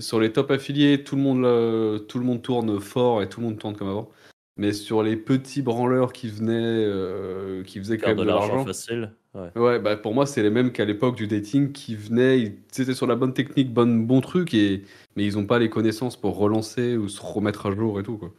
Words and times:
sur 0.00 0.20
les 0.20 0.32
top 0.32 0.50
affiliés, 0.50 1.02
tout 1.04 1.16
le 1.16 1.22
monde, 1.22 1.44
euh, 1.44 1.98
tout 1.98 2.18
le 2.18 2.24
monde 2.24 2.42
tourne 2.42 2.80
fort 2.80 3.22
et 3.22 3.28
tout 3.28 3.40
le 3.40 3.46
monde 3.46 3.58
tourne 3.58 3.76
comme 3.76 3.88
avant. 3.88 4.10
Mais 4.58 4.72
sur 4.72 5.02
les 5.02 5.16
petits 5.16 5.62
branleurs 5.62 6.12
qui 6.12 6.28
venaient, 6.28 6.52
euh, 6.54 7.62
qui 7.64 7.78
faisaient 7.78 7.96
quand 7.98 8.08
même 8.08 8.18
de 8.18 8.22
de 8.22 8.28
l'argent 8.28 8.64
facile. 8.66 9.12
Ouais. 9.34 9.48
ouais, 9.56 9.78
bah 9.78 9.96
pour 9.96 10.12
moi, 10.12 10.26
c'est 10.26 10.42
les 10.42 10.50
mêmes 10.50 10.72
qu'à 10.72 10.84
l'époque 10.84 11.16
du 11.16 11.26
dating 11.26 11.72
qui 11.72 11.96
venaient, 11.96 12.38
ils 12.40 12.58
étaient 12.82 12.92
sur 12.94 13.06
la 13.06 13.14
bonne 13.16 13.32
technique, 13.32 13.72
bon, 13.72 14.00
bon 14.00 14.20
truc, 14.20 14.52
et, 14.52 14.82
mais 15.16 15.24
ils 15.24 15.36
n'ont 15.36 15.46
pas 15.46 15.58
les 15.58 15.70
connaissances 15.70 16.20
pour 16.20 16.36
relancer 16.36 16.98
ou 16.98 17.08
se 17.08 17.22
remettre 17.22 17.64
à 17.64 17.70
jour 17.74 17.98
et 17.98 18.02
tout. 18.02 18.18
Quoi. 18.18 18.30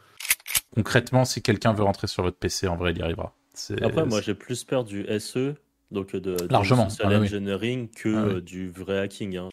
Concrètement, 0.76 1.26
si 1.26 1.42
quelqu'un 1.42 1.74
veut 1.74 1.84
rentrer 1.84 2.06
sur 2.06 2.22
votre 2.22 2.38
PC, 2.38 2.68
en 2.68 2.76
vrai, 2.76 2.92
il 2.92 3.00
y 3.00 3.02
arrivera. 3.02 3.36
Après, 3.82 4.06
moi, 4.06 4.22
j'ai 4.22 4.36
plus 4.36 4.64
peur 4.64 4.84
du 4.84 5.04
SE, 5.20 5.56
donc 5.90 6.14
de, 6.16 6.20
de 6.20 6.48
Largement. 6.52 6.90
social 6.90 7.12
Ah 7.12 7.20
oui. 7.20 7.26
engineering, 7.26 7.90
que 7.90 8.16
Ah 8.16 8.34
oui. 8.36 8.42
du 8.44 8.70
vrai 8.70 9.00
hacking. 9.00 9.38
hein. 9.38 9.50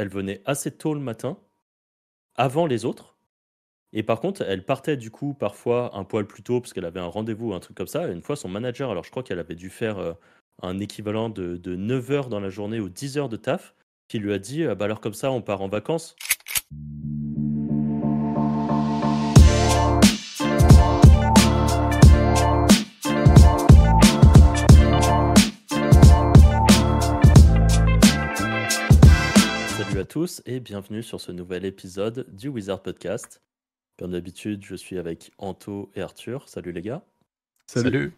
Elle 0.00 0.08
venait 0.08 0.40
assez 0.46 0.70
tôt 0.70 0.94
le 0.94 1.00
matin, 1.00 1.36
avant 2.34 2.64
les 2.64 2.86
autres. 2.86 3.18
Et 3.92 4.02
par 4.02 4.18
contre, 4.18 4.40
elle 4.40 4.64
partait 4.64 4.96
du 4.96 5.10
coup 5.10 5.34
parfois 5.34 5.94
un 5.94 6.04
poil 6.04 6.26
plus 6.26 6.42
tôt 6.42 6.58
parce 6.58 6.72
qu'elle 6.72 6.86
avait 6.86 7.00
un 7.00 7.06
rendez-vous, 7.06 7.52
un 7.52 7.60
truc 7.60 7.76
comme 7.76 7.86
ça. 7.86 8.06
Une 8.08 8.22
fois, 8.22 8.34
son 8.34 8.48
manager, 8.48 8.90
alors 8.90 9.04
je 9.04 9.10
crois 9.10 9.22
qu'elle 9.22 9.38
avait 9.38 9.56
dû 9.56 9.68
faire 9.68 9.98
euh, 9.98 10.14
un 10.62 10.78
équivalent 10.78 11.28
de, 11.28 11.58
de 11.58 11.76
9 11.76 12.10
heures 12.12 12.28
dans 12.30 12.40
la 12.40 12.48
journée 12.48 12.80
ou 12.80 12.88
10 12.88 13.18
heures 13.18 13.28
de 13.28 13.36
taf, 13.36 13.74
qui 14.08 14.18
lui 14.18 14.32
a 14.32 14.38
dit 14.38 14.64
Ah 14.64 14.74
bah 14.74 14.86
alors 14.86 15.02
comme 15.02 15.12
ça, 15.12 15.30
on 15.32 15.42
part 15.42 15.60
en 15.60 15.68
vacances. 15.68 16.16
À 30.00 30.04
tous 30.04 30.40
et 30.46 30.60
bienvenue 30.60 31.02
sur 31.02 31.20
ce 31.20 31.30
nouvel 31.30 31.66
épisode 31.66 32.24
du 32.32 32.48
Wizard 32.48 32.82
Podcast. 32.82 33.42
Comme 33.98 34.12
d'habitude, 34.12 34.64
je 34.64 34.74
suis 34.74 34.96
avec 34.96 35.30
Anto 35.36 35.90
et 35.94 36.00
Arthur. 36.00 36.48
Salut 36.48 36.72
les 36.72 36.80
gars. 36.80 37.04
Salut. 37.66 38.14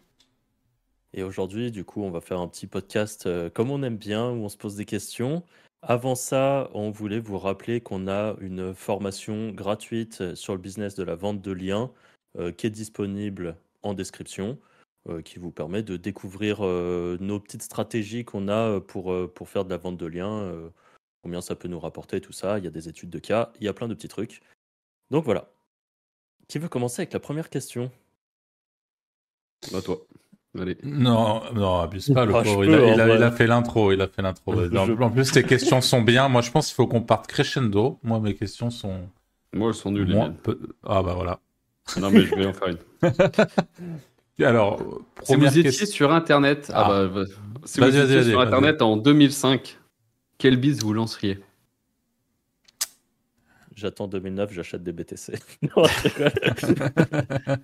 Et 1.13 1.23
aujourd'hui, 1.23 1.71
du 1.71 1.83
coup, 1.83 2.01
on 2.01 2.09
va 2.09 2.21
faire 2.21 2.39
un 2.39 2.47
petit 2.47 2.67
podcast 2.67 3.25
euh, 3.25 3.49
comme 3.49 3.69
on 3.69 3.83
aime 3.83 3.97
bien, 3.97 4.29
où 4.29 4.45
on 4.45 4.47
se 4.47 4.55
pose 4.55 4.77
des 4.77 4.85
questions. 4.85 5.43
Avant 5.81 6.15
ça, 6.15 6.69
on 6.73 6.89
voulait 6.89 7.19
vous 7.19 7.37
rappeler 7.37 7.81
qu'on 7.81 8.07
a 8.07 8.37
une 8.39 8.73
formation 8.73 9.51
gratuite 9.51 10.35
sur 10.35 10.53
le 10.53 10.61
business 10.61 10.95
de 10.95 11.03
la 11.03 11.15
vente 11.15 11.41
de 11.41 11.51
liens 11.51 11.91
euh, 12.39 12.53
qui 12.53 12.65
est 12.65 12.69
disponible 12.69 13.57
en 13.81 13.93
description, 13.93 14.57
euh, 15.09 15.21
qui 15.21 15.37
vous 15.37 15.51
permet 15.51 15.83
de 15.83 15.97
découvrir 15.97 16.59
euh, 16.61 17.17
nos 17.19 17.41
petites 17.41 17.63
stratégies 17.63 18.23
qu'on 18.23 18.47
a 18.47 18.79
pour, 18.79 19.11
euh, 19.11 19.27
pour 19.27 19.49
faire 19.49 19.65
de 19.65 19.69
la 19.69 19.75
vente 19.77 19.97
de 19.97 20.05
liens, 20.05 20.43
euh, 20.43 20.69
combien 21.23 21.41
ça 21.41 21.55
peut 21.55 21.67
nous 21.67 21.79
rapporter, 21.79 22.21
tout 22.21 22.33
ça. 22.33 22.59
Il 22.59 22.65
y 22.65 22.67
a 22.67 22.71
des 22.71 22.87
études 22.89 23.09
de 23.09 23.19
cas, 23.19 23.51
il 23.59 23.65
y 23.65 23.67
a 23.67 23.73
plein 23.73 23.87
de 23.87 23.93
petits 23.95 24.07
trucs. 24.09 24.41
Donc 25.09 25.25
voilà. 25.25 25.49
Qui 26.47 26.59
veut 26.59 26.67
commencer 26.69 27.01
avec 27.01 27.13
la 27.13 27.19
première 27.19 27.49
question? 27.49 27.89
Bah, 29.71 29.81
toi. 29.81 29.97
Allez. 30.59 30.77
Non, 30.83 31.41
non, 31.53 31.79
abuse 31.79 32.11
pas, 32.13 32.25
le 32.25 32.35
Ah, 32.35 32.43
pauvre. 32.43 32.63
Il, 32.65 32.73
a, 32.75 32.77
en 32.77 32.93
il 32.93 33.01
a- 33.01 33.07
vrai. 33.07 33.15
il 33.17 33.23
a 33.23 33.31
fait 33.31 33.47
l'intro, 33.47 33.91
il 33.91 34.01
a 34.01 34.07
fait 34.07 34.21
l'intro. 34.21 34.53
Je- 34.53 34.77
En, 35.01 35.09
plus, 35.09 35.31
tes 35.31 35.43
questions 35.43 35.81
sont 35.81 36.01
bien. 36.03 36.29
Moi, 36.29 36.41
je 36.41 36.51
pense 36.51 36.67
qu'il 36.67 36.75
faut 36.75 36.85
qu'on 36.85 37.01
parte 37.01 37.25
crescendo. 37.25 37.97
Moi, 38.03 38.19
mes 38.19 38.35
questions 38.35 38.69
sont 38.69 39.09
Moi, 39.53 39.69
elles 39.69 39.73
sont 39.73 39.89
nulles. 39.91 40.13
miennes. 40.13 40.35
peu- 40.43 40.59
Ah 40.85 41.01
bah 41.01 41.13
voilà. 41.15 41.39
Non, 41.99 42.11
mais 42.11 42.21
je 42.21 42.35
vais 42.35 42.45
en 42.45 42.53
faire 42.53 42.67
une. 42.67 42.77
Alors, 44.45 44.79
Si 45.23 45.33
première 45.33 45.51
vous 45.51 45.57
étiez 45.59 45.71
question. 45.71 45.85
sur 45.87 46.11
Internet, 46.11 46.69
ah. 46.73 46.83
Ah. 46.85 47.07
bah, 47.07 47.07
bah, 47.07 47.25
si 47.65 47.79
Vas-y, 47.79 47.91
vous 47.91 47.97
vas-y, 47.97 48.17
étiez 48.17 48.31
sur. 48.31 48.39
Internet 48.41 48.81
en 48.81 48.97
2005, 48.97 49.79
quel 50.37 50.57
bis 50.57 50.79
vous 50.81 50.93
lanceriez? 50.93 51.39
J'attends 53.75 54.07
2009, 54.07 54.51
j'achète 54.53 54.83
des 54.83 54.91
BTC. 54.91 55.33
Non. 55.75 55.83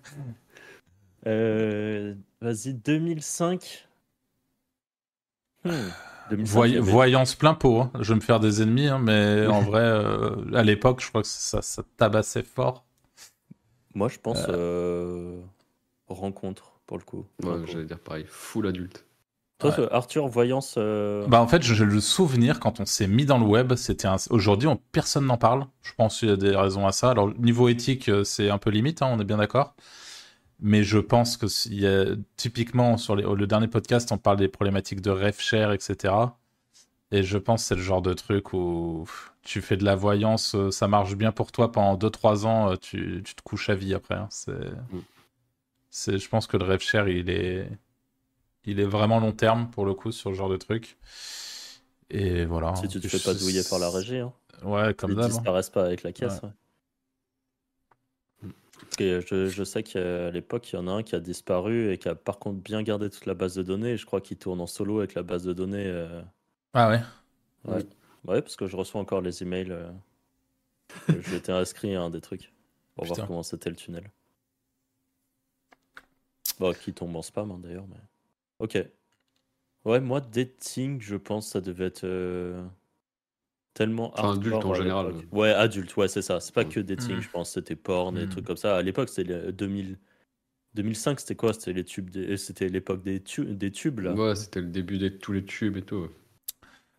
Euh, 1.28 2.16
Vas-y, 2.42 2.74
2005. 2.74 3.88
Hmm, 5.66 5.72
2005, 6.30 6.54
Voy- 6.58 6.70
il 6.70 6.74
y 6.76 6.78
avait- 6.78 6.90
Voyance 6.92 7.36
plein 7.36 7.54
pot. 7.54 7.82
hein. 7.82 7.92
Je 8.00 8.10
vais 8.14 8.16
me 8.16 8.22
faire 8.22 8.40
des 8.40 8.62
ennemis, 8.62 8.88
hein, 8.88 9.00
mais 9.00 9.46
en 9.48 9.62
vrai, 9.62 9.82
euh, 9.82 10.36
à 10.54 10.64
l'époque, 10.64 11.02
je 11.02 11.10
crois 11.10 11.22
que 11.22 11.28
ça, 11.28 11.62
ça 11.62 11.84
tabassait 11.98 12.44
fort. 12.44 12.86
Moi, 13.94 14.08
je 14.08 14.18
pense 14.20 14.46
euh, 14.48 15.42
rencontre, 16.08 16.80
pour 16.88 16.98
le 16.98 17.04
coup. 17.04 17.26
Ouais, 17.44 17.58
j'allais 17.66 17.84
dire 17.86 18.00
pareil, 18.00 18.26
full 18.30 18.66
adulte. 18.68 19.06
Toi, 19.60 19.78
Ouais. 19.78 19.88
Arthur, 19.92 20.28
voyance. 20.28 20.76
euh, 20.78 21.28
Bah 21.28 21.42
en 21.42 21.48
fait, 21.48 21.62
j'ai 21.62 21.84
le 21.86 22.00
souvenir 22.00 22.60
quand 22.62 22.80
on 22.80 22.86
s'est 22.86 23.08
mis 23.08 23.26
dans 23.26 23.38
le 23.38 23.46
web, 23.46 23.76
c'était 23.76 24.08
un... 24.08 24.16
aujourd'hui 24.30 24.68
on- 24.70 24.78
personne 24.92 25.26
n'en 25.26 25.38
parle. 25.38 25.66
Je 25.84 25.92
pense 25.94 26.20
qu'il 26.20 26.30
y 26.30 26.32
a 26.32 26.38
des 26.38 26.56
raisons 26.56 26.88
à 26.88 26.92
ça. 26.94 27.12
Alors 27.12 27.30
niveau 27.38 27.68
éthique, 27.68 28.08
euh, 28.10 28.24
c'est 28.24 28.50
un 28.50 28.58
peu 28.58 28.70
limite, 28.70 29.02
hein, 29.02 29.10
on 29.12 29.20
est 29.20 29.26
bien 29.26 29.38
d'accord. 29.38 29.76
Mais 30.62 30.84
je 30.84 30.98
pense 30.98 31.36
que 31.38 31.48
s'il 31.48 31.80
y 31.80 31.88
a 31.88 32.06
typiquement 32.38 32.98
sur 32.98 33.16
les- 33.18 33.24
le 33.24 33.48
dernier 33.48 33.68
podcast, 33.68 34.12
on 34.12 34.18
parle 34.18 34.38
des 34.38 34.48
problématiques 34.48 35.02
de 35.02 35.10
ref 35.12 35.40
share, 35.42 35.72
etc. 35.74 36.14
Et 37.12 37.24
je 37.24 37.38
pense 37.38 37.64
que 37.64 37.68
c'est 37.70 37.76
le 37.76 37.82
genre 37.82 38.02
de 38.02 38.14
truc 38.14 38.54
où 38.54 39.06
tu 39.42 39.62
fais 39.62 39.78
de 39.78 39.84
la 39.86 39.96
voyance, 39.96 40.56
euh, 40.56 40.70
ça 40.72 40.88
marche 40.88 41.16
bien 41.16 41.32
pour 41.34 41.52
toi 41.52 41.72
pendant 41.72 41.96
2-3 41.98 42.46
ans, 42.46 42.76
tu, 42.78 43.22
tu 43.26 43.36
te 43.36 43.42
couches 43.42 43.70
à 43.70 43.76
vie 43.76 43.94
après. 43.94 44.16
hein. 44.16 44.28
C'est, 44.30 44.54
c'est, 45.90 46.18
je 46.18 46.30
pense 46.30 46.48
que 46.48 46.56
le 46.58 46.66
ref 46.66 46.82
share, 46.84 47.08
il 47.10 47.30
est, 47.30 47.68
il 48.66 48.80
est 48.80 48.86
vraiment 48.86 49.20
long 49.20 49.32
terme 49.32 49.70
pour 49.72 49.86
le 49.86 49.94
coup 49.94 50.12
sur 50.12 50.32
ce 50.32 50.36
genre 50.36 50.50
de 50.50 50.58
truc. 50.58 50.98
Et 52.10 52.46
voilà. 52.46 52.76
si 52.76 52.88
tu 52.88 53.00
te 53.00 53.08
fais 53.08 53.20
pas 53.20 53.34
douiller 53.34 53.62
par 53.70 53.80
la 53.80 53.90
régie, 53.90 54.18
hein. 54.18 54.34
Ouais, 54.64 54.94
comme 54.94 55.12
ils 55.12 55.16
d'hab. 55.16 55.26
hein. 55.26 55.30
disparaissent 55.30 55.70
pas 55.70 55.86
avec 55.86 56.04
la 56.04 56.12
caisse. 56.12 56.42
Ouais. 56.44 56.50
ouais. 56.50 56.54
Parce 58.82 58.96
que 58.96 59.22
je, 59.22 59.48
je 59.48 59.64
sais 59.64 59.84
qu'à 59.84 60.32
l'époque, 60.32 60.72
il 60.72 60.76
y 60.76 60.80
en 60.80 60.88
a 60.88 60.92
un 60.92 61.04
qui 61.04 61.16
a 61.16 61.20
disparu 61.20 61.92
et 61.92 61.98
qui 61.98 62.08
a 62.10 62.16
par 62.16 62.40
contre 62.40 62.60
bien 62.62 62.82
gardé 62.82 63.10
toute 63.10 63.26
la 63.26 63.34
base 63.36 63.56
de 63.56 63.64
données. 63.64 63.92
Et 63.92 63.98
je 63.98 64.06
crois 64.06 64.22
qu'il 64.22 64.38
tourne 64.38 64.60
en 64.62 64.68
solo 64.68 65.00
avec 65.00 65.14
la 65.14 65.24
base 65.24 65.44
de 65.44 65.54
données. 65.54 65.86
euh, 65.86 66.22
Ah 66.74 66.90
ouais. 66.90 67.02
Ouais. 67.66 67.86
Ouais, 68.26 68.42
parce 68.42 68.56
que 68.56 68.68
je 68.68 68.76
reçois 68.76 69.00
encore 69.02 69.22
les 69.22 69.44
emails. 69.44 69.72
euh, 69.72 69.92
m'étais 71.32 71.52
inscrit 71.52 71.96
à 71.96 72.02
un 72.02 72.10
des 72.10 72.22
trucs 72.22 72.52
pour 72.96 73.04
Putain. 73.04 73.16
voir 73.16 73.28
comment 73.28 73.44
c'était 73.44 73.70
le 73.70 73.76
tunnel. 73.76 74.10
Bon, 76.60 76.74
qui 76.74 76.94
tombe 76.94 77.16
en 77.16 77.22
spam 77.22 77.52
hein, 77.52 77.60
d'ailleurs, 77.62 77.86
mais. 77.88 78.00
Ok. 78.60 78.76
Ouais, 79.84 80.00
moi, 80.00 80.22
dating, 80.22 81.02
je 81.02 81.18
pense 81.18 81.50
ça 81.50 81.60
devait 81.60 81.88
être 81.88 82.06
euh, 82.06 82.66
tellement 83.74 84.14
Enfin, 84.14 84.32
adulte 84.34 84.66
en 84.66 84.74
général. 84.74 85.14
Ouais, 85.32 85.52
adulte, 85.52 85.96
ouais, 85.98 86.08
c'est 86.08 86.22
ça. 86.22 86.40
C'est 86.40 86.54
pas 86.54 86.66
que 86.66 86.80
dating, 86.80 87.18
Mm. 87.18 87.22
je 87.22 87.30
pense. 87.30 87.52
C'était 87.54 87.76
porn 87.76 88.18
et 88.18 88.26
Mm. 88.26 88.30
trucs 88.30 88.46
comme 88.46 88.58
ça. 88.58 88.78
À 88.78 88.82
l'époque, 88.82 89.10
c'était 89.10 89.24
le 89.24 89.52
2000. 89.54 89.98
2005, 90.76 91.20
c'était 91.20 91.36
quoi? 91.36 91.54
C'était 91.54 91.74
les 91.74 91.86
tubes, 91.86 92.10
des- 92.10 92.38
c'était 92.38 92.70
l'époque 92.70 93.04
des, 93.04 93.22
tu- 93.24 93.46
des 93.56 93.72
tubes 93.72 94.00
là. 94.02 94.16
Ouais, 94.16 94.36
c'était 94.36 94.60
le 94.60 94.68
début 94.68 94.98
de 94.98 95.08
tous 95.08 95.32
les 95.32 95.46
tubes 95.46 95.78
et 95.78 95.82
tout. 95.84 96.10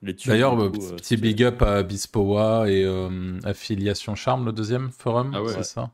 Les 0.03 0.15
tubes, 0.15 0.31
D'ailleurs, 0.31 0.59
euh, 0.59 0.71
petit 0.97 1.17
euh, 1.17 1.19
big 1.19 1.43
up 1.43 1.61
à 1.63 1.83
Bispoa 1.83 2.71
et 2.71 2.85
euh, 2.85 3.39
Affiliation 3.45 4.15
Charme, 4.15 4.47
le 4.47 4.53
deuxième 4.53 4.91
forum, 4.91 5.33
Ah 5.33 5.43
ouais. 5.43 5.53
c'est 5.53 5.59
Ouais. 5.59 5.65
ça? 5.65 5.93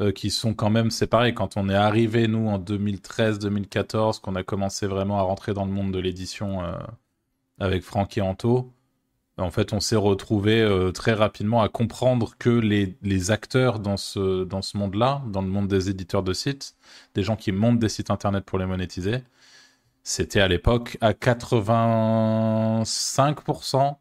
Euh, 0.00 0.12
Qui 0.12 0.30
sont 0.30 0.54
quand 0.54 0.70
même 0.70 0.90
séparés. 0.90 1.34
Quand 1.34 1.58
on 1.58 1.68
est 1.68 1.74
arrivé, 1.74 2.26
nous, 2.26 2.48
en 2.48 2.58
2013-2014, 2.58 4.20
qu'on 4.20 4.34
a 4.34 4.42
commencé 4.42 4.86
vraiment 4.86 5.18
à 5.18 5.22
rentrer 5.22 5.52
dans 5.52 5.66
le 5.66 5.72
monde 5.72 5.92
de 5.92 5.98
l'édition 5.98 6.64
euh, 6.64 6.72
avec 7.58 7.82
Franck 7.82 8.16
et 8.16 8.22
Anto, 8.22 8.72
en 9.36 9.50
fait, 9.50 9.72
on 9.72 9.80
s'est 9.80 9.96
retrouvé 9.96 10.60
euh, 10.60 10.92
très 10.92 11.12
rapidement 11.14 11.62
à 11.62 11.68
comprendre 11.68 12.36
que 12.38 12.50
les, 12.50 12.96
les 13.02 13.30
acteurs 13.30 13.78
dans 13.78 13.96
ce, 13.96 14.44
dans 14.44 14.62
ce 14.62 14.76
monde-là, 14.78 15.22
dans 15.28 15.42
le 15.42 15.48
monde 15.48 15.68
des 15.68 15.90
éditeurs 15.90 16.22
de 16.22 16.32
sites, 16.32 16.74
des 17.14 17.22
gens 17.22 17.36
qui 17.36 17.52
montent 17.52 17.78
des 17.78 17.88
sites 17.88 18.10
internet 18.10 18.44
pour 18.44 18.58
les 18.58 18.66
monétiser, 18.66 19.22
c'était 20.02 20.40
à 20.40 20.48
l'époque 20.48 20.96
à 21.00 21.12
85% 21.12 23.96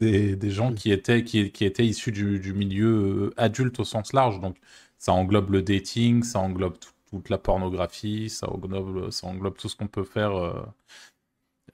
des, 0.00 0.36
des 0.36 0.50
gens 0.50 0.72
qui 0.74 0.92
étaient, 0.92 1.24
qui, 1.24 1.50
qui 1.52 1.64
étaient 1.64 1.86
issus 1.86 2.12
du, 2.12 2.38
du 2.40 2.52
milieu 2.52 3.32
adulte 3.36 3.80
au 3.80 3.84
sens 3.84 4.12
large. 4.12 4.40
Donc 4.40 4.56
ça 4.98 5.12
englobe 5.12 5.50
le 5.50 5.62
dating, 5.62 6.22
ça 6.22 6.40
englobe 6.40 6.78
tout- 6.78 6.90
toute 7.10 7.28
la 7.30 7.38
pornographie, 7.38 8.28
ça 8.30 8.50
englobe, 8.50 9.10
ça 9.10 9.26
englobe 9.28 9.56
tout 9.56 9.68
ce 9.68 9.76
qu'on 9.76 9.86
peut 9.88 10.04
faire 10.04 10.32
euh, 10.36 10.62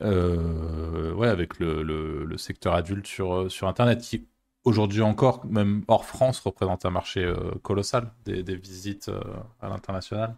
euh, 0.03 1.13
ouais, 1.15 1.29
avec 1.29 1.59
le, 1.59 1.83
le- 1.83 2.25
secteur 2.39 2.75
adulte 2.75 3.07
sur, 3.07 3.33
euh, 3.35 3.49
sur 3.49 3.69
Internet, 3.69 4.01
qui 4.01 4.27
aujourd'hui 4.65 5.03
encore, 5.03 5.45
même 5.47 5.85
hors 5.89 6.05
France, 6.05 6.41
représente 6.41 6.85
un 6.85 6.91
marché 6.91 7.33
colossal 7.63 8.13
des, 8.25 8.43
visites 8.57 9.11
à 9.61 9.69
l'international. 9.69 10.37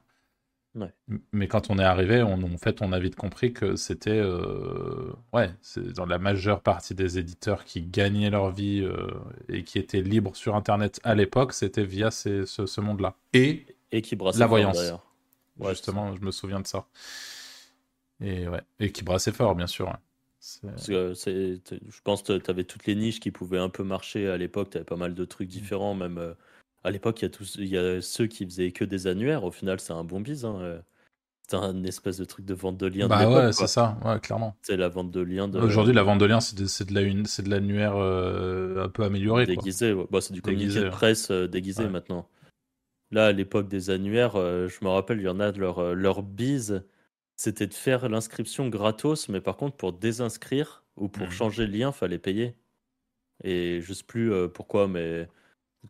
Ouais. 0.75 0.93
Mais 1.32 1.47
quand 1.47 1.71
on 1.71 1.79
est 1.79 1.85
arrivé, 1.85 2.23
on, 2.23 2.43
en 2.43 2.59
fait, 2.59 2.82
on 2.82 2.93
a 2.93 2.99
vite 2.99 3.15
compris 3.15 3.53
que 3.53 3.76
c'était, 3.76 4.11
euh, 4.11 5.12
ouais, 5.32 5.50
c'est 5.61 5.93
dans 5.93 6.06
la 6.06 6.19
majeure 6.19 6.62
partie 6.62 6.94
des 6.94 7.19
éditeurs 7.19 7.65
qui 7.65 7.82
gagnaient 7.82 8.31
leur 8.31 8.50
vie 8.50 8.81
euh, 8.82 9.06
et 9.49 9.62
qui 9.62 9.79
étaient 9.79 10.03
libres 10.03 10.35
sur 10.35 10.56
Internet 10.56 11.00
à 11.05 11.15
l'époque, 11.15 11.53
c'était 11.53 11.85
via 11.85 12.11
ces- 12.11 12.47
ce, 12.47 12.67
ce 12.67 12.81
monde-là. 12.81 13.15
Et 13.35 13.67
Et 13.93 14.03
qui 14.03 14.17
brasse 14.17 14.38
La 14.38 14.47
voyance. 14.47 14.93
Ouais, 15.61 15.71
justement, 15.71 16.17
je 16.17 16.21
me 16.23 16.32
souviens 16.32 16.59
de 16.61 16.67
ça. 16.67 16.87
Et 18.21 18.49
ouais, 18.49 18.62
et 18.81 18.93
qui 18.93 19.03
brassait 19.03 19.32
fort, 19.32 19.55
bien 19.55 19.67
sûr. 19.67 19.93
Parce 20.62 20.87
que 20.87 21.15
je 21.15 22.00
pense 22.03 22.23
que 22.23 22.37
tu 22.38 22.50
avais 22.50 22.65
toutes 22.65 22.87
les 22.87 22.94
niches 22.94 23.21
qui 23.21 23.31
pouvaient 23.31 23.59
un 23.59 23.69
peu 23.71 23.82
marcher 23.82 24.29
à 24.29 24.37
l'époque. 24.37 24.71
Tu 24.71 24.76
avais 24.76 24.85
pas 24.85 24.97
mal 24.97 25.15
de 25.15 25.25
trucs 25.25 25.49
différents. 25.49 25.94
Même 25.94 26.19
euh, 26.19 26.35
à 26.84 26.90
l'époque, 26.90 27.20
il 27.22 27.25
y, 27.25 27.26
a 27.26 27.31
tous- 27.31 27.56
il 27.58 27.66
y 27.69 27.78
a 27.78 28.00
ceux 28.00 28.26
qui 28.26 28.44
faisaient 28.44 28.70
que 28.72 28.84
des 28.84 29.06
annuaires. 29.06 29.44
Au 29.44 29.50
final, 29.50 29.81
c'est 29.81 29.92
un 29.92 30.04
bon 30.04 30.20
bise. 30.20 30.44
Hein. 30.44 30.58
euh. 30.60 30.81
C'est 31.48 31.56
un 31.56 31.84
espèce 31.84 32.16
de 32.16 32.25
truc 32.25 32.46
de 32.46 32.54
vente 32.54 32.78
de 32.78 32.86
liens 32.86 33.04
de 33.04 33.10
Bah 33.10 33.19
l'époque, 33.20 33.44
ouais, 33.44 33.52
c'est 33.52 33.66
ça, 33.66 33.98
ouais, 34.02 34.19
clairement. 34.19 34.56
C'est 34.62 34.78
la 34.78 34.88
vente 34.88 35.10
de 35.10 35.20
liens 35.20 35.46
de, 35.46 35.58
Aujourd'hui, 35.60 35.92
la 35.92 36.02
vente 36.02 36.19
de 36.19 36.25
liens, 36.25 36.40
c'est 36.40 36.56
de, 36.56 36.84
de 36.90 36.94
la 36.94 37.02
une- 37.02 37.26
c'est 37.26 37.42
de 37.42 37.50
l'annuaire 37.50 37.96
euh, 37.96 38.84
un 38.84 38.88
peu 38.88 39.02
amélioré. 39.04 39.44
Déguisé. 39.44 39.92
ouais. 39.92 40.06
Bah, 40.10 40.22
c'est 40.22 40.32
du 40.32 40.40
communiqué 40.40 40.69
Déguisé, 40.69 40.84
de 40.86 40.90
presse 40.90 41.31
euh, 41.31 41.46
déguisé 41.46 41.86
maintenant. 41.88 42.26
Là, 43.10 43.26
à 43.26 43.32
l'époque 43.32 43.69
des 43.69 43.90
annuaires, 43.90 44.37
euh, 44.37 44.69
je 44.69 44.82
me 44.82 44.88
rappelle, 44.88 45.19
il 45.20 45.25
y 45.25 45.28
en 45.28 45.38
a 45.38 45.52
de 45.52 45.60
leur, 45.60 45.94
leur 45.94 46.22
bise, 46.22 46.82
c'était 47.37 47.66
de 47.66 47.75
faire 47.75 48.08
l'inscription 48.08 48.69
gratos, 48.70 49.28
mais 49.28 49.42
par 49.42 49.58
contre, 49.58 49.76
pour 49.76 49.92
désinscrire 49.92 50.82
ou 50.96 51.08
pour 51.08 51.26
Mhm. 51.26 51.32
changer 51.32 51.66
le 51.66 51.76
lien, 51.78 51.92
fallait 51.92 52.19
payer. 52.19 52.54
Et 53.42 53.80
je 53.82 53.92
sais 53.92 54.04
plus 54.04 54.32
pourquoi, 54.54 54.88
mais 54.88 55.28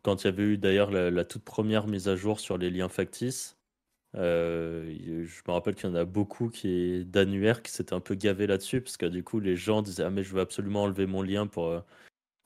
quand 0.03 0.23
il 0.23 0.27
y 0.27 0.29
avait 0.29 0.43
eu 0.43 0.59
d'ailleurs 0.59 0.91
la, 0.91 1.25
toute 1.25 1.45
première 1.45 1.87
mise 1.87 2.09
à 2.09 2.17
jour 2.17 2.41
sur 2.41 2.59
les 2.59 2.71
liens 2.71 2.89
factices, 2.89 3.59
euh, 4.17 5.25
je 5.25 5.43
me 5.47 5.53
rappelle 5.53 5.75
qu'il 5.75 5.89
y 5.89 5.93
en 5.93 5.97
a 5.97 6.05
beaucoup 6.05 6.49
qui 6.49 7.05
d'annuaires 7.05 7.63
qui 7.63 7.73
s'étaient 7.73 7.95
un 7.95 8.01
peu 8.01 8.15
gavés 8.15 8.47
là-dessus, 8.47 8.81
parce 8.81 8.97
que 8.97 9.07
du 9.07 9.25
coup, 9.25 9.41
les 9.41 9.57
gens 9.57 9.83
disaient 9.83 10.05
Ah, 10.05 10.11
mais 10.11 10.23
je 10.23 10.35
veux 10.35 10.41
absolument 10.41 10.85
enlever 10.85 11.07
mon 11.07 11.23
lien 11.23 11.47
pour, 11.47 11.67
euh, 11.69 11.81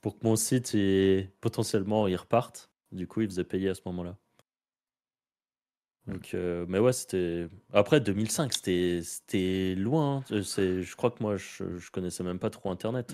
pour 0.00 0.18
que 0.18 0.24
mon 0.26 0.36
site 0.36 0.74
et 0.74 1.30
potentiellement 1.40 2.08
il 2.08 2.16
reparte. 2.16 2.70
Du 2.92 3.06
coup, 3.06 3.20
ils 3.22 3.28
faisaient 3.28 3.44
payer 3.44 3.68
à 3.70 3.74
ce 3.74 3.82
moment-là. 3.86 4.16
Donc, 6.06 6.32
euh, 6.32 6.64
mais 6.68 6.78
ouais, 6.78 6.94
c'était. 6.94 7.48
Après, 7.72 8.00
2005, 8.00 8.54
c'était 8.54 9.74
loin. 9.74 10.24
hein. 10.30 10.40
Je 10.40 10.96
crois 10.96 11.10
que 11.10 11.22
moi, 11.22 11.36
je, 11.36 11.76
je 11.76 11.90
connaissais 11.90 12.24
même 12.24 12.38
pas 12.38 12.48
trop 12.48 12.70
Internet. 12.70 13.10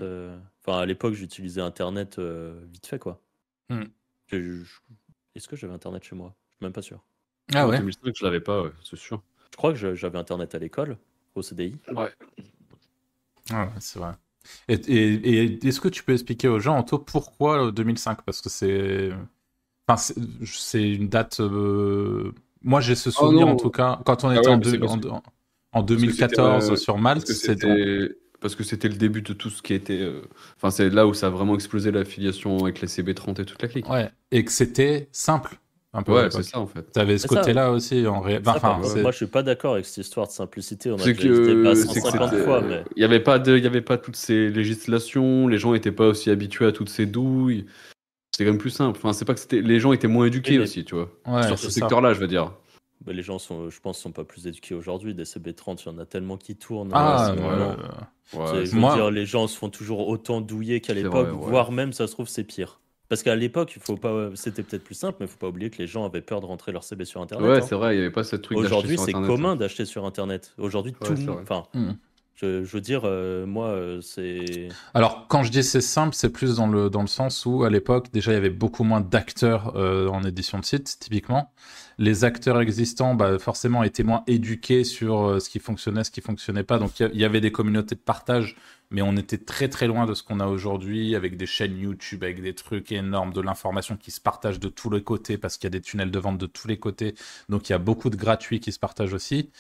Enfin, 0.61 0.79
à 0.79 0.87
l'époque, 0.87 1.15
j'utilisais 1.15 1.61
Internet 1.61 2.21
vite 2.21 2.87
fait, 2.87 3.01
quoi. 3.01 3.21
Hmm. 3.69 3.85
Est-ce 4.33 5.49
que 5.49 5.57
j'avais 5.57 5.75
Internet 5.75 6.05
chez 6.05 6.17
moi? 6.17 6.35
Je 6.51 6.57
suis 6.57 6.65
même 6.65 6.73
pas 6.73 6.83
sûr. 6.83 7.01
Ah 7.55 7.67
En 7.67 7.71
ouais 7.71 7.79
2005, 7.79 8.15
je 8.17 8.25
l'avais 8.25 8.41
pas, 8.41 8.63
ouais, 8.63 8.71
c'est 8.83 8.97
sûr. 8.97 9.23
Je 9.53 9.57
crois 9.57 9.73
que 9.73 9.95
j'avais 9.95 10.19
Internet 10.19 10.55
à 10.55 10.59
l'école, 10.59 10.97
au 11.35 11.43
CDI. 11.43 11.77
Ouais. 11.95 12.11
Ah 13.51 13.65
ouais, 13.67 13.71
c'est 13.81 13.99
vrai. 13.99 14.13
Et, 14.69 14.75
et- 14.75 15.45
et 15.55 15.67
est-ce 15.67 15.81
que 15.81 15.89
tu 15.89 16.03
peux 16.05 16.13
expliquer 16.13 16.49
aux 16.49 16.61
gens, 16.61 16.77
Anto, 16.77 16.99
pourquoi 16.99 17.67
euh, 17.69 17.71
2005 17.73 18.23
Parce 18.23 18.41
que 18.41 18.49
c'est. 18.49 19.11
Enfin, 19.89 20.15
c'est- 20.45 20.95
une 20.95 21.09
date. 21.09 21.41
euh, 21.41 22.33
Moi, 22.63 22.81
j'ai 22.81 22.95
ce 22.95 23.11
souvenir, 23.11 23.47
Oh 23.47 23.51
non. 23.51 23.53
en 23.53 23.57
tout 23.57 23.71
cas, 23.71 24.01
quand 24.07 24.25
on 24.25 24.31
Ah 24.35 24.37
était 24.37 24.49
ouais, 24.49 24.55
en, 24.55 24.59
mais 24.59 24.65
c'est 24.65 24.73
deux- 24.73 24.81
parce 24.81 24.93
en, 24.95 25.01
que- 25.01 25.09
en 25.09 25.85
parce 25.93 26.05
que 26.05 26.13
c'était, 26.13 26.37
2014 26.37 26.73
euh, 26.73 26.77
sur 26.77 26.99
Malte, 26.99 27.27
c'était 27.29 28.17
parce 28.45 28.57
que 28.57 28.63
c'était 28.63 28.89
le 28.89 28.97
début 28.97 29.23
de 29.23 29.33
tout 29.33 29.49
ce 29.49 29.63
qui 29.63 29.73
était. 29.73 30.01
euh, 30.03 30.21
Enfin, 30.59 30.71
c'est 30.71 30.91
là 30.91 31.07
où 31.07 31.15
ça 31.15 31.29
a 31.29 31.31
vraiment 31.31 31.55
explosé 31.55 31.91
l'affiliation 31.91 32.59
avec 32.59 32.83
les 32.83 32.89
CB30 32.89 33.41
et 33.41 33.45
toute 33.47 33.63
la 33.63 33.69
clique. 33.69 33.89
Ouais, 33.89 34.11
et 34.31 34.45
que 34.45 34.53
c'était 34.53 35.09
simple. 35.13 35.57
Un 35.95 36.03
peu 36.03 36.13
Ouais, 36.13 36.31
c'est 36.31 36.43
ça 36.43 36.59
en 36.61 36.67
fait. 36.67 36.83
T'avais 36.93 37.17
ce 37.17 37.27
côté-là 37.27 37.71
aussi 37.71 38.07
en 38.07 38.21
ré... 38.21 38.39
Ça, 38.45 38.55
Enfin, 38.57 38.81
moi, 39.01 39.13
je 39.13 39.17
suis 39.17 39.27
pas 39.29 39.43
d'accord 39.43 39.75
avec 39.75 39.87
cette 39.87 40.05
histoire 40.05 40.27
de 40.27 40.33
simplicité. 40.33 40.91
On 40.91 40.97
a 40.97 40.99
déjà 40.99 41.13
que, 41.15 41.23
que 41.63 41.75
150 41.75 42.31
c'était- 42.31 42.45
fois, 42.45 42.61
mais 42.61 42.85
il 42.97 43.01
y 43.01 43.05
avait 43.05 43.21
pas 43.21 43.39
de, 43.39 43.57
il 43.57 43.65
y 43.65 43.67
avait 43.67 43.81
pas 43.81 43.97
toutes 43.97 44.17
ces 44.17 44.51
législations, 44.51 45.49
les 45.49 45.57
gens 45.57 45.73
étaient 45.73 45.93
pas 45.93 46.09
aussi 46.09 46.29
habitués 46.31 46.67
à 46.67 46.73
toutes 46.73 46.91
ces 46.91 47.07
douilles. 47.07 47.65
C'était 48.33 48.45
quand 48.45 48.51
même 48.51 48.61
plus 48.61 48.71
simple. 48.71 48.99
Enfin, 49.03 49.13
c'est 49.15 49.25
pas 49.25 49.33
que 49.35 49.41
c'était, 49.41 49.63
les 49.63 49.79
gens 49.81 49.93
étaient 49.93 50.09
moins 50.09 50.27
éduqués 50.27 50.59
mais- 50.59 50.65
aussi, 50.65 50.85
tu 50.85 50.97
vois. 50.97 51.11
ouais, 51.29 51.47
Sur 51.47 51.59
ce 51.59 51.71
secteur-là, 51.71 52.13
je 52.13 52.21
veux 52.21 52.27
dire. 52.29 52.53
Mais 53.07 53.13
les 53.13 53.23
gens 53.23 53.39
sont, 53.39 53.71
je 53.71 53.81
pense, 53.81 53.99
sont 53.99 54.13
pas 54.13 54.25
plus 54.25 54.47
éduqués 54.47 54.75
aujourd'hui. 54.75 55.15
Des 55.15 55.25
CB30, 55.25 55.83
il 55.85 55.87
y 55.87 55.95
en 55.95 55.99
a 55.99 56.07
tellement 56.07 56.37
qui 56.37 56.57
tournent. 56.57 56.91
Ah, 56.93 57.31
euh, 57.31 57.77
c'est 58.25 58.39
ouais. 58.39 58.67
je 58.67 58.71
veux 58.73 58.79
Moi- 58.81 58.95
dire, 58.95 59.11
les 59.11 59.27
gens 59.27 59.47
se 59.47 59.57
font 59.57 59.71
toujours 59.71 60.09
autant 60.09 60.41
douiller 60.41 60.81
qu'à 60.81 60.95
l'époque, 60.95 61.29
voire 61.31 61.73
même, 61.73 61.93
ça 61.93 62.07
se 62.07 62.13
trouve, 62.13 62.29
c'est 62.29 62.45
pire. 62.45 62.81
Parce 63.11 63.23
qu'à 63.23 63.37
l'époque, 63.37 63.77
faut 63.81 63.97
pas, 63.97 64.31
c'était 64.35 64.63
peut-être 64.63 64.83
plus 64.83 64.95
simple, 64.95 65.19
mais 65.21 65.27
il 65.27 65.29
faut 65.29 65.37
pas 65.39 65.49
oublier 65.49 65.69
que 65.69 65.79
les 65.79 65.87
gens 65.87 66.07
avaient 66.07 66.23
peur 66.23 66.41
de 66.41 66.47
rentrer 66.47 66.73
leur 66.73 66.83
CB 66.83 67.05
sur 67.05 67.21
Internet. 67.21 67.47
ouais, 67.47 67.59
hein. 67.59 67.61
c'est 67.61 67.75
vrai, 67.75 67.95
il 67.95 67.99
y 67.99 68.01
avait 68.01 68.11
pas 68.11 68.25
ce 68.25 68.35
truc. 68.37 68.57
Aujourd'hui, 68.57 68.97
c'est 68.97 69.11
Internet. 69.11 69.29
commun 69.29 69.57
d'acheter 69.57 69.85
sur 69.85 70.07
Internet. 70.07 70.55
Aujourd'hui, 70.57 70.95
tout 70.95 71.13
le 71.13 71.19
monde. 71.21 71.39
Enfin. 71.43 71.65
Je, 72.37 72.65
veux 72.65 72.81
dire, 72.81 73.03
euh, 73.05 73.47
moi, 73.47 73.69
euh, 73.69 74.01
c'est. 74.01 74.69
Alors, 74.93 75.27
quand 75.29 75.45
je 75.45 75.51
dis 75.51 75.63
c'est 75.63 75.81
simple, 75.81 76.15
c'est 76.15 76.31
plus 76.31 76.57
dans 76.57 76.67
le, 76.67 76.91
dans 76.91 77.01
le 77.01 77.07
sens 77.07 77.47
où, 77.47 77.63
à 77.63 77.71
l'époque, 77.71 78.09
déjà, 78.13 78.33
il 78.33 78.35
y 78.35 78.39
avait 78.39 78.51
beaucoup 78.51 78.83
moins 78.83 79.01
d'acteurs 79.01 79.77
euh, 79.77 80.09
en 80.09 80.23
édition 80.25 80.59
de 80.59 80.65
site, 80.65 80.99
typiquement. 80.99 81.53
Les 81.99 82.25
acteurs 82.25 82.61
existants, 82.61 83.15
bah, 83.15 83.39
forcément, 83.39 83.85
étaient 83.85 84.03
moins 84.03 84.25
éduqués 84.27 84.83
sur 84.83 85.41
ce 85.41 85.49
qui 85.49 85.61
fonctionnait, 85.61 86.03
ce 86.03 86.11
qui 86.11 86.21
fonctionnait 86.21 86.65
pas. 86.65 86.79
Donc, 86.79 86.99
il 86.99 87.11
y 87.15 87.21
y 87.21 87.25
avait 87.25 87.41
des 87.41 87.53
communautés 87.53 87.95
de 87.95 88.01
partage, 88.01 88.57
mais 88.91 89.01
on 89.01 89.17
était 89.17 89.39
très, 89.39 89.69
très 89.69 89.87
loin 89.87 90.05
de 90.05 90.15
ce 90.15 90.25
qu'on 90.25 90.41
a 90.41 90.47
aujourd'hui, 90.47 91.15
avec 91.15 91.37
des 91.37 91.47
chaînes 91.47 91.79
YouTube, 91.79 92.25
avec 92.25 92.43
des 92.43 92.55
trucs 92.55 92.91
énormes, 92.91 93.33
de 93.33 93.41
l'information 93.41 93.97
qui 93.97 94.11
se 94.11 94.21
partage 94.21 94.59
de 94.59 94.69
tous 94.69 94.91
les 94.91 95.03
côtés, 95.03 95.39
parce 95.39 95.57
qu'il 95.57 95.67
y 95.67 95.69
a 95.69 95.71
des 95.71 95.81
tunnels 95.81 96.11
de 96.11 96.19
vente 96.19 96.39
de 96.39 96.47
tous 96.47 96.67
les 96.67 96.79
côtés. 96.79 97.15
Donc, 97.49 97.69
il 97.69 97.73
y 97.73 97.75
a 97.77 97.79
beaucoup 97.79 98.11
de 98.11 98.17
gratuits 98.17 98.59
qui 98.59 98.73
se 98.73 98.81
partagent 98.81 99.15
aussi. 99.15 99.51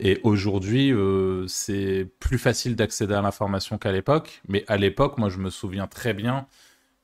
Et 0.00 0.18
aujourd'hui, 0.22 0.92
euh, 0.92 1.46
c'est 1.46 2.08
plus 2.20 2.38
facile 2.38 2.74
d'accéder 2.74 3.14
à 3.14 3.22
l'information 3.22 3.78
qu'à 3.78 3.92
l'époque. 3.92 4.40
Mais 4.48 4.64
à 4.66 4.76
l'époque, 4.76 5.18
moi, 5.18 5.28
je 5.28 5.38
me 5.38 5.50
souviens 5.50 5.86
très 5.86 6.14
bien 6.14 6.46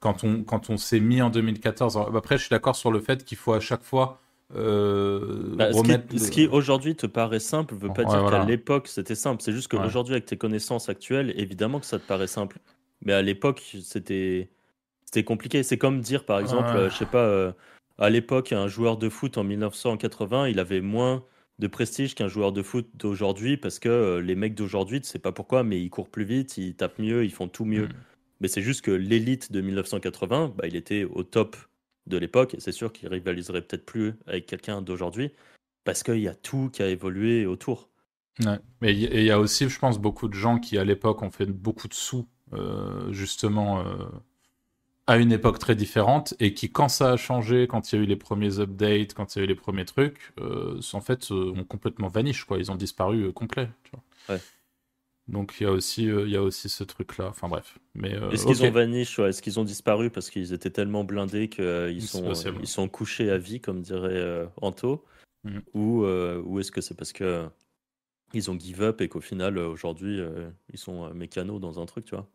quand 0.01 0.25
on, 0.25 0.43
quand 0.43 0.71
on 0.71 0.77
s'est 0.79 1.01
mis 1.01 1.21
en 1.23 1.31
2014. 1.31 1.97
Alors, 1.97 2.17
Après, 2.17 2.37
je 2.39 2.43
suis 2.43 2.51
d'accord 2.51 2.77
sur 2.77 2.91
le 2.91 3.01
fait 3.01 3.25
qu'il 3.25 3.37
faut 3.39 3.53
à 3.53 3.61
chaque 3.61 3.83
fois 3.83 4.21
euh, 4.55 5.55
Bah, 5.57 5.73
remettre. 5.73 6.05
ce 6.19 6.31
qui 6.31 6.47
aujourd'hui 6.47 6.95
te 6.97 7.07
paraît 7.07 7.41
simple 7.41 7.75
veut 7.75 7.89
pas 7.91 8.05
Ouais, 8.05 8.11
dire 8.11 8.21
voilà. 8.23 8.39
qu'à 8.41 8.45
l'époque 8.47 8.89
c'était 8.89 9.15
simple. 9.15 9.43
C'est 9.43 9.53
juste 9.53 9.73
Ouais. 9.73 9.81
qu'aujourd'hui, 9.81 10.15
avec 10.15 10.27
tes 10.27 10.37
connaissances 10.37 10.89
actuelles, 10.89 11.35
évidemment 11.37 11.81
que 11.81 11.87
ça 11.87 11.99
te 11.99 12.05
paraît 12.07 12.27
simple. 12.29 12.59
Mais 13.03 13.13
à 13.13 13.23
l'époque, 13.23 13.63
c'était 13.83 14.49
c'était 15.05 15.25
compliqué. 15.25 15.63
C'est 15.63 15.79
comme 15.79 16.01
dire, 16.01 16.25
par 16.25 16.39
exemple, 16.41 16.75
Ouais. 16.75 16.81
euh, 16.83 16.91
je 16.91 16.97
sais 16.97 17.07
pas, 17.07 17.25
euh, 17.25 17.53
à 17.99 18.11
l'époque, 18.11 18.53
un 18.53 18.69
joueur 18.69 18.97
de 18.99 19.09
foot 19.09 19.39
en 19.39 19.45
1980, 19.45 20.49
il 20.49 20.59
avait 20.61 20.81
moins 20.81 21.25
de 21.59 21.67
prestige 21.67 22.15
qu'un 22.15 22.29
joueur 22.29 22.53
de 22.53 22.63
foot 22.63 22.89
d'aujourd'hui 22.95 23.57
parce 23.57 23.79
que 23.79 23.89
euh, 23.89 24.21
les 24.21 24.35
mecs 24.35 24.55
d'aujourd'hui, 24.55 25.01
tu 25.01 25.09
sais 25.09 25.19
pas 25.19 25.33
pourquoi, 25.33 25.63
mais 25.63 25.81
ils 25.81 25.91
courent 25.91 26.11
plus 26.11 26.25
vite, 26.25 26.59
ils 26.59 26.75
tapent 26.75 26.99
mieux, 26.99 27.25
ils 27.25 27.33
font 27.33 27.49
tout 27.49 27.65
mieux. 27.65 27.87
Mm. 27.87 27.93
Mais 28.41 28.49
c'est 28.49 28.63
juste 28.63 28.83
que 28.83 28.91
l'élite 28.91 29.53
de 29.53 29.61
1980, 29.61 30.55
bah, 30.57 30.67
il 30.67 30.77
était 30.77 31.05
au 31.05 31.23
top 31.23 31.57
de 32.07 32.19
l'époque, 32.19 32.55
et 32.55 32.61
c'est 32.61 32.73
sûr 32.73 32.93
qu'il 32.93 33.09
rivaliserait 33.09 33.63
peut-être 33.63 33.85
plus 33.85 34.15
avec 34.27 34.47
quelqu'un 34.47 34.83
d'aujourd'hui, 34.83 35.31
parce 35.85 36.03
qu'il 36.03 36.21
y 36.21 36.29
a 36.29 36.35
tout 36.35 36.71
qui 36.73 36.83
a 36.83 36.89
évolué 36.89 37.47
autour. 37.47 37.89
Ouais. 38.45 38.59
Et 38.83 38.93
il 38.93 39.25
y 39.25 39.31
a 39.31 39.41
aussi, 39.41 39.69
je 39.69 39.79
pense, 39.79 39.99
beaucoup 39.99 40.29
de 40.29 40.35
gens 40.35 40.59
qui, 40.59 40.77
à 40.79 40.85
l'époque, 40.85 41.23
ont 41.23 41.31
fait 41.31 41.47
beaucoup 41.47 41.89
de 41.89 41.95
sous, 41.95 42.29
euh, 42.53 43.11
justement, 43.13 43.81
euh, 43.81 43.95
à 45.07 45.19
une 45.19 45.31
époque 45.31 45.59
très 45.59 45.77
différente, 45.77 46.35
et 46.41 46.53
qui, 46.53 46.71
quand 46.71 46.89
ça 46.89 47.13
a 47.13 47.17
changé, 47.17 47.69
quand 47.69 47.93
il 47.93 47.97
y 47.97 47.99
a 48.01 48.03
eu 48.03 48.07
les 48.07 48.17
premiers 48.17 48.59
updates, 48.59 49.15
quand 49.15 49.37
il 49.37 49.39
y 49.39 49.43
a 49.43 49.45
eu 49.45 49.49
les 49.49 49.55
premiers 49.55 49.85
trucs, 49.85 50.33
euh, 50.41 50.81
en 50.93 51.01
fait, 51.01 51.31
euh, 51.31 51.53
ont 51.57 51.65
complètement 51.65 52.09
vanish, 52.09 52.45
quoi. 52.45 52.59
Ils 52.59 52.73
ont 52.73 52.77
disparu 52.77 53.23
euh, 53.23 53.33
complet. 53.33 53.69
tu 53.85 53.93
vois. 53.93 54.35
Ouais. 54.35 54.43
Donc 55.29 55.57
il 55.59 55.65
y 55.65 55.67
a 55.67 55.73
aussi, 55.73 56.09
euh, 56.09 56.25
il 56.27 56.33
y 56.33 56.37
a 56.37 56.43
aussi 56.43 56.69
ce 56.69 56.85
truc-là. 56.85 57.29
Enfin 57.29 57.49
bref. 57.49 57.79
Mais 57.95 58.15
euh, 58.15 58.31
Est-ce 58.31 58.47
qu'ils 58.47 58.65
ont 58.65 58.71
vanish 58.71 59.19
ouais, 59.19 59.31
Est-ce 59.31 59.43
qu'ils 59.43 59.59
ont 59.59 59.65
disparu 59.65 60.11
parce 60.11 60.31
qu'ils 60.31 60.53
étaient 60.53 60.71
tellement 60.71 61.03
blindés 61.03 61.49
qu'ils 61.49 62.03
sont, 62.03 62.33
ils 62.61 62.67
sont 62.69 62.89
couchés 62.89 63.31
à 63.31 63.39
vie, 63.39 63.61
comme 63.61 63.83
dirait 63.83 64.49
Anto? 64.61 65.05
Mhm. 65.43 65.63
Ou, 65.75 66.05
ou 66.05 66.61
est-ce 66.61 66.71
que 66.71 66.81
c'est 66.81 66.95
parce 66.95 67.13
que 67.13 67.49
ils 68.35 68.51
ont 68.51 68.59
give 68.59 68.83
up 68.83 69.01
et 69.01 69.09
qu'au 69.09 69.21
final, 69.21 69.59
aujourd'hui, 69.59 70.21
ils 70.73 70.79
sont 70.79 71.13
mécanos 71.13 71.61
dans 71.61 71.81
un 71.81 71.87
truc, 71.87 72.05
tu 72.05 72.15
vois? 72.15 72.29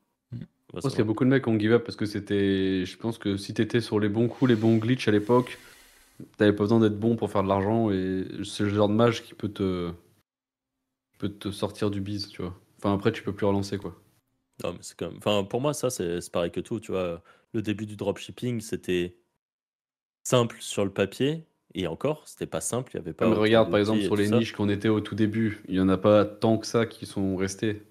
Je 0.73 0.79
pense 0.79 0.91
qu'il 0.91 0.99
y 0.99 1.01
a 1.01 1.05
beaucoup 1.05 1.25
de 1.25 1.29
mecs 1.29 1.43
qui 1.43 1.49
ont 1.49 1.59
give 1.59 1.73
up 1.73 1.83
parce 1.83 1.95
que 1.95 2.05
c'était. 2.05 2.85
Je 2.85 2.97
pense 2.97 3.17
que 3.17 3.37
si 3.37 3.53
t'étais 3.53 3.81
sur 3.81 3.99
les 3.99 4.09
bons 4.09 4.27
coups, 4.27 4.49
les 4.49 4.55
bons 4.55 4.77
glitches 4.77 5.07
à 5.07 5.11
l'époque, 5.11 5.59
t'avais 6.37 6.53
pas 6.53 6.63
besoin 6.63 6.79
d'être 6.79 6.99
bon 6.99 7.15
pour 7.15 7.29
faire 7.31 7.43
de 7.43 7.49
l'argent 7.49 7.91
et 7.91 8.25
c'est 8.43 8.63
le 8.63 8.69
genre 8.69 8.89
de 8.89 8.93
mage 8.93 9.23
qui 9.23 9.33
peut 9.33 9.49
te. 9.49 9.91
peut 11.17 11.29
te 11.29 11.51
sortir 11.51 11.91
du 11.91 12.01
bise, 12.01 12.29
tu 12.29 12.41
vois. 12.41 12.57
Enfin, 12.77 12.93
après, 12.93 13.11
tu 13.11 13.21
peux 13.21 13.33
plus 13.33 13.45
relancer, 13.45 13.77
quoi. 13.77 13.95
Non, 14.63 14.73
mais 14.73 14.79
c'est 14.81 14.97
comme... 14.97 15.17
enfin, 15.17 15.43
pour 15.43 15.61
moi, 15.61 15.73
ça, 15.73 15.89
c'est 15.89 16.31
pareil 16.31 16.51
que 16.51 16.59
tout. 16.59 16.79
Tu 16.79 16.91
vois, 16.91 17.21
le 17.53 17.61
début 17.61 17.85
du 17.85 17.95
dropshipping, 17.95 18.61
c'était 18.61 19.17
simple 20.23 20.57
sur 20.59 20.85
le 20.85 20.91
papier. 20.91 21.45
Et 21.73 21.87
encore, 21.87 22.27
c'était 22.27 22.47
pas 22.47 22.61
simple. 22.61 22.91
Il 22.93 22.97
y 22.97 22.99
avait 22.99 23.13
pas. 23.13 23.29
Mais 23.29 23.35
regarde, 23.35 23.69
par 23.69 23.79
exemple, 23.79 24.01
sur 24.01 24.15
les 24.15 24.29
niches 24.29 24.53
qu'on 24.53 24.69
était 24.69 24.89
au 24.89 24.99
tout 24.99 25.15
début, 25.15 25.63
il 25.67 25.75
y 25.75 25.79
en 25.79 25.89
a 25.89 25.97
pas 25.97 26.25
tant 26.25 26.57
que 26.57 26.67
ça 26.67 26.85
qui 26.85 27.05
sont 27.05 27.35
restés. 27.35 27.83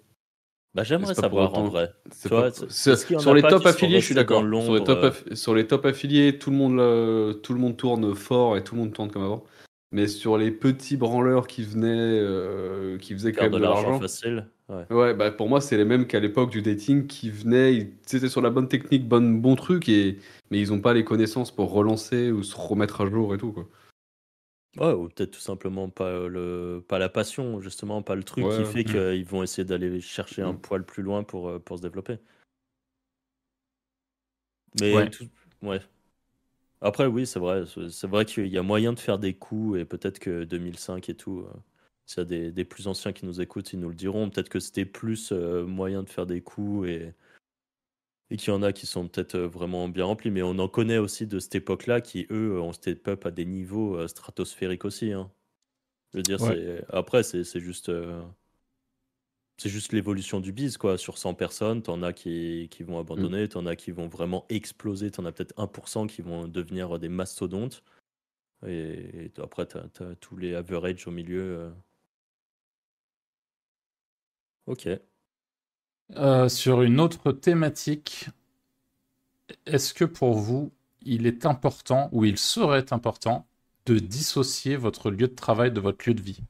Bah, 0.74 0.84
j'aimerais 0.84 1.14
savoir 1.14 1.54
en 1.54 1.68
vrai. 1.68 1.92
Vois, 2.28 2.50
sur 2.52 3.34
les 3.34 3.42
top 3.42 3.66
affiliés, 3.66 4.00
je 4.00 4.06
suis 4.06 4.14
d'accord. 4.14 4.38
Sur 4.38 4.44
les, 4.44 4.50
l'ombre, 4.50 4.84
top 4.84 4.98
euh, 5.02 5.10
aff- 5.10 5.34
sur 5.34 5.54
les 5.54 5.66
top 5.66 5.84
affiliés, 5.84 6.38
tout 6.38 6.50
le 6.50 6.56
monde, 6.56 6.76
le- 6.76 7.32
tout 7.42 7.54
le 7.54 7.58
monde 7.60 7.76
tourne 7.76 8.14
fort 8.14 8.56
et 8.56 8.62
tout 8.62 8.76
le 8.76 8.82
monde 8.82 8.92
tourne 8.92 9.10
comme 9.10 9.22
avant. 9.24 9.44
Mais 9.92 10.06
sur 10.06 10.38
les 10.38 10.52
petits 10.52 10.96
branleurs 10.96 11.48
qui 11.48 11.64
venaient, 11.64 11.88
euh, 12.20 12.96
qui 12.98 13.14
faisaient 13.14 13.32
quand 13.32 13.42
même 13.42 13.52
de 13.52 13.58
de 13.58 13.62
l'argent 13.62 13.98
facile. 13.98 14.46
Ouais. 14.68 14.86
Ouais, 14.90 15.14
bah 15.14 15.32
pour 15.32 15.48
moi, 15.48 15.60
c'est 15.60 15.76
les 15.76 15.84
mêmes 15.84 16.06
qu'à 16.06 16.20
l'époque 16.20 16.50
du 16.50 16.62
dating 16.62 17.08
qui 17.08 17.28
venaient, 17.28 17.74
ils 17.74 17.88
étaient 18.16 18.28
sur 18.28 18.40
la 18.40 18.50
bonne 18.50 18.68
technique, 18.68 19.08
bon, 19.08 19.40
bon 19.40 19.56
truc, 19.56 19.88
et... 19.88 20.18
mais 20.52 20.60
ils 20.60 20.70
n'ont 20.70 20.80
pas 20.80 20.94
les 20.94 21.02
connaissances 21.02 21.50
pour 21.50 21.72
relancer 21.72 22.30
ou 22.30 22.44
se 22.44 22.54
remettre 22.56 23.00
à 23.00 23.06
jour 23.06 23.34
et 23.34 23.38
tout. 23.38 23.50
Quoi. 23.50 23.66
Ouais, 24.78 24.92
ou 24.92 25.08
peut-être 25.08 25.32
tout 25.32 25.40
simplement 25.40 25.88
pas 25.90 26.28
le 26.28 26.84
pas 26.86 26.98
la 27.00 27.08
passion, 27.08 27.60
justement, 27.60 28.02
pas 28.02 28.14
le 28.14 28.22
truc 28.22 28.44
qui 28.50 28.64
fait 28.64 28.84
qu'ils 28.84 29.24
vont 29.24 29.42
essayer 29.42 29.64
d'aller 29.64 30.00
chercher 30.00 30.42
un 30.42 30.52
Mm. 30.52 30.60
poil 30.60 30.84
plus 30.84 31.02
loin 31.02 31.24
pour, 31.24 31.48
euh, 31.48 31.58
pour 31.58 31.78
se 31.78 31.82
développer. 31.82 32.18
Mais 34.80 34.94
Ouais. 34.94 35.10
tout- 35.10 35.28
ouais. 35.62 35.80
Après, 36.80 37.06
oui, 37.06 37.26
c'est 37.26 37.40
vrai. 37.40 37.64
c'est- 37.66 38.06
vrai 38.06 38.24
qu'il 38.24 38.46
y 38.46 38.58
a 38.58 38.62
moyen 38.62 38.92
de 38.92 38.98
faire 39.00 39.18
des 39.18 39.34
coups 39.34 39.78
et 39.80 39.84
peut-être 39.84 40.18
que 40.18 40.44
2005 40.44 41.08
et 41.08 41.14
tout, 41.14 41.40
euh, 41.40 41.52
s'il 42.06 42.18
y 42.18 42.22
a 42.22 42.24
des, 42.24 42.52
des 42.52 42.64
plus 42.64 42.86
anciens 42.88 43.12
qui 43.12 43.26
nous 43.26 43.40
écoutent, 43.40 43.72
ils 43.72 43.80
nous 43.80 43.88
le 43.90 43.94
diront. 43.94 44.30
Peut-être 44.30 44.48
que 44.48 44.60
c'était 44.60 44.86
plus 44.86 45.32
euh, 45.32 45.66
moyen 45.66 46.02
de 46.04 46.08
faire 46.08 46.26
des 46.26 46.40
coups 46.40 46.88
et, 46.88 47.12
et 48.30 48.36
qu'il 48.36 48.48
y 48.52 48.56
en 48.56 48.62
a 48.62 48.72
qui 48.72 48.86
sont 48.86 49.08
peut-être 49.08 49.34
euh, 49.36 49.46
vraiment 49.48 49.88
bien 49.88 50.04
remplis. 50.04 50.30
Mais 50.30 50.42
on 50.42 50.58
en 50.58 50.68
connaît 50.68 50.98
aussi 50.98 51.26
de 51.26 51.38
cette 51.40 51.54
époque-là 51.56 52.00
qui, 52.00 52.26
eux, 52.30 52.60
ont 52.60 52.72
step 52.72 53.06
up 53.08 53.26
à 53.26 53.30
des 53.30 53.44
niveaux 53.44 53.96
euh, 53.96 54.08
stratosphériques 54.08 54.84
aussi. 54.84 55.12
hein. 55.12 55.30
Je 56.12 56.18
veux 56.18 56.22
dire, 56.22 56.40
Ouais. 56.40 56.84
après, 56.88 57.22
c'est 57.22 57.60
juste. 57.60 57.88
euh, 57.88 58.22
C'est 59.58 59.68
juste 59.68 59.92
l'évolution 59.92 60.40
du 60.40 60.52
biz, 60.52 60.76
quoi. 60.78 60.96
Sur 60.96 61.18
100 61.18 61.34
personnes, 61.34 61.82
t'en 61.82 62.02
as 62.02 62.12
qui, 62.14 62.68
qui 62.70 62.82
vont 62.82 62.98
abandonner, 62.98 63.46
t'en 63.48 63.66
as 63.66 63.76
qui 63.76 63.90
vont 63.90 64.08
vraiment 64.08 64.46
exploser, 64.48 65.10
t'en 65.10 65.24
as 65.26 65.32
peut-être 65.32 65.54
1% 65.58 66.06
qui 66.06 66.22
vont 66.22 66.48
devenir 66.48 66.98
des 66.98 67.08
mastodontes. 67.10 67.82
Et, 68.66 69.26
et 69.26 69.32
après, 69.38 69.66
t'as 69.66 69.84
as 70.00 70.14
tous 70.16 70.36
les 70.36 70.54
average 70.54 71.06
au 71.06 71.10
milieu. 71.10 71.42
euh. 71.58 71.70
Ok. 74.66 74.88
Euh, 76.16 76.48
sur 76.48 76.82
une 76.82 77.00
autre 77.00 77.32
thématique, 77.32 78.28
est-ce 79.64 79.94
que 79.94 80.04
pour 80.04 80.34
vous, 80.34 80.70
il 81.00 81.26
est 81.26 81.46
important 81.46 82.10
ou 82.12 82.26
il 82.26 82.36
serait 82.36 82.92
important 82.92 83.46
de 83.86 83.98
dissocier 83.98 84.76
votre 84.76 85.10
lieu 85.10 85.28
de 85.28 85.34
travail 85.34 85.72
de 85.72 85.80
votre 85.80 86.06
lieu 86.06 86.12
de 86.14 86.20
vie? 86.20 86.42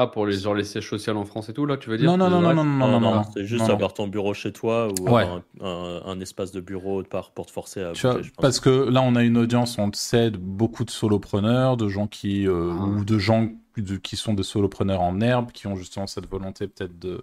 Ah, 0.00 0.06
pour 0.06 0.26
les, 0.26 0.38
genre 0.38 0.54
les 0.54 0.64
sièges 0.64 0.88
sociaux 0.88 1.16
en 1.16 1.24
France 1.24 1.48
et 1.48 1.52
tout, 1.52 1.66
là, 1.66 1.76
tu 1.76 1.90
veux 1.90 1.98
dire? 1.98 2.08
Non, 2.10 2.16
non, 2.16 2.30
non, 2.30 2.40
non, 2.40 2.54
non, 2.54 2.64
non, 2.64 2.88
non, 2.88 3.00
non, 3.00 3.14
non. 3.16 3.22
C'est 3.34 3.44
juste 3.44 3.62
non, 3.62 3.68
non. 3.68 3.74
avoir 3.74 3.94
ton 3.94 4.06
bureau 4.08 4.32
chez 4.34 4.52
toi 4.52 4.88
ou 4.88 5.04
Ouais. 5.10 5.22
avoir 5.22 5.40
un, 5.60 5.64
un- 5.66 6.02
un 6.06 6.20
espace 6.20 6.52
de 6.52 6.60
bureau 6.60 7.02
par, 7.02 7.30
pour 7.32 7.46
te 7.46 7.50
forcer 7.52 7.82
à 7.82 7.92
Tu 7.92 8.02
vois, 8.02 8.16
bouger, 8.16 8.24
je 8.28 8.30
pense. 8.32 8.42
parce 8.42 8.60
que 8.60 8.70
là, 8.88 9.02
on 9.02 9.16
a 9.16 9.22
une 9.24 9.36
audience, 9.36 9.78
on 9.78 9.86
le 9.86 9.92
sait, 9.94 10.30
de 10.30 10.36
beaucoup 10.38 10.84
de 10.84 10.90
solopreneurs, 10.90 11.76
de 11.76 11.88
gens 11.88 12.06
qui, 12.06 12.46
euh, 12.46 12.70
Ah. 12.78 12.84
ou 12.84 13.04
de 13.04 13.18
gens 13.18 13.50
de- 13.76 13.96
qui 13.96 14.16
sont 14.16 14.34
des 14.34 14.42
solopreneurs 14.42 15.00
en 15.02 15.20
herbe, 15.20 15.52
qui 15.52 15.66
ont 15.68 15.76
justement 15.76 16.06
cette 16.06 16.28
volonté 16.28 16.66
peut-être 16.68 16.98
de 16.98 17.20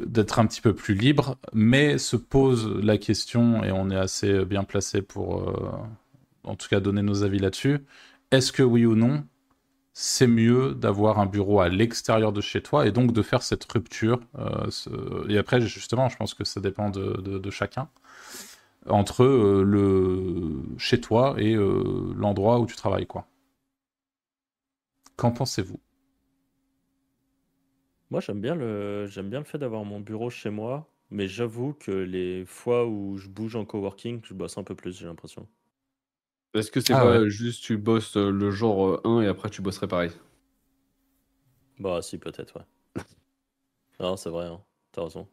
d'être 0.00 0.38
un 0.38 0.46
petit 0.46 0.60
peu 0.60 0.74
plus 0.74 0.94
libre, 0.94 1.36
mais 1.52 1.98
se 1.98 2.16
pose 2.16 2.74
la 2.82 2.96
question, 2.98 3.62
et 3.62 3.70
on 3.70 3.90
est 3.90 3.96
assez 3.96 4.44
bien 4.44 4.64
placé 4.64 5.02
pour, 5.02 5.40
euh, 5.42 5.70
en 6.42 6.56
tout 6.56 6.68
cas, 6.68 6.80
donner 6.80 7.02
nos 7.02 7.22
avis 7.22 7.38
là-dessus. 7.38 7.80
Est-ce 8.30 8.50
que 8.50 8.62
oui 8.62 8.86
ou 8.86 8.96
non, 8.96 9.24
c'est 9.94 10.26
mieux 10.26 10.74
d'avoir 10.74 11.20
un 11.20 11.26
bureau 11.26 11.60
à 11.60 11.68
l'extérieur 11.68 12.32
de 12.32 12.40
chez 12.40 12.60
toi 12.60 12.86
et 12.86 12.90
donc 12.90 13.12
de 13.12 13.22
faire 13.22 13.42
cette 13.42 13.64
rupture 13.72 14.20
euh, 14.36 15.28
Et 15.28 15.38
après, 15.38 15.60
justement, 15.60 16.08
je 16.08 16.16
pense 16.16 16.34
que 16.34 16.44
ça 16.44 16.60
dépend 16.60 16.90
de, 16.90 17.50
chacun 17.50 17.88
entre 18.86 19.22
euh, 19.24 19.62
le 19.62 20.62
chez 20.76 21.00
toi 21.00 21.36
et 21.38 21.54
euh, 21.54 22.12
l'endroit 22.16 22.58
où 22.58 22.66
tu 22.66 22.74
travailles. 22.74 23.06
Qu'en 25.16 25.30
pensez-vous? 25.30 25.80
Moi, 28.10 28.20
j'aime 28.20 28.40
bien 28.40 28.56
le, 28.56 29.06
j'aime 29.06 29.30
bien 29.30 29.38
le 29.38 29.44
fait 29.44 29.58
d'avoir 29.58 29.84
mon 29.84 30.00
bureau 30.00 30.28
chez 30.28 30.50
moi, 30.50 30.90
mais 31.10 31.28
j'avoue 31.28 31.72
que 31.72 31.92
les 31.92 32.44
fois 32.44 32.84
où 32.84 33.16
je 33.16 33.28
bouge 33.28 33.54
en 33.54 33.64
coworking, 33.64 34.20
je 34.24 34.34
bosse 34.34 34.58
un 34.58 34.64
peu 34.64 34.74
plus, 34.74 34.98
j'ai 34.98 35.06
l'impression. 35.06 35.46
Est-ce 36.54 36.70
que 36.70 36.80
c'est 36.80 36.94
Ah 36.94 37.02
pas 37.02 37.20
ouais. 37.20 37.30
juste 37.30 37.62
tu 37.64 37.76
bosses 37.76 38.16
euh, 38.16 38.30
le 38.30 38.50
jour 38.50 38.86
euh, 38.86 39.00
1 39.04 39.20
et 39.22 39.26
après 39.26 39.50
tu 39.50 39.60
bosserais 39.62 39.88
pareil 39.88 40.10
Bah, 41.78 42.00
si, 42.02 42.18
peut-être, 42.18 42.56
ouais. 42.58 43.02
Non, 44.00 44.16
c'est 44.16 44.30
vrai, 44.30 44.46
hein. 44.46 44.60
T'as 44.92 45.04
raison. 45.04 45.28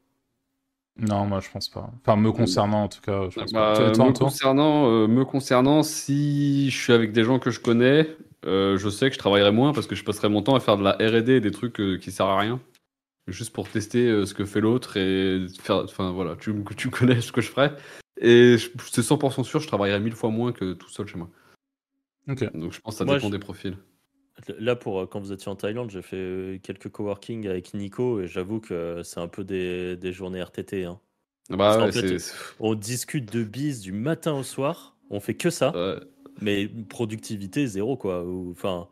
Non, 0.97 1.25
moi 1.25 1.39
je 1.39 1.49
pense 1.49 1.69
pas. 1.69 1.89
Enfin, 2.01 2.15
me 2.17 2.31
concernant 2.31 2.83
en 2.83 2.87
tout 2.89 3.01
cas, 3.01 3.29
je 3.29 3.39
pense 3.39 3.51
Bah, 3.53 3.73
pas. 3.73 3.75
Toi, 3.75 3.91
toi, 3.91 4.07
me, 4.07 4.13
toi 4.13 4.25
concernant, 4.27 4.87
euh, 4.89 5.07
me 5.07 5.23
concernant, 5.25 5.83
si 5.83 6.69
je 6.69 6.77
suis 6.77 6.93
avec 6.93 7.11
des 7.13 7.23
gens 7.23 7.39
que 7.39 7.49
je 7.49 7.59
connais, 7.59 8.07
euh, 8.45 8.77
je 8.77 8.89
sais 8.89 9.07
que 9.09 9.13
je 9.13 9.19
travaillerai 9.19 9.51
moins 9.51 9.73
parce 9.73 9.87
que 9.87 9.95
je 9.95 10.03
passerai 10.03 10.29
mon 10.29 10.41
temps 10.41 10.55
à 10.55 10.59
faire 10.59 10.77
de 10.77 10.83
la 10.83 10.91
R&D 10.93 11.33
et 11.33 11.41
des 11.41 11.51
trucs 11.51 11.79
euh, 11.79 11.97
qui 11.97 12.11
servent 12.11 12.31
à 12.31 12.39
rien. 12.39 12.59
Juste 13.27 13.53
pour 13.53 13.69
tester 13.69 14.07
euh, 14.09 14.25
ce 14.25 14.33
que 14.33 14.45
fait 14.45 14.61
l'autre 14.61 14.97
et 14.97 15.47
faire. 15.61 15.77
Enfin 15.85 16.11
voilà, 16.11 16.35
tu, 16.37 16.53
me- 16.53 16.63
tu 16.75 16.89
connais 16.89 17.21
ce 17.21 17.31
que 17.31 17.41
je 17.41 17.49
ferai. 17.51 17.71
Et 18.21 18.57
je- 18.57 18.69
c'est 18.91 19.01
100% 19.01 19.43
sûr, 19.43 19.59
je 19.59 19.67
travaillerai 19.67 19.99
mille 19.99 20.15
fois 20.15 20.29
moins 20.29 20.51
que 20.51 20.73
tout 20.73 20.89
seul 20.89 21.07
chez 21.07 21.17
moi. 21.17 21.29
Donc 22.27 22.71
je 22.71 22.79
pense 22.79 22.93
que 22.95 22.97
ça 22.99 23.05
Moi, 23.05 23.15
dépend 23.15 23.27
je- 23.27 23.31
des 23.33 23.39
profils. 23.39 23.77
Là, 24.57 24.75
pour 24.75 24.99
euh, 25.01 25.05
quand 25.05 25.19
vous 25.19 25.31
étiez 25.33 25.49
en 25.51 25.55
Thaïlande, 25.55 25.89
j'ai 25.91 26.01
fait 26.01 26.15
euh, 26.15 26.57
quelques 26.61 26.89
coworking 26.89 27.47
avec 27.47 27.73
Nico 27.73 28.21
et 28.21 28.27
j'avoue 28.27 28.59
que 28.59 29.01
c'est 29.03 29.19
un 29.19 29.27
peu 29.27 29.43
des, 29.43 29.97
des 29.97 30.13
journées 30.13 30.41
RTT. 30.41 30.85
hein. 30.85 30.99
Bah 31.49 31.77
ouais, 31.85 31.91
fait, 31.91 32.17
c'est. 32.19 32.33
On 32.59 32.75
discute 32.75 33.31
de 33.33 33.43
bise 33.43 33.81
du 33.81 33.91
matin 33.91 34.33
au 34.33 34.43
soir, 34.43 34.95
on 35.09 35.19
fait 35.19 35.33
que 35.35 35.49
ça, 35.49 35.75
ouais. 35.75 35.99
mais 36.41 36.67
productivité 36.67 37.67
zéro, 37.67 37.97
quoi. 37.97 38.23
Ou- 38.23 38.51
Enfin, 38.51 38.87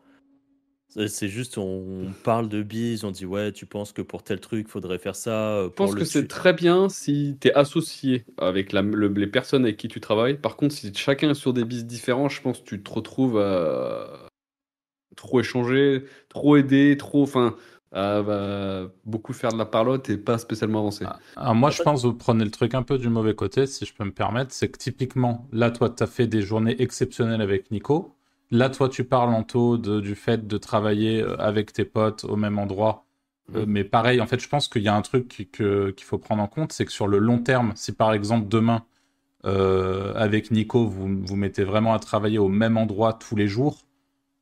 c'est 0.90 1.28
juste, 1.28 1.58
on, 1.58 2.12
parle 2.24 2.48
de 2.48 2.62
bise, 2.62 3.04
on 3.04 3.10
dit 3.10 3.26
ouais, 3.26 3.52
tu 3.52 3.66
penses 3.66 3.92
que 3.92 4.02
pour 4.02 4.22
tel 4.22 4.40
truc, 4.40 4.68
faudrait 4.68 4.98
faire 4.98 5.16
ça. 5.16 5.56
euh, 5.56 5.64
Je 5.68 5.74
pense 5.74 5.94
que 5.94 6.04
c'est 6.04 6.26
très 6.26 6.52
bien 6.52 6.88
si 6.88 7.36
tu 7.40 7.48
es 7.48 7.54
associé 7.54 8.24
avec 8.38 8.72
la- 8.72 8.82
le- 8.82 9.08
les 9.08 9.26
personnes 9.26 9.64
avec 9.64 9.76
qui 9.76 9.88
tu 9.88 10.00
travailles. 10.00 10.38
Par 10.38 10.56
contre, 10.56 10.74
si 10.74 10.92
chacun 10.94 11.30
est 11.30 11.34
sur 11.34 11.52
des 11.52 11.64
bis 11.64 11.84
différents, 11.84 12.28
je 12.28 12.40
pense 12.42 12.60
que 12.60 12.64
tu 12.64 12.82
te 12.82 12.90
retrouves 12.90 13.38
à 13.38 14.28
trop 15.16 15.40
échanger, 15.40 16.04
trop 16.28 16.56
aider, 16.56 16.96
trop, 16.96 17.22
enfin, 17.22 17.56
à 17.92 18.22
bah, 18.22 18.90
beaucoup 19.04 19.32
faire 19.32 19.52
de 19.52 19.58
la 19.58 19.66
parlotte 19.66 20.08
et 20.10 20.16
pas 20.16 20.38
spécialement 20.38 20.80
avancer. 20.80 21.04
Ah, 21.06 21.18
Alors 21.36 21.54
moi, 21.54 21.70
je 21.70 21.82
pense 21.82 22.02
que 22.02 22.06
vous 22.08 22.14
prenez 22.14 22.44
le 22.44 22.50
truc 22.50 22.74
un 22.74 22.82
peu 22.82 22.98
du 22.98 23.08
mauvais 23.08 23.34
côté, 23.34 23.66
si 23.66 23.84
je 23.84 23.92
peux 23.94 24.04
me 24.04 24.12
permettre. 24.12 24.52
C'est 24.52 24.68
que 24.70 24.78
typiquement, 24.78 25.46
là, 25.52 25.70
toi, 25.70 25.90
tu 25.90 26.02
as 26.02 26.06
fait 26.06 26.26
des 26.26 26.42
journées 26.42 26.80
exceptionnelles 26.80 27.40
avec 27.42 27.70
Nico. 27.70 28.14
Là, 28.50 28.68
toi, 28.68 28.88
tu 28.88 29.04
parles, 29.04 29.32
Anto, 29.32 29.78
de, 29.78 30.00
du 30.00 30.14
fait 30.16 30.46
de 30.46 30.58
travailler 30.58 31.22
euh, 31.22 31.36
avec 31.40 31.72
tes 31.72 31.84
potes 31.84 32.24
au 32.24 32.36
même 32.36 32.58
endroit. 32.58 33.06
Euh, 33.54 33.64
Mhm. 33.64 33.66
mais 33.66 33.84
pareil, 33.84 34.20
en 34.20 34.26
fait, 34.26 34.40
je 34.40 34.48
pense 34.48 34.68
qu'il 34.68 34.82
y 34.82 34.88
a 34.88 34.94
un 34.94 35.02
truc 35.02 35.28
qu'il 35.28 36.04
faut 36.04 36.18
prendre 36.18 36.42
en 36.42 36.48
compte, 36.48 36.72
c'est 36.72 36.84
que 36.84 36.92
sur 36.92 37.06
le 37.08 37.18
long 37.18 37.38
terme, 37.38 37.72
si 37.76 37.92
par 37.92 38.12
exemple 38.12 38.48
demain, 38.48 38.84
euh, 39.46 40.14
avec 40.16 40.50
Nico, 40.52 40.86
vous 40.88 41.08
vous 41.24 41.36
mettez 41.36 41.64
vraiment 41.64 41.94
à 41.94 42.00
travailler 42.00 42.38
au 42.38 42.48
même 42.48 42.76
endroit 42.78 43.14
tous 43.14 43.36
les 43.36 43.48
jours, 43.48 43.78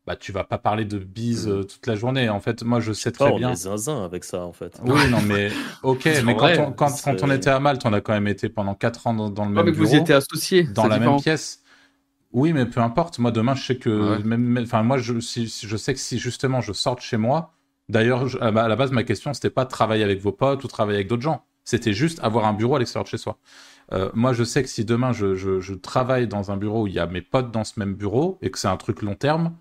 bah, 0.07 0.17
tu 0.17 0.33
vas 0.33 0.45
pas 0.45 0.59
parler 0.59 0.85
de 0.87 0.99
bise 0.99 1.49
euh, 1.49 1.65
toute 1.65 1.87
la 1.87 1.97
journée. 1.97 2.29
En 2.31 2.41
fait, 2.41 2.63
moi, 2.65 2.81
je 2.81 2.93
sais 2.95 3.13
très 3.13 3.33
on 3.33 3.33
bien. 3.33 3.53
est 3.53 3.55
zinzin 3.55 4.05
avec 4.05 4.25
ça, 4.25 4.45
en 4.45 4.53
fait. 4.53 4.81
Oui, 4.81 5.09
non, 5.09 5.23
mais 5.23 5.59
ok, 5.83 6.09
mais 6.23 6.37
quand, 6.37 6.57
vrai, 6.57 6.59
on, 6.59 6.73
quand, 6.73 6.97
c'est- 6.97 7.03
quand 7.03 7.23
on 7.25 7.31
était 7.31 7.51
à 7.51 7.59
Malte, 7.59 7.85
on 7.85 7.93
a 7.93 8.01
quand 8.01 8.13
même 8.13 8.29
été 8.29 8.49
pendant 8.49 8.75
4 8.77 9.07
ans 9.09 9.15
dans, 9.15 9.29
dans 9.29 9.45
le 9.45 9.51
Ah, 9.55 9.63
même 9.63 9.65
mais 9.65 9.73
bureau, 9.73 9.73
vous 9.73 9.95
y 9.95 9.97
étiez 9.97 10.15
associés, 10.15 10.65
dans 10.65 10.87
la 10.87 10.99
différent. 10.99 10.99
même 10.99 11.17
pièce. 11.17 11.63
Oui, 12.33 12.53
mais 12.53 12.67
peu 12.67 12.81
importe. 12.81 13.19
Moi, 13.19 13.31
demain, 13.31 13.55
je 13.55 13.65
sais 13.65 13.77
que 13.77 13.89
Ouais. 14.19 14.23
même, 14.23 14.43
même- 14.43 14.65
enfin, 14.65 14.83
moi, 14.83 14.99
je, 14.99 15.19
si, 15.21 15.49
si- 15.49 15.67
je 15.67 15.77
sais 15.77 15.95
que 15.95 16.01
si 16.01 16.19
justement 16.19 16.61
je 16.61 16.73
sors 16.73 16.97
de 16.97 17.01
chez 17.01 17.17
moi, 17.17 17.55
d'ailleurs, 17.89 18.27
à 18.43 18.51
la 18.51 18.77
base, 18.77 18.93
ma 18.93 19.03
question, 19.05 19.33
c'était 19.33 19.51
pas 19.51 19.65
travailler 19.65 20.05
avec 20.05 20.21
vos 20.21 20.33
potes 20.33 20.63
ou 20.65 20.69
travailler 20.69 20.97
avec 20.99 21.09
d'autres 21.09 21.23
gens. 21.23 21.45
C'était 21.65 21.93
juste 21.93 22.21
avoir 22.23 22.45
un 22.47 22.53
bureau 22.53 22.77
à 22.77 22.79
l'extérieur 22.79 23.05
de 23.05 23.09
chez 23.09 23.19
soi. 23.19 23.39
Euh, 23.93 24.11
moi, 24.15 24.35
je 24.35 24.45
sais 24.45 24.63
que 24.63 24.69
si 24.69 24.85
demain 24.85 25.13
je, 25.13 25.35
je- 25.35 25.61
je 25.61 25.73
travaille 25.75 26.27
dans 26.29 26.51
un 26.51 26.57
bureau 26.59 26.83
où 26.83 26.87
il 26.87 26.93
y 26.95 26.99
a 26.99 27.07
mes 27.07 27.23
potes 27.23 27.51
dans 27.51 27.65
ce 27.65 27.79
même 27.81 27.95
bureau 27.95 28.39
et 28.43 28.51
que 28.51 28.59
c'est 28.59 28.69
un 28.69 28.77
truc 28.77 29.01
long 29.03 29.15
terme, 29.15 29.55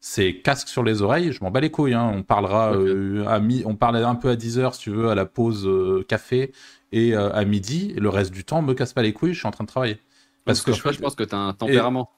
c'est 0.00 0.36
casque 0.40 0.68
sur 0.68 0.82
les 0.82 1.02
oreilles, 1.02 1.32
je 1.32 1.42
m'en 1.44 1.50
bats 1.50 1.60
les 1.60 1.70
couilles. 1.70 1.94
hein. 1.94 2.10
On 2.14 2.22
parlera 2.22 2.72
euh, 2.74 3.26
à 3.26 3.38
mi, 3.40 3.62
on 3.66 3.76
parle 3.76 3.96
un 3.96 4.14
peu 4.14 4.30
à 4.30 4.36
10 4.36 4.58
heures 4.58 4.74
si 4.74 4.82
tu 4.82 4.90
veux, 4.90 5.08
à 5.10 5.14
la 5.14 5.26
pause 5.26 5.66
euh, 5.66 6.04
café 6.08 6.52
et 6.92 7.14
à 7.14 7.44
midi. 7.44 7.92
Et 7.96 8.00
le 8.00 8.08
reste 8.08 8.30
du 8.32 8.44
temps, 8.44 8.62
me 8.62 8.72
casse 8.74 8.92
pas 8.94 9.02
les 9.02 9.12
couilles, 9.12 9.34
je 9.34 9.38
suis 9.40 9.48
en 9.48 9.50
train 9.50 9.64
de 9.64 9.68
travailler. 9.68 9.98
Parce 10.44 10.62
que 10.62 10.72
je, 10.72 10.80
fais, 10.80 10.92
fait- 10.92 10.92
je 10.92 11.00
pense 11.00 11.14
que 11.14 11.24
tu 11.24 11.34
as 11.34 11.38
un 11.38 11.52
tempérament. 11.54 12.10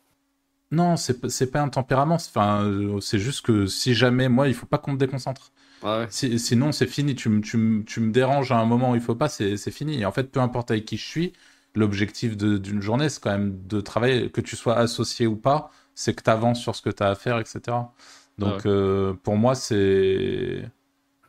non, 0.72 0.96
c'est 0.96 1.50
pas 1.50 1.60
un 1.62 1.68
tempérament. 1.68 2.16
Enfin, 2.16 2.64
euh, 2.64 3.00
c'est 3.00 3.18
juste 3.18 3.44
que 3.46 3.66
si 3.66 3.94
jamais, 3.94 4.28
moi, 4.28 4.48
il 4.48 4.54
faut 4.54 4.66
pas 4.66 4.78
qu'on 4.78 4.92
me 4.92 4.98
déconcentre. 4.98 5.52
Ouais, 5.82 5.88
ouais. 5.90 6.08
Si- 6.08 6.38
sinon, 6.40 6.72
c'est 6.72 6.86
fini. 6.88 7.14
Tu, 7.16 7.28
me- 7.30 7.40
tu, 7.42 7.84
tu 7.86 8.10
déranges 8.10 8.52
à 8.52 8.58
un 8.58 8.66
moment 8.66 8.92
où 8.92 8.96
il 8.96 9.00
faut 9.02 9.16
pas, 9.16 9.28
c'est 9.28 9.56
fini. 9.72 10.00
Et 10.00 10.06
en 10.06 10.12
fait, 10.12 10.32
peu 10.32 10.40
importe 10.40 10.70
avec 10.72 10.86
qui 10.86 10.96
je 10.98 11.06
suis, 11.06 11.32
l'objectif 11.74 12.36
d'une 12.36 12.82
journée, 12.82 13.08
c'est 13.10 13.22
quand 13.22 13.32
même 13.32 13.66
de 13.68 13.80
travailler, 13.80 14.30
que 14.30 14.40
tu 14.42 14.56
sois 14.56 14.76
associé 14.78 15.26
ou 15.26 15.36
pas, 15.36 15.70
c'est 15.94 16.14
que 16.14 16.22
tu 16.24 16.30
avances 16.30 16.60
sur 16.60 16.76
ce 16.76 16.82
que 16.82 16.90
tu 16.90 17.02
as 17.04 17.10
à 17.10 17.14
faire, 17.16 17.38
etc. 17.40 17.94
Donc, 18.38 18.48
Ah 18.48 18.56
ouais. 18.56 18.62
euh, 18.66 19.14
pour 19.14 19.36
moi, 19.36 19.54
c'est. 19.56 20.70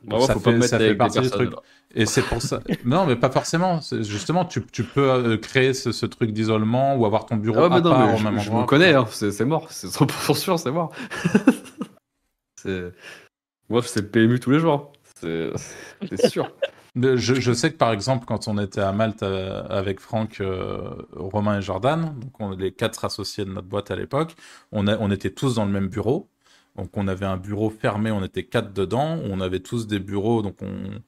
Bah 0.04 0.18
ouais, 0.18 0.26
ça 0.26 0.34
faut 0.34 0.40
pas 0.40 0.50
fait, 0.52 0.56
mettre 0.56 0.68
ça 0.68 0.78
fait 0.78 0.94
partie 0.94 1.20
du 1.20 1.30
truc. 1.30 1.52
Et 1.94 2.06
c'est 2.06 2.22
pour 2.22 2.40
ça. 2.42 2.60
non, 2.84 3.06
mais 3.06 3.16
pas 3.16 3.30
forcément. 3.30 3.80
Justement, 3.90 4.44
tu, 4.44 4.64
tu 4.66 4.84
peux 4.84 5.10
euh, 5.10 5.36
créer 5.38 5.74
ce, 5.74 5.92
ce 5.92 6.06
truc 6.06 6.32
d'isolement 6.32 6.96
ou 6.96 7.06
avoir 7.06 7.26
ton 7.26 7.36
bureau 7.36 7.64
Ah 7.64 7.68
ouais, 7.68 7.76
à 7.76 7.80
non, 7.80 7.90
part 7.90 8.14
au 8.14 8.16
je, 8.16 8.24
même 8.24 8.38
je 8.38 8.50
endroit. 8.50 8.60
me 8.60 8.64
connais, 8.64 8.94
hein, 8.94 9.06
c'est 9.10 9.44
mort, 9.44 9.70
c'est 9.70 9.88
100% 9.88 10.34
sûr, 10.34 10.58
c'est 10.58 10.70
mort. 10.70 10.92
Moi, 13.68 13.82
c'est 13.82 14.00
le 14.00 14.08
PMU 14.08 14.40
tous 14.40 14.50
les 14.50 14.60
jours, 14.60 14.92
c'est 15.20 15.52
sûr. 16.28 16.50
Je, 16.96 17.52
sais 17.52 17.70
que 17.70 17.76
par 17.76 17.92
exemple, 17.92 18.24
quand 18.26 18.48
on 18.48 18.58
était 18.58 18.80
à 18.80 18.90
Malte 18.92 19.22
avec 19.22 20.00
Franck, 20.00 20.42
Romain 21.12 21.58
et 21.58 21.62
Jordan, 21.62 22.12
donc 22.18 22.40
on, 22.40 22.50
les 22.50 22.72
quatre 22.72 23.04
associés 23.04 23.44
de 23.44 23.50
notre 23.50 23.68
boîte 23.68 23.92
à 23.92 23.96
l'époque, 23.96 24.34
on, 24.72 24.88
on 24.88 25.10
était 25.12 25.30
tous 25.30 25.54
dans 25.54 25.64
le 25.64 25.70
même 25.70 25.88
bureau. 25.88 26.28
Donc 26.78 26.96
on 26.96 27.08
avait 27.08 27.26
un 27.26 27.36
bureau 27.36 27.70
fermé, 27.70 28.10
on 28.10 28.24
était 28.24 28.44
quatre 28.44 28.72
dedans, 28.72 29.18
on 29.24 29.40
avait 29.40 29.60
tous 29.60 29.86
des 29.86 29.98
bureaux, 29.98 30.42
donc 30.42 30.56
on... 30.62 31.00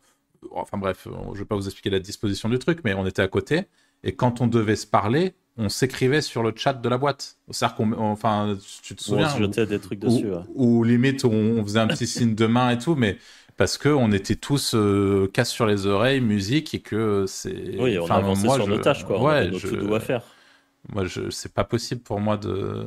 Enfin 0.52 0.78
bref, 0.78 1.06
je 1.34 1.38
vais 1.38 1.44
pas 1.44 1.54
vous 1.54 1.66
expliquer 1.66 1.90
la 1.90 2.00
disposition 2.00 2.48
du 2.48 2.58
truc, 2.58 2.80
mais 2.82 2.94
on 2.94 3.06
était 3.06 3.22
à 3.22 3.28
côté. 3.28 3.66
Et 4.02 4.12
quand 4.12 4.40
on 4.40 4.46
devait 4.46 4.76
se 4.76 4.86
parler, 4.86 5.34
on 5.56 5.68
s'écrivait 5.68 6.22
sur 6.22 6.42
le 6.42 6.52
chat 6.56 6.72
de 6.72 6.88
la 6.88 6.98
boîte. 6.98 7.36
C'est-à-dire 7.50 7.76
qu'on, 7.76 7.92
enfin, 7.92 8.56
tu 8.82 8.96
te 8.96 9.02
souviens, 9.02 9.28
on 9.38 9.46
des 9.46 9.78
trucs 9.78 10.00
dessus, 10.00 10.26
ou, 10.54 10.82
limite 10.82 11.24
on, 11.24 11.62
faisait 11.62 11.78
un 11.78 11.86
petit 11.86 12.06
signe 12.08 12.34
de 12.34 12.46
main 12.46 12.70
et 12.70 12.78
tout, 12.78 12.96
mais 12.96 13.18
parce 13.56 13.76
que 13.76 13.90
on 13.90 14.10
était 14.10 14.36
tous 14.36 14.74
euh, 14.74 15.30
casse 15.32 15.50
sur 15.50 15.66
les 15.66 15.86
oreilles, 15.86 16.20
musique 16.20 16.74
et 16.74 16.80
que 16.80 17.26
c'est. 17.28 17.76
Oui, 17.78 17.98
on 17.98 18.06
avançait 18.06 18.48
sur 18.48 18.66
nos 18.66 18.78
tâches, 18.78 19.04
quoi. 19.04 19.22
Ouais, 19.22 19.50
je... 19.52 19.76
dois 19.76 20.00
faire. 20.00 20.22
Moi, 20.88 21.04
je, 21.04 21.28
c'est 21.28 21.52
pas 21.52 21.64
possible 21.64 22.00
pour 22.00 22.20
moi 22.20 22.38
de. 22.38 22.86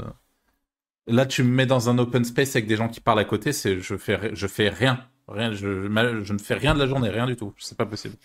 Là, 1.08 1.26
tu 1.26 1.44
me 1.44 1.50
mets 1.50 1.66
dans 1.66 1.90
un 1.90 1.98
open 1.98 2.24
space 2.24 2.56
avec 2.56 2.68
des 2.68 2.76
gens 2.76 2.88
qui 2.88 3.02
parlent 3.02 3.20
à 3.20 3.26
côté, 3.26 3.52
c'est 3.52 3.80
je 3.80 3.98
fais, 3.98 4.34
je 4.34 4.48
fais 4.48 4.70
rien, 4.70 5.06
rien, 5.28 5.52
je, 5.52 5.84
je 6.24 6.34
ne 6.34 6.38
fais 6.38 6.54
rien 6.54 6.74
de 6.74 6.80
la 6.80 6.88
journée, 6.88 7.10
rien 7.10 7.26
du 7.26 7.36
tout. 7.36 7.54
C'est 7.58 7.78
pas 7.78 7.86
possible. 7.86 8.16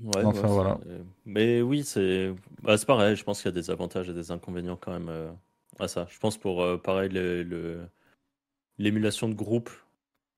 Ouais, 0.00 0.24
enfin, 0.24 0.48
voilà. 0.48 0.78
Mais 1.24 1.62
oui, 1.62 1.84
c'est 1.84 2.32
bah, 2.62 2.76
pareil. 2.86 3.16
Je 3.16 3.24
pense 3.24 3.42
qu'il 3.42 3.48
y 3.50 3.54
a 3.54 3.60
des 3.60 3.70
avantages 3.70 4.08
et 4.08 4.12
des 4.14 4.30
inconvénients 4.30 4.76
quand 4.76 4.92
même 4.92 5.08
euh, 5.08 5.30
à 5.78 5.88
ça. 5.88 6.06
Je 6.10 6.18
pense 6.18 6.36
pour 6.36 6.62
euh, 6.62 6.76
pareil 6.76 7.10
l'émulation 8.78 9.28
de 9.28 9.34
groupe. 9.34 9.70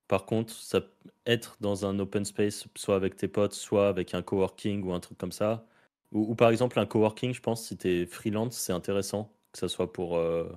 Par 0.09 0.25
contre, 0.25 0.53
ça 0.53 0.81
être 1.27 1.57
dans 1.61 1.85
un 1.87 1.99
open 1.99 2.25
space, 2.25 2.67
soit 2.77 2.97
avec 2.97 3.17
tes 3.17 3.29
potes, 3.29 3.53
soit 3.53 3.89
avec 3.89 4.15
un 4.15 4.23
coworking 4.23 4.85
ou 4.85 4.93
un 4.93 5.01
truc 5.01 5.19
comme 5.19 5.33
ça, 5.33 5.67
ou, 6.13 6.35
par 6.35 6.51
exemple 6.51 6.79
un 6.79 6.87
coworking, 6.87 7.35
je 7.35 7.41
pense 7.41 7.67
si 7.67 7.77
tu 7.77 7.89
es 7.89 8.07
freelance, 8.07 8.57
c'est 8.57 8.73
intéressant 8.73 9.33
que 9.53 9.59
ça 9.59 9.69
soit 9.69 9.93
pour 9.93 10.17
euh, 10.17 10.49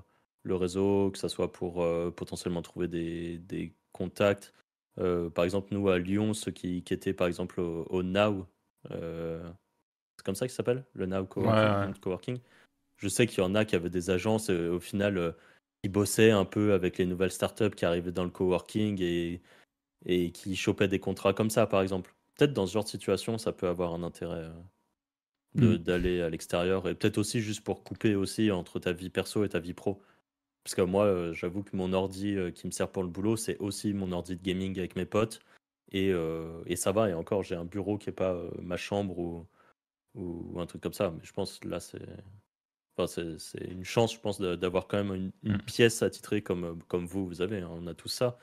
le 0.43 0.55
réseau, 0.55 1.11
que 1.11 1.17
ça 1.17 1.29
soit 1.29 1.51
pour 1.51 1.85
potentiellement 2.15 2.61
trouver 2.61 2.87
des, 2.87 3.37
des 3.39 3.73
contacts. 3.91 4.53
par 4.95 5.43
exemple, 5.43 5.73
nous 5.73 5.89
à 5.89 5.99
Lyon, 5.99 6.33
ceux 6.33 6.51
qui, 6.51 6.83
qui 6.83 6.93
étaient 6.93 7.13
par 7.13 7.27
exemple 7.27 7.59
au, 7.59 7.85
au 7.89 8.03
Now, 8.03 8.47
euh, 8.91 9.43
c'est 10.17 10.25
comme 10.25 10.35
ça 10.35 10.47
qu'il 10.47 10.55
s'appelle, 10.55 10.85
le 10.93 11.05
Now 11.05 11.25
Coworking. 11.25 12.39
Je 12.97 13.07
sais 13.07 13.27
qu'il 13.27 13.39
y 13.39 13.45
en 13.45 13.55
a 13.55 13.65
qui 13.65 13.75
avaient 13.75 13.89
des 13.89 14.09
agences, 14.09 14.49
euh, 14.49 14.75
au 14.75 14.79
final, 14.79 15.17
euh, 15.17 15.31
qui 15.83 15.89
bossaient 15.89 16.31
un 16.31 16.45
peu 16.45 16.73
avec 16.73 16.97
les 16.97 17.05
nouvelles 17.05 17.31
startups 17.31 17.71
qui 17.71 17.85
arrivaient 17.85 18.11
dans 18.11 18.25
le 18.25 18.29
coworking 18.29 19.01
et, 19.01 19.41
et 20.05 20.31
qui 20.31 20.55
chopaient 20.55 20.89
des 20.89 20.99
contrats 20.99 21.33
comme 21.33 21.49
ça, 21.49 21.67
par 21.67 21.81
exemple. 21.81 22.13
Peut-être 22.35 22.53
dans 22.53 22.67
ce 22.67 22.73
genre 22.73 22.83
de 22.83 22.89
situation, 22.89 23.37
ça 23.37 23.53
peut 23.53 23.67
avoir 23.67 23.93
un 23.93 24.03
intérêt 24.03 24.49
mm. 25.55 25.77
d'aller 25.77 26.21
à 26.21 26.29
l'extérieur 26.29 26.87
et 26.87 26.95
peut-être 26.95 27.17
aussi 27.17 27.41
juste 27.41 27.63
pour 27.63 27.83
couper 27.83 28.15
aussi 28.15 28.51
entre 28.51 28.79
ta 28.79 28.91
vie 28.91 29.09
perso 29.09 29.45
et 29.45 29.49
ta 29.49 29.59
vie 29.59 29.73
pro. 29.73 30.01
Parce 30.63 30.75
que 30.75 30.81
moi, 30.81 31.33
j'avoue 31.33 31.63
que 31.63 31.75
mon 31.75 31.93
ordi 31.93 32.37
qui 32.53 32.67
me 32.67 32.71
sert 32.71 32.91
pour 32.91 33.03
le 33.03 33.09
boulot, 33.09 33.37
c'est 33.37 33.57
aussi 33.59 33.93
mon 33.93 34.11
ordi 34.11 34.35
de 34.35 34.43
gaming 34.43 34.77
avec 34.77 34.95
mes 34.95 35.05
potes. 35.05 35.39
Et, 35.91 36.11
euh, 36.11 36.61
et, 36.65 36.75
ça 36.75 36.91
va, 36.91 37.09
et 37.09 37.13
encore, 37.13 37.43
j'ai 37.43 37.55
un 37.55 37.65
bureau 37.65 37.97
qui 37.97 38.09
n'est 38.09 38.15
pas 38.15 38.33
euh, 38.33 38.49
ma 38.61 38.77
chambre 38.77 39.17
ou, 39.17 39.47
ou, 40.15 40.59
un 40.59 40.65
truc 40.65 40.81
comme 40.81 40.93
ça. 40.93 41.11
Mais 41.11 41.23
je 41.23 41.33
pense 41.33 41.63
là, 41.63 41.79
c'est 41.79 42.01
enfin, 42.97 43.07
c'est 43.37 43.63
une 43.63 43.85
chance, 43.85 44.13
je 44.13 44.19
pense, 44.19 44.39
d'avoir 44.41 44.87
quand 44.87 45.03
même 45.03 45.31
une, 45.43 45.53
mmh. 45.53 45.61
pièce 45.63 46.03
attitrée 46.03 46.41
comme, 46.43 46.81
comme 46.87 47.05
vous, 47.05 47.25
vous 47.25 47.41
avez. 47.41 47.59
Hein. 47.61 47.69
On 47.71 47.87
a 47.87 47.93
tout 47.93 48.09
ça. 48.09 48.37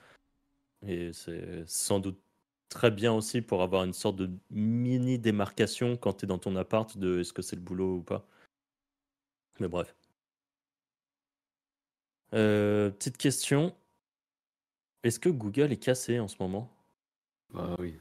Et 0.86 1.12
c'est 1.12 1.64
sans 1.66 2.00
doute 2.00 2.20
très 2.68 2.90
bien 2.90 3.12
aussi 3.12 3.42
pour 3.42 3.62
avoir 3.62 3.84
une 3.84 3.92
sorte 3.92 4.16
de 4.16 4.30
mini 4.50 5.18
démarcation 5.18 5.96
quand 5.96 6.14
tu 6.14 6.24
es 6.26 6.28
dans 6.28 6.38
ton 6.38 6.56
appart 6.56 6.96
de 6.98 7.20
est-ce 7.20 7.32
que 7.32 7.42
c'est 7.42 7.56
le 7.56 7.62
boulot 7.62 7.96
ou 7.98 8.02
pas. 8.02 8.26
Mais 9.60 9.68
bref. 9.68 9.94
Euh, 12.34 12.90
petite 12.90 13.16
question. 13.16 13.74
Est-ce 15.02 15.20
que 15.20 15.28
Google 15.28 15.72
est 15.72 15.76
cassé 15.76 16.18
en 16.18 16.28
ce 16.28 16.36
moment? 16.40 16.70
Ah 17.54 17.76
oui. 17.78 17.98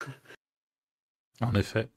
En 1.40 1.54
effet. 1.54 1.88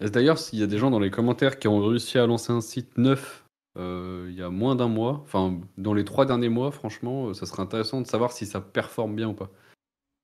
Est-ce 0.00 0.12
d'ailleurs 0.12 0.38
s'il 0.38 0.58
y 0.58 0.62
a 0.62 0.66
des 0.66 0.76
gens 0.76 0.90
dans 0.90 0.98
les 0.98 1.10
commentaires 1.10 1.58
qui 1.58 1.66
ont 1.66 1.82
réussi 1.82 2.18
à 2.18 2.26
lancer 2.26 2.52
un 2.52 2.60
site 2.60 2.98
neuf 2.98 3.42
euh, 3.78 4.26
il 4.28 4.36
y 4.36 4.42
a 4.42 4.50
moins 4.50 4.76
d'un 4.76 4.88
mois, 4.88 5.20
enfin 5.22 5.58
dans 5.78 5.94
les 5.94 6.04
trois 6.04 6.26
derniers 6.26 6.50
mois, 6.50 6.70
franchement, 6.72 7.28
euh, 7.28 7.34
ça 7.34 7.46
serait 7.46 7.62
intéressant 7.62 8.02
de 8.02 8.06
savoir 8.06 8.32
si 8.32 8.44
ça 8.44 8.60
performe 8.60 9.16
bien 9.16 9.28
ou 9.28 9.34
pas. 9.34 9.50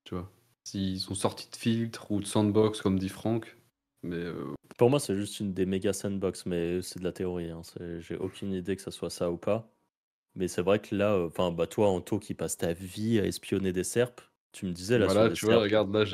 Tu 0.04 0.14
vois, 0.14 0.30
s'ils 0.64 1.00
sont 1.00 1.14
sortis 1.14 1.48
de 1.50 1.56
filtre 1.56 2.10
ou 2.10 2.20
de 2.20 2.26
sandbox 2.26 2.82
comme 2.82 2.98
dit 2.98 3.08
Franck. 3.08 3.57
Mais 4.02 4.16
euh, 4.16 4.54
Pour 4.76 4.90
moi, 4.90 5.00
c'est 5.00 5.16
juste 5.16 5.40
une 5.40 5.52
des 5.52 5.66
méga 5.66 5.92
sandbox, 5.92 6.46
mais 6.46 6.82
c'est 6.82 6.98
de 6.98 7.04
la 7.04 7.12
théorie. 7.12 7.50
Hein. 7.50 7.62
J'ai 7.98 8.16
aucune 8.16 8.52
idée 8.52 8.76
que 8.76 8.82
ça 8.82 8.90
soit 8.90 9.10
ça 9.10 9.30
ou 9.30 9.36
pas. 9.36 9.70
Mais 10.36 10.46
c'est 10.46 10.62
vrai 10.62 10.78
que 10.78 10.94
là, 10.94 11.18
enfin, 11.26 11.50
bah, 11.50 11.66
toi, 11.66 11.88
Anto, 11.88 12.18
qui 12.18 12.34
passe 12.34 12.56
ta 12.56 12.72
vie 12.72 13.18
à 13.18 13.24
espionner 13.24 13.72
des 13.72 13.84
serpes, 13.84 14.20
tu 14.52 14.66
me 14.66 14.72
disais 14.72 14.98
là 14.98 15.06
Voilà, 15.06 15.30
tu 15.30 15.46
vois, 15.46 15.58
regarde, 15.58 15.92
là, 15.92 16.04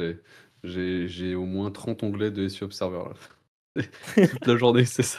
j'ai, 0.63 1.35
au 1.35 1.45
moins 1.45 1.71
30 1.71 2.03
onglets 2.03 2.31
de 2.31 2.49
SEO 2.49 2.67
Observer. 2.67 3.11
Toute 4.15 4.47
la 4.47 4.57
journée, 4.57 4.85
c'est 4.85 5.03
ça. 5.03 5.19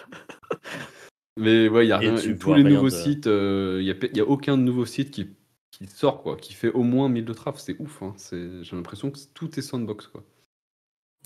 Mais 1.38 1.68
ouais, 1.68 1.86
il 1.86 1.90
y 1.90 1.92
a 1.92 1.98
rien. 1.98 2.16
Tous 2.40 2.54
les 2.54 2.64
nouveaux 2.64 2.90
sites, 2.90 3.26
il 3.26 3.84
n'y 3.84 3.92
a, 3.92 3.96
y 4.14 4.22
a 4.22 4.26
aucun 4.26 4.58
nouveau 4.58 4.86
site 4.86 5.12
qui, 5.12 5.30
qui 5.72 5.88
sort, 5.88 6.24
quoi, 6.24 6.38
qui 6.38 6.54
fait 6.54 6.72
au 6.72 6.84
moins 6.84 7.10
1000 7.10 7.26
de 7.26 7.34
traf. 7.34 7.60
C'est 7.60 7.76
ouf. 7.80 8.02
Hein. 8.02 8.16
J'ai 8.32 8.76
l'impression 8.76 9.12
que 9.12 9.20
tout 9.34 9.60
est 9.60 9.62
sandbox, 9.62 10.08
quoi. 10.08 10.24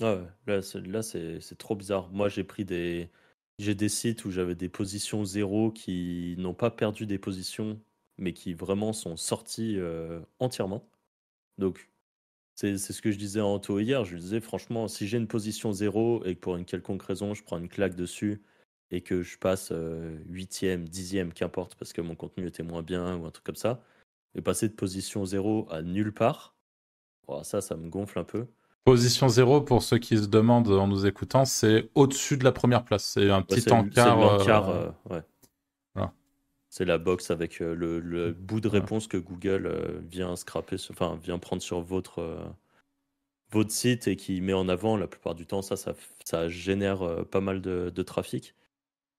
Ah 0.02 0.16
ouais, 0.16 0.26
là, 0.46 0.62
c'est, 0.62 1.02
c'est, 1.02 1.40
c'est 1.40 1.58
trop 1.58 1.76
bizarre. 1.76 2.08
Moi, 2.10 2.28
j'ai 2.28 2.44
pris 2.44 2.64
des, 2.64 3.10
j'ai 3.58 3.74
des 3.74 3.88
sites 3.88 4.24
où 4.24 4.30
j'avais 4.30 4.54
des 4.54 4.68
positions 4.68 5.24
zéro 5.24 5.70
qui 5.70 6.34
n'ont 6.38 6.54
pas 6.54 6.70
perdu 6.70 7.06
des 7.06 7.18
positions, 7.18 7.80
mais 8.16 8.32
qui 8.32 8.54
vraiment 8.54 8.92
sont 8.92 9.16
sortis 9.16 9.76
euh, 9.78 10.20
entièrement. 10.38 10.88
Donc, 11.58 11.90
c'est 12.56 12.78
ce 12.78 13.02
que 13.02 13.12
je 13.12 13.18
disais 13.18 13.40
en 13.40 13.54
auto 13.54 13.80
hier. 13.80 14.04
Je 14.04 14.16
disais, 14.18 14.40
franchement, 14.40 14.88
si 14.88 15.08
j'ai 15.08 15.18
une 15.18 15.28
position 15.28 15.72
zéro 15.72 16.24
et 16.26 16.36
que 16.36 16.40
pour 16.40 16.56
une 16.56 16.66
quelconque 16.66 17.02
raison, 17.04 17.34
je 17.34 17.44
prends 17.44 17.58
une 17.58 17.68
claque 17.68 17.96
dessus 17.96 18.42
et 18.92 19.02
que 19.02 19.22
je 19.22 19.38
passe 19.38 19.70
euh, 19.72 20.18
huitième, 20.28 20.88
dixième, 20.88 21.32
qu'importe, 21.34 21.76
parce 21.76 21.92
que 21.94 22.02
mon 22.02 22.16
contenu 22.16 22.46
était 22.46 22.62
moins 22.64 22.82
bien 22.82 23.16
ou 23.18 23.26
un 23.26 23.30
truc 23.32 23.44
comme 23.46 23.56
ça, 23.56 23.82
et 24.36 24.42
passer 24.42 24.68
de 24.68 24.74
position 24.74 25.24
zéro 25.26 25.68
à 25.70 25.82
nulle 25.82 26.14
part, 26.14 26.56
ça, 27.44 27.60
ça 27.62 27.76
me 27.76 27.88
gonfle 27.88 28.18
un 28.18 28.24
peu. 28.24 28.46
Position 28.84 29.28
0, 29.28 29.60
pour 29.60 29.82
ceux 29.82 29.98
qui 29.98 30.16
se 30.16 30.26
demandent 30.26 30.68
en 30.68 30.86
nous 30.86 31.06
écoutant, 31.06 31.44
c'est 31.44 31.90
au-dessus 31.94 32.38
de 32.38 32.44
la 32.44 32.52
première 32.52 32.84
place. 32.84 33.04
C'est 33.04 33.30
un 33.30 33.42
petit 33.42 33.70
encart. 33.70 34.70
Euh, 34.70 34.90
euh, 35.10 35.20
c'est 36.70 36.84
la 36.84 36.98
box 36.98 37.30
avec 37.30 37.60
euh, 37.60 37.74
le, 37.74 38.32
bout 38.32 38.60
de 38.60 38.68
réponse 38.68 39.06
que 39.06 39.16
Google 39.16 40.00
vient 40.08 40.34
scraper, 40.36 40.76
enfin 40.90 41.18
vient 41.22 41.38
prendre 41.38 41.60
sur 41.60 41.80
votre, 41.80 42.54
votre 43.50 43.70
site 43.70 44.08
et 44.08 44.16
qui 44.16 44.40
met 44.40 44.52
en 44.52 44.68
avant 44.68 44.96
la 44.96 45.08
plupart 45.08 45.34
du 45.34 45.46
temps. 45.46 45.62
Ça, 45.62 45.74
ça, 46.24 46.48
génère 46.48 47.26
pas 47.26 47.40
mal 47.40 47.60
de, 47.60 47.92
de 47.94 48.02
trafic. 48.02 48.54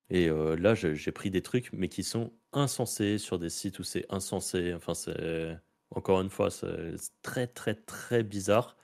Et 0.09 0.29
là, 0.29 0.73
j'ai 0.73 1.11
pris 1.11 1.29
des 1.29 1.41
trucs, 1.41 1.71
mais 1.71 1.87
qui 1.87 2.03
sont 2.03 2.31
insensés 2.51 3.19
sur 3.19 3.37
des 3.37 3.49
sites 3.49 3.79
où 3.79 3.83
c'est 3.83 4.05
insensé. 4.09 4.73
Enfin, 4.73 4.95
c'est 4.95 5.55
encore 5.93 6.21
une 6.21 6.29
fois, 6.29 6.49
c'est 6.49 6.95
très, 7.21 7.47
très, 7.47 7.75
très 7.75 8.23
bizarre. 8.23 8.75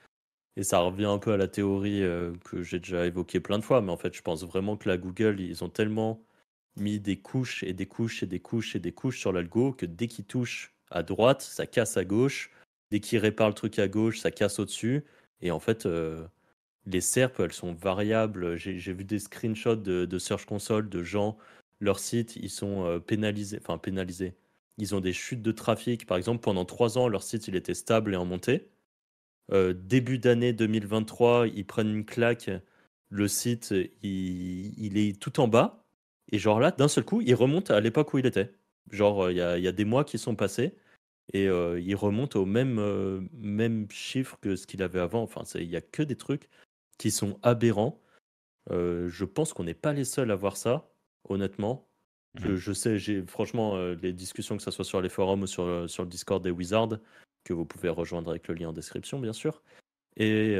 Et 0.58 0.64
ça 0.64 0.80
revient 0.80 1.04
un 1.04 1.18
peu 1.18 1.32
à 1.32 1.36
la 1.36 1.46
théorie 1.46 2.02
euh, 2.02 2.32
que 2.44 2.64
j'ai 2.64 2.80
déjà 2.80 3.06
évoquée 3.06 3.38
plein 3.38 3.60
de 3.60 3.64
fois, 3.64 3.80
mais 3.80 3.92
en 3.92 3.96
fait, 3.96 4.12
je 4.12 4.22
pense 4.22 4.44
vraiment 4.44 4.76
que 4.76 4.88
la 4.88 4.98
Google, 4.98 5.40
ils 5.40 5.62
ont 5.62 5.68
tellement 5.68 6.20
mis 6.76 6.98
des 6.98 7.16
couches 7.16 7.62
et 7.62 7.72
des 7.72 7.86
couches 7.86 8.24
et 8.24 8.26
des 8.26 8.40
couches 8.40 8.74
et 8.74 8.80
des 8.80 8.90
couches 8.90 9.20
sur 9.20 9.32
l'algo 9.32 9.72
que 9.72 9.86
dès 9.86 10.08
qu'ils 10.08 10.24
touchent 10.24 10.74
à 10.90 11.04
droite, 11.04 11.42
ça 11.42 11.66
casse 11.66 11.96
à 11.96 12.04
gauche. 12.04 12.50
Dès 12.90 12.98
qu'ils 12.98 13.20
réparent 13.20 13.48
le 13.48 13.54
truc 13.54 13.78
à 13.78 13.86
gauche, 13.86 14.18
ça 14.18 14.32
casse 14.32 14.58
au-dessus. 14.58 15.04
Et 15.42 15.52
en 15.52 15.60
fait, 15.60 15.86
euh, 15.86 16.26
les 16.86 17.00
SERP, 17.00 17.38
elles 17.38 17.52
sont 17.52 17.72
variables. 17.74 18.56
J'ai 18.56 18.92
vu 18.92 19.04
des 19.04 19.20
screenshots 19.20 19.76
de, 19.76 20.18
Search 20.18 20.44
Console 20.44 20.88
de 20.88 21.04
gens, 21.04 21.38
leurs 21.80 22.00
sites, 22.00 22.34
ils 22.34 22.50
sont 22.50 22.84
euh, 22.84 22.98
pénalisés. 22.98 23.60
Enfin, 23.60 23.78
pénalisés. 23.78 24.34
Ils 24.78 24.94
ont 24.96 25.00
des 25.00 25.12
chutes 25.12 25.42
de 25.42 25.52
trafic. 25.52 26.04
Par 26.06 26.16
exemple, 26.16 26.40
pendant 26.40 26.64
trois 26.64 26.98
ans, 26.98 27.06
leur 27.08 27.22
site, 27.22 27.46
il 27.46 27.54
était 27.54 27.74
stable 27.74 28.14
et 28.14 28.16
en 28.16 28.24
montée. 28.24 28.68
Euh, 29.52 29.72
début 29.72 30.18
d'année 30.18 30.52
2023, 30.52 31.48
ils 31.48 31.66
prennent 31.66 31.88
une 31.94 32.04
claque, 32.04 32.50
le 33.08 33.28
site, 33.28 33.74
il, 34.02 34.98
est 34.98 35.18
tout 35.20 35.40
en 35.40 35.48
bas, 35.48 35.84
et 36.30 36.38
genre 36.38 36.60
là, 36.60 36.70
d'un 36.70 36.88
seul 36.88 37.04
coup, 37.04 37.22
il 37.22 37.34
remonte 37.34 37.70
à 37.70 37.80
l'époque 37.80 38.12
où 38.12 38.18
il 38.18 38.26
était. 38.26 38.52
Genre, 38.90 39.24
euh, 39.24 39.32
il 39.32 39.38
y, 39.38 39.68
a, 39.68 39.72
des 39.72 39.84
mois 39.84 40.04
qui 40.04 40.18
sont 40.18 40.36
passés, 40.36 40.76
et 41.32 41.48
euh, 41.48 41.80
il 41.80 41.94
remonte 41.94 42.36
au 42.36 42.44
même, 42.44 43.28
même 43.32 43.90
chiffre 43.90 44.38
que 44.40 44.56
ce 44.56 44.66
qu'il 44.66 44.82
avait 44.82 45.00
avant. 45.00 45.22
Enfin, 45.22 45.42
il 45.54 45.68
n'y 45.68 45.76
a 45.76 45.80
que 45.80 46.02
des 46.02 46.16
trucs 46.16 46.48
qui 46.98 47.10
sont 47.10 47.38
aberrants. 47.42 48.02
je 48.70 49.24
pense 49.24 49.52
qu'on 49.54 49.64
n'est 49.64 49.74
pas 49.74 49.92
les 49.94 50.04
seuls 50.04 50.30
à 50.30 50.36
voir 50.36 50.56
ça, 50.56 50.90
honnêtement. 51.28 51.86
Je, 52.34 52.56
je, 52.56 52.72
sais, 52.72 52.98
j'ai 52.98 53.24
franchement 53.26 53.78
les 54.02 54.12
discussions, 54.12 54.56
que 54.58 54.62
ce 54.62 54.70
soit 54.70 54.84
sur 54.84 55.00
les 55.00 55.08
forums 55.08 55.42
ou 55.42 55.46
sur, 55.46 55.88
sur 55.88 56.02
le 56.02 56.08
Discord 56.08 56.42
des 56.42 56.50
Wizards, 56.50 56.98
que 57.48 57.54
vous 57.54 57.64
pouvez 57.64 57.88
rejoindre 57.88 58.30
avec 58.30 58.46
le 58.48 58.54
lien 58.54 58.68
en 58.68 58.72
description, 58.72 59.18
bien 59.18 59.32
sûr. 59.32 59.62
et 60.16 60.58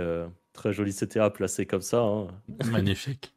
très 0.59 0.73
joli 0.73 0.93
CTA 0.93 1.31
placé 1.31 1.67
comme 1.67 1.83
ça. 1.83 2.01
hein. 2.01 2.29
Magnifique. 2.71 3.33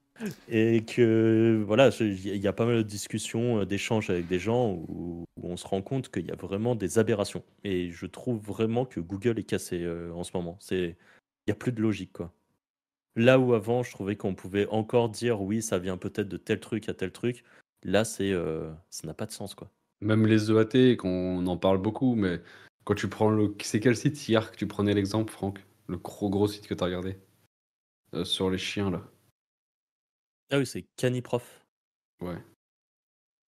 Et 0.49 0.83
que 0.85 1.63
voilà, 1.65 1.89
il 1.99 2.37
y 2.37 2.47
a 2.47 2.53
pas 2.53 2.65
mal 2.65 2.77
de 2.77 2.81
discussions, 2.83 3.61
euh, 3.61 3.65
d'échanges 3.65 4.09
avec 4.09 4.27
des 4.27 4.39
gens 4.39 4.71
où, 4.87 5.25
où 5.37 5.47
on 5.47 5.57
se 5.57 5.65
rend 5.65 5.81
compte 5.81 6.11
qu'il 6.11 6.27
y 6.27 6.31
a 6.31 6.35
vraiment 6.35 6.75
des 6.75 6.99
aberrations. 6.99 7.43
Et 7.63 7.89
je 7.89 8.05
trouve 8.05 8.39
vraiment 8.39 8.85
que 8.85 8.99
Google 8.99 9.39
est 9.39 9.43
cassé 9.43 9.81
euh, 9.81 10.11
en 10.13 10.23
ce 10.23 10.31
moment. 10.35 10.57
C'est, 10.59 10.95
il 11.47 11.49
y 11.49 11.51
a 11.51 11.55
plus 11.55 11.71
de 11.71 11.81
logique 11.81 12.13
quoi. 12.13 12.31
Là 13.15 13.39
où 13.39 13.53
avant, 13.53 13.83
je 13.83 13.91
trouvais 13.91 14.15
qu'on 14.15 14.35
pouvait 14.35 14.67
encore 14.67 15.09
dire 15.09 15.41
oui, 15.41 15.61
ça 15.61 15.79
vient 15.79 15.97
peut-être 15.97 16.29
de 16.29 16.37
tel 16.37 16.59
truc 16.59 16.87
à 16.87 16.93
tel 16.93 17.11
truc. 17.11 17.43
Là, 17.83 18.05
c'est, 18.05 18.31
euh, 18.31 18.71
ça 18.89 19.07
n'a 19.07 19.13
pas 19.13 19.25
de 19.25 19.31
sens 19.31 19.55
quoi. 19.55 19.69
Même 20.01 20.25
les 20.27 20.51
EAT, 20.51 20.97
qu'on 20.97 21.45
en 21.45 21.57
parle 21.57 21.79
beaucoup, 21.79 22.15
mais 22.15 22.41
quand 22.83 22.95
tu 22.95 23.07
prends 23.09 23.29
le. 23.29 23.55
C'est 23.61 23.79
quel 23.79 23.95
site 23.95 24.27
hier 24.27 24.51
que 24.51 24.57
tu 24.57 24.67
prenais 24.67 24.93
l'exemple, 24.93 25.31
Franck? 25.31 25.59
Le 25.87 25.97
gros 25.97 26.29
gros 26.29 26.47
site 26.47 26.67
que 26.67 26.73
tu 26.73 26.83
as 26.83 26.87
regardé? 26.87 27.19
Euh, 28.13 28.25
Sur 28.25 28.49
les 28.49 28.57
chiens, 28.57 28.89
là. 28.91 29.03
Ah 30.51 30.57
oui, 30.57 30.65
c'est 30.65 30.85
Caniprof. 30.97 31.65
Ouais. 32.21 32.37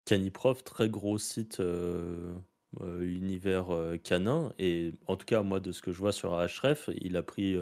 Caniprof, 0.04 0.62
très 0.64 0.88
gros 0.88 1.18
site 1.18 1.60
euh, 1.60 2.34
euh, 2.82 3.02
univers 3.02 3.66
canin. 4.02 4.52
Et 4.58 4.92
en 5.06 5.16
tout 5.16 5.26
cas, 5.26 5.42
moi, 5.42 5.60
de 5.60 5.72
ce 5.72 5.82
que 5.82 5.92
je 5.92 5.98
vois 5.98 6.12
sur 6.12 6.34
Ahref, 6.34 6.90
il 7.00 7.16
a 7.16 7.22
pris. 7.22 7.58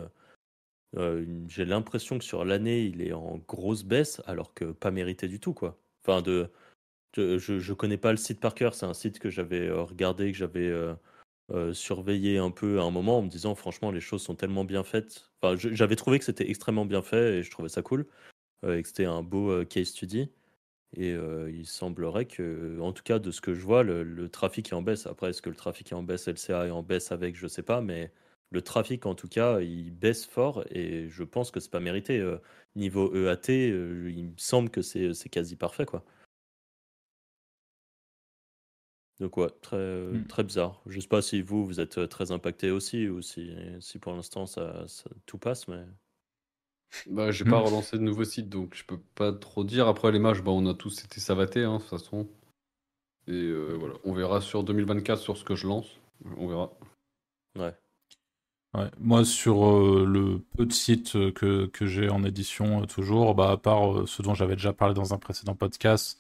une- 0.95 1.47
J'ai 1.49 1.65
l'impression 1.65 2.19
que 2.19 2.25
sur 2.25 2.45
l'année, 2.45 2.85
il 2.85 3.01
est 3.01 3.13
en 3.15 3.39
grosse 3.49 3.85
baisse, 3.85 4.21
alors 4.27 4.53
que 4.55 4.73
pas 4.73 4.91
mérité 4.91 5.29
du 5.29 5.41
tout, 5.41 5.55
quoi. 5.55 5.79
Enfin, 6.05 6.21
de, 6.21 6.51
de- 7.15 7.39
je, 7.39 7.59
je 7.59 7.73
connais 7.73 7.97
pas 7.97 8.11
le 8.11 8.19
site 8.19 8.41
par 8.41 8.55
cœur. 8.55 8.75
C'est 8.75 8.87
un 8.87 8.95
site 8.95 9.19
que 9.19 9.31
j'avais 9.31 9.71
regardé, 9.71 10.33
que 10.33 10.39
j'avais 10.39 10.71
euh, 11.53 11.75
surveillé 11.75 12.39
un 12.39 12.51
peu 12.51 12.81
à 12.81 12.85
un 12.85 12.91
moment 12.91 13.19
en 13.19 13.23
me 13.23 13.29
disant, 13.29 13.55
franchement, 13.55 13.91
les 13.91 14.01
choses 14.01 14.23
sont 14.23 14.35
tellement 14.35 14.65
bien 14.65 14.85
faites. 14.85 15.31
Enfin, 15.43 15.57
j'avais 15.57 15.97
trouvé 15.97 16.19
que 16.19 16.25
c'était 16.25 16.49
extrêmement 16.49 16.87
bien 16.87 17.03
fait 17.03 17.39
et 17.39 17.43
je 17.43 17.51
trouvais 17.51 17.69
ça 17.69 17.83
cool. 17.83 18.07
euh, 18.65 18.79
et 18.79 18.83
que 18.83 18.89
c'était 18.89 19.07
un 19.07 19.23
beau 19.23 19.51
euh, 19.51 19.65
case 19.65 19.89
study. 19.89 20.31
Et 20.97 21.13
il 21.51 21.67
semblerait 21.67 22.27
que, 22.27 22.79
en 22.81 22.93
tout 22.93 23.03
cas, 23.03 23.19
de 23.19 23.31
ce 23.31 23.41
que 23.41 23.55
je 23.55 23.63
vois, 23.63 23.83
le, 23.83 24.29
trafic 24.29 24.73
est 24.73 24.75
en 24.75 24.83
baisse. 24.83 25.07
Après, 25.07 25.31
est-ce 25.31 25.43
que 25.43 25.51
le 25.51 25.57
trafic 25.57 25.93
est 25.93 25.95
en 25.95 26.03
baisse, 26.03 26.29
LCA 26.29 26.67
est 26.69 26.71
en 26.71 26.83
baisse 26.83 27.13
avec, 27.13 27.37
je 27.37 27.49
sais 27.49 27.63
pas, 27.63 27.81
mais 27.81 28.13
le 28.51 28.63
trafic, 28.63 29.07
en 29.07 29.15
tout 29.15 29.29
cas, 29.29 29.61
il 29.61 29.91
baisse 29.93 30.27
fort 30.27 30.65
et 30.71 31.09
je 31.09 31.25
pense 31.25 31.51
que 31.51 31.61
c'est 31.61 31.71
pas 31.71 31.81
mérité. 31.81 32.23
Niveau 32.77 33.15
EAT, 33.15 33.49
il 33.49 34.27
me 34.27 34.37
semble 34.37 34.71
que 34.71 34.83
c'est 34.83 35.29
quasi 35.31 35.57
parfait, 35.57 35.87
quoi. 35.87 36.05
Donc, 39.21 39.37
ouais, 39.37 39.51
très, 39.63 39.79
Mm. 39.79 40.27
très 40.29 40.43
bizarre. 40.45 40.81
Je 40.87 40.99
sais 41.01 41.09
pas 41.09 41.23
si 41.23 41.43
vous, 41.43 41.65
vous 41.67 41.81
êtes 41.81 41.99
euh, 41.99 42.07
très 42.07 42.33
impacté 42.33 42.71
aussi 42.71 43.09
ou 43.09 43.23
si, 43.23 43.55
si 43.81 43.99
pour 43.99 44.13
l'instant 44.15 44.47
ça, 44.47 44.87
ça- 44.89 45.11
tout 45.27 45.39
passe, 45.39 45.69
mais. 45.69 45.85
Bah, 47.07 47.31
j'ai 47.31 47.45
Hmm. 47.45 47.51
pas 47.51 47.59
relancé 47.61 47.97
de 47.99 48.03
nouveau 48.03 48.25
site, 48.25 48.49
donc 48.49 48.75
je 48.75 48.85
peux 48.85 48.99
pas 49.15 49.33
trop 49.33 49.65
dire. 49.65 49.89
Après, 49.89 50.13
les 50.13 50.19
matchs, 50.19 50.43
bah, 50.43 50.51
on 50.53 50.67
a 50.67 50.75
tous 50.75 51.05
été 51.05 51.21
savatés, 51.21 51.65
hein, 51.65 51.77
de 51.77 51.81
toute 51.81 51.89
façon. 51.91 52.29
Et 53.29 53.33
euh, 53.33 53.77
voilà, 53.79 53.95
on 54.05 54.13
verra 54.15 54.41
sur 54.41 54.65
2024 54.65 55.21
sur 55.21 55.37
ce 55.37 55.45
que 55.45 55.55
je 55.55 55.67
lance. 55.67 55.87
On 56.37 56.49
verra. 56.49 56.73
Ouais. 57.59 57.75
Ouais. 58.75 58.91
Moi, 58.99 59.25
sur 59.25 59.67
euh, 59.67 60.05
le 60.07 60.41
peu 60.57 60.65
de 60.67 60.73
sites 60.73 61.15
euh, 61.17 61.31
que, 61.33 61.67
que 61.67 61.87
j'ai 61.87 62.09
en 62.09 62.25
édition, 62.25 62.83
euh, 62.83 62.87
toujours, 62.87 63.35
bah, 63.35 63.51
à 63.53 63.57
part 63.59 64.01
euh, 64.01 64.07
ce 64.07 64.23
dont 64.23 64.35
j'avais 64.35 64.57
déjà 64.57 64.73
parlé 64.73 64.95
dans 64.95 65.13
un 65.15 65.19
précédent 65.19 65.55
podcast, 65.55 66.19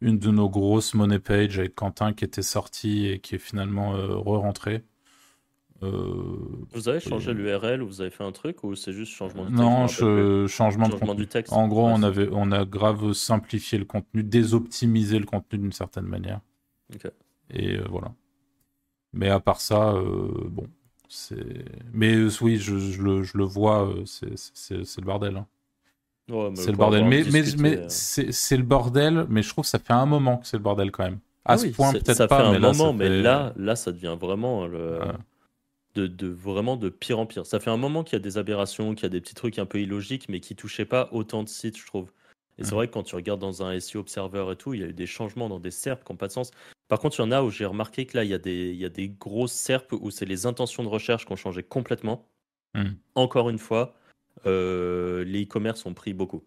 une 0.00 0.18
de 0.18 0.30
nos 0.30 0.48
grosses 0.48 0.94
money 0.94 1.18
page 1.18 1.58
avec 1.58 1.74
Quentin 1.74 2.12
qui 2.12 2.24
était 2.24 2.42
sortie 2.42 3.06
et 3.06 3.18
qui 3.20 3.34
est 3.34 3.38
finalement 3.38 3.94
euh, 3.96 4.16
re-rentrée. 4.16 4.84
Euh, 5.82 6.34
Vous 6.72 6.88
avez 6.88 6.98
changé 7.00 7.32
l'URL 7.32 7.82
ou 7.82 7.86
vous 7.86 8.00
avez 8.00 8.10
fait 8.10 8.24
un 8.24 8.32
truc 8.32 8.64
ou 8.64 8.74
c'est 8.74 8.92
juste 8.92 9.12
changement 9.12 9.44
de 9.44 9.48
texte 9.50 9.60
non, 9.62 9.86
je- 9.86 10.46
changement 10.48 10.86
de 10.88 10.92
Changement 10.92 11.06
contenu. 11.08 11.22
du 11.24 11.28
texte. 11.28 11.52
En 11.52 11.68
gros, 11.68 11.86
Ouais, 11.86 11.92
on, 11.94 12.02
avait, 12.02 12.28
on 12.32 12.50
a 12.50 12.64
grave 12.64 13.12
simplifié 13.12 13.78
le 13.78 13.84
contenu, 13.84 14.24
désoptimisé 14.24 15.18
le 15.20 15.24
contenu 15.26 15.58
d'une 15.60 15.72
certaine 15.72 16.06
manière. 16.06 16.40
Ok. 16.94 17.10
Et 17.50 17.76
euh, 17.76 17.84
voilà. 17.88 18.12
Mais 19.12 19.28
à 19.30 19.40
part 19.40 19.60
ça, 19.60 19.94
bon, 19.94 20.66
c'est. 21.08 21.64
Mais 21.92 22.16
oui, 22.42 22.56
je, 22.58 22.76
je 22.78 23.00
le, 23.02 23.22
je 23.22 23.38
le 23.38 23.44
vois, 23.44 23.92
c'est 24.04 24.70
le 24.70 25.04
bordel. 25.04 25.36
hein. 25.36 25.46
Ouais, 26.28 26.50
C'est 26.54 26.70
le 26.70 26.76
bordel. 26.76 27.04
Mais, 27.04 27.22
mais, 27.30 27.42
discuté, 27.42 27.62
mais 27.62 27.78
euh, 27.78 27.86
c'est 27.88 28.56
le 28.56 28.62
bordel, 28.62 29.26
mais 29.28 29.42
je 29.42 29.48
trouve 29.48 29.64
que 29.64 29.70
ça 29.70 29.78
fait 29.78 29.92
un 29.92 30.06
moment 30.06 30.38
que 30.38 30.46
c'est 30.46 30.56
le 30.56 30.62
bordel 30.62 30.90
quand 30.90 31.04
même. 31.04 31.18
À 31.44 31.52
ah 31.54 31.58
ce 31.58 31.68
point, 31.68 31.92
peut-être 31.92 32.12
ça 32.12 32.28
pas, 32.28 32.40
fait 32.40 32.46
un 32.48 32.52
mais 32.52 32.58
là, 32.58 32.74
ça 32.74 32.78
moment, 32.84 32.92
mais 32.92 33.06
fait- 33.08 33.22
là, 33.22 33.54
là, 33.56 33.74
ça 33.76 33.92
devient 33.92 34.16
vraiment 34.20 34.66
le, 34.66 34.98
Ouais. 34.98 35.12
de, 35.94 36.06
de 36.06 36.28
vraiment 36.28 36.76
de 36.76 36.90
pire 36.90 37.18
en 37.18 37.24
pire. 37.26 37.46
Ça 37.46 37.58
fait 37.60 37.70
un 37.70 37.78
moment 37.78 38.04
qu'il 38.04 38.12
y 38.14 38.16
a 38.16 38.22
des 38.22 38.36
aberrations, 38.36 38.94
qu'il 38.94 39.04
y 39.04 39.06
a 39.06 39.10
des 39.10 39.20
petits 39.22 39.34
trucs 39.34 39.58
un 39.58 39.64
peu 39.64 39.80
illogiques, 39.80 40.28
mais 40.28 40.40
qui 40.40 40.54
touchaient 40.54 40.84
pas 40.84 41.08
autant 41.12 41.42
de 41.42 41.48
sites, 41.48 41.78
je 41.78 41.86
trouve. 41.86 42.12
Et 42.58 42.64
c'est 42.64 42.72
Mhm. 42.72 42.76
vrai 42.76 42.88
que 42.88 42.92
quand 42.92 43.04
tu 43.04 43.14
regardes 43.14 43.40
dans 43.40 43.62
un 43.62 43.72
SEO 43.72 44.00
Observer 44.00 44.46
et 44.52 44.56
tout, 44.56 44.74
il 44.74 44.80
y 44.80 44.84
a 44.84 44.88
eu 44.88 44.92
des 44.92 45.06
changements 45.06 45.48
dans 45.48 45.60
des 45.60 45.70
SERP 45.70 46.04
qui 46.04 46.12
n'ont 46.12 46.16
pas 46.16 46.26
de 46.26 46.32
sens. 46.32 46.50
Par 46.88 46.98
contre, 46.98 47.18
il 47.18 47.22
y 47.22 47.24
en 47.24 47.30
a 47.32 47.42
où 47.42 47.50
j'ai 47.50 47.64
remarqué 47.66 48.04
que 48.04 48.16
là, 48.16 48.24
il 48.24 48.30
y 48.30 48.34
a 48.34 48.38
des, 48.38 48.70
il 48.70 48.76
y 48.76 48.84
a 48.84 48.88
des 48.90 49.08
grosses 49.08 49.52
SERP 49.52 49.92
où 49.92 50.10
c'est 50.10 50.26
les 50.26 50.44
intentions 50.44 50.82
de 50.82 50.88
recherche 50.88 51.24
qui 51.24 51.32
ont 51.32 51.36
changé 51.36 51.62
complètement. 51.62 52.26
Mhm. 52.74 52.96
Encore 53.14 53.48
une 53.48 53.58
fois, 53.58 53.94
euh, 54.46 55.24
les 55.24 55.44
e-commerce 55.44 55.84
ont 55.86 55.94
pris 55.94 56.12
beaucoup. 56.14 56.44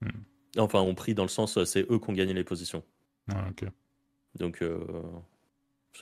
Mhm. 0.00 0.10
Enfin, 0.58 0.80
ont 0.80 0.94
pris 0.94 1.14
dans 1.14 1.22
le 1.22 1.28
sens, 1.28 1.56
euh, 1.56 1.64
c'est 1.64 1.90
eux 1.90 1.98
qui 1.98 2.10
ont 2.10 2.12
gagné 2.12 2.34
les 2.34 2.44
positions. 2.44 2.84
Ok. 3.30 3.64
Donc, 4.34 4.60
euh, 4.62 4.80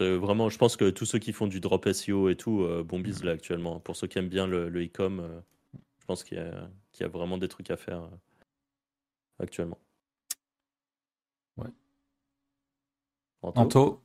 vraiment, 0.00 0.48
je 0.48 0.58
pense 0.58 0.76
que 0.76 0.88
tous 0.90 1.04
ceux 1.06 1.18
qui 1.18 1.32
font 1.32 1.46
du 1.46 1.60
drop 1.60 1.86
SEO 1.86 2.28
et 2.28 2.36
tout, 2.36 2.62
euh, 2.62 2.82
bon 2.82 2.98
bise 3.00 3.22
là 3.24 3.32
actuellement. 3.32 3.80
Pour 3.80 3.96
ceux 3.96 4.06
qui 4.06 4.18
aiment 4.18 4.28
bien 4.28 4.46
le, 4.46 4.68
le 4.68 4.84
e-com, 4.84 5.20
euh, 5.20 5.40
je 6.00 6.06
pense 6.06 6.24
qu'il 6.24 6.38
y, 6.38 6.40
a- 6.40 6.70
qu'il 6.92 7.02
y 7.04 7.06
a 7.06 7.08
vraiment 7.08 7.38
des 7.38 7.48
trucs 7.48 7.70
à 7.70 7.76
faire 7.76 8.02
euh, 8.02 8.08
actuellement. 9.40 9.78
Ouais. 11.56 11.68
Anto 13.42 13.60
Anto 13.60 14.02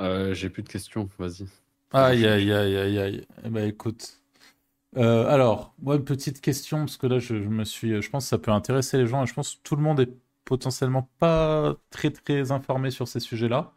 Euh, 0.00 0.32
j'ai 0.34 0.48
plus 0.48 0.62
de 0.62 0.68
questions, 0.68 1.08
vas-y. 1.18 1.46
Aïe, 1.92 2.26
aïe, 2.26 2.50
aïe, 2.52 2.76
aïe, 2.76 2.98
aïe. 2.98 3.26
Eh 3.44 3.50
ben, 3.50 3.66
écoute. 3.68 4.21
Euh, 4.96 5.26
alors, 5.26 5.74
moi, 5.80 5.96
une 5.96 6.04
petite 6.04 6.40
question, 6.40 6.80
parce 6.80 6.96
que 6.96 7.06
là, 7.06 7.18
je, 7.18 7.34
me 7.34 7.64
suis. 7.64 8.00
Je 8.02 8.10
pense 8.10 8.24
que 8.24 8.28
ça 8.28 8.38
peut 8.38 8.50
intéresser 8.50 8.98
les 8.98 9.06
gens, 9.06 9.22
et 9.22 9.26
je 9.26 9.34
pense 9.34 9.54
que 9.56 9.62
tout 9.62 9.76
le 9.76 9.82
monde 9.82 10.00
est 10.00 10.14
potentiellement 10.44 11.08
pas 11.18 11.76
très, 11.90 12.10
très 12.10 12.52
informé 12.52 12.90
sur 12.90 13.08
ces 13.08 13.20
sujets-là. 13.20 13.72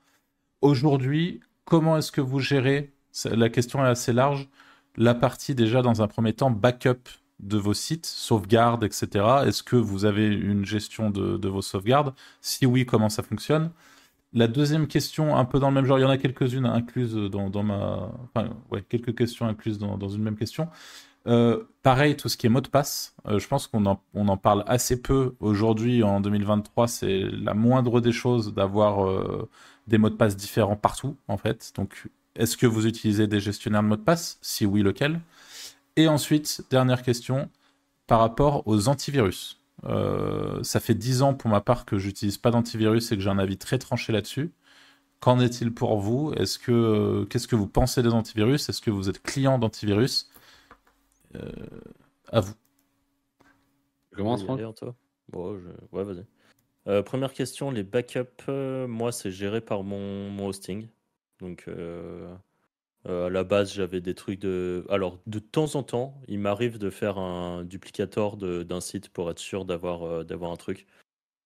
Aujourd'hui, 0.61 1.41
comment 1.65 1.97
est-ce 1.97 2.11
que 2.11 2.21
vous 2.21 2.39
gérez, 2.39 2.93
la 3.25 3.49
question 3.49 3.85
est 3.85 3.89
assez 3.89 4.13
large, 4.13 4.49
la 4.97 5.15
partie 5.15 5.55
déjà, 5.55 5.81
dans 5.81 6.01
un 6.01 6.07
premier 6.07 6.33
temps, 6.33 6.51
backup 6.51 7.09
de 7.39 7.57
vos 7.57 7.73
sites, 7.73 8.05
sauvegarde, 8.05 8.83
etc. 8.83 9.25
Est-ce 9.45 9.63
que 9.63 9.75
vous 9.75 10.05
avez 10.05 10.27
une 10.27 10.65
gestion 10.65 11.09
de 11.11 11.47
vos 11.47 11.61
sauvegardes? 11.61 12.13
Si 12.41 12.65
oui, 12.65 12.85
comment 12.85 13.09
ça 13.09 13.23
fonctionne? 13.23 13.71
La 14.35 14.47
deuxième 14.47 14.87
question, 14.87 15.35
un 15.35 15.45
peu 15.45 15.59
dans 15.59 15.69
le 15.69 15.73
même 15.73 15.85
genre, 15.85 15.97
il 15.97 16.01
y 16.01 16.05
en 16.05 16.09
a 16.09 16.17
quelques-unes 16.17 16.65
incluses 16.65 17.15
dans, 17.15 17.63
ma. 17.63 18.11
Ouais, 18.69 18.83
quelques 18.87 19.17
questions 19.17 19.47
incluses 19.47 19.79
dans, 19.79 20.09
une 20.09 20.21
même 20.21 20.35
question. 20.35 20.67
Euh, 21.27 21.63
pareil, 21.81 22.17
tout 22.17 22.29
ce 22.29 22.37
qui 22.37 22.45
est 22.45 22.49
mot 22.49 22.61
de 22.61 22.67
passe, 22.67 23.15
euh, 23.27 23.39
je 23.39 23.47
pense 23.47 23.65
qu'on 23.65 23.85
en, 23.87 23.99
on 24.13 24.27
en 24.27 24.37
parle 24.37 24.63
assez 24.67 25.01
peu 25.01 25.35
aujourd'hui, 25.39 26.03
en 26.03 26.19
2023. 26.19 26.87
C'est 26.87 27.21
la 27.31 27.53
moindre 27.53 28.01
des 28.01 28.11
choses 28.11 28.53
d'avoir 28.53 29.07
euh, 29.07 29.49
des 29.87 29.97
mots 29.97 30.09
de 30.09 30.15
passe 30.15 30.35
différents 30.35 30.75
partout, 30.75 31.15
en 31.29 31.37
fait. 31.37 31.71
Donc, 31.75 32.09
est-ce 32.35 32.57
que 32.57 32.67
vous 32.67 32.85
utilisez 32.85 33.27
des 33.27 33.39
gestionnaires 33.39 33.83
de 33.83 33.87
mots 33.87 33.95
de 33.95 34.01
passe? 34.01 34.37
Si 34.41 34.65
oui, 34.65 34.83
lequel? 34.83 35.21
Et 35.95 36.09
ensuite, 36.09 36.61
dernière 36.69 37.03
question, 37.03 37.49
par 38.05 38.19
rapport 38.19 38.67
aux 38.67 38.89
antivirus. 38.89 39.61
Euh, 39.83 40.63
ça 40.63 40.79
fait 40.79 40.95
10 40.95 41.21
ans 41.21 41.33
pour 41.33 41.49
ma 41.49 41.61
part 41.61 41.85
que 41.85 41.97
j'utilise 41.97 42.37
pas 42.37 42.49
d'antivirus 42.49 43.11
et 43.11 43.17
que 43.17 43.21
j'ai 43.21 43.29
un 43.29 43.37
avis 43.37 43.57
très 43.57 43.77
tranché 43.77 44.11
là-dessus. 44.13 44.51
Qu'en 45.19 45.39
est-il 45.39 45.73
pour 45.73 45.97
vous? 45.97 46.33
Est-ce 46.33 46.57
que 46.59 46.71
euh, 46.71 47.25
qu'est-ce 47.25 47.47
que 47.47 47.55
vous 47.55 47.67
pensez 47.67 48.01
des 48.03 48.09
antivirus? 48.13 48.69
Est-ce 48.69 48.81
que 48.81 48.91
vous 48.91 49.09
êtes 49.09 49.21
client 49.21 49.59
d'antivirus? 49.59 50.29
Euh, 51.35 51.51
À 52.31 52.39
vous. 52.41 52.53
Je 54.11 54.17
commence, 54.17 54.43
Franck? 54.43 54.61
Anto 54.61 54.95
Bon, 55.29 55.57
je- 55.59 55.67
Ouais, 55.95 56.03
vas-y. 56.03 56.25
Euh, 56.87 57.01
première 57.01 57.33
question, 57.33 57.71
les 57.71 57.83
backups, 57.83 58.43
euh, 58.47 58.87
moi, 58.87 59.11
c'est 59.11 59.31
géré 59.31 59.59
par 59.61 59.83
mon, 59.83 60.29
mon 60.29 60.47
hosting. 60.47 60.87
Donc, 61.39 61.65
euh, 63.07 63.27
à 63.27 63.29
la 63.29 63.43
base, 63.43 63.73
j'avais 63.73 64.01
des 64.01 64.15
trucs 64.15 64.39
de... 64.39 64.85
Alors, 64.89 65.19
de 65.27 65.39
temps 65.39 65.75
en 65.75 65.83
temps, 65.83 66.21
il 66.27 66.39
m'arrive 66.39 66.77
de 66.79 66.89
faire 66.89 67.17
un 67.17 67.63
duplicator 67.63 68.37
d'un 68.37 68.81
site 68.81 69.09
pour 69.09 69.29
être 69.29 69.39
sûr 69.39 69.65
d'avoir 69.65 70.03
euh, 70.03 70.23
d'avoir 70.23 70.51
un 70.51 70.55
truc. 70.55 70.85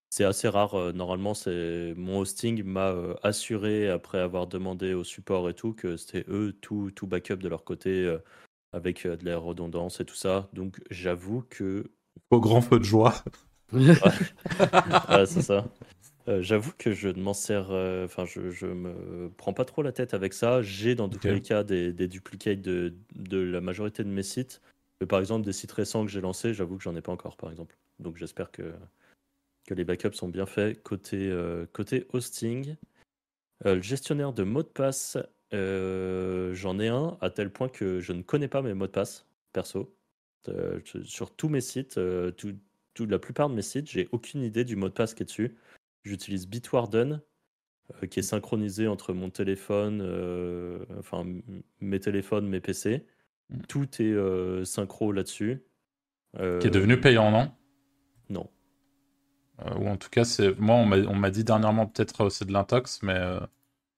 C'est 0.09 0.25
assez 0.25 0.47
rare. 0.49 0.75
euh, 0.75 0.93
Normalement, 0.93 1.33
c'est 1.35 1.93
mon 1.97 2.19
hosting 2.19 2.63
m'a 2.63 2.93
assuré, 3.23 3.89
après 3.89 4.19
avoir 4.19 4.47
demandé 4.47 4.93
au 4.93 5.03
support 5.03 5.49
et 5.49 5.53
tout, 5.55 5.73
que 5.73 5.97
c'était 5.97 6.25
eux 6.29 6.53
tout, 6.61 6.91
tout 6.95 7.07
backup 7.07 7.37
de 7.37 7.49
leur 7.49 7.63
côté, 7.65 8.17
avec 8.73 9.05
de 9.07 9.25
la 9.25 9.37
redondance 9.37 9.99
et 10.01 10.05
tout 10.05 10.15
ça. 10.15 10.49
Donc, 10.53 10.81
j'avoue 10.91 11.43
que 11.49 11.85
Au 12.31 12.39
grand 12.41 12.61
feu 12.61 12.79
de 12.79 12.85
joie. 12.85 13.15
Ouais, 13.73 13.99
c'est 15.25 15.41
ça. 15.41 15.65
Euh, 16.29 16.43
j'avoue 16.43 16.71
que 16.77 16.91
je 16.91 17.07
ne 17.09 17.21
m'en 17.21 17.33
sers, 17.33 17.71
euh, 17.71 18.05
enfin, 18.05 18.25
je, 18.25 18.51
je 18.51 18.67
me 18.67 19.31
prends 19.35 19.53
pas 19.53 19.65
trop 19.65 19.81
la 19.81 19.91
tête 19.91 20.13
avec 20.13 20.33
ça. 20.33 20.61
J'ai 20.61 20.93
dans 20.93 21.09
tous 21.09 21.27
les 21.27 21.41
cas 21.41 21.63
des, 21.63 21.91
des 21.91 22.07
duplicates 22.07 22.61
de, 22.61 22.93
de 23.15 23.39
la 23.39 23.61
majorité 23.61 24.03
de 24.03 24.09
mes 24.09 24.21
sites. 24.23 24.61
Mais 25.01 25.07
par 25.07 25.19
exemple, 25.19 25.45
des 25.45 25.53
sites 25.53 25.71
récents 25.71 26.05
que 26.05 26.11
j'ai 26.11 26.21
lancés, 26.21 26.53
j'avoue 26.53 26.77
que 26.77 26.83
j'en 26.83 26.95
ai 26.95 27.01
pas 27.01 27.11
encore, 27.11 27.35
par 27.35 27.49
exemple. 27.49 27.75
Donc 27.99 28.17
j'espère 28.17 28.51
que, 28.51 28.73
que 29.65 29.73
les 29.73 29.83
backups 29.85 30.15
sont 30.15 30.27
bien 30.27 30.45
faits. 30.45 30.83
Côté, 30.83 31.29
euh, 31.29 31.65
côté 31.73 32.05
hosting, 32.13 32.75
euh, 33.65 33.75
le 33.75 33.81
gestionnaire 33.81 34.33
de 34.33 34.43
mots 34.43 34.63
de 34.63 34.67
passe, 34.67 35.17
euh, 35.53 36.53
j'en 36.53 36.79
ai 36.79 36.89
un 36.89 37.17
à 37.21 37.31
tel 37.31 37.49
point 37.49 37.69
que 37.69 37.99
je 38.01 38.13
ne 38.13 38.21
connais 38.21 38.47
pas 38.47 38.61
mes 38.61 38.75
mots 38.75 38.87
de 38.87 38.91
passe, 38.91 39.25
perso. 39.51 39.95
Euh, 40.47 40.79
sur 41.03 41.35
tous 41.35 41.49
mes 41.49 41.61
sites, 41.61 41.97
euh, 41.97 42.31
tout, 42.31 42.55
tout- 42.93 43.05
la 43.07 43.19
plupart 43.19 43.49
de 43.49 43.55
mes 43.55 43.61
sites, 43.61 43.89
j'ai 43.89 44.07
aucune 44.11 44.43
idée 44.43 44.63
du 44.63 44.75
mot 44.75 44.89
de 44.89 44.93
passe 44.93 45.13
qui 45.13 45.23
est 45.23 45.25
dessus. 45.25 45.55
J'utilise 46.03 46.47
Bitwarden, 46.47 47.21
euh, 48.01 48.07
qui 48.07 48.19
est 48.19 48.23
synchronisé 48.23 48.87
entre 48.87 49.13
mon 49.13 49.29
téléphone, 49.29 50.01
euh, 50.01 50.85
enfin 50.99 51.25
mes 51.81 51.99
téléphones, 51.99 52.47
mes 52.47 52.59
PC. 52.59 53.05
Mm. 53.49 53.61
Tout 53.67 54.01
est 54.01 54.05
euh, 54.05 54.63
synchro 54.65 55.11
là-dessus. 55.11 55.63
Qui 56.37 56.67
est 56.67 56.69
devenu 56.69 56.99
payant, 56.99 57.31
non? 57.31 57.51
Non. 58.29 58.47
Ou 59.79 59.87
en 59.87 59.97
tout 59.97 60.09
cas, 60.09 60.23
c'est 60.23 60.57
moi, 60.59 60.75
on 60.75 60.85
m'a 60.85 61.31
dit 61.31 61.43
dernièrement, 61.43 61.87
peut-être 61.87 62.29
c'est 62.29 62.45
de 62.45 62.53
l'intox, 62.53 63.01
mais 63.01 63.19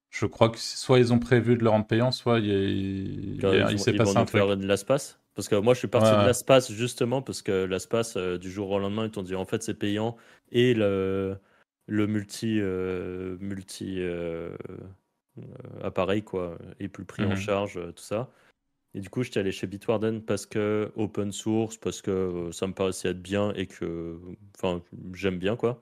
je 0.09 0.25
crois 0.25 0.49
que 0.49 0.57
soit 0.57 0.99
ils 0.99 1.11
ont 1.13 1.19
prévu 1.19 1.57
de 1.57 1.63
le 1.63 1.69
rendre 1.69 1.85
payant, 1.85 2.11
soit 2.11 2.39
il, 2.39 3.35
il, 3.35 3.79
s'est 3.79 3.93
passé 3.93 4.17
un 4.17 4.25
truc. 4.25 4.41
de 4.41 4.65
l'espace. 4.65 5.21
Parce 5.35 5.47
que 5.47 5.55
moi, 5.55 5.73
je 5.73 5.79
suis 5.79 5.87
parti 5.87 6.11
Ouais, 6.11 6.21
de 6.23 6.27
l'espace 6.27 6.71
justement 6.71 7.21
parce 7.21 7.41
que 7.41 7.63
l'espace, 7.63 8.15
euh, 8.17 8.37
du 8.37 8.51
jour 8.51 8.69
au 8.69 8.79
lendemain, 8.79 9.05
ils 9.05 9.11
t'ont 9.11 9.23
dit 9.23 9.35
en 9.35 9.45
fait 9.45 9.63
c'est 9.63 9.73
payant 9.73 10.17
et 10.51 10.73
le, 10.73 11.37
le 11.87 12.07
multi, 12.07 12.57
euh, 12.61 13.37
multi 13.39 13.97
euh, 13.99 14.55
appareil 15.83 16.23
quoi, 16.23 16.57
est 16.79 16.87
plus 16.87 17.05
pris 17.05 17.23
en 17.25 17.31
Mhm. 17.31 17.35
charge, 17.35 17.77
euh, 17.77 17.91
tout 17.91 18.03
ça. 18.03 18.31
Et 18.93 18.99
du 18.99 19.09
coup, 19.09 19.23
j'étais 19.23 19.39
allé 19.39 19.51
chez 19.51 19.67
Bitwarden 19.67 20.21
parce 20.21 20.45
que 20.45 20.91
open 20.95 21.31
source, 21.31 21.77
parce 21.77 22.01
que 22.01 22.49
ça 22.51 22.67
me 22.67 22.73
paraissait 22.73 23.09
être 23.09 23.21
bien 23.21 23.53
et 23.53 23.67
que, 23.67 24.19
enfin, 24.57 24.83
j'aime 25.13 25.39
bien 25.39 25.55
quoi. 25.55 25.81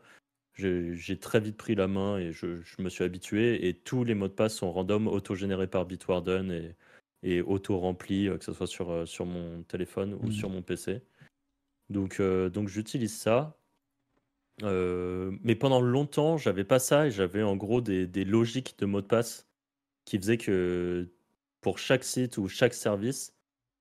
J'ai 0.55 1.17
très 1.19 1.39
vite 1.39 1.57
pris 1.57 1.73
la 1.75 1.87
main 1.87 2.17
et 2.19 2.33
je, 2.33 2.61
je 2.61 2.81
me 2.81 2.89
suis 2.89 3.03
habitué. 3.05 3.67
Et 3.67 3.73
tous 3.73 4.03
les 4.03 4.13
mots 4.13 4.27
de 4.27 4.33
passe 4.33 4.55
sont 4.57 4.71
random, 4.71 5.07
auto-générés 5.07 5.67
par 5.67 5.85
Bitwarden 5.85 6.51
et, 6.51 6.75
et 7.23 7.41
auto-remplis, 7.41 8.29
que 8.37 8.43
ce 8.43 8.51
soit 8.53 8.67
sur, 8.67 9.07
sur 9.07 9.25
mon 9.25 9.63
téléphone 9.63 10.13
ou 10.15 10.25
Mhm. 10.25 10.31
sur 10.31 10.49
mon 10.49 10.61
PC. 10.61 11.01
Donc, 11.89 12.19
euh, 12.19 12.49
donc 12.49 12.67
j'utilise 12.67 13.17
ça. 13.17 13.57
Euh, 14.63 15.31
mais 15.43 15.55
pendant 15.55 15.81
longtemps, 15.81 16.37
j'avais 16.37 16.63
pas 16.63 16.79
ça 16.79 17.07
et 17.07 17.11
j'avais 17.11 17.43
en 17.43 17.55
gros 17.55 17.81
des, 17.81 18.07
des 18.07 18.25
logiques 18.25 18.77
de 18.79 18.85
mots 18.85 19.01
de 19.01 19.07
passe 19.07 19.47
qui 20.05 20.17
faisaient 20.17 20.37
que 20.37 21.09
pour 21.61 21.79
chaque 21.79 22.03
site 22.03 22.37
ou 22.37 22.47
chaque 22.47 22.73
service, 22.73 23.33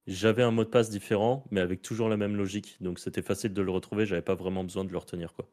j'avais 0.07 0.43
un 0.43 0.51
mot 0.51 0.65
de 0.65 0.69
passe 0.69 0.91
différent, 0.91 1.45
mais 1.51 1.61
avec 1.61 1.83
toujours 1.83 2.09
la 2.09 2.17
même 2.17 2.37
logique. 2.37 2.77
Donc 2.81 2.99
c'était 2.99 3.23
facile 3.23 3.53
de 3.55 3.63
le 3.63 3.71
retrouver, 3.71 4.07
j'avais 4.07 4.23
pas 4.23 4.35
vraiment 4.35 4.65
besoin 4.65 4.85
de 4.85 4.93
le 4.93 4.99
retenir. 4.99 5.35
Quoi. 5.35 5.49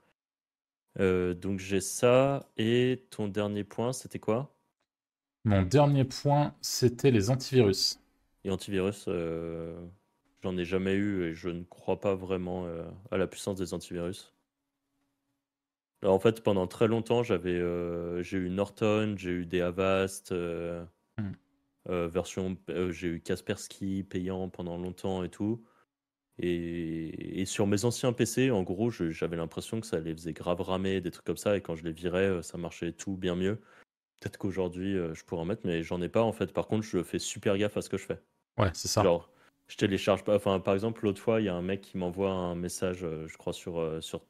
Euh, 1.00 1.34
donc 1.34 1.60
j'ai 1.60 1.82
ça. 1.82 2.50
Et 2.58 3.06
ton 3.10 3.28
dernier 3.28 3.64
point, 3.64 3.94
c'était 3.94 4.20
quoi? 4.20 4.56
Mon 5.44 5.62
dernier 5.62 6.06
point, 6.06 6.56
c'était 6.62 7.12
les 7.12 7.30
antivirus. 7.30 8.00
Et 8.44 8.52
antivirus, 8.52 9.06
euh, 9.08 9.76
j'en 10.42 10.58
ai 10.58 10.66
jamais 10.66 10.94
eu 10.94 11.26
et 11.26 11.34
je 11.34 11.50
ne 11.50 11.64
crois 11.64 12.00
pas 12.00 12.16
vraiment 12.16 12.68
à 13.12 13.18
la 13.18 13.28
puissance 13.28 13.58
des 13.58 13.74
antivirus. 13.74 14.35
Alors, 16.06 16.16
en 16.16 16.20
fait, 16.20 16.42
pendant 16.42 16.68
très 16.68 16.88
longtemps, 16.88 17.22
j'avais, 17.22 17.52
euh, 17.60 18.24
j'ai 18.24 18.38
eu 18.38 18.50
Norton, 18.50 19.16
j'ai 19.18 19.32
eu 19.32 19.46
des 19.46 19.60
Avast, 19.60 20.32
euh, 20.32 20.86
Hmm. 21.18 21.36
euh, 21.90 22.08
version, 22.08 22.58
euh, 22.70 22.92
j'ai 22.92 23.08
eu 23.10 23.22
Kaspersky 23.22 24.04
payant 24.04 24.50
pendant 24.50 24.78
longtemps 24.78 25.24
et 25.24 25.30
tout. 25.30 25.64
Et, 26.40 27.42
et 27.42 27.46
sur 27.46 27.68
mes 27.68 27.86
anciens 27.86 28.14
PC, 28.14 28.52
en 28.52 28.64
gros, 28.64 28.92
j'avais 28.92 29.38
l'impression 29.38 29.82
que 29.82 29.88
ça 29.88 30.00
les 30.00 30.14
faisait 30.16 30.34
grave 30.34 30.62
ramer, 30.62 31.02
des 31.02 31.12
trucs 31.12 31.26
comme 31.26 31.38
ça. 31.38 31.58
Et 31.58 31.62
quand 31.62 31.76
je 31.76 31.86
les 31.86 31.94
virais, 31.94 32.28
euh, 32.30 32.44
ça 32.44 32.58
marchait 32.58 32.94
tout 32.94 33.18
bien 33.18 33.36
mieux. 33.36 33.62
Peut-être 34.22 34.38
qu'aujourd'hui, 34.40 34.98
euh, 34.98 35.14
je 35.16 35.26
pourrais 35.26 35.44
en 35.44 35.46
mettre, 35.46 35.64
mais 35.66 35.84
j'en 35.84 36.02
ai 36.02 36.10
pas 36.10 36.24
en 36.24 36.34
fait. 36.34 36.54
Par 36.54 36.68
contre, 36.68 36.84
je 36.86 37.04
fais 37.04 37.20
super 37.20 37.58
gaffe 37.58 37.78
à 37.78 37.84
ce 37.84 37.90
que 37.90 37.98
je 37.98 38.06
fais. 38.06 38.22
Ouais, 38.58 38.72
c'est 38.74 38.88
ça. 38.88 39.04
Genre, 39.04 39.32
je 39.68 39.78
télécharge 39.78 40.24
pas. 40.24 40.36
Enfin, 40.36 40.60
par 40.60 40.74
exemple, 40.74 41.04
l'autre 41.06 41.22
fois, 41.22 41.42
il 41.42 41.46
y 41.46 41.50
a 41.50 41.56
un 41.56 41.62
mec 41.62 41.82
qui 41.82 41.98
m'envoie 41.98 42.32
un 42.32 42.56
message, 42.56 43.04
euh, 43.04 43.28
je 43.28 43.38
crois, 43.38 43.54
sur. 43.54 43.80
euh, 43.80 44.02
sur 44.02 44.22
euh, 44.22 44.26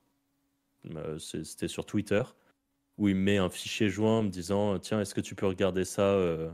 C'était 1.19 1.67
sur 1.67 1.85
Twitter, 1.85 2.21
où 2.97 3.07
il 3.09 3.15
me 3.15 3.21
met 3.21 3.37
un 3.37 3.49
fichier 3.49 3.89
joint 3.89 4.23
me 4.23 4.29
disant 4.29 4.77
Tiens, 4.79 5.01
est-ce 5.01 5.13
que 5.15 5.21
tu 5.21 5.35
peux 5.35 5.45
regarder 5.47 5.85
ça 5.85 6.01
euh, 6.03 6.49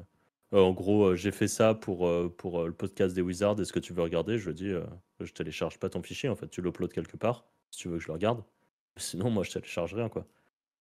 euh, 0.54 0.60
En 0.60 0.74
gros, 0.74 1.06
euh, 1.10 1.16
j'ai 1.16 1.32
fait 1.32 1.48
ça 1.48 1.74
pour, 1.76 2.10
pour 2.38 2.64
le 2.66 2.74
podcast 2.74 3.16
des 3.16 3.22
Wizards, 3.22 3.60
est-ce 3.62 3.74
que 3.74 3.80
tu 3.80 3.94
veux 3.94 4.04
regarder? 4.04 4.38
Je 4.38 4.50
lui 4.50 4.56
dis 4.56 4.72
Je 5.20 5.32
télécharge 5.34 5.78
pas 5.80 5.90
ton 5.90 6.02
fichier, 6.02 6.30
en 6.30 6.36
fait, 6.36 6.50
tu 6.50 6.62
l'uploades 6.62 6.94
quelque 6.94 7.18
part, 7.18 7.46
si 7.72 7.80
tu 7.80 7.88
veux 7.90 7.98
que 7.98 8.04
je 8.04 8.08
le 8.08 8.14
regarde. 8.14 8.44
Sinon, 8.98 9.30
moi, 9.30 9.44
je 9.44 9.52
télécharge 9.52 9.94
rien, 9.94 10.10
quoi. 10.10 10.26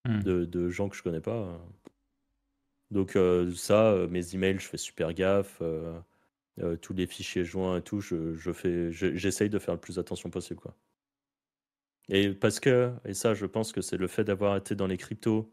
Hmm. 0.07 0.21
De, 0.21 0.45
de 0.47 0.69
gens 0.71 0.89
que 0.89 0.97
je 0.97 1.03
connais 1.03 1.21
pas. 1.21 1.61
Donc, 2.91 3.17
ça, 3.55 3.95
mes 4.09 4.35
emails, 4.35 4.59
je 4.59 4.67
fais 4.67 4.77
super 4.79 5.13
gaffe. 5.13 5.63
euh, 5.63 6.77
tous 6.77 6.93
les 6.93 7.07
fichiers 7.07 7.45
joints 7.45 7.79
et 7.79 7.83
tout, 7.83 8.01
je, 8.01 8.35
je 8.35 8.53
fais, 8.53 8.93
je- 8.93 9.15
j'essaye 9.17 9.49
de 9.51 9.59
faire 9.59 9.75
le 9.75 9.81
plus 9.81 9.99
attention 9.99 10.31
possible, 10.31 10.61
quoi. 10.61 10.75
Et 12.11 12.31
parce 12.31 12.61
que, 12.61 12.93
et 13.05 13.15
ça, 13.15 13.35
je 13.35 13.47
pense 13.47 13.73
que 13.73 13.81
c'est 13.81 13.97
le 13.97 14.09
fait 14.09 14.25
d'avoir 14.25 14.57
été 14.57 14.75
dans 14.75 14.87
les 14.87 14.97
cryptos 14.97 15.53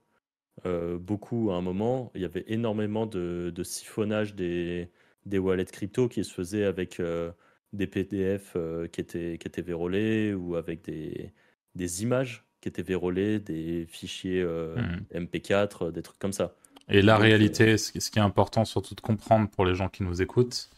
euh, 0.65 0.98
beaucoup 0.98 1.52
à 1.52 1.56
un 1.56 1.62
moment, 1.62 2.12
il 2.15 2.22
y 2.22 2.26
avait 2.26 2.46
énormément 2.48 3.06
de, 3.06 3.52
de 3.54 3.63
siphonnage 3.63 4.36
des, 4.36 4.89
des 5.26 5.38
wallets 5.38 5.65
crypto 5.65 6.08
qui 6.10 6.24
se 6.24 6.34
faisait 6.34 6.63
avec 6.63 7.00
euh, 7.00 7.32
des 7.74 7.88
PDF 7.88 8.54
euh, 8.56 8.88
qui, 8.88 9.02
étaient, 9.02 9.38
qui 9.38 9.48
étaient 9.48 9.62
vérolés 9.62 10.34
ou 10.34 10.56
avec 10.56 10.84
des, 10.84 11.32
des 11.76 12.04
images 12.04 12.43
qui 12.60 12.70
étaient 12.70 12.82
vérolées, 12.82 13.39
des 13.39 13.86
fichiers 13.88 14.41
euh, 14.41 14.76
Hmm. 14.76 15.26
MP4, 15.26 15.91
des 15.91 16.02
trucs 16.02 16.20
comme 16.20 16.34
ça. 16.34 16.56
Et 16.89 17.02
la 17.02 17.13
Donc, 17.13 17.24
réalité, 17.24 17.78
ce 17.78 17.91
qui 17.91 18.17
est 18.17 18.22
important 18.22 18.65
surtout 18.65 18.96
de 18.96 19.02
comprendre 19.02 19.50
pour 19.50 19.65
les 19.65 19.76
gens 19.76 19.89
qui 19.89 20.04
nous 20.04 20.22
écoutent, 20.22 20.70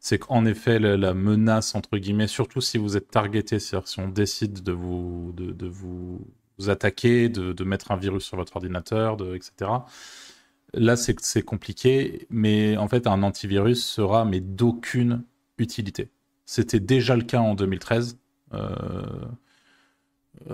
c'est 0.00 0.18
qu'en 0.18 0.44
effet, 0.44 0.78
la, 0.78 1.14
menace, 1.14 1.74
entre 1.74 1.98
guillemets, 1.98 2.28
surtout 2.28 2.60
si 2.60 2.78
vous 2.78 2.96
êtes 2.96 3.10
targeté, 3.10 3.58
c'est-à-dire 3.58 3.88
si 3.88 4.00
on 4.00 4.08
décide 4.08 4.62
de 4.62 4.72
vous, 4.72 5.32
de, 5.36 5.66
vous, 5.66 6.20
attaquer, 6.68 7.28
de, 7.28 7.64
mettre 7.64 7.90
un 7.90 7.96
virus 7.96 8.24
sur 8.24 8.36
votre 8.36 8.56
ordinateur, 8.56 9.16
etc. 9.34 9.70
Là, 10.74 10.96
c'est 10.96 11.42
compliqué, 11.42 12.26
mais 12.30 12.76
en 12.76 12.88
fait, 12.88 13.06
un 13.06 13.22
antivirus 13.22 13.84
sera 13.84 14.24
mais 14.24 14.40
d'aucune 14.40 15.24
utilité. 15.56 16.10
C'était 16.46 16.80
déjà 16.80 17.16
le 17.16 17.22
cas 17.22 17.40
en 17.40 17.54
2013. 17.54 18.18
Euh, 18.54 19.02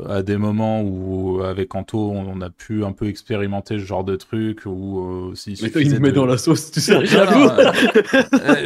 à 0.08 0.22
des 0.22 0.36
moments 0.36 0.82
où 0.82 1.40
avec 1.42 1.74
Anto 1.74 2.10
on 2.10 2.40
a 2.40 2.50
pu 2.50 2.84
un 2.84 2.92
peu 2.92 3.06
expérimenter 3.08 3.78
ce 3.78 3.84
genre 3.84 4.04
de 4.04 4.16
truc 4.16 4.62
ou 4.66 5.30
euh, 5.30 5.34
s'il 5.34 5.52
Mais 5.62 5.70
toi, 5.70 5.80
il 5.80 5.84
suffisait 5.84 5.96
me 5.96 6.02
met 6.02 6.10
de- 6.10 6.14
dans 6.16 6.26
la 6.26 6.38
sauce, 6.38 6.70
tu 6.70 6.80
sais 6.80 6.94
euh, 6.94 7.72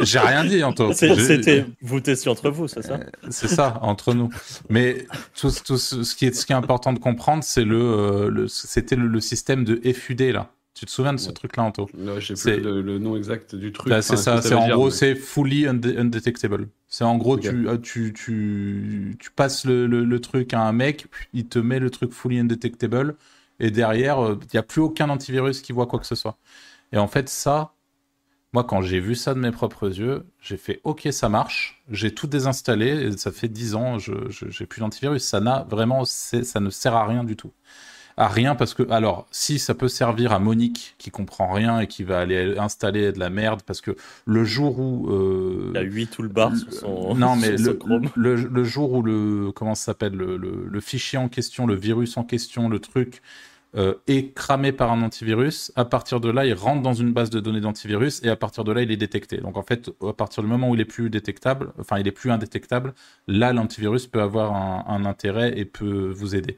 j'ai 0.03 0.19
rien 0.19 0.43
dit 0.45 0.63
Anto. 0.63 0.91
C'était, 0.93 1.65
vous 1.81 1.99
testiez 1.99 2.31
entre 2.31 2.49
vous, 2.49 2.67
c'est 2.67 2.81
ça 2.83 2.99
c'est 3.29 3.47
ça 3.47 3.79
entre 3.81 4.13
nous. 4.13 4.29
Mais 4.69 5.05
tout, 5.39 5.51
tout 5.65 5.77
ce, 5.77 6.03
ce 6.03 6.15
qui 6.15 6.25
est 6.25 6.35
ce 6.35 6.45
qui 6.45 6.53
est 6.53 6.55
important 6.55 6.93
de 6.93 6.99
comprendre 6.99 7.43
c'est 7.43 7.65
le, 7.65 7.79
euh, 7.79 8.29
le 8.29 8.47
c'était 8.47 8.95
le, 8.95 9.07
le 9.07 9.19
système 9.19 9.63
de 9.63 9.79
FUD 9.93 10.21
là 10.21 10.49
tu 10.79 10.85
te 10.85 10.91
souviens 10.91 11.13
de 11.13 11.17
ce 11.19 11.27
Ouais. 11.27 11.33
truc 11.33 11.57
là 11.57 11.63
Anto 11.63 11.89
Ouais, 11.93 12.21
je 12.21 12.33
sais 12.33 12.55
plus 12.55 12.63
le, 12.63 12.81
le 12.81 12.99
nom 12.99 13.15
exact 13.17 13.53
du 13.55 13.71
truc. 13.71 13.89
Bah, 13.89 14.01
c'est 14.01 14.15
ça, 14.17 14.41
c'est 14.41 14.53
en 14.55 14.65
dire, 14.65 14.75
gros, 14.75 14.85
mais- 14.85 14.91
c'est 14.91 15.15
fully 15.15 15.65
unde- 15.67 15.95
undetectable. 15.97 16.69
C'est 16.87 17.03
en 17.03 17.17
gros, 17.17 17.33
Ok. 17.35 17.41
tu, 17.41 17.67
euh, 17.67 17.77
tu, 17.77 18.13
tu, 18.13 19.15
tu 19.19 19.31
passes 19.31 19.65
le, 19.65 19.85
le, 19.87 20.03
le 20.05 20.19
truc 20.21 20.53
à 20.53 20.61
un 20.61 20.71
mec, 20.71 21.07
il 21.33 21.47
te 21.47 21.59
met 21.59 21.79
le 21.79 21.89
truc 21.89 22.13
fully 22.13 22.39
undetectable, 22.39 23.15
et 23.59 23.71
derrière, 23.71 24.23
euh, 24.23 24.39
il 24.41 24.47
n'y 24.53 24.59
a 24.59 24.63
plus 24.63 24.81
aucun 24.81 25.09
antivirus 25.09 25.61
qui 25.61 25.71
voit 25.73 25.85
quoi 25.85 25.99
que 25.99 26.07
ce 26.07 26.15
soit. 26.15 26.37
Et 26.93 26.97
en 26.97 27.07
fait, 27.07 27.27
ça, 27.29 27.73
moi, 28.53 28.63
quand 28.63 28.81
j'ai 28.81 28.99
vu 28.99 29.13
ça 29.15 29.33
de 29.33 29.39
mes 29.39 29.51
propres 29.51 29.89
yeux, 29.99 30.25
j'ai 30.41 30.57
fait 30.57 30.79
OK, 30.83 31.07
ça 31.11 31.29
marche. 31.29 31.83
J'ai 31.91 32.13
tout 32.15 32.25
désinstallé, 32.27 32.87
et 33.07 33.17
ça 33.17 33.31
fait 33.31 33.49
10 33.49 33.75
ans, 33.75 33.99
je, 33.99 34.13
j'ai 34.29 34.65
plus 34.65 34.79
d'antivirus. 34.79 35.23
Ça 35.23 35.39
n'a 35.39 35.65
vraiment, 35.69 36.05
ça 36.05 36.59
ne 36.59 36.69
sert 36.69 36.95
à 36.95 37.05
rien 37.05 37.23
du 37.23 37.35
tout 37.35 37.51
à 38.19 38.27
rien 38.27 38.53
parce 38.53 38.73
que 38.73 38.83
alors 38.91 39.27
si 39.31 39.59
ça 39.59 39.73
peut 39.73 39.87
servir 39.87 40.33
à 40.33 40.39
Monique 40.39 40.93
qui 40.97 41.09
comprend 41.09 41.51
rien 41.53 41.79
et 41.79 41.87
qui 41.87 42.03
va 42.03 42.19
aller 42.19 42.57
installer 42.57 43.13
de 43.13 43.19
la 43.19 43.29
merde 43.29 43.61
parce 43.65 43.79
que 43.79 43.95
le 44.25 44.43
jour 44.43 44.77
où 44.77 45.09
euh, 45.09 45.71
Il 45.73 45.77
a 45.77 45.81
8 45.81 46.07
toolbars 46.07 46.55
sur 46.55 46.73
son, 46.73 47.15
non 47.15 47.35
mais 47.37 47.57
sur 47.57 47.77
son 47.81 48.01
le, 48.15 48.35
le, 48.35 48.35
le 48.35 48.63
jour 48.65 48.91
où 48.91 49.01
le 49.01 49.53
comment 49.55 49.73
ça 49.73 49.85
s'appelle 49.85 50.13
le, 50.13 50.35
le, 50.35 50.67
le 50.69 50.79
fichier 50.81 51.17
en 51.17 51.29
question 51.29 51.65
le 51.65 51.75
virus 51.75 52.17
en 52.17 52.25
question 52.25 52.67
le 52.67 52.79
truc 52.79 53.21
euh, 53.75 53.93
est 54.07 54.33
cramé 54.33 54.71
par 54.71 54.91
un 54.91 55.03
antivirus. 55.03 55.71
À 55.75 55.85
partir 55.85 56.19
de 56.19 56.31
là, 56.31 56.43
il 56.43 56.55
rentre 56.55 56.81
dans 56.81 56.95
une 56.95 57.13
base 57.13 57.29
de 57.29 57.39
données 57.39 57.61
d'antivirus 57.61 58.19
et 58.23 58.29
à 58.29 58.35
partir 58.35 58.63
de 58.63 58.71
là, 58.71 58.81
il 58.81 58.89
est 58.89 58.97
détecté. 58.97 59.37
Donc 59.37 59.57
en 59.57 59.61
fait, 59.61 59.91
à 60.01 60.11
partir 60.11 60.41
du 60.41 60.49
moment 60.49 60.71
où 60.71 60.75
il 60.75 60.81
est 60.81 60.85
plus 60.85 61.11
détectable, 61.11 61.71
enfin 61.79 61.99
il 61.99 62.07
est 62.07 62.11
plus 62.11 62.31
indétectable, 62.31 62.95
là 63.27 63.53
l'antivirus 63.53 64.07
peut 64.07 64.23
avoir 64.23 64.55
un, 64.55 65.05
intérêt 65.05 65.53
et 65.55 65.65
peut 65.65 66.09
vous 66.09 66.35
aider. 66.35 66.57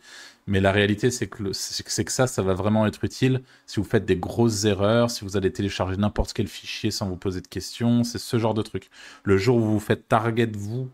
Mais 0.51 0.59
la 0.59 0.73
réalité, 0.73 1.11
c'est 1.11 1.27
que, 1.27 1.53
c'est 1.53 2.03
que 2.03 2.11
ça, 2.11 2.27
ça 2.27 2.41
va 2.41 2.53
vraiment 2.53 2.85
être 2.85 3.05
utile 3.05 3.41
si 3.67 3.79
vous 3.79 3.85
faites 3.85 4.03
des 4.03 4.17
grosses 4.17 4.65
erreurs, 4.65 5.09
si 5.09 5.23
vous 5.23 5.37
allez 5.37 5.53
télécharger 5.53 5.95
n'importe 5.95 6.33
quel 6.33 6.47
fichier 6.47 6.91
sans 6.91 7.07
vous 7.07 7.15
poser 7.15 7.39
de 7.39 7.47
questions, 7.47 8.03
c'est 8.03 8.17
ce 8.17 8.37
genre 8.37 8.53
de 8.53 8.61
truc. 8.61 8.89
Le 9.23 9.37
jour 9.37 9.55
où 9.55 9.61
vous 9.61 9.79
faites 9.79 10.09
target 10.09 10.51
vous 10.53 10.89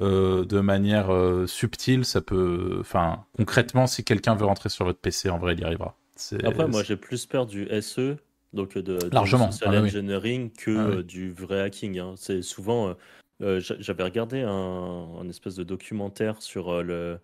euh, 0.00 0.44
de 0.44 0.60
manière 0.60 1.12
euh, 1.12 1.48
subtile, 1.48 2.04
ça 2.04 2.20
peut. 2.20 2.76
Enfin, 2.78 3.24
concrètement, 3.36 3.88
si 3.88 4.04
quelqu'un 4.04 4.36
veut 4.36 4.44
rentrer 4.44 4.68
sur 4.68 4.84
votre 4.84 5.00
PC, 5.00 5.28
en 5.28 5.38
vrai, 5.38 5.54
il 5.54 5.60
y 5.60 5.64
arrivera. 5.64 5.96
Après, 6.44 6.68
moi, 6.68 6.84
j'ai 6.84 6.96
plus 6.96 7.26
peur 7.26 7.46
du 7.46 7.66
SE, 7.82 8.14
donc 8.52 8.78
de, 8.78 8.96
Largement. 9.10 9.50
social 9.50 9.74
ah 9.74 9.82
engineering, 9.82 10.52
que 10.52 10.70
ah 10.70 10.98
euh, 10.98 11.02
du 11.02 11.32
vrai 11.32 11.62
hacking. 11.62 11.98
Hein. 11.98 12.14
C'est 12.16 12.42
souvent. 12.42 12.94
J'avais 13.40 14.04
regardé 14.04 14.42
un, 14.42 15.28
espèce 15.28 15.56
de 15.56 15.64
documentaire 15.64 16.42
sur 16.42 16.80
le, 16.84 17.18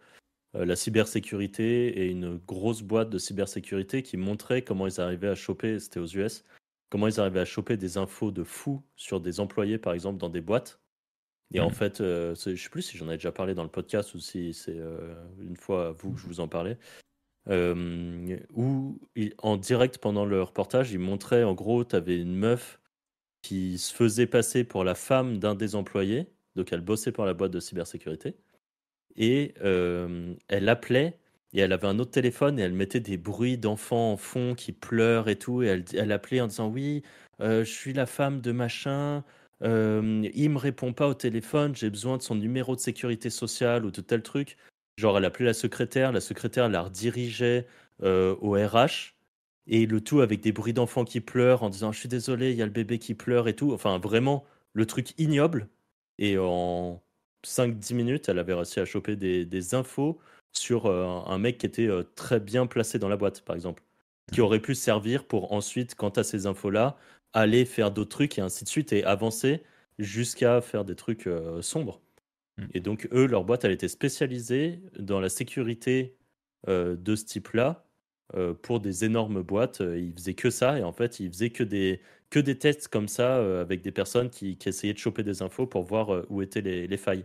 la 0.64 0.76
cybersécurité 0.76 2.00
et 2.00 2.06
une 2.06 2.36
grosse 2.36 2.82
boîte 2.82 3.10
de 3.10 3.18
cybersécurité 3.18 4.02
qui 4.02 4.16
montrait 4.16 4.62
comment 4.62 4.86
ils 4.86 5.00
arrivaient 5.00 5.28
à 5.28 5.34
choper, 5.34 5.78
c'était 5.78 6.00
aux 6.00 6.06
US, 6.06 6.44
comment 6.88 7.08
ils 7.08 7.20
arrivaient 7.20 7.40
à 7.40 7.44
choper 7.44 7.76
des 7.76 7.98
infos 7.98 8.30
de 8.30 8.44
fous 8.44 8.82
sur 8.96 9.20
des 9.20 9.40
employés, 9.40 9.78
par 9.78 9.92
exemple, 9.92 10.18
dans 10.18 10.30
des 10.30 10.40
boîtes 10.40 10.80
et 11.52 11.60
en 11.60 11.68
mmh. 11.68 11.72
fait, 11.72 12.00
euh, 12.00 12.34
je 12.34 12.50
ne 12.50 12.56
sais 12.56 12.68
plus 12.68 12.82
si 12.82 12.96
j'en 12.96 13.08
ai 13.08 13.16
déjà 13.16 13.32
parlé 13.32 13.54
dans 13.54 13.62
le 13.62 13.68
podcast 13.68 14.14
ou 14.14 14.18
si 14.18 14.52
c'est 14.52 14.78
euh, 14.78 15.14
une 15.40 15.56
fois 15.56 15.92
vous 15.92 16.12
que 16.12 16.20
je 16.20 16.26
vous 16.26 16.40
en 16.40 16.48
parlais. 16.48 16.78
Euh, 17.48 18.36
où 18.54 18.98
en 19.38 19.56
direct 19.56 19.98
pendant 19.98 20.24
le 20.24 20.42
reportage, 20.42 20.90
il 20.90 20.98
montrait 20.98 21.44
en 21.44 21.54
gros, 21.54 21.84
tu 21.84 21.94
avais 21.94 22.20
une 22.20 22.34
meuf 22.34 22.80
qui 23.42 23.78
se 23.78 23.94
faisait 23.94 24.26
passer 24.26 24.64
pour 24.64 24.82
la 24.82 24.96
femme 24.96 25.38
d'un 25.38 25.54
des 25.54 25.76
employés, 25.76 26.26
donc 26.56 26.72
elle 26.72 26.80
bossait 26.80 27.12
pour 27.12 27.24
la 27.24 27.34
boîte 27.34 27.52
de 27.52 27.60
cybersécurité, 27.60 28.34
et 29.16 29.54
elle 29.60 30.68
appelait 30.68 31.18
et 31.52 31.60
elle 31.60 31.72
avait 31.72 31.86
un 31.86 31.98
autre 31.98 32.10
téléphone 32.10 32.58
et 32.58 32.62
elle 32.62 32.74
mettait 32.74 33.00
des 33.00 33.16
bruits 33.16 33.56
d'enfants 33.56 34.12
en 34.12 34.16
fond 34.16 34.54
qui 34.54 34.72
pleurent 34.72 35.28
et 35.28 35.36
tout, 35.36 35.62
et 35.62 35.66
elle, 35.66 35.84
elle 35.94 36.12
appelait 36.12 36.40
en 36.40 36.48
disant 36.48 36.68
oui, 36.68 37.02
je 37.40 37.64
suis 37.64 37.92
la 37.92 38.06
femme 38.06 38.40
de 38.40 38.52
machin. 38.52 39.24
Euh, 39.62 40.28
il 40.34 40.50
me 40.50 40.58
répond 40.58 40.92
pas 40.92 41.08
au 41.08 41.14
téléphone, 41.14 41.74
j'ai 41.74 41.90
besoin 41.90 42.18
de 42.18 42.22
son 42.22 42.34
numéro 42.34 42.74
de 42.76 42.80
sécurité 42.80 43.30
sociale 43.30 43.84
ou 43.86 43.90
de 43.90 44.00
tel 44.00 44.22
truc. 44.22 44.56
Genre, 44.98 45.16
elle 45.18 45.24
appelait 45.24 45.46
la 45.46 45.54
secrétaire, 45.54 46.12
la 46.12 46.20
secrétaire 46.20 46.68
la 46.68 46.82
redirigeait 46.82 47.66
euh, 48.02 48.36
au 48.40 48.52
RH, 48.52 49.14
et 49.66 49.86
le 49.86 50.00
tout 50.00 50.20
avec 50.20 50.40
des 50.40 50.52
bruits 50.52 50.72
d'enfants 50.72 51.04
qui 51.04 51.20
pleurent 51.20 51.62
en 51.62 51.70
disant 51.70 51.92
Je 51.92 52.00
suis 52.00 52.08
désolé, 52.08 52.52
il 52.52 52.56
y 52.58 52.62
a 52.62 52.66
le 52.66 52.72
bébé 52.72 52.98
qui 52.98 53.14
pleure 53.14 53.48
et 53.48 53.56
tout. 53.56 53.72
Enfin, 53.72 53.98
vraiment, 53.98 54.44
le 54.74 54.86
truc 54.86 55.14
ignoble. 55.18 55.68
Et 56.18 56.38
en 56.38 57.02
5-10 57.46 57.94
minutes, 57.94 58.28
elle 58.28 58.38
avait 58.38 58.54
réussi 58.54 58.80
à 58.80 58.84
choper 58.84 59.16
des, 59.16 59.74
infos 59.74 60.18
sur 60.52 60.86
euh, 60.86 61.06
un 61.26 61.38
mec 61.38 61.58
qui 61.58 61.66
était 61.66 61.88
très 62.14 62.40
bien 62.40 62.66
placé 62.66 62.98
dans 62.98 63.08
la 63.08 63.16
boîte, 63.16 63.42
par 63.42 63.56
exemple, 63.56 63.82
qui 64.32 64.40
aurait 64.40 64.60
pu 64.60 64.74
servir 64.74 65.24
pour 65.26 65.52
ensuite, 65.52 65.94
quant 65.94 66.10
à 66.10 66.24
ces 66.24 66.46
infos-là, 66.46 66.96
aller 67.32 67.64
faire 67.64 67.90
d'autres 67.90 68.10
trucs 68.10 68.38
et 68.38 68.40
ainsi 68.40 68.64
de 68.64 68.68
suite 68.68 68.92
et 68.92 69.04
avancer 69.04 69.62
jusqu'à 69.98 70.60
faire 70.60 70.84
des 70.84 70.96
trucs 70.96 71.26
euh, 71.26 71.62
sombres. 71.62 72.00
Hmm. 72.58 72.66
Et 72.74 72.80
donc, 72.80 73.08
eux, 73.12 73.26
leur 73.26 73.44
boîte, 73.44 73.64
elle 73.64 73.72
était 73.72 73.88
spécialisée 73.88 74.80
dans 74.98 75.20
la 75.20 75.28
sécurité 75.28 76.16
euh, 76.68 76.96
de 76.96 77.14
ce 77.14 77.24
type-là 77.24 77.84
euh, 78.34 78.54
pour 78.54 78.80
des 78.80 79.04
énormes 79.04 79.42
boîtes. 79.42 79.80
Ils 79.80 80.12
faisaient 80.14 80.34
que 80.34 80.50
ça 80.50 80.78
et 80.78 80.82
en 80.82 80.92
fait, 80.92 81.20
ils 81.20 81.28
faisaient 81.30 81.50
que 81.50 81.62
des, 81.62 82.00
que 82.30 82.40
des 82.40 82.58
tests 82.58 82.88
comme 82.88 83.08
ça 83.08 83.36
avec 83.60 83.82
des 83.82 83.92
personnes 83.92 84.30
qui, 84.30 84.56
qui, 84.56 84.68
essayaient 84.68 84.94
de 84.94 84.98
choper 84.98 85.22
des 85.22 85.42
infos 85.42 85.66
pour 85.66 85.82
voir 85.82 86.24
où 86.30 86.42
étaient 86.42 86.62
les, 86.62 86.86
les 86.86 86.96
failles. 86.96 87.24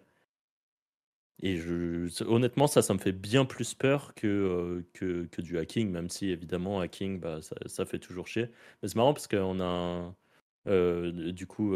Et 1.41 1.58
je, 1.58 2.23
honnêtement, 2.25 2.67
ça, 2.67 2.82
ça 2.82 2.93
me 2.93 2.99
fait 2.99 3.12
bien 3.12 3.45
plus 3.45 3.73
peur 3.73 4.13
que, 4.15 4.86
que, 4.93 5.25
que, 5.25 5.41
du 5.41 5.58
hacking, 5.58 5.89
même 5.89 6.10
si 6.10 6.30
évidemment, 6.30 6.80
hacking, 6.80 7.19
bah, 7.19 7.41
ça, 7.41 7.56
ça 7.65 7.86
fait 7.86 7.99
toujours 7.99 8.27
chier. 8.27 8.49
Mais 8.82 8.89
c'est 8.89 8.95
marrant 8.95 9.13
parce 9.13 9.27
qu'on 9.27 9.60
a 9.60 10.13
du 10.65 11.47
coup 11.47 11.73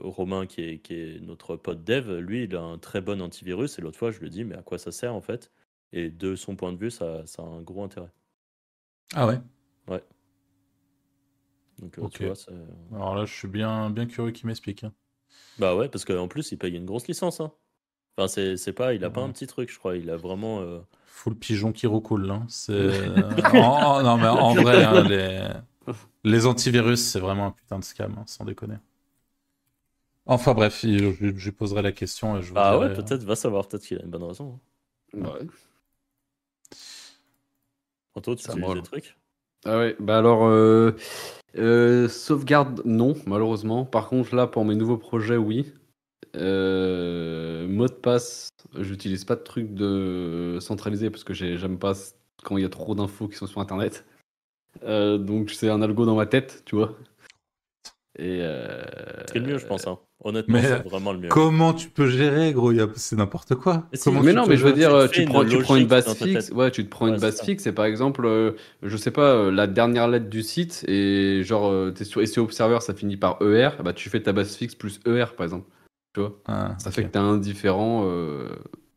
Romain, 0.00 0.46
qui 0.46 0.62
est, 0.62 0.78
qui 0.78 0.94
est 0.94 1.20
notre 1.20 1.56
pote 1.56 1.84
dev, 1.84 2.18
lui, 2.18 2.44
il 2.44 2.56
a 2.56 2.62
un 2.62 2.78
très 2.78 3.00
bon 3.00 3.22
antivirus. 3.22 3.78
Et 3.78 3.82
l'autre 3.82 3.98
fois, 3.98 4.10
je 4.10 4.18
lui 4.20 4.30
dit, 4.30 4.44
mais 4.44 4.56
à 4.56 4.62
quoi 4.62 4.78
ça 4.78 4.90
sert 4.90 5.14
en 5.14 5.20
fait? 5.20 5.52
Et 5.92 6.10
de 6.10 6.34
son 6.34 6.56
point 6.56 6.72
de 6.72 6.78
vue, 6.78 6.90
ça, 6.90 7.24
ça, 7.26 7.42
a 7.42 7.46
un 7.46 7.62
gros 7.62 7.84
intérêt. 7.84 8.10
Ah 9.14 9.26
ouais? 9.26 9.38
Ouais. 9.88 10.02
Donc, 11.78 12.10
tu 12.12 12.24
vois, 12.24 12.34
Alors 12.92 13.14
là, 13.14 13.24
je 13.24 13.32
suis 13.32 13.48
bien, 13.48 13.90
bien 13.90 14.06
curieux 14.06 14.32
qu'il 14.32 14.46
m'explique. 14.46 14.84
Hein. 14.84 14.92
Bah 15.58 15.76
ouais, 15.76 15.88
parce 15.88 16.04
qu'en 16.04 16.28
plus, 16.28 16.52
il 16.52 16.58
paye 16.58 16.74
une 16.74 16.86
grosse 16.86 17.06
licence. 17.06 17.40
Hein. 17.40 17.52
Enfin, 18.16 18.28
c'est, 18.28 18.56
c'est 18.56 18.72
pas, 18.72 18.94
il 18.94 19.04
a 19.04 19.10
pas 19.10 19.20
un 19.20 19.30
petit 19.30 19.46
truc, 19.46 19.70
je 19.70 19.78
crois. 19.78 19.96
Il 19.96 20.10
a 20.10 20.16
vraiment. 20.16 20.60
Euh... 20.60 20.80
Full 21.06 21.34
pigeon 21.34 21.72
qui 21.72 21.86
recoule. 21.86 22.30
Hein. 22.30 22.44
C'est... 22.48 22.72
non, 23.52 24.16
mais 24.16 24.28
en 24.28 24.54
vrai, 24.54 24.84
hein, 24.84 25.02
les... 25.02 25.48
les 26.24 26.46
antivirus, 26.46 27.00
c'est 27.00 27.20
vraiment 27.20 27.46
un 27.46 27.50
putain 27.52 27.78
de 27.78 27.84
scam, 27.84 28.14
hein, 28.18 28.24
sans 28.26 28.44
déconner. 28.44 28.76
Enfin 30.26 30.54
bref, 30.54 30.80
je, 30.82 31.32
je, 31.36 31.50
poserai 31.50 31.82
la 31.82 31.92
question. 31.92 32.36
Et 32.36 32.42
je 32.42 32.52
ah 32.56 32.78
ouais, 32.78 32.92
peut-être, 32.92 33.22
va 33.22 33.36
savoir, 33.36 33.68
peut-être 33.68 33.84
qu'il 33.84 33.98
a 33.98 34.02
une 34.02 34.10
bonne 34.10 34.24
raison. 34.24 34.58
Hein. 35.14 35.20
Ouais. 35.20 35.46
Anto, 38.16 38.34
tu 38.34 38.50
utilises 38.50 38.74
des 38.74 38.82
trucs? 38.82 39.16
Ah 39.64 39.78
ouais, 39.78 39.96
bah 40.00 40.18
alors, 40.18 40.46
euh, 40.46 40.96
euh, 41.56 42.08
sauvegarde, 42.08 42.82
non, 42.84 43.14
malheureusement. 43.26 43.84
Par 43.84 44.08
contre, 44.08 44.34
là, 44.34 44.46
pour 44.46 44.64
mes 44.64 44.74
nouveaux 44.74 44.98
projets, 44.98 45.36
oui. 45.36 45.72
Euh, 47.76 47.78
mot 47.78 47.86
de 47.86 47.92
passe, 47.92 48.48
j'utilise 48.78 49.24
pas 49.24 49.36
de 49.36 49.42
truc 49.42 49.74
de 49.74 50.58
centralisé 50.60 51.10
parce 51.10 51.24
que 51.24 51.34
j'aime 51.34 51.78
pas 51.78 51.94
quand 52.42 52.56
il 52.56 52.62
y 52.62 52.66
a 52.66 52.70
trop 52.70 52.94
d'infos 52.94 53.28
qui 53.28 53.36
sont 53.36 53.46
sur 53.46 53.60
internet. 53.60 54.04
Euh, 54.84 55.18
donc 55.18 55.50
c'est 55.50 55.68
un 55.68 55.82
algo 55.82 56.04
dans 56.04 56.16
ma 56.16 56.26
tête, 56.26 56.62
tu 56.64 56.76
vois. 56.76 56.96
Et 58.18 58.40
euh... 58.40 58.82
C'est 59.30 59.38
le 59.38 59.46
mieux, 59.46 59.58
je 59.58 59.66
pense. 59.66 59.86
Hein. 59.86 59.98
Honnêtement, 60.24 60.58
c'est 60.62 60.88
vraiment 60.88 61.12
le 61.12 61.18
mieux. 61.18 61.28
Comment 61.28 61.74
tu 61.74 61.90
peux 61.90 62.08
gérer, 62.08 62.54
gros? 62.54 62.72
C'est 62.94 63.16
n'importe 63.16 63.54
quoi. 63.54 63.86
mais 64.22 64.32
non, 64.32 64.46
mais 64.46 64.56
je 64.56 64.64
veux 64.64 64.72
dire, 64.72 65.10
tu 65.10 65.26
prends, 65.26 65.44
tu 65.44 65.58
prends, 65.58 65.76
une 65.76 65.86
base 65.86 66.14
fixe. 66.14 66.50
Ouais, 66.50 66.70
tu 66.70 66.84
te 66.84 66.88
prends 66.88 67.08
une 67.08 67.18
base 67.18 67.42
fixe 67.42 67.66
et 67.66 67.72
par 67.72 67.84
exemple, 67.84 68.24
euh, 68.24 68.52
je 68.82 68.96
sais 68.96 69.10
pas, 69.10 69.34
euh, 69.34 69.50
la 69.50 69.66
dernière 69.66 70.08
lettre 70.08 70.30
du 70.30 70.42
site 70.42 70.84
et 70.88 71.42
genre, 71.44 71.92
t'es 71.92 72.04
sur 72.04 72.26
SEO 72.26 72.44
Observer, 72.44 72.80
ça 72.80 72.94
finit 72.94 73.18
par 73.18 73.38
ER. 73.42 73.70
Bah, 73.84 73.92
tu 73.92 74.08
fais 74.08 74.22
ta 74.22 74.32
base 74.32 74.56
fixe 74.56 74.74
plus 74.74 74.98
ER, 75.06 75.26
par 75.36 75.44
exemple. 75.44 75.66
Ah, 76.46 76.74
ça 76.78 76.90
fait 76.90 77.04
que 77.04 77.08
tu 77.08 77.18
es 77.18 77.20
indifférent. 77.20 78.04
Euh, 78.06 78.48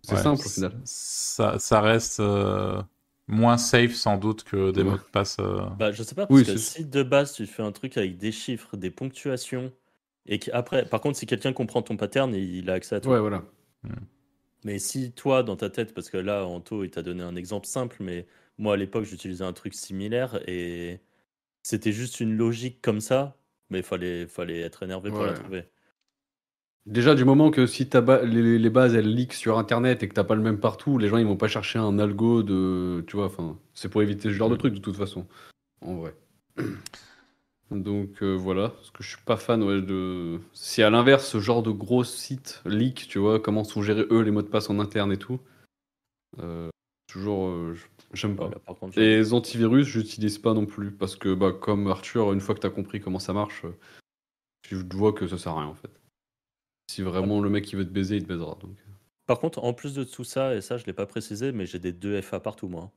c'est 0.02 0.18
simple 0.18 0.42
au 0.46 0.50
final. 0.50 0.74
Ça, 0.84 1.60
ça 1.60 1.82
reste 1.82 2.20
euh, 2.20 2.82
moins 3.28 3.58
safe 3.58 3.94
sans 3.94 4.18
doute 4.18 4.44
que 4.44 4.72
des 4.72 4.84
mots 4.84 4.98
de 4.98 5.04
passe. 5.12 5.38
Euh. 5.40 5.62
Bah, 5.78 5.92
je 5.92 6.04
sais 6.04 6.16
pas, 6.16 6.26
parce 6.26 6.44
que 6.44 6.58
si 6.58 6.86
de 6.86 7.04
base 7.04 7.34
tu 7.34 7.46
fais 7.46 7.64
un 7.64 7.72
truc 7.72 7.98
avec 7.98 8.18
des 8.18 8.32
chiffres, 8.32 8.76
des 8.78 8.92
ponctuations, 8.92 9.72
et 10.26 10.40
qu'après, 10.40 10.86
par 10.86 11.02
contre, 11.02 11.18
si 11.18 11.26
quelqu'un 11.26 11.54
comprend 11.54 11.82
ton 11.82 11.98
pattern, 11.98 12.34
il 12.34 12.70
a 12.70 12.74
accès 12.74 12.96
à 12.96 13.00
tout. 13.00 13.10
Ouais, 13.10 13.20
voilà. 13.20 13.44
Hmm. 13.84 13.94
Mais 14.64 14.78
si 14.78 15.12
toi, 15.12 15.44
dans 15.44 15.56
ta 15.56 15.70
tête, 15.70 15.94
parce 15.94 16.10
que 16.10 16.18
là, 16.18 16.46
Anto, 16.46 16.84
il 16.84 16.90
t'a 16.90 17.02
donné 17.02 17.24
un 17.24 17.36
exemple 17.36 17.66
simple, 17.66 17.98
mais 18.02 18.28
moi 18.58 18.74
à 18.74 18.78
l'époque, 18.78 19.06
j'utilisais 19.06 19.46
un 19.46 19.54
truc 19.54 19.74
similaire 19.74 20.40
et 20.48 21.00
c'était 21.64 21.92
juste 21.92 22.20
une 22.20 22.36
logique 22.36 22.82
comme 22.82 23.00
ça, 23.00 23.38
mais 23.70 23.80
il 23.80 23.84
fallait, 23.84 24.28
fallait 24.28 24.60
être 24.60 24.84
énervé 24.84 25.10
pour 25.12 25.24
la 25.24 25.34
trouver. 25.34 25.64
Déjà, 26.90 27.14
du 27.14 27.24
moment 27.24 27.52
que 27.52 27.68
si 27.68 27.88
les, 28.24 28.70
bases 28.72 28.96
elles 28.96 29.14
leak 29.14 29.34
sur 29.34 29.60
internet 29.60 30.02
et 30.02 30.10
que 30.10 30.16
t'as 30.16 30.24
pas 30.24 30.34
le 30.34 30.42
même 30.42 30.60
partout, 30.60 30.98
les 30.98 31.08
gens 31.08 31.18
ils 31.18 31.26
vont 31.26 31.38
pas 31.38 31.48
chercher 31.48 31.78
un 31.78 32.00
algo 32.00 32.42
de. 32.42 33.04
Tu 33.06 33.16
vois, 33.16 33.28
enfin, 33.28 33.60
c'est 33.76 33.90
pour 33.90 34.02
éviter 34.02 34.30
ce 34.30 34.34
genre 34.34 34.50
de 34.50 34.56
truc 34.56 34.74
de 34.74 34.80
toute 34.80 34.96
façon. 34.96 35.28
En 35.82 35.98
vrai. 35.98 36.16
Donc 37.72 38.24
euh, 38.24 38.34
voilà, 38.34 38.70
parce 38.70 38.90
que 38.90 39.04
je 39.04 39.10
suis 39.10 39.24
pas 39.24 39.38
fan 39.38 39.62
ouais, 39.62 39.84
de. 39.84 40.40
Si 40.54 40.82
à 40.82 40.90
l'inverse, 40.90 41.28
ce 41.28 41.40
genre 41.40 41.62
de 41.62 41.70
gros 41.70 42.04
sites 42.04 42.64
leak, 42.66 43.08
tu 43.08 43.20
vois, 43.20 43.40
comment 43.40 43.64
sont 43.64 43.84
gérés 43.84 44.08
eux 44.10 44.22
les 44.22 44.32
mots 44.32 44.42
de 44.42 44.48
passe 44.48 44.72
en 44.72 44.80
interne 44.80 45.12
et 45.12 45.18
tout. 45.18 45.40
Euh, 46.40 46.70
toujours, 47.06 47.50
euh, 47.50 47.76
j'aime 48.14 48.36
pas. 48.36 48.50
et 48.96 49.18
les 49.18 49.34
antivirus, 49.36 49.86
j'utilise 49.86 50.40
pas 50.40 50.56
non 50.56 50.66
plus 50.66 50.90
parce 50.90 51.16
que, 51.16 51.36
bah, 51.36 51.52
comme 51.52 51.86
Arthur, 51.86 52.34
une 52.34 52.42
fois 52.42 52.56
que 52.56 52.62
t'as 52.62 52.72
compris 52.72 53.00
comment 53.00 53.20
ça 53.20 53.34
marche, 53.34 53.64
je 54.68 54.78
vois 54.96 55.14
que 55.14 55.28
ça 55.28 55.38
sert 55.38 55.52
à 55.52 55.60
rien 55.60 55.70
en 55.70 55.76
fait. 55.76 55.99
Si 56.90 57.04
vraiment 57.04 57.40
le 57.40 57.52
mec 57.52 57.72
il 57.72 57.76
veut 57.76 57.86
te 57.86 57.92
baiser, 57.92 58.16
il 58.16 58.24
te 58.24 58.28
baisera. 58.28 58.58
Donc. 58.60 58.76
Par 59.28 59.40
contre, 59.40 59.64
en 59.64 59.74
plus 59.74 59.94
de 59.94 60.04
tout 60.04 60.24
ça, 60.24 60.56
et 60.56 60.62
ça 60.62 60.78
je 60.78 60.88
l'ai 60.88 60.94
pas 60.94 61.06
précisé, 61.06 61.52
mais 61.52 61.68
j'ai 61.68 61.78
des 61.78 61.94
2FA 61.94 62.40
partout 62.40 62.68
moi. 62.68 62.92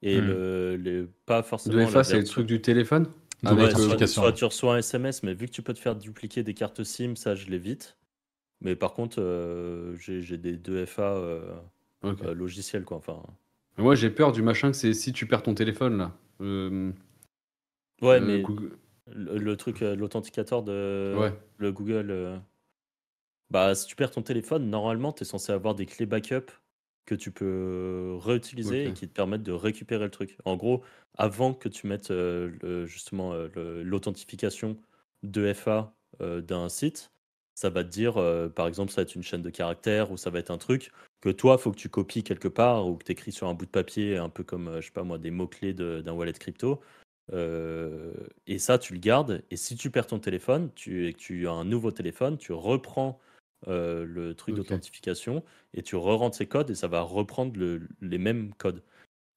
Et 0.00 0.18
hmm. 0.18 0.26
le, 0.26 1.10
pas 1.26 1.42
forcément. 1.42 1.84
2FA, 1.84 2.02
c'est 2.02 2.16
le 2.16 2.24
truc 2.24 2.46
du 2.46 2.62
téléphone? 2.62 3.08
Avec 3.44 3.76
soit, 4.08 4.32
tu 4.32 4.44
reçois 4.46 4.76
un 4.76 4.78
SMS, 4.78 5.22
mais 5.22 5.34
vu 5.34 5.44
que 5.44 5.52
tu 5.52 5.60
peux 5.60 5.74
te 5.74 5.78
faire 5.78 5.96
dupliquer 5.96 6.42
des 6.42 6.54
cartes 6.54 6.82
SIM, 6.82 7.14
ça 7.14 7.34
je 7.34 7.48
l'évite. 7.48 7.98
Mais 8.62 8.74
par 8.74 8.94
contre, 8.94 9.20
euh, 9.20 9.94
j'ai 9.96 10.38
des 10.38 10.56
2FA 10.56 11.02
euh, 11.02 11.54
euh, 12.04 12.32
logiciels 12.32 12.84
quoi. 12.84 12.96
Enfin, 12.96 13.22
Moi, 13.76 13.96
j'ai 13.96 14.08
peur 14.08 14.32
du 14.32 14.40
machin 14.40 14.70
que 14.70 14.78
c'est 14.78 14.94
si 14.94 15.12
tu 15.12 15.26
perds 15.26 15.42
ton 15.42 15.54
téléphone 15.54 15.98
là. 15.98 16.16
Euh, 16.40 16.90
Ouais, 18.00 18.16
euh, 18.16 18.24
mais 18.26 18.40
Google- 18.40 18.78
le, 19.08 19.36
le 19.36 19.56
truc, 19.56 19.82
euh, 19.82 19.94
l'authenticateur 19.94 20.62
de 20.62 21.14
Ouais. 21.18 21.34
le 21.58 21.70
Google, 21.70 22.10
euh, 22.10 22.38
bah, 23.50 23.74
si 23.74 23.86
tu 23.86 23.96
perds 23.96 24.10
ton 24.12 24.22
téléphone, 24.22 24.68
normalement, 24.70 25.12
tu 25.12 25.22
es 25.22 25.26
censé 25.26 25.52
avoir 25.52 25.74
des 25.74 25.86
clés 25.86 26.06
backup 26.06 26.50
que 27.06 27.14
tu 27.14 27.32
peux 27.32 28.16
réutiliser 28.20 28.84
Ok. 28.84 28.90
et 28.90 28.94
qui 28.94 29.08
te 29.08 29.12
permettent 29.12 29.42
de 29.42 29.52
récupérer 29.52 30.04
le 30.04 30.10
truc. 30.10 30.36
En 30.44 30.56
gros, 30.56 30.82
avant 31.18 31.54
que 31.54 31.68
tu 31.68 31.86
mettes 31.86 32.10
euh, 32.10 32.52
le- 32.62 32.86
justement 32.86 33.32
euh, 33.32 33.82
l'authentification 33.82 34.76
de 35.22 35.52
FA 35.52 35.92
euh, 36.20 36.40
d'un 36.40 36.68
site, 36.68 37.10
ça 37.54 37.68
va 37.70 37.82
te 37.84 37.88
dire, 37.88 38.16
euh, 38.16 38.48
par 38.48 38.68
exemple, 38.68 38.92
ça 38.92 38.96
va 38.96 39.02
être 39.02 39.14
une 39.16 39.22
chaîne 39.22 39.42
de 39.42 39.50
caractères 39.50 40.12
ou 40.12 40.16
ça 40.16 40.30
va 40.30 40.38
être 40.38 40.50
un 40.50 40.58
truc 40.58 40.92
que 41.20 41.28
toi, 41.30 41.58
faut 41.58 41.72
que 41.72 41.76
tu 41.76 41.88
copies 41.88 42.22
quelque 42.22 42.48
part 42.48 42.86
ou 42.86 42.96
que 42.96 43.04
tu 43.04 43.12
écris 43.12 43.32
sur 43.32 43.48
un 43.48 43.54
bout 43.54 43.66
de 43.66 43.70
papier, 43.70 44.16
un 44.16 44.28
peu 44.30 44.44
comme, 44.44 44.68
euh, 44.68 44.80
je 44.80 44.86
sais 44.86 44.92
pas 44.92 45.02
moi, 45.02 45.18
des 45.18 45.30
mots-clés 45.30 45.74
de- 45.74 46.00
d'un 46.00 46.12
wallet 46.12 46.32
crypto. 46.32 46.80
Euh, 47.32 48.12
et 48.46 48.58
ça, 48.58 48.78
tu 48.78 48.92
le 48.94 48.98
gardes. 49.00 49.42
Et 49.50 49.56
si 49.56 49.76
tu 49.76 49.90
perds 49.90 50.06
ton 50.06 50.18
téléphone 50.18 50.70
tu, 50.74 51.06
et 51.08 51.12
que 51.12 51.18
tu 51.18 51.48
as 51.48 51.52
un 51.52 51.64
nouveau 51.64 51.90
téléphone, 51.90 52.38
tu 52.38 52.52
reprends 52.52 53.20
euh, 53.68 54.04
le 54.04 54.34
truc 54.34 54.54
d'authentification 54.56 55.44
et 55.74 55.82
tu 55.82 55.96
re-rentres 55.96 56.36
ces 56.36 56.46
codes 56.46 56.70
et 56.70 56.74
ça 56.74 56.88
va 56.88 57.02
reprendre 57.02 57.58
le- 57.58 57.88
les 58.00 58.18
mêmes 58.18 58.54
codes. 58.54 58.82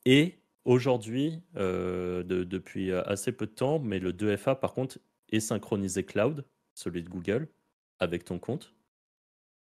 Et 0.06 0.40
aujourd'hui, 0.66 1.42
euh, 1.58 2.24
de- 2.24 2.44
depuis 2.44 2.92
assez 2.94 3.32
peu 3.32 3.46
de 3.48 3.52
temps, 3.52 3.80
mais 3.80 4.00
le 4.00 4.14
2FA 4.14 4.56
par 4.56 4.74
contre 4.74 5.00
est 5.30 5.40
synchronisé 5.40 6.04
cloud, 6.06 6.46
celui 6.76 7.04
de 7.04 7.10
Google, 7.10 7.48
avec 8.00 8.26
ton 8.26 8.40
compte. 8.40 8.74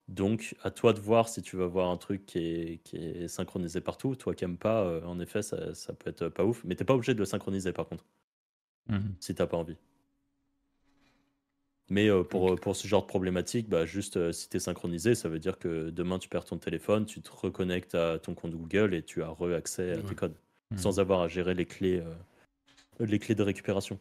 Donc, 0.09 0.55
à 0.63 0.71
toi 0.71 0.93
de 0.93 1.01
voir 1.01 1.29
si 1.31 1.41
tu 1.41 1.57
vas 1.57 1.67
voir 1.67 1.91
un 1.91 1.97
truc 1.97 2.27
qui 2.27 2.39
est, 2.39 2.79
qui 2.85 2.97
est 2.97 3.27
synchronisé 3.29 3.81
partout. 3.81 4.15
Toi 4.17 4.35
qui 4.35 4.45
n'aimes 4.45 4.59
pas, 4.59 4.85
euh, 4.85 5.03
en 5.05 5.19
effet, 5.19 5.41
ça, 5.41 5.75
ça 5.75 5.95
peut 5.95 6.11
être 6.11 6.29
pas 6.29 6.45
ouf. 6.45 6.63
Mais 6.65 6.75
t'es 6.75 6.85
pas 6.85 6.95
obligé 6.95 7.15
de 7.15 7.19
le 7.19 7.25
synchroniser 7.25 7.73
par 7.73 7.89
contre, 7.89 8.05
Mhm. 8.89 9.15
si 9.21 9.35
t'as 9.35 9.47
pas 9.47 9.57
envie. 9.57 9.77
Mais 11.91 12.09
euh, 12.09 12.23
pour, 12.23 12.53
euh, 12.53 12.57
pour 12.57 12.75
ce 12.77 12.87
genre 12.89 13.03
de 13.03 13.07
problématique, 13.07 13.69
bah, 13.69 13.85
juste 13.85 14.17
euh, 14.17 14.33
si 14.33 14.49
tu 14.49 14.57
es 14.57 14.61
synchronisé, 14.61 15.15
ça 15.15 15.29
veut 15.29 15.39
dire 15.39 15.59
que 15.59 15.91
demain 15.91 16.19
tu 16.19 16.29
perds 16.31 16.47
ton 16.47 16.57
téléphone, 16.57 17.05
tu 17.05 17.21
te 17.21 17.31
reconnectes 17.31 17.95
à 17.95 18.19
ton 18.19 18.35
compte 18.35 18.53
Google 18.53 18.95
et 18.95 19.03
tu 19.03 19.23
as 19.23 19.29
re-accès 19.29 19.93
à 19.93 19.97
tes 19.99 20.15
codes 20.15 20.35
Mhm. 20.71 20.79
sans 20.79 20.99
avoir 20.99 21.21
à 21.21 21.29
gérer 21.29 21.53
les 21.55 21.67
clés, 21.67 22.01
euh, 22.01 23.05
les 23.05 23.19
clés 23.19 23.35
de 23.35 23.43
récupération. 23.43 23.99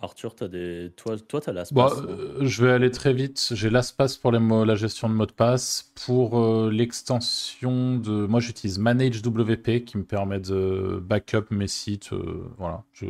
Arthur, 0.00 0.34
as 0.40 0.48
des... 0.48 0.90
toi, 0.96 1.16
toi 1.16 1.40
tu 1.40 1.48
as 1.48 1.52
la 1.52 1.62
Bon, 1.70 1.88
euh, 1.88 2.38
je 2.44 2.64
vais 2.64 2.72
aller 2.72 2.90
très 2.90 3.12
vite. 3.14 3.52
J'ai 3.54 3.70
LastPass 3.70 4.16
pour 4.18 4.32
les 4.32 4.40
mots- 4.40 4.64
la 4.64 4.74
gestion 4.74 5.08
de 5.08 5.14
mots 5.14 5.26
de 5.26 5.32
passe. 5.32 5.92
Pour 6.04 6.38
euh, 6.40 6.70
l'extension 6.70 7.96
de. 7.98 8.26
Moi, 8.26 8.40
j'utilise 8.40 8.78
ManageWP 8.80 9.84
qui 9.84 9.96
me 9.98 10.04
permet 10.04 10.40
de 10.40 11.00
backup 11.02 11.46
mes 11.50 11.68
sites. 11.68 12.10
voilà. 12.58 12.82
Je... 12.92 13.06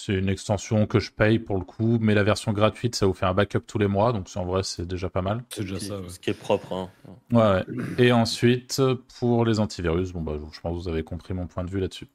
C'est 0.00 0.14
une 0.14 0.28
extension 0.28 0.86
que 0.86 1.00
je 1.00 1.10
paye 1.10 1.40
pour 1.40 1.56
le 1.58 1.64
coup, 1.64 1.98
mais 2.00 2.14
la 2.14 2.22
version 2.22 2.52
gratuite, 2.52 2.94
ça 2.94 3.04
vous 3.04 3.14
fait 3.14 3.26
un 3.26 3.34
backup 3.34 3.62
tous 3.66 3.78
les 3.78 3.88
mois. 3.88 4.12
Donc, 4.12 4.28
c'est- 4.28 4.38
en 4.38 4.44
vrai, 4.46 4.62
c'est 4.62 4.86
déjà 4.86 5.10
pas 5.10 5.22
mal. 5.22 5.44
C'est 5.50 5.62
déjà 5.62 5.80
ça. 5.80 6.00
ouais. 6.00 6.08
Ce 6.08 6.20
qui 6.20 6.30
est 6.30 6.34
propre. 6.34 6.72
Hein. 6.72 6.88
Ouais, 7.32 7.40
ouais. 7.42 7.64
Et 7.98 8.12
ensuite, 8.12 8.80
pour 9.18 9.44
les 9.44 9.58
antivirus, 9.58 10.12
bon, 10.12 10.20
bah, 10.20 10.34
je 10.52 10.60
pense 10.60 10.72
que 10.72 10.82
vous 10.82 10.88
avez 10.88 11.02
compris 11.02 11.34
mon 11.34 11.48
point 11.48 11.64
de 11.64 11.70
vue 11.70 11.80
là-dessus. 11.80 12.06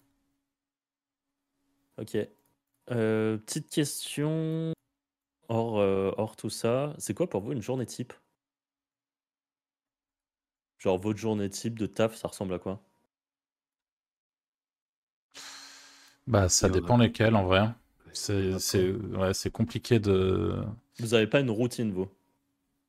Ok. 1.98 2.18
Euh, 2.92 3.38
petite 3.38 3.70
question 3.70 4.72
hors, 5.50 5.78
euh, 5.80 6.12
hors 6.18 6.38
tout 6.38 6.50
ça. 6.50 6.94
C'est 7.00 7.14
quoi 7.14 7.30
pour 7.30 7.42
vous 7.42 7.52
une 7.52 7.62
journée 7.62 7.86
type? 7.86 8.14
Genre 10.80 10.98
votre 10.98 11.20
journée 11.20 11.50
type 11.50 11.78
de 11.78 11.86
taf, 11.86 12.16
ça 12.16 12.30
ressemble 12.30 12.54
à 12.54 12.60
quoi? 12.60 12.82
Bah, 16.28 16.50
ça 16.50 16.68
a. 16.68 16.72
dépend 16.72 16.98
lesquels 16.98 17.36
en 17.36 17.46
vrai. 17.46 17.70
C'est 18.14 18.54
ouais, 19.16 19.34
c'est 19.34 19.52
compliqué 19.52 20.00
de. 20.00 20.56
Vous 21.00 21.08
n'avez 21.10 21.28
pas 21.28 21.40
une 21.40 21.50
routine, 21.50 21.92
vous? 21.92 22.08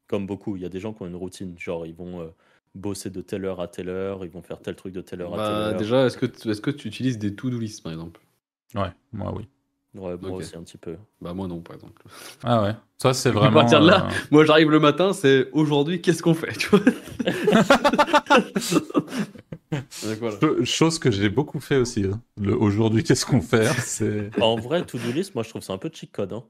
Comme 0.06 0.26
beaucoup, 0.26 0.56
il 0.56 0.62
y 0.62 0.66
a 0.66 0.68
des 0.68 0.80
gens 0.80 0.92
qui 0.92 1.02
ont 1.02 1.06
une 1.06 1.16
routine. 1.16 1.58
Genre, 1.58 1.86
ils 1.86 1.94
vont 1.94 2.20
euh, 2.20 2.26
bosser 2.74 3.08
de 3.10 3.22
telle 3.22 3.44
heure 3.46 3.60
à 3.60 3.68
telle 3.68 3.88
heure, 3.88 4.24
ils 4.24 4.30
vont 4.30 4.42
faire 4.42 4.60
tel 4.60 4.76
truc 4.76 4.92
de 4.92 5.00
telle 5.00 5.22
heure 5.22 5.34
à 5.34 5.36
telle 5.36 5.40
Bah, 5.40 5.70
heure. 5.72 5.78
déjà, 5.78 6.06
est-ce 6.06 6.18
que, 6.18 6.26
tu- 6.26 6.50
est-ce 6.50 6.60
que 6.60 6.70
tu 6.70 6.88
utilises 6.88 7.18
des 7.18 7.34
to-do 7.34 7.58
list 7.58 7.82
par 7.82 7.92
exemple? 7.92 8.20
Ouais, 8.74 8.92
moi 9.12 9.32
oui. 9.34 9.48
Ouais, 9.94 10.16
moi 10.20 10.32
aussi, 10.32 10.56
un 10.56 10.62
petit 10.62 10.76
peu. 10.76 10.96
Bah, 11.20 11.32
moi 11.32 11.46
non, 11.46 11.60
par 11.60 11.76
exemple. 11.76 12.02
Ah 12.42 12.62
ouais. 12.62 12.74
Toi, 12.98 13.14
c'est 13.14 13.28
À 13.30 13.32
vraiment. 13.32 13.60
partir 13.60 13.80
de 13.80 13.86
là, 13.86 14.06
euh, 14.06 14.10
Moi, 14.30 14.44
j'arrive 14.44 14.70
le 14.70 14.80
matin, 14.80 15.12
c'est 15.12 15.48
aujourd'hui, 15.52 16.02
qu'est-ce 16.02 16.22
qu'on 16.22 16.34
fait 16.34 16.52
tu 16.52 16.68
vois? 16.68 16.80
Donc, 16.80 16.94
voilà. 20.18 20.64
Chose 20.64 20.98
que 20.98 21.10
j'ai 21.10 21.28
beaucoup 21.28 21.60
fait 21.60 21.76
aussi. 21.76 22.04
hein. 22.04 22.20
Le 22.40 22.56
aujourd'hui, 22.56 23.02
qu'est-ce 23.04 23.26
qu'on 23.26 23.40
fait 23.40 23.66
C'est. 23.80 24.30
En 24.40 24.56
vrai, 24.56 24.84
to-do 24.84 25.12
list, 25.12 25.34
moi, 25.34 25.44
je 25.44 25.50
trouve 25.50 25.62
ça 25.62 25.72
un 25.72 25.78
peu 25.78 25.90
cheat 25.92 26.12
code. 26.12 26.32
Hein. 26.32 26.44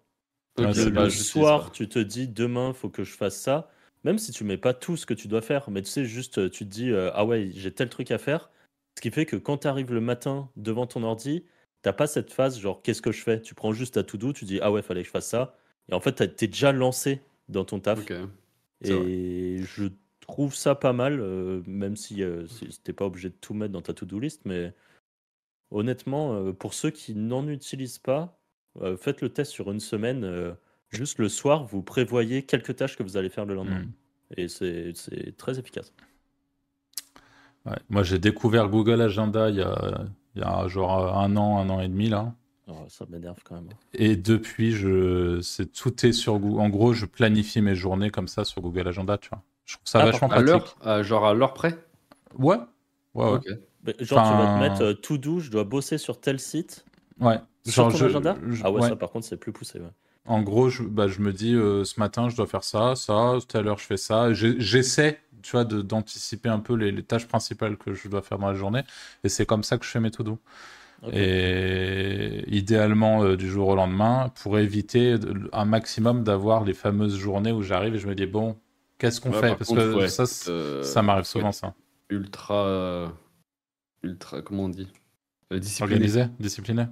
Le 0.58 1.10
soir, 1.10 1.72
tu 1.72 1.88
te 1.88 1.98
dis 1.98 2.28
demain, 2.28 2.72
faut 2.72 2.88
que 2.88 3.04
je 3.04 3.12
fasse 3.12 3.40
ça. 3.40 3.70
Même 4.04 4.18
si 4.18 4.32
tu 4.32 4.44
mets 4.44 4.58
pas 4.58 4.74
tout 4.74 4.96
ce 4.96 5.06
que 5.06 5.14
tu 5.14 5.28
dois 5.28 5.40
faire, 5.40 5.70
mais 5.70 5.80
tu 5.82 5.88
sais, 5.90 6.04
juste, 6.04 6.38
euh, 6.38 6.50
tu 6.50 6.64
te 6.64 6.70
dis, 6.70 6.90
euh, 6.90 7.10
ah 7.14 7.24
ouais, 7.24 7.50
j'ai 7.54 7.72
tel 7.72 7.88
truc 7.88 8.10
à 8.10 8.18
faire. 8.18 8.50
Ce 8.96 9.00
qui 9.02 9.10
fait 9.10 9.24
que 9.26 9.36
quand 9.36 9.58
tu 9.58 9.66
arrives 9.66 9.92
le 9.92 10.00
matin 10.02 10.50
devant 10.56 10.86
ton 10.86 11.02
ordi, 11.02 11.44
t'as 11.82 11.94
pas 11.94 12.06
cette 12.06 12.30
phase 12.30 12.60
genre, 12.60 12.82
qu'est-ce 12.82 13.00
que 13.02 13.12
je 13.12 13.22
fais? 13.22 13.40
Tu 13.40 13.54
prends 13.54 13.72
juste 13.72 13.94
ta 13.94 14.02
to-do, 14.02 14.32
tu 14.34 14.44
dis, 14.44 14.58
ah 14.62 14.70
ouais, 14.70 14.82
fallait 14.82 15.00
que 15.00 15.06
je 15.06 15.10
fasse 15.10 15.26
ça. 15.28 15.56
Et 15.90 15.94
en 15.94 16.00
fait, 16.00 16.36
t'es 16.36 16.46
déjà 16.46 16.70
lancé 16.70 17.22
dans 17.48 17.64
ton 17.64 17.80
taf. 17.80 17.98
Et 18.84 19.60
je 19.62 19.84
trouve 20.26 20.54
ça 20.54 20.74
pas 20.74 20.92
mal, 20.92 21.20
euh, 21.20 21.62
même 21.66 21.96
si 21.96 22.22
euh, 22.22 22.46
si- 22.46 22.68
t'es 22.82 22.92
pas 22.92 23.06
obligé 23.06 23.28
de 23.30 23.34
tout 23.40 23.54
mettre 23.54 23.72
dans 23.72 23.82
ta 23.82 23.94
to-do 23.94 24.18
list, 24.18 24.42
mais 24.44 24.72
honnêtement, 25.70 26.34
euh, 26.34 26.52
pour 26.52 26.74
ceux 26.74 26.90
qui 26.90 27.14
n'en 27.14 27.48
utilisent 27.48 27.98
pas, 27.98 28.38
euh, 28.80 28.96
faites 28.96 29.20
le 29.20 29.28
test 29.28 29.50
sur 29.52 29.70
une 29.70 29.80
semaine. 29.80 30.54
juste 30.90 31.18
le 31.18 31.28
soir, 31.28 31.64
vous 31.64 31.82
prévoyez 31.82 32.44
quelques 32.44 32.76
tâches 32.76 32.96
que 32.96 33.02
vous 33.02 33.16
allez 33.16 33.28
faire 33.28 33.44
le 33.46 33.54
lendemain. 33.54 33.80
Hmm. 33.80 33.92
Et 34.36 34.46
c'est 34.48 34.92
c'est 34.94 35.36
très 35.36 35.58
efficace. 35.58 35.92
Ouais. 37.66 37.78
Moi, 37.88 38.02
j'ai 38.04 38.18
découvert 38.20 38.68
Google 38.68 39.00
Agenda 39.00 39.50
il 39.50 39.56
y 39.56 39.62
a, 39.62 40.04
il 40.36 40.42
y 40.42 40.44
a 40.44 40.68
genre 40.68 41.18
un 41.18 41.36
an, 41.36 41.58
un 41.58 41.68
an 41.70 41.80
et 41.80 41.88
demi 41.88 42.08
là. 42.08 42.32
Oh, 42.68 42.86
ça 42.88 43.04
m'énerve 43.10 43.38
quand 43.44 43.56
même. 43.56 43.68
Et 43.92 44.16
depuis, 44.16 44.72
je, 44.72 45.40
c'est 45.42 45.72
tout 45.72 46.06
est 46.06 46.12
sur 46.12 46.38
Google. 46.38 46.60
En 46.60 46.68
gros, 46.68 46.92
je 46.94 47.04
planifie 47.06 47.60
mes 47.60 47.74
journées 47.74 48.10
comme 48.10 48.28
ça 48.28 48.44
sur 48.44 48.62
Google 48.62 48.88
Agenda, 48.88 49.18
tu 49.18 49.28
vois. 49.30 49.42
Je 49.64 49.74
trouve 49.74 49.86
ça 49.86 50.00
Ah, 50.00 50.04
vachement 50.06 50.28
À 50.28 50.30
pratique. 50.30 50.46
l'heure 50.48 50.76
à- 50.82 51.02
Genre 51.02 51.26
à 51.26 51.34
l'heure 51.34 51.54
près 51.54 51.78
Ouais. 52.38 52.56
Ouais, 53.14 53.32
ouais. 53.32 53.38
Mais 53.86 53.94
genre, 54.00 54.22
tu 54.30 54.36
vas 54.36 54.54
te 54.56 54.60
mettre 54.60 54.82
euh, 54.82 54.94
tout 54.94 55.18
doux, 55.18 55.40
je 55.40 55.50
dois 55.50 55.64
bosser 55.64 55.98
sur 55.98 56.20
tel 56.20 56.40
site. 56.40 56.84
Ouais. 57.20 57.38
Sur 57.66 57.88
ton 57.88 57.96
je- 57.96 58.04
agenda 58.06 58.36
je- 58.48 58.62
Ah 58.64 58.70
ouais, 58.72 58.80
ouais. 58.82 58.88
ça 58.88 58.96
par 58.96 59.10
contre, 59.10 59.26
c'est 59.26 59.36
plus 59.36 59.52
poussé. 59.52 59.78
ouais. 59.78 59.86
En 60.26 60.42
gros, 60.42 60.70
je, 60.70 60.82
bah, 60.82 61.06
je 61.06 61.20
me 61.20 61.32
dis, 61.32 61.54
euh, 61.54 61.84
ce 61.84 62.00
matin, 62.00 62.28
je 62.30 62.36
dois 62.36 62.46
faire 62.46 62.64
ça, 62.64 62.94
ça, 62.96 63.34
tout 63.46 63.56
à 63.56 63.60
l'heure, 63.60 63.78
je 63.78 63.84
fais 63.84 63.98
ça. 63.98 64.32
J'ai- 64.32 64.58
J'essaie, 64.58 65.20
tu 65.42 65.52
vois, 65.52 65.64
de- 65.64 65.82
d'anticiper 65.82 66.48
un 66.48 66.60
peu 66.60 66.74
les, 66.74 66.92
les 66.92 67.02
tâches 67.02 67.26
principales 67.28 67.76
que 67.76 67.92
je 67.92 68.08
dois 68.08 68.22
faire 68.22 68.38
dans 68.38 68.48
la 68.48 68.54
journée. 68.54 68.82
Et 69.22 69.28
c'est 69.28 69.44
comme 69.46 69.62
ça 69.62 69.76
que 69.78 69.84
je 69.84 69.90
fais 69.90 70.00
mes 70.00 70.10
to 70.10 70.22
do. 70.22 70.38
Ok. 71.02 71.12
Et 71.14 72.44
idéalement, 72.56 73.22
euh, 73.22 73.36
du 73.36 73.50
jour 73.50 73.68
au 73.68 73.76
lendemain, 73.76 74.30
pour 74.42 74.58
éviter 74.58 75.18
de- 75.18 75.48
un 75.52 75.64
maximum 75.66 76.24
d'avoir 76.24 76.64
les 76.64 76.72
fameuses 76.74 77.16
journées 77.16 77.52
où 77.52 77.62
j'arrive 77.62 77.94
et 77.94 77.98
je 77.98 78.06
me 78.08 78.14
dis, 78.14 78.26
bon, 78.26 78.56
qu'est-ce 78.98 79.20
qu'on 79.20 79.30
Ouais, 79.30 79.40
fait 79.40 79.48
par 79.48 79.56
Parce 79.58 79.68
contre, 79.70 79.82
que 79.82 79.94
ouais, 79.94 80.08
ça, 80.08 80.24
euh, 80.48 80.82
ça 80.82 81.02
m'arrive 81.02 81.24
souvent, 81.24 81.52
ça. 81.52 81.74
Ultra. 82.10 83.12
Ultra. 84.02 84.42
Comment 84.42 84.64
on 84.64 84.68
dit? 84.68 84.88
Euh, 85.52 85.58
Discipliné. 85.58 85.94
Organisé, 85.94 86.24
discipliné. 86.40 86.84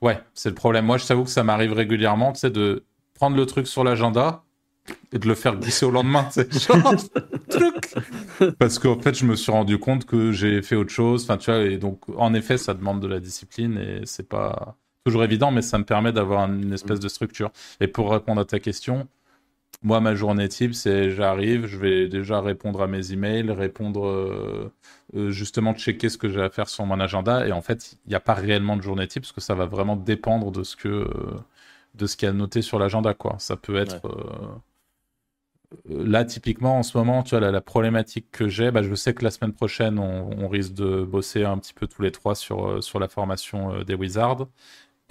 Ouais, 0.00 0.20
c'est 0.34 0.48
le 0.48 0.54
problème. 0.54 0.86
Moi, 0.86 0.98
je 0.98 1.06
t'avoue 1.06 1.24
que 1.24 1.30
ça 1.30 1.42
m'arrive 1.44 1.72
régulièrement, 1.72 2.32
tu 2.32 2.40
sais, 2.40 2.50
de 2.50 2.84
prendre 3.14 3.36
le 3.36 3.46
truc 3.46 3.66
sur 3.66 3.84
l'agenda 3.84 4.44
et 5.12 5.18
de 5.18 5.28
le 5.28 5.34
faire 5.34 5.56
glisser 5.56 5.84
au 5.84 5.90
lendemain, 5.90 6.24
tu 6.32 6.40
sais. 6.42 6.48
Genre, 6.58 6.94
truc. 7.50 7.94
Parce 8.58 8.78
qu'en 8.78 8.98
fait, 8.98 9.14
je 9.18 9.24
me 9.26 9.36
suis 9.36 9.52
rendu 9.52 9.78
compte 9.78 10.06
que 10.06 10.32
j'ai 10.32 10.62
fait 10.62 10.76
autre 10.76 10.90
chose. 10.90 11.24
Enfin, 11.24 11.36
tu 11.36 11.50
vois, 11.50 11.60
et 11.62 11.76
donc, 11.76 12.00
en 12.16 12.32
effet, 12.34 12.56
ça 12.56 12.72
demande 12.74 13.00
de 13.00 13.06
la 13.08 13.20
discipline 13.20 13.76
et 13.78 14.02
c'est 14.04 14.28
pas 14.28 14.76
toujours 15.04 15.24
évident, 15.24 15.50
mais 15.50 15.62
ça 15.62 15.78
me 15.78 15.84
permet 15.84 16.12
d'avoir 16.12 16.48
une 16.50 16.72
espèce 16.72 17.00
de 17.00 17.08
structure. 17.08 17.50
Et 17.80 17.88
pour 17.88 18.10
répondre 18.12 18.40
à 18.40 18.44
ta 18.44 18.60
question, 18.60 19.08
moi, 19.82 20.00
ma 20.00 20.14
journée 20.14 20.48
type, 20.48 20.74
c'est 20.74 21.10
j'arrive, 21.10 21.66
je 21.66 21.78
vais 21.78 22.08
déjà 22.08 22.40
répondre 22.40 22.82
à 22.82 22.86
mes 22.88 23.12
emails, 23.12 23.50
répondre, 23.52 24.06
euh, 24.06 24.72
euh, 25.14 25.30
justement, 25.30 25.74
checker 25.74 26.08
ce 26.08 26.18
que 26.18 26.28
j'ai 26.28 26.42
à 26.42 26.50
faire 26.50 26.68
sur 26.68 26.84
mon 26.86 26.98
agenda. 27.00 27.46
Et 27.46 27.52
en 27.52 27.62
fait, 27.62 27.96
il 28.06 28.08
n'y 28.10 28.14
a 28.16 28.20
pas 28.20 28.34
réellement 28.34 28.76
de 28.76 28.82
journée 28.82 29.06
type 29.08 29.22
parce 29.22 29.32
que 29.32 29.40
ça 29.40 29.54
va 29.54 29.66
vraiment 29.66 29.96
dépendre 29.96 30.50
de 30.52 30.64
ce 30.64 30.76
que, 30.76 30.88
euh, 30.88 31.40
de 31.94 32.06
ce 32.06 32.16
qu'il 32.16 32.26
y 32.26 32.30
a 32.30 32.34
noté 32.34 32.62
sur 32.62 32.78
l'agenda, 32.78 33.14
quoi. 33.14 33.36
Ça 33.38 33.56
peut 33.56 33.76
être. 33.76 34.06
euh, 34.06 34.56
Là, 35.86 36.24
typiquement, 36.24 36.78
en 36.78 36.82
ce 36.82 36.96
moment, 36.96 37.22
tu 37.22 37.30
vois, 37.30 37.40
la, 37.40 37.50
la 37.50 37.60
problématique 37.60 38.30
que 38.30 38.48
j'ai, 38.48 38.70
bah, 38.70 38.82
je 38.82 38.94
sais 38.94 39.12
que 39.14 39.22
la 39.24 39.30
semaine 39.30 39.52
prochaine, 39.52 39.98
on, 39.98 40.30
on 40.38 40.48
risque 40.48 40.72
de 40.74 41.02
bosser 41.04 41.44
un 41.44 41.58
petit 41.58 41.74
peu 41.74 41.86
tous 41.86 42.00
les 42.02 42.10
trois 42.10 42.34
sur, 42.34 42.82
sur 42.82 42.98
la 42.98 43.08
formation 43.08 43.82
des 43.84 43.94
Wizards. 43.94 44.48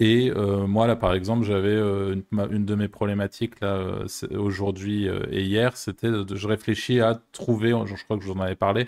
Et 0.00 0.30
euh, 0.30 0.66
moi, 0.66 0.86
là, 0.86 0.94
par 0.94 1.12
exemple, 1.12 1.44
j'avais 1.44 1.68
euh, 1.70 2.14
une, 2.50 2.64
de 2.64 2.74
mes 2.76 2.86
problématiques 2.88 3.60
là 3.60 3.74
euh, 3.74 4.06
aujourd'hui 4.38 5.06
et 5.06 5.42
hier, 5.42 5.76
c'était 5.76 6.10
de, 6.10 6.22
de- 6.22 6.36
je 6.36 6.46
réfléchis 6.46 7.00
à 7.00 7.20
trouver, 7.32 7.70
je, 7.70 8.04
crois 8.04 8.16
que 8.16 8.22
je 8.22 8.28
vous 8.30 8.38
en 8.38 8.40
avais 8.40 8.54
parlé, 8.54 8.86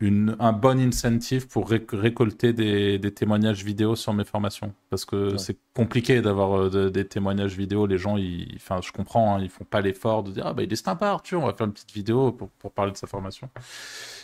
une, 0.00 0.36
un 0.38 0.52
bon 0.52 0.80
incentive 0.80 1.46
pour 1.46 1.68
récolter 1.68 2.54
des, 2.54 2.98
des, 2.98 3.12
témoignages 3.12 3.62
vidéo 3.62 3.96
sur 3.96 4.14
mes 4.14 4.24
formations. 4.24 4.72
Parce 4.88 5.04
que 5.04 5.36
c'est 5.36 5.58
compliqué 5.74 6.22
d'avoir 6.22 6.70
des 6.70 7.06
témoignages 7.06 7.54
vidéo. 7.54 7.86
Les 7.86 7.98
gens, 7.98 8.16
ils, 8.16 8.50
enfin, 8.56 8.80
je 8.82 8.92
comprends, 8.92 9.36
hein, 9.36 9.40
ils 9.42 9.50
font 9.50 9.64
pas 9.64 9.82
l'effort 9.82 10.22
de 10.22 10.32
dire 10.32 10.46
Ah, 10.46 10.54
bah, 10.54 10.62
il 10.62 10.72
est 10.72 10.82
sympa, 10.82 11.08
Arthur, 11.08 11.42
on 11.42 11.46
va 11.46 11.52
faire 11.52 11.66
une 11.66 11.74
petite 11.74 11.92
vidéo 11.92 12.32
pour, 12.32 12.48
pour, 12.48 12.72
parler 12.72 12.92
de 12.92 12.96
sa 12.96 13.06
formation. 13.06 13.50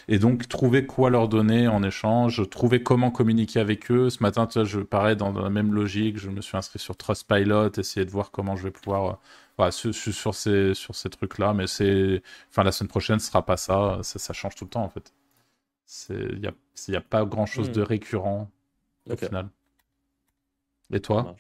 Et 0.09 0.19
donc, 0.19 0.47
trouver 0.49 0.87
quoi 0.87 1.11
leur 1.11 1.29
donner 1.29 1.67
en 1.67 1.83
échange, 1.83 2.49
trouver 2.49 2.83
comment 2.83 3.11
communiquer 3.11 3.59
avec 3.59 3.91
eux. 3.91 4.09
Ce 4.09 4.23
matin, 4.23 4.47
tu 4.47 4.59
vois, 4.61 4.65
je 4.65 4.79
parais 4.81 5.17
dans 5.17 5.33
la 5.33 5.51
même 5.51 5.75
logique. 5.75 6.17
Je 6.19 6.31
me 6.31 6.41
suis 6.41 6.57
inscrit 6.57 6.79
sur 6.79 6.97
Trustpilot, 6.97 7.73
essayer 7.77 8.07
de 8.07 8.11
voir 8.11 8.31
comment 8.31 8.55
je 8.55 8.65
vais 8.65 8.71
pouvoir. 8.71 9.21
Voilà, 9.57 9.73
sur, 9.73 9.93
sur 9.95 10.35
ces, 10.35 10.75
sur 10.75 10.95
ces 10.95 11.11
trucs-là, 11.11 11.55
mais 11.55 11.67
c'est. 11.67 12.23
Enfin, 12.51 12.63
la 12.63 12.73
semaine 12.73 12.89
prochaine, 12.89 13.19
ce 13.19 13.27
sera 13.29 13.45
pas 13.45 13.57
ça. 13.57 13.99
ça. 14.03 14.19
Ça 14.21 14.33
change 14.33 14.55
tout 14.55 14.65
le 14.65 14.71
temps, 14.71 14.85
en 14.85 14.91
fait. 14.91 15.13
Il 16.11 16.41
n'y 16.41 16.47
a, 16.47 16.53
y 16.89 16.97
a, 16.97 17.01
pas 17.01 17.25
grand 17.25 17.47
chose 17.47 17.71
de 17.71 17.81
hmm. 17.81 17.87
récurrent 17.87 18.51
au 19.09 19.17
final. 19.17 19.49
Et 20.93 21.01
toi? 21.01 21.37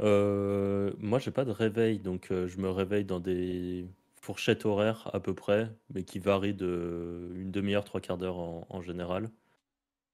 Euh, 0.00 0.92
Moi, 0.98 1.18
j'ai 1.18 1.30
pas 1.30 1.44
de 1.44 1.50
réveil, 1.50 1.98
donc 1.98 2.30
euh, 2.30 2.48
je 2.48 2.58
me 2.58 2.70
réveille 2.70 3.04
dans 3.04 3.20
des 3.20 3.86
fourchettes 4.32 4.64
horaires 4.64 5.10
à 5.12 5.20
peu 5.20 5.34
près, 5.34 5.70
mais 5.92 6.04
qui 6.04 6.18
varient 6.18 6.54
de 6.54 7.32
une 7.34 7.50
demi-heure, 7.50 7.84
trois 7.84 8.00
quarts 8.00 8.18
d'heure 8.18 8.38
en, 8.38 8.80
général. 8.80 9.30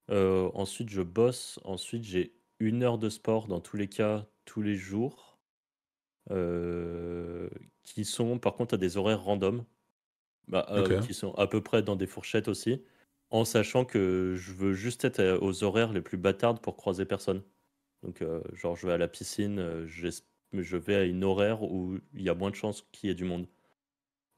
Euh, 0.09 0.49
ensuite, 0.53 0.89
je 0.89 1.01
bosse. 1.01 1.59
Ensuite, 1.63 2.03
j'ai 2.03 2.33
une 2.59 2.83
heure 2.83 2.97
de 2.97 3.09
sport 3.09 3.47
dans 3.47 3.59
tous 3.59 3.77
les 3.77 3.87
cas, 3.87 4.25
tous 4.45 4.61
les 4.61 4.75
jours, 4.75 5.37
euh, 6.31 7.49
qui 7.83 8.05
sont 8.05 8.39
par 8.39 8.55
contre 8.55 8.75
à 8.75 8.77
des 8.77 8.97
horaires 8.97 9.23
random, 9.23 9.63
bah, 10.47 10.65
qui 11.05 11.13
sont 11.13 11.33
à 11.35 11.47
peu 11.47 11.61
près 11.61 11.83
dans 11.83 11.95
des 11.95 12.07
fourchettes 12.07 12.47
aussi 12.47 12.81
en 13.29 13.45
sachant 13.45 13.85
que 13.85 14.35
je 14.37 14.53
veux 14.53 14.73
juste 14.73 15.05
être 15.05 15.19
euh, 15.19 15.39
aux 15.41 15.63
horaires 15.63 15.93
les 15.93 16.01
plus 16.01 16.17
bâtardes 16.17 16.61
pour 16.61 16.77
croiser 16.77 17.05
personne. 17.05 17.43
Donc, 18.03 18.21
euh, 18.21 18.41
genre, 18.53 18.75
je 18.75 18.87
vais 18.87 18.93
à 18.93 18.97
la 18.97 19.07
piscine, 19.07 19.59
euh, 19.59 19.87
je 19.87 20.77
vais 20.77 20.95
à 20.95 21.03
une 21.03 21.23
horaire 21.23 21.63
où 21.63 21.97
il 22.13 22.21
y 22.21 22.29
a 22.29 22.35
moins 22.35 22.51
de 22.51 22.55
chances 22.55 22.87
qu'il 22.91 23.09
y 23.09 23.11
ait 23.11 23.15
du 23.15 23.25
monde. 23.25 23.47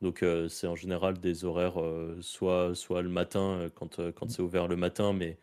Donc, 0.02 0.24
c'est 0.48 0.68
en 0.68 0.76
général 0.76 1.20
des 1.20 1.44
horaires, 1.44 1.82
soit, 2.22 2.74
soit 2.74 3.02
le 3.02 3.10
matin, 3.10 3.70
quand, 3.76 4.00
quand 4.14 4.30
c'est 4.30 4.42
ouvert 4.42 4.70
le 4.70 4.78
matin, 4.78 5.12
mais 5.12 5.38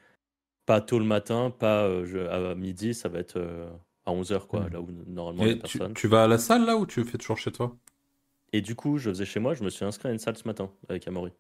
pas 0.65 0.81
tôt 0.81 0.99
le 0.99 1.05
matin, 1.05 1.51
pas 1.51 1.85
à 1.85 2.55
midi, 2.55 2.95
ça 2.95 3.11
va 3.11 3.19
être 3.19 3.39
à 4.07 4.13
11h, 4.13 4.47
quoi, 4.47 4.61
mmh. 4.61 4.69
là 4.69 4.81
où 4.81 4.89
normalement 5.07 5.45
il 5.45 5.51
y 5.51 5.53
a 5.53 5.57
personne. 5.57 5.93
Tu, 5.93 6.03
tu 6.03 6.09
vas 6.09 6.25
à 6.25 6.27
la 6.27 6.39
salle 6.39 6.65
là 6.65 6.77
ou 6.77 6.87
tu 6.87 7.05
fais 7.05 7.19
toujours 7.19 7.39
chez 7.39 7.53
toi? 7.53 7.77
Et 8.53 8.61
du 8.61 8.75
coup, 8.75 8.99
je 8.99 9.11
faisais 9.11 9.25
chez 9.25 9.41
moi, 9.41 9.55
je 9.55 9.65
me 9.65 9.71
suis 9.71 9.85
inscrit 9.85 10.09
à 10.09 10.13
une 10.13 10.19
salle 10.19 10.37
ce 10.37 10.47
matin 10.47 10.71
avec 10.89 11.07
Amaury. 11.07 11.33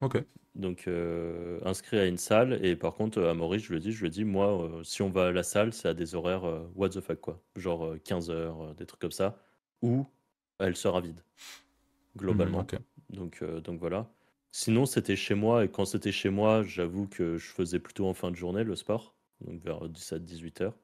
Ok. 0.00 0.22
Donc, 0.54 0.84
euh, 0.86 1.58
inscrit 1.64 1.98
à 1.98 2.06
une 2.06 2.18
salle. 2.18 2.64
Et 2.64 2.76
par 2.76 2.94
contre, 2.94 3.20
à 3.22 3.34
Maurice, 3.34 3.64
je 3.64 3.72
lui 3.72 3.80
dit, 3.80 3.92
je 3.92 4.02
lui 4.02 4.10
dit, 4.10 4.24
moi, 4.24 4.62
euh, 4.62 4.84
si 4.84 5.02
on 5.02 5.10
va 5.10 5.26
à 5.26 5.32
la 5.32 5.42
salle, 5.42 5.72
c'est 5.72 5.88
à 5.88 5.94
des 5.94 6.14
horaires 6.14 6.44
euh, 6.44 6.66
what 6.76 6.90
the 6.90 7.00
fuck, 7.00 7.20
quoi. 7.20 7.40
Genre 7.56 7.96
15 8.04 8.30
heures, 8.30 8.74
des 8.76 8.86
trucs 8.86 9.00
comme 9.00 9.10
ça. 9.10 9.36
Ou 9.82 10.06
elle 10.60 10.76
sera 10.76 11.00
vide, 11.00 11.20
globalement. 12.16 12.62
Mmh, 12.62 13.16
donc, 13.16 13.44
donc 13.44 13.80
voilà. 13.80 14.10
Sinon, 14.52 14.86
c'était 14.86 15.16
chez 15.16 15.34
moi. 15.34 15.64
Et 15.64 15.68
quand 15.68 15.84
c'était 15.84 16.12
chez 16.12 16.30
moi, 16.30 16.62
j'avoue 16.62 17.08
que 17.08 17.36
je 17.36 17.46
faisais 17.46 17.80
plutôt 17.80 18.06
en 18.06 18.14
fin 18.14 18.30
de 18.30 18.36
journée 18.36 18.64
le 18.64 18.76
sport. 18.76 19.14
Donc 19.40 19.60
vers 19.60 19.88
17-18 19.88 20.62
heures. 20.62 20.78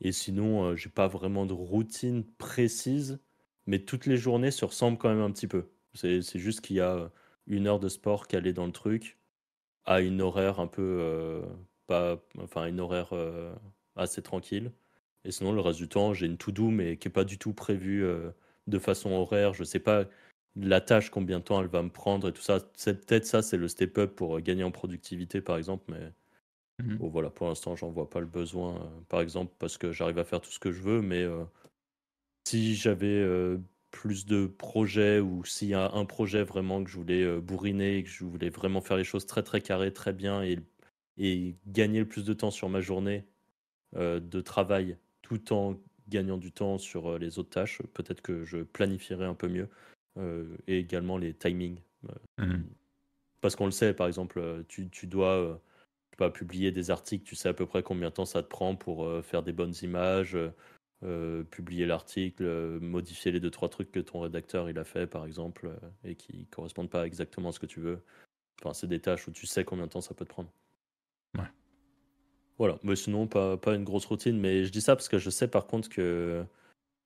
Et 0.00 0.12
sinon, 0.12 0.76
j'ai 0.76 0.90
pas 0.90 1.08
vraiment 1.08 1.46
de 1.46 1.52
routine 1.52 2.24
précise. 2.24 3.20
Mais 3.66 3.80
toutes 3.80 4.06
les 4.06 4.16
journées 4.16 4.50
se 4.50 4.64
ressemblent 4.64 4.98
quand 4.98 5.10
même 5.10 5.20
un 5.20 5.30
petit 5.30 5.46
peu. 5.46 5.70
C'est 5.94 6.22
juste 6.38 6.60
qu'il 6.60 6.76
y 6.76 6.80
a 6.80 7.10
une 7.46 7.66
heure 7.66 7.80
de 7.80 7.88
sport 7.88 8.28
calée 8.28 8.52
dans 8.52 8.66
le 8.66 8.72
truc 8.72 9.18
à 9.88 10.00
une 10.00 10.20
horaire 10.20 10.60
un 10.60 10.66
peu 10.66 10.98
euh, 11.00 11.42
pas 11.86 12.22
enfin 12.38 12.66
une 12.66 12.78
horaire 12.78 13.08
euh, 13.12 13.54
assez 13.96 14.22
tranquille 14.22 14.70
et 15.24 15.32
sinon 15.32 15.52
le 15.52 15.60
reste 15.60 15.78
du 15.78 15.88
temps 15.88 16.12
j'ai 16.12 16.26
une 16.26 16.36
to 16.36 16.52
do 16.52 16.68
mais 16.68 16.98
qui 16.98 17.08
est 17.08 17.10
pas 17.10 17.24
du 17.24 17.38
tout 17.38 17.54
prévue 17.54 18.04
euh, 18.04 18.30
de 18.66 18.78
façon 18.78 19.10
horaire 19.12 19.54
je 19.54 19.64
sais 19.64 19.80
pas 19.80 20.04
la 20.56 20.80
tâche 20.80 21.10
combien 21.10 21.38
de 21.38 21.44
temps 21.44 21.60
elle 21.60 21.68
va 21.68 21.82
me 21.82 21.90
prendre 21.90 22.28
et 22.28 22.32
tout 22.32 22.42
ça. 22.42 22.58
C'est 22.74 23.06
peut-être 23.06 23.26
ça 23.26 23.42
c'est 23.42 23.56
le 23.56 23.68
step 23.68 23.98
up 23.98 24.16
pour 24.16 24.40
gagner 24.40 24.64
en 24.64 24.70
productivité 24.70 25.40
par 25.40 25.56
exemple 25.56 25.84
mais 25.88 26.12
mmh 26.84 26.96
bon, 26.96 27.08
voilà 27.08 27.30
pour 27.30 27.48
l'instant 27.48 27.76
j'en 27.76 27.90
vois 27.90 28.10
pas 28.10 28.20
le 28.20 28.26
besoin 28.26 28.90
par 29.08 29.20
exemple 29.20 29.52
parce 29.58 29.78
que 29.78 29.92
j'arrive 29.92 30.18
à 30.18 30.24
faire 30.24 30.40
tout 30.40 30.50
ce 30.50 30.58
que 30.58 30.72
je 30.72 30.80
veux 30.80 31.00
mais 31.00 31.26
si 32.46 32.74
j'avais 32.74 33.24
plus 33.90 34.26
de 34.26 34.46
projets 34.46 35.20
ou 35.20 35.44
s'il 35.44 35.68
y 35.68 35.74
a 35.74 35.90
un 35.92 36.04
projet 36.04 36.42
vraiment 36.42 36.82
que 36.84 36.90
je 36.90 36.96
voulais 36.96 37.22
euh, 37.22 37.40
bourriner, 37.40 38.02
que 38.02 38.10
je 38.10 38.24
voulais 38.24 38.50
vraiment 38.50 38.80
faire 38.80 38.96
les 38.96 39.04
choses 39.04 39.26
très 39.26 39.42
très 39.42 39.60
carrées, 39.60 39.92
très 39.92 40.12
bien 40.12 40.42
et, 40.42 40.58
et 41.16 41.56
gagner 41.66 42.00
le 42.00 42.08
plus 42.08 42.24
de 42.24 42.32
temps 42.32 42.50
sur 42.50 42.68
ma 42.68 42.80
journée 42.80 43.24
euh, 43.96 44.20
de 44.20 44.40
travail 44.40 44.98
tout 45.22 45.52
en 45.52 45.76
gagnant 46.08 46.38
du 46.38 46.52
temps 46.52 46.78
sur 46.78 47.12
euh, 47.12 47.18
les 47.18 47.38
autres 47.38 47.50
tâches, 47.50 47.82
peut-être 47.94 48.22
que 48.22 48.44
je 48.44 48.58
planifierais 48.58 49.26
un 49.26 49.34
peu 49.34 49.48
mieux 49.48 49.68
et 50.16 50.78
également 50.78 51.18
les 51.18 51.34
timings. 51.34 51.80
Mmh. 52.38 52.62
Parce 53.40 53.54
qu'on 53.54 53.66
le 53.66 53.70
sait, 53.70 53.94
par 53.94 54.06
exemple, 54.06 54.64
tu, 54.68 54.88
tu 54.90 55.06
dois 55.06 55.60
pas 56.16 56.30
publier 56.30 56.72
des 56.72 56.90
articles, 56.90 57.24
tu 57.24 57.36
sais 57.36 57.48
à 57.48 57.54
peu 57.54 57.66
près 57.66 57.82
combien 57.82 58.08
de 58.08 58.14
temps 58.14 58.24
ça 58.24 58.42
te 58.42 58.48
prend 58.48 58.74
pour 58.74 59.08
faire 59.22 59.42
des 59.42 59.52
bonnes 59.52 59.74
images 59.82 60.36
euh, 61.04 61.44
publier 61.44 61.86
l'article, 61.86 62.42
euh, 62.44 62.80
modifier 62.80 63.30
les 63.30 63.38
deux 63.38 63.52
trois 63.52 63.68
trucs 63.68 63.92
que 63.92 64.00
ton 64.00 64.18
rédacteur 64.18 64.68
il 64.68 64.80
a 64.80 64.84
fait 64.84 65.06
par 65.06 65.26
exemple 65.26 65.68
euh, 65.68 65.88
et 66.02 66.16
qui 66.16 66.46
correspondent 66.46 66.90
pas 66.90 67.06
exactement 67.06 67.50
à 67.50 67.52
ce 67.52 67.60
que 67.60 67.66
tu 67.66 67.78
veux. 67.78 68.02
Enfin, 68.60 68.74
c'est 68.74 68.88
des 68.88 68.98
tâches 68.98 69.28
où 69.28 69.30
tu 69.30 69.46
sais 69.46 69.62
combien 69.64 69.86
de 69.86 69.92
temps 69.92 70.00
ça 70.00 70.12
peut 70.14 70.24
te 70.24 70.30
prendre. 70.30 70.50
Ouais. 71.36 71.46
Voilà, 72.58 72.80
mais 72.82 72.96
sinon 72.96 73.28
pas, 73.28 73.56
pas 73.56 73.76
une 73.76 73.84
grosse 73.84 74.06
routine, 74.06 74.40
mais 74.40 74.64
je 74.64 74.72
dis 74.72 74.80
ça 74.80 74.96
parce 74.96 75.08
que 75.08 75.18
je 75.18 75.30
sais 75.30 75.46
par 75.46 75.68
contre 75.68 75.88
que 75.88 76.44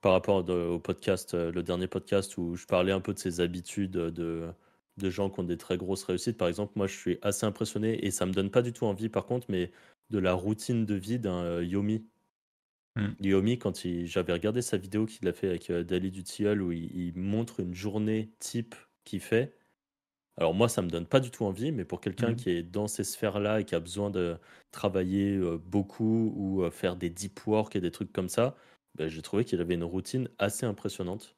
par 0.03 0.13
rapport 0.13 0.47
au 0.49 0.79
podcast, 0.79 1.35
le 1.35 1.63
dernier 1.63 1.87
podcast 1.87 2.37
où 2.37 2.55
je 2.57 2.67
parlais 2.67 2.93
un 2.93 3.01
peu 3.01 3.15
de 3.15 3.19
ces 3.19 3.41
habitudes 3.41 3.93
de, 3.93 4.53
de 4.99 5.11
gens 5.11 5.31
qui 5.31 5.41
ont 5.41 5.45
des 5.45 5.57
très 5.57 5.79
grosses 5.79 6.05
réussites, 6.05 6.37
par 6.37 6.49
exemple, 6.49 6.73
moi 6.77 6.87
je 6.87 6.97
suis 6.97 7.19
assez 7.23 7.47
impressionné 7.47 8.05
et 8.05 8.11
ça 8.11 8.27
me 8.27 8.33
donne 8.33 8.51
pas 8.51 8.63
du 8.63 8.73
tout 8.73 8.85
envie 8.85 9.09
par 9.09 9.25
contre, 9.27 9.47
mais 9.49 9.73
de 10.11 10.19
la 10.19 10.35
routine 10.35 10.85
de 10.85 10.95
vie 10.95 11.19
d'un 11.19 11.63
Yomi 11.63 12.05
Mmh. 12.97 13.09
Yomi, 13.21 13.59
quand 13.59 13.87
j'avais 14.05 14.33
regardé 14.33 14.61
sa 14.61 14.77
vidéo 14.77 15.07
qu'il 15.07 15.27
a 15.29 15.33
fait 15.33 15.49
avec 15.49 15.71
euh, 15.71 15.83
Dali 15.83 16.11
du 16.11 16.25
Tilleul 16.25 16.63
où 16.63 16.73
il, 16.73 17.13
montre 17.17 17.61
une 17.61 17.75
journée 17.75 18.31
type 18.39 18.75
qu'il 19.05 19.21
fait. 19.21 19.57
Alors 20.37 20.55
moi, 20.55 20.69
ça 20.69 20.83
me 20.83 20.89
donne 20.89 21.07
pas 21.07 21.21
du 21.21 21.31
tout 21.31 21.45
envie, 21.45 21.73
mais 21.73 21.85
pour 21.85 22.01
quelqu'un 22.01 22.33
mmh. 22.33 22.37
qui 22.37 22.51
est 22.51 22.63
dans 22.63 22.89
ces 22.89 23.05
sphères-là 23.05 23.61
et 23.61 23.65
qui 23.65 23.75
a 23.75 23.81
besoin 23.81 24.11
de 24.11 24.37
travailler 24.73 25.37
euh, 25.37 25.59
beaucoup 25.59 26.33
ou 26.37 26.63
euh, 26.63 26.71
faire 26.71 26.97
des 26.97 27.11
deep 27.11 27.47
work 27.47 27.77
et 27.77 27.81
des 27.81 27.91
trucs 27.91 28.13
comme 28.13 28.29
ça, 28.29 28.57
ben, 28.95 29.09
j'ai 29.09 29.23
trouvé 29.23 29.45
qu'il 29.45 29.61
avait 29.61 29.75
une 29.75 29.85
routine 29.85 30.29
assez 30.39 30.67
impressionnante. 30.67 31.37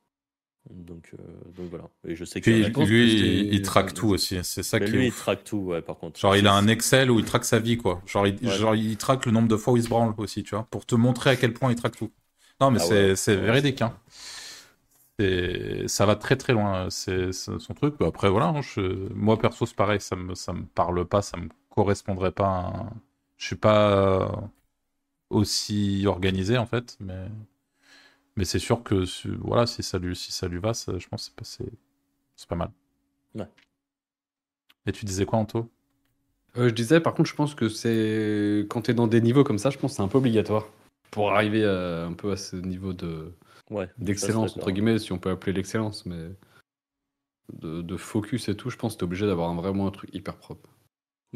Donc, 0.71 1.11
euh, 1.13 1.23
donc 1.55 1.69
voilà. 1.69 1.91
Et 2.07 2.17
je 2.17 2.25
sais 2.25 2.41
que 2.41 2.51
lui, 2.51 3.49
il, 3.53 3.63
traque 3.63 3.93
tout 3.93 4.09
aussi. 4.09 4.39
C'est 4.43 4.63
ça 4.63 4.81
qui. 4.81 4.91
Lui, 4.91 5.09
il 5.09 5.13
traque 5.13 5.45
tout, 5.45 5.59
ouais, 5.59 5.83
par 5.83 5.99
contre. 5.99 6.19
Genre, 6.19 6.37
il 6.37 6.47
a 6.47 6.55
un 6.55 6.69
Excel 6.69 7.11
où 7.11 7.19
il 7.19 7.25
traque 7.27 7.45
sa 7.45 7.59
vie, 7.59 7.77
quoi. 7.77 8.01
Genre, 8.07 8.27
il, 8.27 8.51
genre, 8.51 8.75
il 8.75 8.97
traque 8.97 9.27
le 9.27 9.33
nombre 9.33 9.49
de 9.49 9.57
fois 9.57 9.75
où 9.75 9.77
il 9.77 9.83
se 9.83 9.89
branle 9.89 10.15
aussi, 10.17 10.43
tu 10.43 10.55
vois, 10.55 10.67
pour 10.71 10.87
te 10.87 10.95
montrer 10.95 11.31
à 11.31 11.37
quel 11.37 11.53
point 11.53 11.71
il 11.71 11.77
traque 11.77 11.97
tout. 11.97 12.11
Non, 12.61 12.71
mais 12.71 12.81
ah 12.81 13.15
c'est 13.17 13.37
véridique, 13.37 13.83
hein. 13.83 13.95
Ça 15.87 16.07
va 16.07 16.17
très 16.17 16.37
très 16.37 16.55
loin, 16.55 16.89
c'est 16.89 17.33
son 17.33 17.75
truc. 17.75 17.97
Bah, 17.99 18.07
après, 18.09 18.31
voilà, 18.31 18.47
hein, 18.47 18.61
moi 19.15 19.39
perso, 19.39 19.67
c'est 19.67 19.77
pareil, 19.77 20.01
ça 20.01 20.17
me, 20.17 20.35
ça 20.35 20.55
me 20.55 20.65
parle 20.65 21.05
pas, 21.05 21.21
ça 21.21 21.37
me 21.37 21.49
correspondrait 21.69 22.33
pas. 22.33 22.91
Je 23.37 23.47
suis 23.47 23.57
pas 23.57 24.51
aussi 25.35 26.05
organisé 26.07 26.59
en 26.59 26.67
fait, 26.67 26.97
mais. 27.01 27.27
Mais 28.37 28.45
c'est 28.45 28.59
sûr 28.59 28.83
que 28.83 29.05
voilà, 29.39 29.65
si 29.65 29.85
ça 29.85 29.99
lui, 29.99 30.17
si 30.17 30.33
ça 30.33 30.49
lui 30.49 30.59
va, 30.59 30.73
je 30.73 31.07
pense 31.07 31.29
que 31.37 31.45
c'est 31.45 31.65
pas, 31.65 32.47
pas 32.49 32.57
mal. 32.57 32.71
Ouais. 33.37 33.49
Et 34.87 34.93
tu 34.93 35.05
disais 35.05 35.25
quoi, 35.25 35.39
Anto? 35.39 35.71
Euh, 36.57 36.69
Je 36.69 36.75
disais, 36.75 36.99
par 36.99 37.15
contre, 37.15 37.29
je 37.29 37.37
pense 37.37 37.55
que 37.55 37.69
c'est 37.69 38.67
quand 38.69 38.83
tu 38.83 38.91
es 38.91 38.95
dans 38.95 39.07
des 39.07 39.21
niveaux 39.21 39.45
comme 39.45 39.59
ça, 39.59 39.71
je 39.71 39.79
pense 39.79 39.93
que 39.93 39.97
c'est 39.99 40.03
un 40.03 40.09
peu 40.09 40.19
obligatoire 40.19 40.67
pour 41.13 41.33
arriver 41.33 41.65
un 41.65 42.13
peu 42.13 42.33
à 42.33 42.37
ce 42.37 42.57
niveau 42.57 42.93
de 42.93 43.33
ouais, 43.71 43.89
d'excellence 43.99 44.57
entre 44.57 44.73
guillemets, 44.73 44.99
si 44.99 45.13
on 45.13 45.19
peut 45.19 45.31
appeler 45.31 45.53
l'excellence, 45.53 46.05
mais 46.07 46.31
de, 47.53 47.97
focus 47.97 48.49
et 48.49 48.57
tout, 48.57 48.71
je 48.71 48.77
pense 48.77 48.95
que 48.95 48.99
tu 48.99 49.05
es 49.05 49.07
obligé 49.07 49.27
d'avoir 49.27 49.55
vraiment 49.55 49.87
un 49.87 49.91
truc 49.91 50.11
hyper 50.13 50.37
propre. 50.37 50.69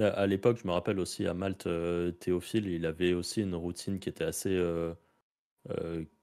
À 0.01 0.27
l'époque, 0.27 0.59
je 0.63 0.67
me 0.67 0.73
rappelle 0.73 1.01
aussi 1.01 1.27
à 1.27 1.35
Malte, 1.35 1.67
euh, 1.67 2.13
Théophile, 2.13 2.67
il 2.69 2.87
avait 2.87 3.15
aussi 3.15 3.43
une 3.43 3.55
routine 3.55 3.99
qui 3.99 4.09
était 4.09 4.25
assez 4.25 4.51
euh, 4.55 4.95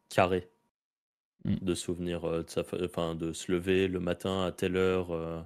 carrée. 0.09 0.49
Mm. 1.45 1.57
de 1.61 1.75
souvenir 1.75 2.25
euh, 2.25 2.43
de, 2.43 2.49
sa, 2.49 2.63
enfin, 2.83 3.15
de 3.15 3.31
se 3.33 3.51
lever 3.51 3.87
le 3.87 3.99
matin 3.99 4.45
à 4.45 4.51
telle 4.51 4.75
heure. 4.77 5.11
Euh, 5.11 5.41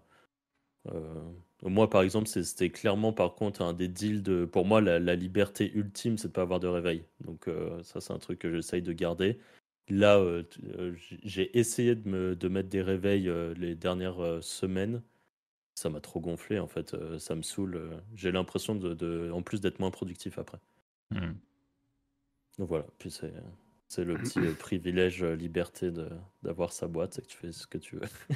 euh, 0.94 1.32
moi, 1.64 1.90
par 1.90 2.04
exemple, 2.04 2.28
c'était 2.28 2.70
clairement, 2.70 3.14
par 3.14 3.36
contre, 3.36 3.62
un 3.62 3.74
des 3.74 3.90
deals 3.90 4.24
de. 4.24 4.46
Pour 4.46 4.66
moi, 4.66 4.82
la, 4.82 5.16
liberté 5.16 5.72
ultime, 5.76 6.18
c'est 6.18 6.30
de 6.30 6.34
pas 6.34 6.44
avoir 6.44 6.60
de 6.62 6.68
réveil. 6.68 7.06
Donc, 7.22 7.50
ça, 7.84 8.02
c'est 8.02 8.14
un 8.14 8.20
truc 8.20 8.40
que 8.40 8.52
j'essaye 8.54 8.82
de 8.82 8.94
garder. 8.94 9.40
Là, 9.90 10.24
j'ai 11.24 11.58
essayé 11.60 11.96
de, 11.96 12.08
me, 12.10 12.36
de 12.36 12.48
mettre 12.48 12.70
des 12.70 12.82
réveils 12.82 13.30
les 13.58 13.76
dernières 13.76 14.42
semaines. 14.42 15.02
Ça 15.80 15.90
m'a 15.90 16.02
trop 16.02 16.20
gonflé 16.20 16.60
en 16.60 16.68
fait. 16.68 16.94
euh, 16.94 17.18
ça 17.20 17.36
me 17.36 17.42
saoule. 17.42 17.76
euh, 17.76 17.98
J'ai 18.14 18.32
l'impression 18.32 18.76
de, 18.76 18.94
de- 18.94 19.32
en 19.34 19.42
plus 19.42 19.62
d'être 19.62 19.80
moins 19.80 19.92
productif 19.92 20.38
après. 20.38 20.60
Hmm. 21.12 21.34
Donc 22.58 22.68
voilà. 22.68 22.86
Puis 22.98 23.10
c'est 23.12 23.34
c'est 23.88 24.04
le 24.04 24.16
petit 24.22 24.40
euh, 24.40 24.54
privilège, 24.54 25.24
euh, 25.24 25.36
liberté 25.36 25.90
de 25.92 26.10
d'avoir 26.44 26.74
sa 26.74 26.88
boîte, 26.88 27.14
c'est 27.14 27.22
que 27.22 27.28
tu 27.28 27.38
fais 27.38 27.52
ce 27.54 27.66
que 27.66 27.78
tu 27.78 27.96
veux. 27.96 28.02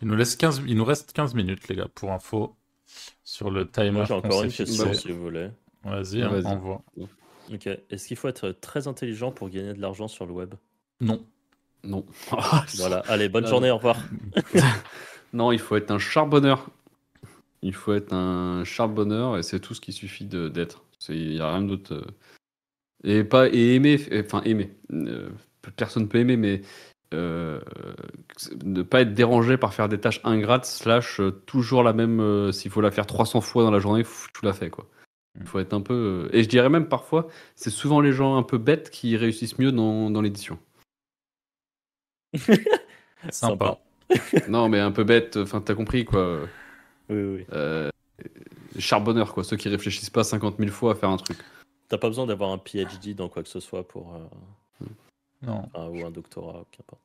Il 0.00 0.08
nous, 0.08 0.16
laisse 0.16 0.34
15... 0.34 0.62
Il 0.66 0.76
nous 0.76 0.84
reste 0.84 1.12
15 1.12 1.34
minutes, 1.34 1.68
les 1.68 1.76
gars, 1.76 1.86
pour 1.94 2.10
info, 2.10 2.56
sur 3.22 3.50
le 3.52 3.70
timer. 3.70 3.90
Moi 3.92 4.04
j'ai 4.04 4.14
encore 4.14 4.42
une 4.42 4.50
question 4.50 4.92
si 4.94 5.12
vous 5.12 5.20
voulez. 5.20 5.48
Vas-y, 5.84 6.22
Ah, 6.22 6.30
hein, 6.30 6.42
envoie. 6.44 6.82
Ok. 7.52 7.66
Est-ce 7.90 8.08
qu'il 8.08 8.16
faut 8.16 8.26
être 8.28 8.50
très 8.50 8.88
intelligent 8.88 9.30
pour 9.30 9.48
gagner 9.48 9.74
de 9.74 9.80
l'argent 9.80 10.08
sur 10.08 10.26
le 10.26 10.32
web? 10.32 10.54
Non. 11.00 11.24
Non. 11.84 12.04
Voilà. 12.76 12.98
Allez, 13.08 13.28
bonne 13.28 13.44
Ah, 13.46 13.50
journée. 13.50 13.70
Au 13.70 13.76
revoir. 13.76 13.96
non, 15.32 15.52
il 15.52 15.58
faut 15.58 15.76
être 15.76 15.90
un 15.90 15.98
charbonneur. 15.98 16.68
Il 17.62 17.74
faut 17.74 17.92
être 17.92 18.12
un 18.12 18.64
charbonneur 18.64 19.38
et 19.38 19.42
c'est 19.42 19.60
tout 19.60 19.74
ce 19.74 19.80
qu'il 19.80 19.94
suffit 19.94 20.24
de- 20.24 20.48
d'être. 20.48 20.82
C'est- 20.98 21.16
Il 21.16 21.30
n'y 21.30 21.40
a 21.40 21.50
rien 21.50 21.62
d'autre. 21.62 21.94
euh. 21.94 22.04
Et, 23.04 23.24
pas, 23.24 23.48
et 23.48 23.74
aimer, 23.74 24.00
enfin 24.24 24.42
aimer. 24.42 24.72
Euh, 24.92 25.28
personne 25.76 26.08
peut 26.08 26.18
aimer, 26.18 26.36
mais 26.36 26.62
euh, 27.14 27.60
ne 28.64 28.82
pas 28.82 29.02
être 29.02 29.12
dérangé 29.14 29.56
par 29.56 29.74
faire 29.74 29.88
des 29.88 29.98
tâches 29.98 30.20
ingrates, 30.24 30.64
slash 30.66 31.20
euh, 31.20 31.30
toujours 31.30 31.82
la 31.82 31.92
même. 31.92 32.20
euh, 32.20 32.52
S'il 32.52 32.70
faut 32.70 32.80
la 32.80 32.90
faire 32.92 33.06
300 33.06 33.40
fois 33.40 33.64
dans 33.64 33.70
la 33.72 33.80
journée, 33.80 34.04
tu 34.04 34.44
l'as 34.44 34.52
fait 34.52 34.70
quoi. 34.70 34.86
Il 35.40 35.46
faut 35.46 35.58
être 35.58 35.72
un 35.74 35.80
peu. 35.80 36.28
Et 36.32 36.42
je 36.42 36.48
dirais 36.48 36.68
même 36.68 36.88
parfois, 36.88 37.26
c'est 37.56 37.70
souvent 37.70 38.00
les 38.00 38.12
gens 38.12 38.36
un 38.36 38.42
peu 38.42 38.58
bêtes 38.58 38.90
qui 38.90 39.16
réussissent 39.16 39.58
mieux 39.58 39.72
dans, 39.72 40.10
dans 40.10 40.20
l'édition. 40.22 40.58
Sympa. 43.30 43.78
non, 44.48 44.68
mais 44.68 44.80
un 44.80 44.92
peu 44.92 45.04
bête, 45.04 45.36
enfin 45.36 45.60
t'as 45.60 45.74
compris 45.74 46.04
quoi. 46.04 46.40
Oui, 47.08 47.16
oui. 47.16 47.34
oui. 47.38 47.46
Euh, 47.52 47.90
charbonneurs, 48.78 49.32
quoi, 49.34 49.44
ceux 49.44 49.56
qui 49.56 49.68
réfléchissent 49.68 50.10
pas 50.10 50.24
50 50.24 50.58
000 50.58 50.70
fois 50.70 50.92
à 50.92 50.94
faire 50.94 51.10
un 51.10 51.16
truc. 51.16 51.38
T'as 51.88 51.98
pas 51.98 52.08
besoin 52.08 52.26
d'avoir 52.26 52.50
un 52.50 52.58
PhD 52.58 53.14
dans 53.14 53.28
quoi 53.28 53.42
que 53.42 53.48
ce 53.48 53.60
soit 53.60 53.86
pour 53.86 54.14
euh, 54.14 54.86
Non. 55.42 55.68
ou 55.74 56.04
un 56.04 56.10
doctorat, 56.10 56.64
qu'importe. 56.70 57.02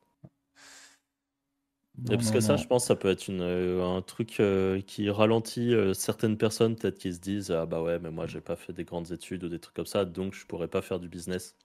Non, 1.98 2.12
Et 2.12 2.16
parce 2.16 2.28
non, 2.28 2.34
que 2.34 2.40
ça, 2.40 2.52
non. 2.52 2.58
je 2.58 2.66
pense, 2.66 2.86
ça 2.86 2.94
peut 2.94 3.08
être 3.08 3.26
une, 3.26 3.40
euh, 3.42 3.84
un 3.84 4.02
truc 4.02 4.38
euh, 4.38 4.80
qui 4.82 5.10
ralentit 5.10 5.74
euh, 5.74 5.94
certaines 5.94 6.38
personnes, 6.38 6.76
peut-être 6.76 6.98
qui 6.98 7.12
se 7.12 7.18
disent 7.18 7.50
Ah 7.50 7.66
bah 7.66 7.82
ouais, 7.82 7.98
mais 7.98 8.10
moi 8.10 8.26
j'ai 8.26 8.40
pas 8.40 8.54
fait 8.54 8.72
des 8.72 8.84
grandes 8.84 9.10
études 9.10 9.42
ou 9.44 9.48
des 9.48 9.58
trucs 9.58 9.74
comme 9.74 9.86
ça, 9.86 10.04
donc 10.04 10.32
je 10.34 10.46
pourrais 10.46 10.68
pas 10.68 10.80
faire 10.80 11.00
du 11.00 11.08
business. 11.08 11.56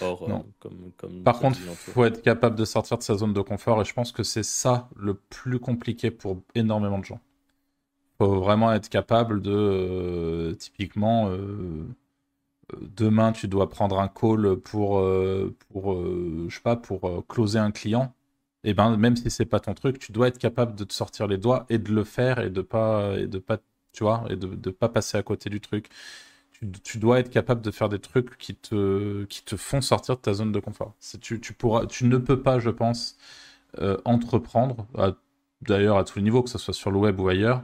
Or, 0.00 0.24
euh, 0.24 0.28
Non. 0.28 0.46
comme, 0.60 0.92
comme 0.96 1.22
Par 1.22 1.38
contre, 1.38 1.58
il 1.60 1.92
faut 1.92 2.04
être 2.04 2.22
capable 2.22 2.56
de 2.56 2.64
sortir 2.64 2.98
de 2.98 3.02
sa 3.02 3.14
zone 3.16 3.32
de 3.32 3.40
confort 3.40 3.80
et 3.80 3.84
je 3.84 3.94
pense 3.94 4.12
que 4.12 4.22
c'est 4.22 4.42
ça 4.42 4.88
le 4.96 5.14
plus 5.14 5.58
compliqué 5.58 6.10
pour 6.10 6.42
énormément 6.54 6.98
de 6.98 7.04
gens. 7.04 7.20
Il 8.20 8.24
faut 8.24 8.40
vraiment 8.40 8.72
être 8.72 8.88
capable 8.88 9.42
de, 9.42 9.52
euh, 9.52 10.54
typiquement, 10.54 11.28
euh, 11.30 11.86
demain 12.80 13.32
tu 13.32 13.48
dois 13.48 13.68
prendre 13.68 14.00
un 14.00 14.08
call 14.08 14.56
pour, 14.56 15.02
pour 15.70 15.94
je 16.48 16.54
sais 16.54 16.62
pas, 16.62 16.76
pour 16.76 17.26
closer 17.28 17.58
un 17.58 17.70
client. 17.70 18.12
Et 18.64 18.74
ben 18.74 18.96
même 18.96 19.14
si 19.16 19.30
c'est 19.30 19.44
pas 19.46 19.60
ton 19.60 19.74
truc, 19.74 19.98
tu 20.00 20.10
dois 20.12 20.26
être 20.28 20.38
capable 20.38 20.74
de 20.74 20.82
te 20.84 20.92
sortir 20.92 21.28
les 21.28 21.38
doigts 21.38 21.66
et 21.68 21.78
de 21.78 21.92
le 21.92 22.02
faire 22.02 22.40
et 22.40 22.50
de 22.50 22.62
pas 22.62 23.16
et 23.16 23.28
de 23.28 23.38
pas, 23.38 23.58
tu 23.92 24.02
vois, 24.02 24.24
et 24.28 24.36
de, 24.36 24.48
de 24.48 24.70
pas 24.70 24.88
passer 24.88 25.16
à 25.16 25.22
côté 25.22 25.48
du 25.50 25.60
truc. 25.60 25.88
Tu, 26.58 26.72
tu 26.72 26.98
dois 26.98 27.20
être 27.20 27.28
capable 27.28 27.60
de 27.60 27.70
faire 27.70 27.90
des 27.90 27.98
trucs 27.98 28.38
qui 28.38 28.54
te, 28.54 29.24
qui 29.24 29.44
te 29.44 29.56
font 29.58 29.82
sortir 29.82 30.16
de 30.16 30.22
ta 30.22 30.32
zone 30.32 30.52
de 30.52 30.60
confort. 30.60 30.94
Tu, 31.20 31.38
tu, 31.38 31.52
pourras, 31.52 31.84
tu 31.84 32.06
ne 32.06 32.16
peux 32.16 32.40
pas, 32.40 32.58
je 32.58 32.70
pense, 32.70 33.18
euh, 33.78 33.98
entreprendre, 34.06 34.86
d'ailleurs 35.60 35.98
à 35.98 36.04
tous 36.04 36.18
les 36.18 36.22
niveaux, 36.22 36.42
que 36.42 36.48
ce 36.48 36.56
soit 36.56 36.72
sur 36.72 36.90
le 36.90 36.98
web 36.98 37.20
ou 37.20 37.28
ailleurs, 37.28 37.62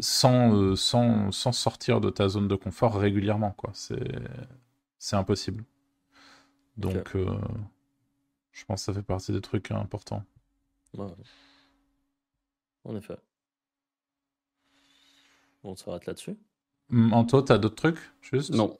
sans, 0.00 0.54
euh, 0.54 0.74
sans, 0.74 1.30
sans 1.32 1.52
sortir 1.52 2.00
de 2.00 2.08
ta 2.08 2.28
zone 2.28 2.48
de 2.48 2.54
confort 2.54 2.98
régulièrement. 2.98 3.54
C'est 3.74 5.16
impossible. 5.16 5.64
Donc, 6.78 7.14
euh, 7.14 7.26
je 8.52 8.64
pense 8.64 8.80
que 8.80 8.84
ça 8.86 8.94
fait 8.94 9.02
partie 9.02 9.32
des 9.32 9.42
trucs 9.42 9.70
importants. 9.70 10.24
Ouais. 10.96 11.12
En 12.84 12.96
effet. 12.96 13.18
On 15.62 15.76
s'arrête 15.76 16.06
là-dessus. 16.06 16.38
Anto, 16.92 17.42
t'as 17.42 17.58
d'autres 17.58 17.74
trucs 17.76 17.98
juste? 18.22 18.50
Non. 18.50 18.78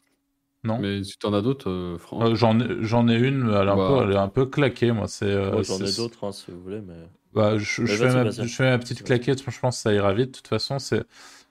Non? 0.65 0.79
Mais 0.79 1.05
si 1.05 1.17
t'en 1.19 1.33
as 1.35 1.43
d'autres, 1.43 1.71
euh, 1.71 1.99
Franck. 1.99 2.23
Euh, 2.25 2.35
J'en 2.35 2.59
ai, 2.59 2.67
j'en 2.81 3.07
ai 3.09 3.15
une, 3.17 3.45
mais 3.45 3.55
elle 3.55 3.69
est, 3.69 3.71
un 3.71 3.77
Bah. 3.77 3.89
peu, 3.89 4.03
elle 4.05 4.13
est 4.13 4.17
un 4.19 4.29
peu 4.29 4.47
claquée, 4.47 4.93
moi. 4.93 5.07
C'est, 5.07 5.27
euh, 5.27 5.53
Moi, 5.53 5.63
j'en 5.63 5.79
ai 5.79 5.93
d'autres, 5.93 6.25
hein, 6.25 6.33
si 6.33 6.51
vous 6.51 6.61
voulez, 6.61 6.81
mais. 6.81 6.95
Bah, 7.33 7.59
je, 7.59 7.83
Mais 7.83 7.87
je 7.87 7.97
vas-y, 7.97 7.99
fais 8.11 8.25
ma, 8.25 8.31
je 8.31 8.43
fais 8.57 8.71
ma 8.71 8.79
petite 8.79 9.03
claquette, 9.05 9.39
je 9.51 9.61
pense 9.61 9.77
que 9.77 9.83
ça 9.83 9.93
ira 9.93 10.13
vite. 10.15 10.31
De 10.31 10.37
toute 10.37 10.49
façon, 10.49 10.79
c'est 10.79 11.05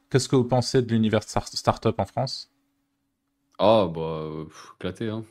qu'est-ce 0.09 0.29
que 0.29 0.35
vous 0.35 0.45
pensez 0.45 0.81
de 0.81 0.89
l'univers 0.93 1.23
star- 1.23 1.47
startup 1.47 1.99
en 1.99 2.05
France? 2.05 2.49
Ah, 3.59 3.87
bah, 3.87 4.29
pff, 4.47 4.71
éclaté, 4.79 5.09
hein. 5.09 5.23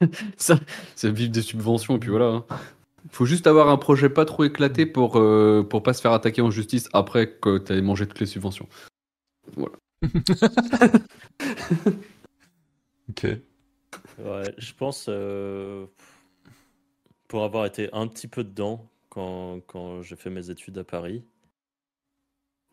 Ça, 0.36 0.58
c'est 0.94 1.10
vivre 1.10 1.30
des 1.32 1.42
subventions, 1.42 1.96
et 1.96 1.98
puis 1.98 2.10
voilà. 2.10 2.26
hein. 2.26 2.44
Faut 3.10 3.26
juste 3.26 3.46
avoir 3.46 3.68
un 3.70 3.78
projet 3.78 4.10
pas 4.10 4.24
trop 4.26 4.44
éclaté 4.44 4.86
pour, 4.86 5.18
euh, 5.18 5.66
pour 5.68 5.82
pas 5.82 5.94
se 5.94 6.02
faire 6.02 6.12
attaquer 6.12 6.42
en 6.42 6.50
justice 6.50 6.88
après 6.92 7.30
que 7.32 7.58
t'aies 7.58 7.82
mangé 7.82 8.06
toutes 8.06 8.20
les 8.20 8.26
subventions. 8.26 8.68
Ok. 13.10 13.24
Ouais, 14.18 14.54
je 14.58 14.72
pense, 14.74 15.06
euh, 15.08 15.86
pour 17.28 17.44
avoir 17.44 17.64
été 17.64 17.88
un 17.94 18.06
petit 18.08 18.28
peu 18.28 18.44
dedans 18.44 18.86
quand, 19.08 19.60
quand 19.66 20.02
j'ai 20.02 20.16
fait 20.16 20.28
mes 20.28 20.50
études 20.50 20.76
à 20.76 20.84
Paris, 20.84 21.24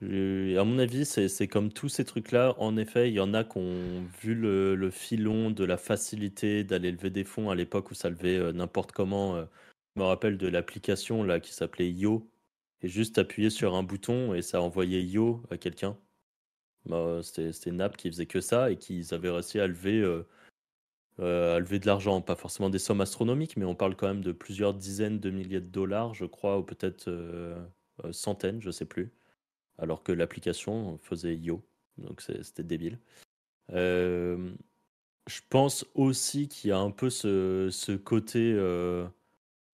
à 0.01 0.63
mon 0.63 0.77
avis, 0.79 1.05
c'est 1.05 1.27
c'est 1.27 1.47
comme 1.47 1.71
tous 1.71 1.89
ces 1.89 2.05
trucs-là. 2.05 2.55
En 2.59 2.77
effet, 2.77 3.09
il 3.09 3.13
y 3.15 3.19
en 3.19 3.33
a 3.33 3.43
qui 3.43 3.57
ont 3.57 4.03
vu 4.21 4.35
le, 4.35 4.75
le 4.75 4.91
filon 4.91 5.49
de 5.51 5.63
la 5.65 5.77
facilité 5.77 6.63
d'aller 6.63 6.91
lever 6.91 7.09
des 7.09 7.23
fonds 7.23 7.49
à 7.49 7.55
l'époque 7.55 7.91
où 7.91 7.95
ça 7.95 8.09
levait 8.09 8.37
euh, 8.37 8.51
n'importe 8.53 8.91
comment. 8.91 9.35
euh. 9.35 9.45
Je 9.95 10.01
me 10.01 10.05
rappelle 10.05 10.37
de 10.37 10.47
l'application 10.47 11.23
là 11.23 11.39
qui 11.39 11.53
s'appelait 11.53 11.89
Yo, 11.91 12.29
et 12.81 12.87
juste 12.87 13.17
appuyer 13.17 13.49
sur 13.49 13.75
un 13.75 13.83
bouton 13.83 14.33
et 14.35 14.41
ça 14.43 14.61
envoyait 14.61 15.03
Yo 15.03 15.41
à 15.51 15.57
quelqu'un. 15.57 15.97
Bah, 16.87 17.19
C'était 17.23 17.51
c'était 17.53 17.69
une 17.71 17.81
app 17.81 17.97
qui 17.97 18.09
faisait 18.09 18.25
que 18.25 18.41
ça 18.41 18.71
et 18.71 18.77
qu'ils 18.77 19.13
avaient 19.13 19.29
réussi 19.29 19.59
à 19.59 19.67
lever. 19.67 19.99
euh, 20.01 20.23
euh, 21.19 21.55
à 21.57 21.59
lever 21.59 21.79
de 21.79 21.87
l'argent, 21.87 22.21
pas 22.21 22.35
forcément 22.35 22.69
des 22.69 22.79
sommes 22.79 23.01
astronomiques, 23.01 23.57
mais 23.57 23.65
on 23.65 23.75
parle 23.75 23.95
quand 23.95 24.07
même 24.07 24.23
de 24.23 24.31
plusieurs 24.31 24.73
dizaines 24.73 25.19
de 25.19 25.29
milliers 25.31 25.61
de 25.61 25.65
dollars, 25.67 26.13
je 26.13 26.25
crois, 26.25 26.59
ou 26.59 26.63
peut-être 26.63 27.07
euh, 27.09 27.57
euh, 28.05 28.11
centaines, 28.13 28.61
je 28.61 28.69
sais 28.71 28.85
plus. 28.85 29.11
Alors 29.79 30.03
que 30.03 30.11
l'application 30.13 30.97
faisait 30.99 31.35
yo, 31.35 31.63
donc 31.97 32.21
c'était 32.21 32.63
débile. 32.63 32.99
Euh, 33.73 34.53
je 35.27 35.41
pense 35.49 35.85
aussi 35.95 36.47
qu'il 36.49 36.69
y 36.69 36.73
a 36.73 36.79
un 36.79 36.91
peu 36.91 37.09
ce, 37.09 37.95
côté. 37.97 38.53
euh, 38.55 39.07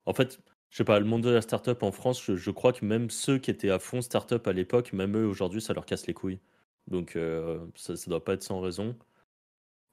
En 0.06 0.14
fait, 0.14 0.40
je 0.70 0.78
sais 0.78 0.84
pas, 0.84 0.98
le 1.00 1.06
monde 1.06 1.22
de 1.24 1.30
la 1.30 1.42
startup 1.42 1.82
en 1.82 1.92
France, 1.92 2.22
je 2.34 2.50
crois 2.52 2.72
que 2.72 2.84
même 2.84 3.10
ceux 3.10 3.38
qui 3.38 3.50
étaient 3.50 3.70
à 3.70 3.78
fond 3.80 4.02
startup 4.02 4.46
à 4.48 4.52
l'époque, 4.54 4.92
même 4.94 5.16
eux 5.16 5.26
aujourd'hui, 5.26 5.60
ça 5.62 5.74
leur 5.74 5.86
casse 5.86 6.06
les 6.06 6.14
couilles. 6.14 6.40
Donc 6.88 7.16
euh, 7.16 7.66
ça, 7.76 7.96
ça 7.96 8.10
doit 8.10 8.24
pas 8.24 8.34
être 8.34 8.42
sans 8.42 8.60
raison. 8.60 8.96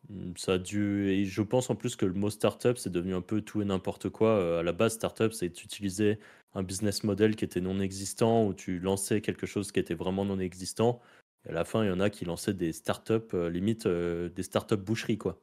Mm, 0.09 0.33
Ça 0.37 0.53
a 0.53 0.57
dû. 0.57 1.09
Et 1.09 1.25
je 1.25 1.41
pense 1.41 1.69
en 1.69 1.75
plus 1.75 1.95
que 1.95 2.05
le 2.05 2.13
mot 2.13 2.29
startup, 2.29 2.77
c'est 2.77 2.89
devenu 2.91 3.13
un 3.15 3.21
peu 3.21 3.41
tout 3.41 3.61
et 3.61 3.65
n'importe 3.65 4.09
quoi. 4.09 4.29
Euh, 4.29 4.59
À 4.59 4.63
la 4.63 4.73
base, 4.73 4.93
startup, 4.93 5.33
c'est 5.33 5.49
d'utiliser 5.49 6.19
un 6.53 6.63
business 6.63 7.03
model 7.03 7.35
qui 7.35 7.45
était 7.45 7.61
non 7.61 7.79
existant, 7.79 8.45
où 8.45 8.53
tu 8.53 8.79
lançais 8.79 9.21
quelque 9.21 9.45
chose 9.47 9.71
qui 9.71 9.79
était 9.79 9.93
vraiment 9.93 10.25
non 10.25 10.39
existant. 10.39 11.01
Et 11.45 11.49
à 11.49 11.53
la 11.53 11.65
fin, 11.65 11.83
il 11.83 11.87
y 11.87 11.91
en 11.91 11.99
a 11.99 12.09
qui 12.09 12.25
lançaient 12.25 12.53
des 12.53 12.71
startups, 12.73 13.13
euh, 13.33 13.49
limite 13.49 13.87
des 13.87 14.43
startups 14.43 14.75
boucheries, 14.77 15.17
quoi. 15.17 15.41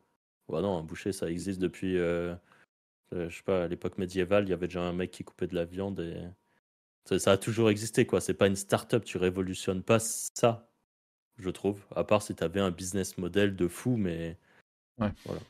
Ouais, 0.48 0.62
non, 0.62 0.78
un 0.78 0.82
boucher, 0.82 1.12
ça 1.12 1.30
existe 1.30 1.60
depuis. 1.60 1.96
euh, 3.12 3.30
je 3.30 3.36
sais 3.36 3.42
pas, 3.42 3.64
à 3.64 3.68
l'époque 3.68 3.98
médiévale, 3.98 4.44
il 4.46 4.50
y 4.50 4.52
avait 4.52 4.66
déjà 4.68 4.82
un 4.82 4.92
mec 4.92 5.10
qui 5.10 5.24
coupait 5.24 5.46
de 5.46 5.54
la 5.54 5.64
viande 5.64 6.00
et. 6.00 6.16
Ça, 7.06 7.18
ça 7.18 7.32
a 7.32 7.38
toujours 7.38 7.70
existé, 7.70 8.06
quoi. 8.06 8.20
C'est 8.20 8.34
pas 8.34 8.46
une 8.48 8.56
startup, 8.56 9.04
tu 9.04 9.18
révolutionnes 9.18 9.82
pas 9.82 9.98
ça, 9.98 10.67
je 11.38 11.50
trouve. 11.50 11.80
À 11.94 12.04
part 12.04 12.22
si 12.22 12.34
tu 12.34 12.44
avais 12.44 12.60
un 12.60 12.70
business 12.70 13.18
model 13.18 13.56
de 13.56 13.68
fou, 13.68 13.96
mais. 13.96 14.36
Ouais. 14.98 15.12
Voilà. 15.24 15.40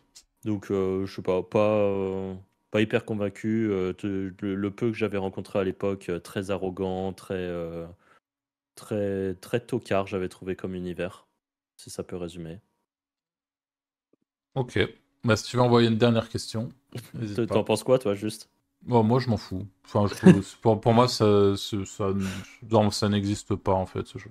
Donc, 0.44 0.70
euh, 0.70 1.06
je 1.06 1.16
sais 1.16 1.22
pas, 1.22 1.42
pas, 1.42 1.76
euh, 1.78 2.34
pas 2.70 2.80
hyper 2.82 3.04
convaincu. 3.04 3.70
euh, 3.70 3.92
te- 3.92 4.32
le, 4.40 4.54
le 4.56 4.70
peu 4.70 4.88
que 4.90 4.96
j'avais 4.96 5.18
rencontré 5.18 5.58
à 5.60 5.64
l'époque, 5.64 6.08
euh, 6.10 6.20
très 6.20 6.50
arrogant, 6.50 7.12
très, 7.12 7.48
très, 8.76 9.34
très 9.34 9.60
tocard, 9.60 10.06
j'avais 10.06 10.28
trouvé 10.30 10.56
comme 10.56 10.74
univers, 10.74 11.26
si 11.76 11.90
ça 11.90 12.02
peut 12.02 12.16
résumer. 12.16 12.60
Ok. 14.54 14.78
Bah, 15.24 15.36
si 15.36 15.44
tu 15.44 15.56
veux 15.56 15.62
envoyer 15.62 15.88
une 15.88 15.96
dernière 15.98 16.28
question, 16.28 16.70
T'en 17.46 17.64
penses 17.64 17.82
quoi, 17.84 17.98
toi, 17.98 18.14
juste? 18.14 18.48
Bon, 18.82 19.02
moi, 19.04 19.20
je 19.20 19.28
m'en 19.28 19.36
fous. 19.36 19.66
Enfin, 19.84 20.06
je 20.06 20.14
trouve- 20.14 20.44
pour, 20.62 20.80
pour 20.80 20.92
moi, 20.92 21.08
ça, 21.08 21.56
ça, 21.56 21.76
ça, 21.84 22.12
ça 22.90 23.08
n'existe 23.08 23.54
pas, 23.54 23.72
en 23.74 23.86
fait. 23.86 24.06
Je 24.16 24.28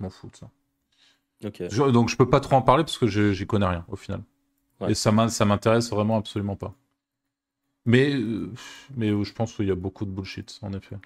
m'en 0.00 0.10
fous 0.10 0.28
de 0.30 0.36
ça. 0.36 0.50
Je- 1.70 1.90
donc, 1.90 2.08
je 2.08 2.16
peux 2.16 2.28
pas 2.28 2.40
trop 2.40 2.56
en 2.56 2.62
parler 2.62 2.84
parce 2.84 2.98
que 2.98 3.06
j'y 3.06 3.46
connais 3.46 3.66
rien, 3.66 3.84
au 3.88 3.96
final. 3.96 4.22
Ouais. 4.80 4.92
Et 4.92 4.94
ça 4.94 5.12
m'in- 5.12 5.28
ça 5.28 5.44
m'intéresse 5.44 5.90
vraiment 5.90 6.16
absolument 6.16 6.56
pas. 6.56 6.74
Mais, 7.86 8.14
euh, 8.14 8.50
mais 8.96 9.08
je 9.24 9.32
pense 9.32 9.54
qu'il 9.54 9.66
y 9.66 9.70
a 9.70 9.74
beaucoup 9.74 10.04
de 10.04 10.10
bullshit, 10.10 10.58
en 10.62 10.72
effet. 10.72 10.96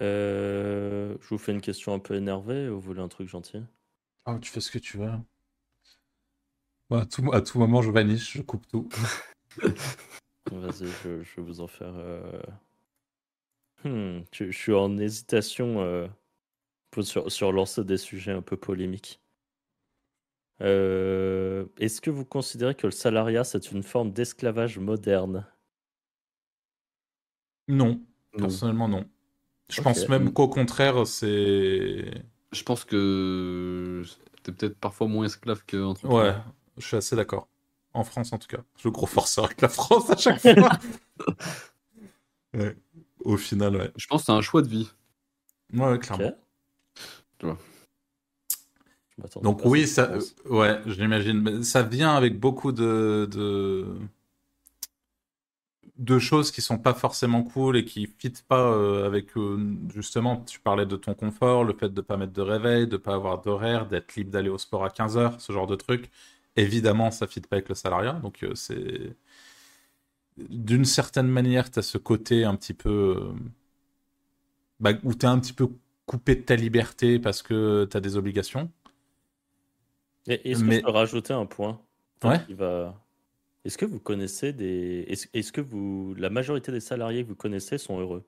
Euh, 0.00 1.16
je 1.20 1.28
vous 1.28 1.38
fais 1.38 1.52
une 1.52 1.60
question 1.60 1.92
un 1.92 1.98
peu 1.98 2.14
énervée 2.14 2.68
ou 2.68 2.74
vous 2.76 2.80
voulez 2.80 3.00
un 3.00 3.08
truc 3.08 3.28
gentil? 3.28 3.62
Oh, 4.26 4.38
tu 4.40 4.50
fais 4.50 4.60
ce 4.60 4.70
que 4.70 4.78
tu 4.78 4.96
veux. 4.96 5.10
à, 6.90 7.06
tout, 7.06 7.32
à 7.32 7.42
tout 7.42 7.58
moment, 7.58 7.82
je 7.82 7.90
vanish, 7.90 8.36
je 8.36 8.42
coupe 8.42 8.66
tout. 8.66 8.88
Vas-y, 10.50 10.86
je, 11.04 11.22
je, 11.22 11.36
vais 11.36 11.42
vous 11.42 11.60
en 11.60 11.66
faire. 11.66 11.92
Euh... 11.94 12.40
Hmm, 13.84 14.22
je, 14.32 14.50
je, 14.50 14.56
suis 14.58 14.72
en 14.72 14.96
hésitation 14.98 15.80
euh, 15.80 16.06
sur, 17.02 17.30
sur 17.30 17.52
lancer 17.52 17.84
des 17.84 17.96
sujets 17.98 18.32
un 18.32 18.42
peu 18.42 18.56
polémiques. 18.56 19.20
Euh, 20.62 21.66
Est-ce 21.78 22.00
que 22.00 22.10
vous 22.10 22.24
considérez 22.24 22.74
que 22.74 22.86
le 22.86 22.90
salariat, 22.92 23.44
c'est 23.44 23.72
une 23.72 23.82
forme 23.82 24.12
d'esclavage 24.12 24.78
moderne? 24.78 25.46
Non, 27.68 28.00
personnellement 28.36 28.88
non. 28.88 29.04
Je 29.68 29.80
pense 29.80 30.08
même 30.08 30.32
qu'au 30.32 30.48
contraire, 30.48 31.06
c'est. 31.06 32.24
Je 32.52 32.62
pense 32.64 32.84
que 32.84 34.02
t'es 34.42 34.52
peut-être 34.52 34.76
parfois 34.78 35.06
moins 35.06 35.26
esclave 35.26 35.62
qu'en 35.64 35.94
Ouais, 36.02 36.34
je 36.76 36.86
suis 36.86 36.96
assez 36.96 37.14
d'accord. 37.14 37.48
En 37.94 38.04
France, 38.04 38.32
en 38.32 38.38
tout 38.38 38.48
cas. 38.48 38.62
Je 38.78 38.88
gros 38.88 39.06
forceur 39.06 39.46
avec 39.46 39.60
la 39.60 39.68
France 39.68 40.10
à 40.10 40.16
chaque 40.16 40.40
fois. 40.40 40.70
ouais. 42.54 42.76
Au 43.24 43.36
final, 43.36 43.76
ouais. 43.76 43.90
Je 43.96 44.06
pense 44.06 44.22
que 44.22 44.26
c'est 44.26 44.32
un 44.32 44.40
choix 44.40 44.62
de 44.62 44.68
vie. 44.68 44.90
Ouais, 45.72 45.98
clairement. 45.98 46.32
Tu 47.40 47.46
vois. 47.46 47.58
Donc 49.42 49.62
oui, 49.64 49.86
ça, 49.86 50.12
ouais, 50.48 50.80
je 50.86 51.00
l'imagine. 51.00 51.62
Ça 51.62 51.82
vient 51.82 52.14
avec 52.14 52.38
beaucoup 52.38 52.72
de, 52.72 53.26
de 56.00 56.18
choses 56.18 56.50
qui 56.50 56.62
sont 56.62 56.78
pas 56.78 56.94
forcément 56.94 57.42
cool 57.42 57.76
et 57.76 57.84
qui 57.84 58.06
fitent 58.18 58.42
pas 58.48 58.72
euh, 58.72 59.06
avec 59.06 59.36
euh, 59.36 59.76
justement 59.92 60.38
tu 60.44 60.58
parlais 60.58 60.86
de 60.86 60.96
ton 60.96 61.14
confort 61.14 61.62
le 61.62 61.74
fait 61.74 61.90
de 61.92 62.00
pas 62.00 62.16
mettre 62.16 62.32
de 62.32 62.40
réveil 62.40 62.86
de 62.86 62.96
pas 62.96 63.14
avoir 63.14 63.42
d'horaire 63.42 63.86
d'être 63.86 64.16
libre 64.16 64.30
d'aller 64.30 64.48
au 64.48 64.56
sport 64.58 64.82
à 64.84 64.90
15 64.90 65.18
heures 65.18 65.40
ce 65.40 65.52
genre 65.52 65.66
de 65.66 65.76
truc 65.76 66.10
évidemment 66.56 67.10
ça 67.10 67.26
fit 67.26 67.40
pas 67.42 67.56
avec 67.56 67.68
le 67.68 67.74
salariat 67.74 68.14
donc 68.14 68.42
euh, 68.44 68.54
c'est 68.54 69.14
d'une 70.38 70.84
certaine 70.86 71.28
manière 71.28 71.70
tu 71.70 71.78
as 71.78 71.82
ce 71.82 71.98
côté 71.98 72.44
un 72.44 72.56
petit 72.56 72.74
peu 72.74 73.32
bah, 74.80 74.92
où 75.04 75.14
tu 75.14 75.26
es 75.26 75.28
un 75.28 75.38
petit 75.38 75.52
peu 75.52 75.68
coupé 76.10 76.34
de 76.34 76.40
ta 76.40 76.56
liberté 76.56 77.20
parce 77.20 77.40
que 77.40 77.86
tu 77.88 77.96
as 77.96 78.00
des 78.00 78.16
obligations 78.16 78.68
est-ce 80.26 80.64
que 80.64 80.72
je 80.72 80.80
peux 80.80 80.90
rajouter 80.90 81.32
un 81.32 81.46
point? 81.46 81.80
Ouais. 82.24 82.40
va 82.50 83.00
est-ce 83.64 83.78
que 83.78 83.84
vous 83.84 84.00
connaissez 84.00 84.52
des. 84.52 85.04
Est-ce 85.08 85.52
que 85.52 85.60
vous. 85.60 86.14
La 86.16 86.30
majorité 86.30 86.72
des 86.72 86.80
salariés 86.80 87.22
que 87.22 87.28
vous 87.28 87.36
connaissez 87.36 87.78
sont 87.78 88.00
heureux? 88.00 88.26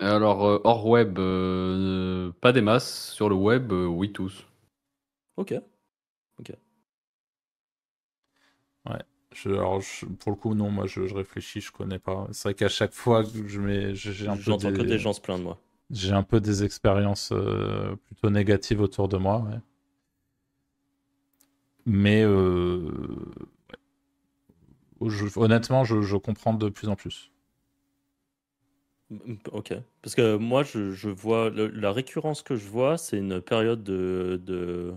Alors, 0.00 0.46
euh, 0.46 0.60
hors 0.64 0.86
web, 0.86 1.18
euh, 1.18 2.32
pas 2.40 2.52
des 2.52 2.62
masses. 2.62 3.12
Sur 3.12 3.28
le 3.28 3.34
web, 3.34 3.72
euh, 3.72 3.86
oui, 3.86 4.12
tous. 4.12 4.46
Ok. 5.36 5.54
Ok. 6.38 6.52
Ouais. 8.88 9.02
Je, 9.34 9.50
alors, 9.50 9.82
pour 10.20 10.32
le 10.32 10.36
coup, 10.36 10.54
non, 10.54 10.70
moi, 10.70 10.86
je, 10.86 11.00
réfléchis, 11.14 11.60
je 11.60 11.70
connais 11.70 11.98
pas. 11.98 12.26
C'est 12.32 12.48
vrai 12.48 12.54
qu'à 12.54 12.68
chaque 12.68 12.94
fois 12.94 13.22
que 13.22 13.46
je 13.46 13.60
mets. 13.60 13.94
J'ai 13.94 14.28
un 14.28 14.36
peu. 14.36 14.42
J'entends 14.42 14.72
que 14.72 14.82
des 14.82 14.98
gens 14.98 15.12
se 15.12 15.20
plaindre, 15.20 15.44
moi. 15.44 15.60
J'ai 15.90 16.12
un 16.12 16.22
peu 16.22 16.40
des 16.40 16.64
expériences 16.64 17.32
plutôt 18.04 18.30
négatives 18.30 18.80
autour 18.80 19.08
de 19.08 19.16
moi, 19.16 19.38
ouais. 19.38 19.58
Mais 21.86 22.24
honnêtement, 25.00 25.84
je, 25.84 26.16
comprends 26.16 26.54
de 26.54 26.68
plus 26.68 26.88
en 26.88 26.96
plus. 26.96 27.32
Ok. 29.52 29.72
Parce 30.02 30.14
que 30.14 30.36
moi, 30.36 30.62
je, 30.62 31.08
vois. 31.08 31.50
la 31.50 31.92
récurrence 31.92 32.42
que 32.42 32.56
je 32.56 32.68
vois, 32.68 32.98
c'est 32.98 33.16
une 33.16 33.40
période 33.40 33.82
de, 33.82 34.40
de 34.44 34.94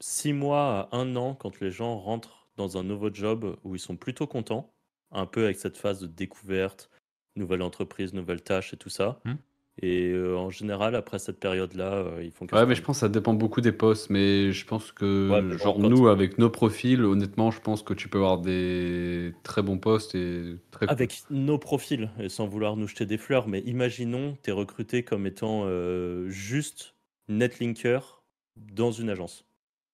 6 0.00 0.32
mois 0.32 0.88
à 0.92 0.96
1 0.96 1.16
an 1.16 1.34
quand 1.34 1.60
les 1.60 1.70
gens 1.70 1.96
rentrent 1.98 2.46
dans 2.56 2.76
un 2.76 2.82
nouveau 2.82 3.12
job 3.12 3.56
où 3.64 3.74
ils 3.74 3.80
sont 3.80 3.96
plutôt 3.96 4.26
contents, 4.26 4.72
un 5.12 5.26
peu 5.26 5.44
avec 5.44 5.56
cette 5.58 5.76
phase 5.76 6.00
de 6.00 6.06
découverte, 6.06 6.90
nouvelle 7.34 7.62
entreprise, 7.62 8.12
nouvelle 8.14 8.42
tâche 8.42 8.74
et 8.74 8.76
tout 8.76 8.90
ça. 8.90 9.20
Hmm. 9.24 9.34
Et 9.82 10.08
euh, 10.08 10.38
en 10.38 10.48
général, 10.48 10.94
après 10.94 11.18
cette 11.18 11.38
période-là, 11.38 11.92
euh, 11.92 12.22
ils 12.24 12.30
font. 12.30 12.46
Ouais, 12.50 12.64
mais 12.64 12.74
je 12.74 12.80
pense 12.82 12.96
que 12.96 13.00
ça 13.00 13.08
dépend 13.10 13.34
beaucoup 13.34 13.60
des 13.60 13.72
postes. 13.72 14.08
Mais 14.08 14.50
je 14.50 14.64
pense 14.64 14.90
que, 14.90 15.58
genre, 15.62 15.78
nous, 15.78 16.08
avec 16.08 16.38
nos 16.38 16.48
profils, 16.48 17.04
honnêtement, 17.04 17.50
je 17.50 17.60
pense 17.60 17.82
que 17.82 17.92
tu 17.92 18.08
peux 18.08 18.18
avoir 18.18 18.38
des 18.38 19.34
très 19.42 19.60
bons 19.60 19.76
postes 19.76 20.14
et 20.14 20.56
très. 20.70 20.88
Avec 20.88 21.24
nos 21.28 21.58
profils, 21.58 22.10
et 22.18 22.30
sans 22.30 22.46
vouloir 22.46 22.76
nous 22.76 22.88
jeter 22.88 23.04
des 23.04 23.18
fleurs, 23.18 23.48
mais 23.48 23.60
imaginons, 23.60 24.38
tu 24.42 24.48
es 24.48 24.52
recruté 24.52 25.02
comme 25.02 25.26
étant 25.26 25.64
euh, 25.66 26.26
juste 26.28 26.94
netlinker 27.28 28.22
dans 28.56 28.92
une 28.92 29.10
agence. 29.10 29.44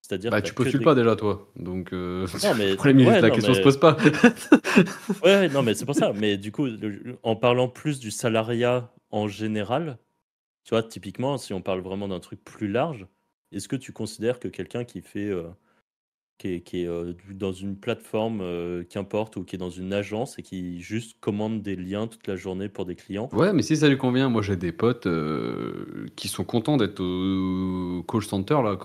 C'est-à-dire 0.00 0.30
bah, 0.30 0.42
tu 0.42 0.54
postules 0.54 0.82
pas 0.82 0.94
déjà, 0.94 1.16
toi. 1.16 1.48
Donc, 1.56 1.92
euh... 1.92 2.26
non, 2.44 2.54
mais... 2.56 3.20
la 3.20 3.30
question 3.30 3.54
se 3.54 3.60
pose 3.60 3.78
pas. 3.78 3.96
ouais, 5.24 5.48
non, 5.48 5.62
mais 5.62 5.74
c'est 5.74 5.86
pour 5.86 5.94
ça. 5.94 6.12
Mais 6.12 6.36
du 6.36 6.52
coup, 6.52 6.68
en 7.22 7.34
parlant 7.34 7.68
plus 7.68 7.98
du 7.98 8.10
salariat 8.10 8.92
en 9.12 9.28
général, 9.28 9.98
tu 10.64 10.70
vois, 10.70 10.82
typiquement, 10.82 11.38
si 11.38 11.52
on 11.52 11.60
parle 11.60 11.80
vraiment 11.80 12.08
d'un 12.08 12.20
truc 12.20 12.42
plus 12.42 12.68
large, 12.68 13.06
est-ce 13.52 13.68
que 13.68 13.76
tu 13.76 13.92
considères 13.92 14.40
que 14.40 14.48
quelqu'un 14.48 14.84
qui 14.84 15.02
fait, 15.02 15.28
euh, 15.28 15.48
qui 16.38 16.48
est, 16.54 16.88
euh, 16.88 17.12
dans 17.30 17.52
une 17.52 17.76
plateforme, 17.76 18.40
euh, 18.40 18.82
qu'importe, 18.84 19.36
ou 19.36 19.44
qui 19.44 19.56
est 19.56 19.58
dans 19.58 19.70
une 19.70 19.92
agence 19.92 20.38
et 20.38 20.42
qui 20.42 20.80
juste 20.80 21.18
commande 21.20 21.62
des 21.62 21.76
liens 21.76 22.06
toute 22.06 22.26
la 22.26 22.36
journée 22.36 22.68
pour 22.68 22.86
des 22.86 22.96
clients? 22.96 23.28
Ouais, 23.32 23.52
mais 23.52 23.62
si 23.62 23.76
ça 23.76 23.88
lui 23.88 23.98
convient, 23.98 24.30
moi 24.30 24.40
j'ai 24.40 24.56
des 24.56 24.72
potes 24.72 25.08
qui 26.16 26.28
sont 26.28 26.44
contents 26.44 26.78
d'être 26.78 27.00
au 27.00 28.02
call 28.04 28.22
center, 28.22 28.60
là, 28.64 28.78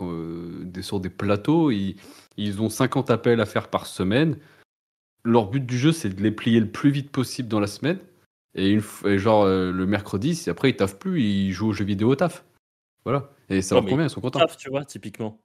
des, 0.64 0.82
sur 0.82 1.00
des 1.00 1.10
plateaux, 1.10 1.72
ils 1.72 2.62
ont 2.62 2.70
50 2.70 3.10
appels 3.10 3.40
à 3.40 3.46
faire 3.46 3.70
par 3.70 3.86
semaine. 3.86 4.38
Leur 5.24 5.50
but 5.50 5.66
du 5.66 5.78
jeu, 5.78 5.92
c'est 5.92 6.10
de 6.10 6.22
les 6.22 6.32
plier 6.32 6.60
le 6.60 6.70
plus 6.70 6.90
vite 6.90 7.12
possible 7.12 7.48
dans 7.48 7.60
la 7.60 7.68
semaine 7.68 8.00
et, 8.56 8.70
une, 8.70 8.82
genre 9.18 9.44
euh, 9.44 9.72
le 9.72 9.86
mercredi, 9.86 10.46
après 10.48 10.72
ils 10.72 10.76
taffent 10.76 11.00
plus, 11.00 11.22
ils 11.22 11.52
jouent 11.52 11.70
aux 11.70 11.74
jeux 11.74 11.86
vidéo 11.86 12.10
au 12.12 12.16
taf. 12.16 12.44
Voilà. 13.06 13.32
Et 13.50 13.62
ça 13.62 13.76
leur 13.76 13.86
convient, 13.86 14.06
ils 14.06 14.10
sont 14.10 14.22
contents. 14.22 14.40
Taf, 14.40 14.58
tu 14.58 14.70
vois, 14.70 14.84
typiquement. 14.84 15.40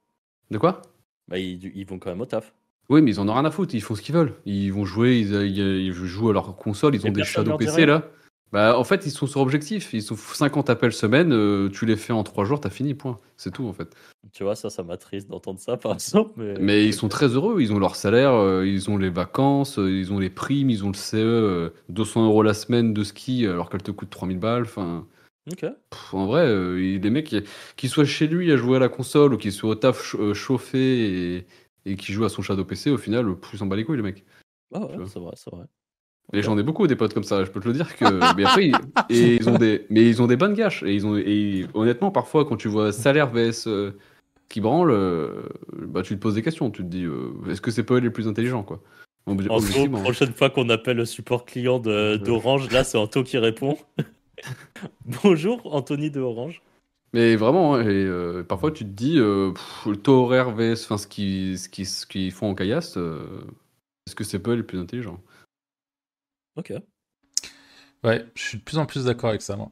De 0.50 0.58
quoi? 0.58 0.82
Bah 1.28 1.38
ils, 1.38 1.84
vont 1.86 1.98
quand 1.98 2.10
même 2.10 2.20
au 2.20 2.26
taf. 2.26 2.52
Oui, 2.88 3.00
mais 3.00 3.12
ils 3.12 3.20
en 3.20 3.28
ont 3.28 3.34
rien 3.34 3.44
à 3.44 3.50
foutre, 3.50 3.74
ils 3.74 3.80
font 3.80 3.94
ce 3.94 4.02
qu'ils 4.02 4.14
veulent. 4.14 4.34
Ils 4.44 4.72
vont 4.72 4.84
jouer, 4.84 5.20
ils, 5.20 5.92
jouent 5.92 6.30
à 6.30 6.32
leur 6.32 6.56
console, 6.56 6.94
ils 6.96 7.06
ont 7.06 7.12
des 7.12 7.24
Shadow 7.24 7.56
PC 7.56 7.86
là. 7.86 8.10
Bah, 8.52 8.78
en 8.78 8.84
fait, 8.84 9.06
ils 9.06 9.10
sont 9.10 9.26
sur 9.26 9.40
objectif. 9.40 9.94
Ils 9.94 10.02
sont 10.02 10.14
50 10.16 10.68
appels 10.68 10.92
semaine. 10.92 11.32
Euh, 11.32 11.70
tu 11.70 11.86
les 11.86 11.96
fais 11.96 12.12
en 12.12 12.22
3 12.22 12.44
jours, 12.44 12.60
t'as 12.60 12.68
fini, 12.68 12.92
point. 12.92 13.18
C'est 13.38 13.50
tout, 13.50 13.66
en 13.66 13.72
fait. 13.72 13.94
Tu 14.32 14.44
vois, 14.44 14.54
ça, 14.54 14.68
ça 14.68 14.82
m'attriste 14.82 15.28
d'entendre 15.28 15.58
ça, 15.58 15.78
par 15.78 15.94
exemple. 15.94 16.56
Mais... 16.60 16.84
ils 16.84 16.92
sont 16.92 17.08
très 17.08 17.28
heureux. 17.28 17.62
Ils 17.62 17.72
ont 17.72 17.78
leur 17.78 17.96
salaire, 17.96 18.34
euh, 18.34 18.66
ils 18.66 18.90
ont 18.90 18.98
les 18.98 19.08
vacances, 19.08 19.78
euh, 19.78 19.90
ils 19.90 20.12
ont 20.12 20.18
les 20.18 20.28
primes, 20.28 20.68
ils 20.68 20.84
ont 20.84 20.88
le 20.88 20.94
CE, 20.94 21.72
200 21.88 22.26
euros 22.26 22.42
la 22.42 22.54
semaine 22.54 22.92
de 22.92 23.02
ski, 23.02 23.46
alors 23.46 23.70
qu'elle 23.70 23.82
te 23.82 23.90
coûte 23.90 24.10
3000 24.10 24.38
balles. 24.38 24.62
Enfin. 24.62 25.06
En 26.12 26.26
vrai, 26.26 26.46
les 26.76 27.10
mecs, 27.10 27.34
qui 27.76 27.88
soient 27.88 28.04
chez 28.04 28.28
lui 28.28 28.52
à 28.52 28.56
jouer 28.56 28.76
à 28.76 28.78
la 28.78 28.88
console 28.88 29.34
ou 29.34 29.38
qui 29.38 29.50
soient 29.50 29.70
au 29.70 29.74
taf 29.74 30.14
chauffé 30.34 31.36
et, 31.36 31.46
et 31.84 31.96
qui 31.96 32.12
jouent 32.12 32.24
à 32.24 32.28
son 32.28 32.42
Shadow 32.42 32.64
PC, 32.64 32.90
au 32.90 32.96
final, 32.96 33.34
plus 33.34 33.60
en 33.60 33.66
bas 33.66 33.74
les 33.74 33.84
couilles, 33.84 33.96
les 33.96 34.04
mecs. 34.04 34.24
Ah 34.72 34.86
ouais, 34.86 35.04
c'est 35.06 35.18
vrai, 35.18 35.32
c'est 35.34 35.50
vrai. 35.52 35.64
Mais 36.32 36.42
j'en 36.42 36.56
ai 36.56 36.62
beaucoup 36.62 36.86
des 36.86 36.96
potes 36.96 37.12
comme 37.12 37.24
ça, 37.24 37.44
je 37.44 37.50
peux 37.50 37.60
te 37.60 37.68
le 37.68 37.74
dire 37.74 37.96
que. 37.96 38.04
mais 38.36 38.44
après, 38.44 38.68
ils... 38.68 38.76
Et 39.10 39.36
ils 39.36 39.48
ont 39.48 39.58
des, 39.58 39.86
mais 39.90 40.08
ils 40.08 40.22
ont 40.22 40.26
des 40.26 40.36
bonnes 40.36 40.54
gâches. 40.54 40.82
Et 40.82 40.94
ils 40.94 41.06
ont, 41.06 41.16
et 41.16 41.66
honnêtement, 41.74 42.10
parfois, 42.10 42.44
quand 42.44 42.56
tu 42.56 42.68
vois 42.68 42.92
salaire 42.92 43.30
vs 43.30 43.66
euh, 43.66 43.92
qui 44.48 44.60
branle, 44.60 44.90
euh, 44.90 45.42
bah 45.72 46.02
tu 46.02 46.14
te 46.14 46.20
poses 46.20 46.34
des 46.34 46.42
questions. 46.42 46.70
Tu 46.70 46.82
te 46.82 46.88
dis, 46.88 47.04
euh, 47.04 47.32
est-ce 47.50 47.60
que 47.60 47.70
c'est 47.70 47.82
pas 47.82 47.94
eux 47.94 48.00
les 48.00 48.10
plus 48.10 48.28
intelligents, 48.28 48.62
quoi? 48.62 48.80
En 49.26 49.34
gros, 49.36 49.88
prochaine 49.88 50.32
fois 50.32 50.50
qu'on 50.50 50.68
appelle 50.68 50.96
le 50.96 51.04
support 51.04 51.44
client 51.44 51.78
d'Orange, 51.78 52.70
là, 52.72 52.82
c'est 52.82 52.98
Anto 52.98 53.22
qui 53.22 53.38
répond. 53.38 53.78
Bonjour, 55.22 55.60
Anthony 55.72 56.10
de 56.10 56.20
Orange. 56.20 56.60
Mais 57.12 57.36
vraiment, 57.36 57.74
hein, 57.74 57.88
et, 57.88 58.42
parfois 58.42 58.72
tu 58.72 58.84
te 58.84 58.90
dis, 58.90 59.14
le 59.16 59.52
taux 60.02 60.24
horaire 60.24 60.50
vs, 60.50 60.72
enfin, 60.72 60.98
ce 60.98 61.06
qu'ils 61.06 61.56
ce 61.58 61.68
qui, 61.68 61.84
ce 61.84 62.30
font 62.34 62.50
en 62.50 62.54
caillasse, 62.56 62.96
est-ce 62.96 64.16
que 64.16 64.24
c'est 64.24 64.40
pas 64.40 64.52
eux 64.52 64.54
les 64.54 64.62
plus 64.64 64.80
intelligents? 64.80 65.20
Ok. 66.56 66.72
Ouais, 68.04 68.26
je 68.34 68.42
suis 68.42 68.58
de 68.58 68.62
plus 68.62 68.78
en 68.78 68.86
plus 68.86 69.04
d'accord 69.04 69.30
avec 69.30 69.42
ça, 69.42 69.56
moi. 69.56 69.70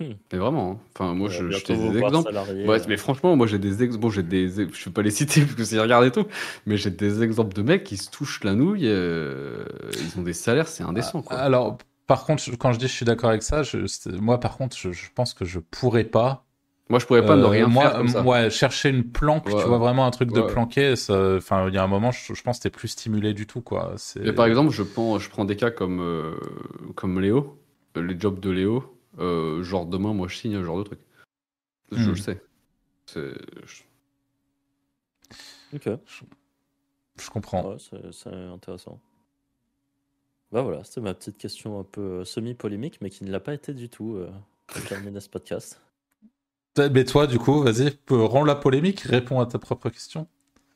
Hmm. 0.00 0.12
Mais 0.32 0.38
vraiment, 0.38 0.72
hein. 0.72 0.78
enfin 0.94 1.12
moi 1.12 1.28
je, 1.28 1.50
j'ai 1.50 1.74
des 1.74 1.98
exemples. 1.98 2.32
Ouais, 2.68 2.78
mais 2.86 2.96
franchement, 2.96 3.34
moi 3.34 3.48
j'ai 3.48 3.58
des 3.58 3.82
exemples. 3.82 4.02
Bon, 4.02 4.10
j'ai 4.10 4.22
des, 4.22 4.48
je 4.48 4.84
vais 4.84 4.92
pas 4.92 5.02
les 5.02 5.10
citer 5.10 5.40
parce 5.40 5.54
que 5.54 5.64
c'est 5.64 5.80
regarder 5.80 6.12
tout, 6.12 6.26
mais 6.66 6.76
j'ai 6.76 6.90
des 6.90 7.22
exemples 7.22 7.54
de 7.54 7.62
mecs 7.62 7.82
qui 7.82 7.96
se 7.96 8.08
touchent 8.08 8.44
la 8.44 8.54
nouille. 8.54 8.86
Euh, 8.86 9.64
ils 9.92 10.18
ont 10.18 10.22
des 10.22 10.34
salaires, 10.34 10.68
c'est 10.68 10.84
indécent. 10.84 11.22
Quoi. 11.22 11.36
Alors, 11.38 11.78
par 12.06 12.24
contre, 12.24 12.44
quand 12.56 12.72
je 12.72 12.78
dis 12.78 12.86
je 12.86 12.92
suis 12.92 13.04
d'accord 13.04 13.30
avec 13.30 13.42
ça, 13.42 13.64
je, 13.64 13.86
moi 14.18 14.38
par 14.38 14.56
contre, 14.56 14.76
je, 14.76 14.92
je, 14.92 15.08
pense 15.12 15.34
que 15.34 15.44
je 15.44 15.58
pourrais 15.58 16.04
pas 16.04 16.46
moi, 16.88 16.98
je 16.98 17.06
pourrais 17.06 17.24
pas 17.26 17.36
ne 17.36 17.42
euh, 17.44 17.48
rien 17.48 17.70
faire 17.70 17.92
comme 17.94 18.08
ça. 18.08 18.22
Ouais, 18.22 18.50
chercher 18.50 18.88
une 18.90 19.04
planque, 19.04 19.44
tu 19.44 19.50
vois 19.52 19.78
vraiment 19.78 20.06
un 20.06 20.10
truc 20.10 20.32
de 20.32 20.40
planqué. 20.42 20.94
Enfin, 21.08 21.68
il 21.68 21.74
y 21.74 21.78
a 21.78 21.82
un 21.82 21.86
moment, 21.88 22.10
je, 22.12 22.42
pense 22.42 22.58
que 22.58 22.62
t'es 22.64 22.70
plus 22.70 22.88
stimulé 22.88 23.34
du 23.34 23.46
tout, 23.46 23.60
quoi. 23.60 23.94
Mais 24.16 24.32
par 24.32 24.46
exemple, 24.46 24.70
je 24.72 24.82
prends, 24.82 25.18
je 25.18 25.28
prends 25.28 25.44
des 25.44 25.56
cas 25.56 25.70
comme, 25.70 26.00
euh, 26.00 26.36
comme 26.94 27.20
Léo. 27.20 27.58
les 27.96 28.18
jobs 28.18 28.38
de 28.38 28.50
Léo, 28.50 28.96
euh, 29.18 29.62
genre 29.64 29.84
demain, 29.84 30.12
moi 30.14 30.28
je 30.28 30.36
signe 30.36 30.54
un 30.54 30.62
genre 30.64 30.78
de 30.78 30.84
truc. 30.84 31.00
Je 31.90 32.04
Hmm. 32.04 32.08
le 32.10 32.16
sais. 32.16 32.42
C'est- 33.06 33.34
je- 33.66 33.82
Ok. 35.74 35.98
Je 37.20 37.30
comprends. 37.30 37.72
Ouais, 37.72 37.76
c'est 38.12 38.28
intéressant. 38.32 39.00
Bah 40.52 40.62
voilà, 40.62 40.82
c'était 40.84 41.00
ma 41.00 41.12
petite 41.12 41.36
question 41.36 41.78
un 41.80 41.84
peu 41.84 42.00
euh, 42.20 42.24
semi-polémique, 42.24 43.00
mais 43.02 43.10
qui 43.10 43.24
ne 43.24 43.30
l'a 43.30 43.40
pas 43.40 43.52
été 43.52 43.74
du 43.74 43.88
tout 43.90 44.14
euh, 44.14 44.30
pour 44.68 44.82
terminer 44.84 45.20
ce 45.20 45.28
podcast. 45.28 45.80
Mais 46.92 47.04
toi, 47.04 47.26
du 47.26 47.38
coup, 47.38 47.62
vas-y, 47.62 47.98
rends 48.08 48.44
la 48.44 48.54
polémique, 48.54 49.00
réponds 49.00 49.40
à 49.40 49.46
ta 49.46 49.58
propre 49.58 49.90
question. 49.90 50.28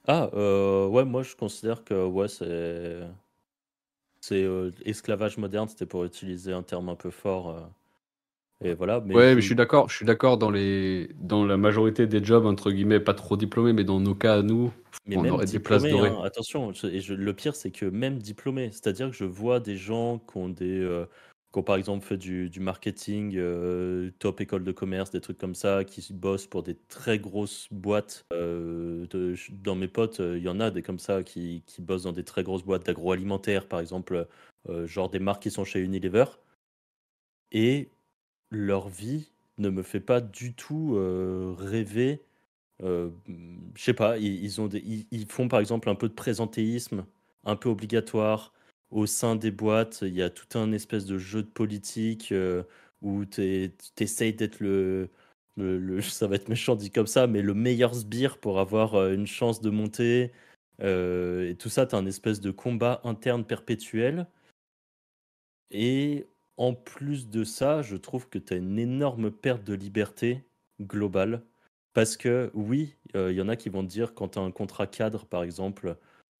Ah, 0.06 0.30
euh, 0.34 0.86
ouais, 0.88 1.04
moi 1.04 1.22
je 1.22 1.36
considère 1.36 1.84
que 1.84 2.04
ouais, 2.06 2.28
c'est. 2.28 3.00
C'est 4.20 4.44
euh, 4.44 4.70
esclavage 4.84 5.36
moderne, 5.36 5.68
c'était 5.68 5.86
pour 5.86 6.04
utiliser 6.04 6.52
un 6.52 6.62
terme 6.62 6.88
un 6.88 6.94
peu 6.94 7.10
fort. 7.10 7.50
euh, 7.50 7.60
et 8.64 8.74
voilà. 8.74 9.00
Mais 9.00 9.14
ouais, 9.16 9.30
je- 9.30 9.34
mais 9.36 9.40
je 9.40 9.46
suis 9.46 9.54
d'accord. 9.56 9.88
Je 9.88 9.96
suis 9.96 10.06
d'accord 10.06 10.38
dans 10.38 10.50
les 10.50 11.10
dans 11.20 11.44
la 11.44 11.56
majorité 11.56 12.06
des 12.06 12.22
jobs 12.22 12.46
entre 12.46 12.70
guillemets 12.70 13.00
pas 13.00 13.14
trop 13.14 13.36
diplômés, 13.36 13.72
mais 13.72 13.84
dans 13.84 14.00
nos 14.00 14.14
cas 14.14 14.38
à 14.38 14.42
nous, 14.42 14.72
Mais 15.06 15.16
on 15.16 15.22
même 15.22 15.34
aurait 15.34 15.46
des 15.46 15.58
places 15.58 15.82
dorées. 15.82 16.10
hein, 16.10 16.20
attention, 16.22 16.72
je- 16.72 16.86
et 16.86 17.00
je- 17.00 17.14
le 17.14 17.34
pire 17.34 17.56
c'est 17.56 17.72
que 17.72 17.86
même 17.86 18.18
diplômés, 18.18 18.70
c'est-à-dire 18.70 19.10
que 19.10 19.16
je 19.16 19.24
vois 19.24 19.58
des 19.58 19.76
gens 19.76 20.18
qui 20.18 20.36
ont 20.38 20.48
des, 20.48 20.78
euh, 20.80 21.06
qui 21.52 21.62
par 21.62 21.76
exemple 21.76 22.04
fait 22.04 22.16
du, 22.16 22.50
marketing, 22.60 23.34
euh, 23.36 24.10
top 24.18 24.40
école 24.40 24.64
de 24.64 24.72
commerce, 24.72 25.10
des 25.10 25.20
trucs 25.20 25.38
comme 25.38 25.54
ça, 25.54 25.84
qui 25.84 26.06
bossent 26.12 26.46
pour 26.46 26.62
des 26.62 26.76
très 26.88 27.18
grosses 27.18 27.68
boîtes. 27.70 28.24
euh, 28.32 29.06
dans 29.50 29.74
mes 29.74 29.88
potes, 29.88 30.20
euh, 30.20 30.38
il 30.38 30.44
y 30.44 30.48
en 30.48 30.60
a 30.60 30.70
des 30.70 30.82
comme 30.82 30.98
ça 30.98 31.22
qui, 31.22 31.62
qui 31.66 31.82
bossent 31.82 32.04
dans 32.04 32.12
des 32.12 32.24
très 32.24 32.42
grosses 32.42 32.64
boîtes 32.64 32.86
d'agroalimentaire, 32.86 33.68
par 33.68 33.80
exemple, 33.80 34.26
genre 34.84 35.10
des 35.10 35.18
marques 35.18 35.42
qui 35.42 35.50
sont 35.50 35.64
chez 35.64 35.80
Unilever. 35.80 36.24
Et 37.50 37.88
leur 38.50 38.88
vie 38.88 39.30
ne 39.58 39.68
me 39.68 39.82
fait 39.82 40.00
pas 40.00 40.20
du 40.20 40.54
tout 40.54 40.96
rêver 41.58 42.22
je 42.80 43.10
sais 43.76 43.94
pas, 43.94 44.18
ils, 44.18 44.60
ont 44.60 44.68
ils 44.68 45.26
font 45.28 45.46
par 45.46 45.60
exemple 45.60 45.88
un 45.88 45.94
peu 45.94 46.08
de 46.08 46.14
présentéisme, 46.14 47.04
un 47.44 47.56
peu 47.56 47.68
obligatoire. 47.68 48.52
Au 48.92 49.06
sein 49.06 49.36
des 49.36 49.50
boîtes, 49.50 50.00
il 50.02 50.14
y 50.14 50.22
a 50.22 50.28
tout 50.28 50.58
un 50.58 50.70
espèce 50.72 51.06
de 51.06 51.16
jeu 51.16 51.42
de 51.42 51.48
politique 51.48 52.30
euh, 52.30 52.62
où 53.00 53.24
tu 53.24 53.72
essayes 53.98 54.34
d'être 54.34 54.60
le, 54.60 55.08
Ça 56.02 56.26
va 56.26 56.36
être 56.36 56.48
méchant 56.50 56.76
dit 56.76 56.90
comme 56.90 57.06
ça, 57.06 57.26
mais 57.26 57.40
le 57.42 57.54
meilleur 57.54 57.94
sbire 57.94 58.38
pour 58.38 58.60
avoir 58.60 58.94
euh, 58.94 59.14
une 59.14 59.26
chance 59.26 59.62
de 59.62 59.70
monter. 59.70 60.32
Euh, 60.82 61.48
et 61.50 61.54
tout 61.56 61.70
ça, 61.70 61.86
tu 61.86 61.94
as 61.94 61.98
un 61.98 62.06
espèce 62.06 62.40
de 62.40 62.50
combat 62.50 63.00
interne 63.04 63.44
perpétuel. 63.46 64.26
Et 65.70 66.26
en 66.58 66.74
plus 66.74 67.28
de 67.30 67.44
ça, 67.44 67.80
je 67.80 67.96
trouve 67.96 68.28
que 68.28 68.38
tu 68.38 68.52
as 68.52 68.56
une 68.58 68.78
énorme 68.78 69.30
perte 69.30 69.64
de 69.64 69.74
liberté 69.74 70.44
globale. 70.82 71.42
Parce 71.94 72.16
que 72.18 72.50
oui, 72.54 72.96
il 73.14 73.32
y 73.32 73.40
en 73.40 73.48
a 73.48 73.56
qui 73.56 73.68
vont 73.70 73.82
te 73.82 73.88
dire 73.88 74.14
quand 74.14 74.30
tu 74.30 74.38
as 74.38 74.42
un 74.42 74.50
contrat 74.50 74.86
cadre, 74.86 75.26
par 75.26 75.42
exemple, 75.44 75.96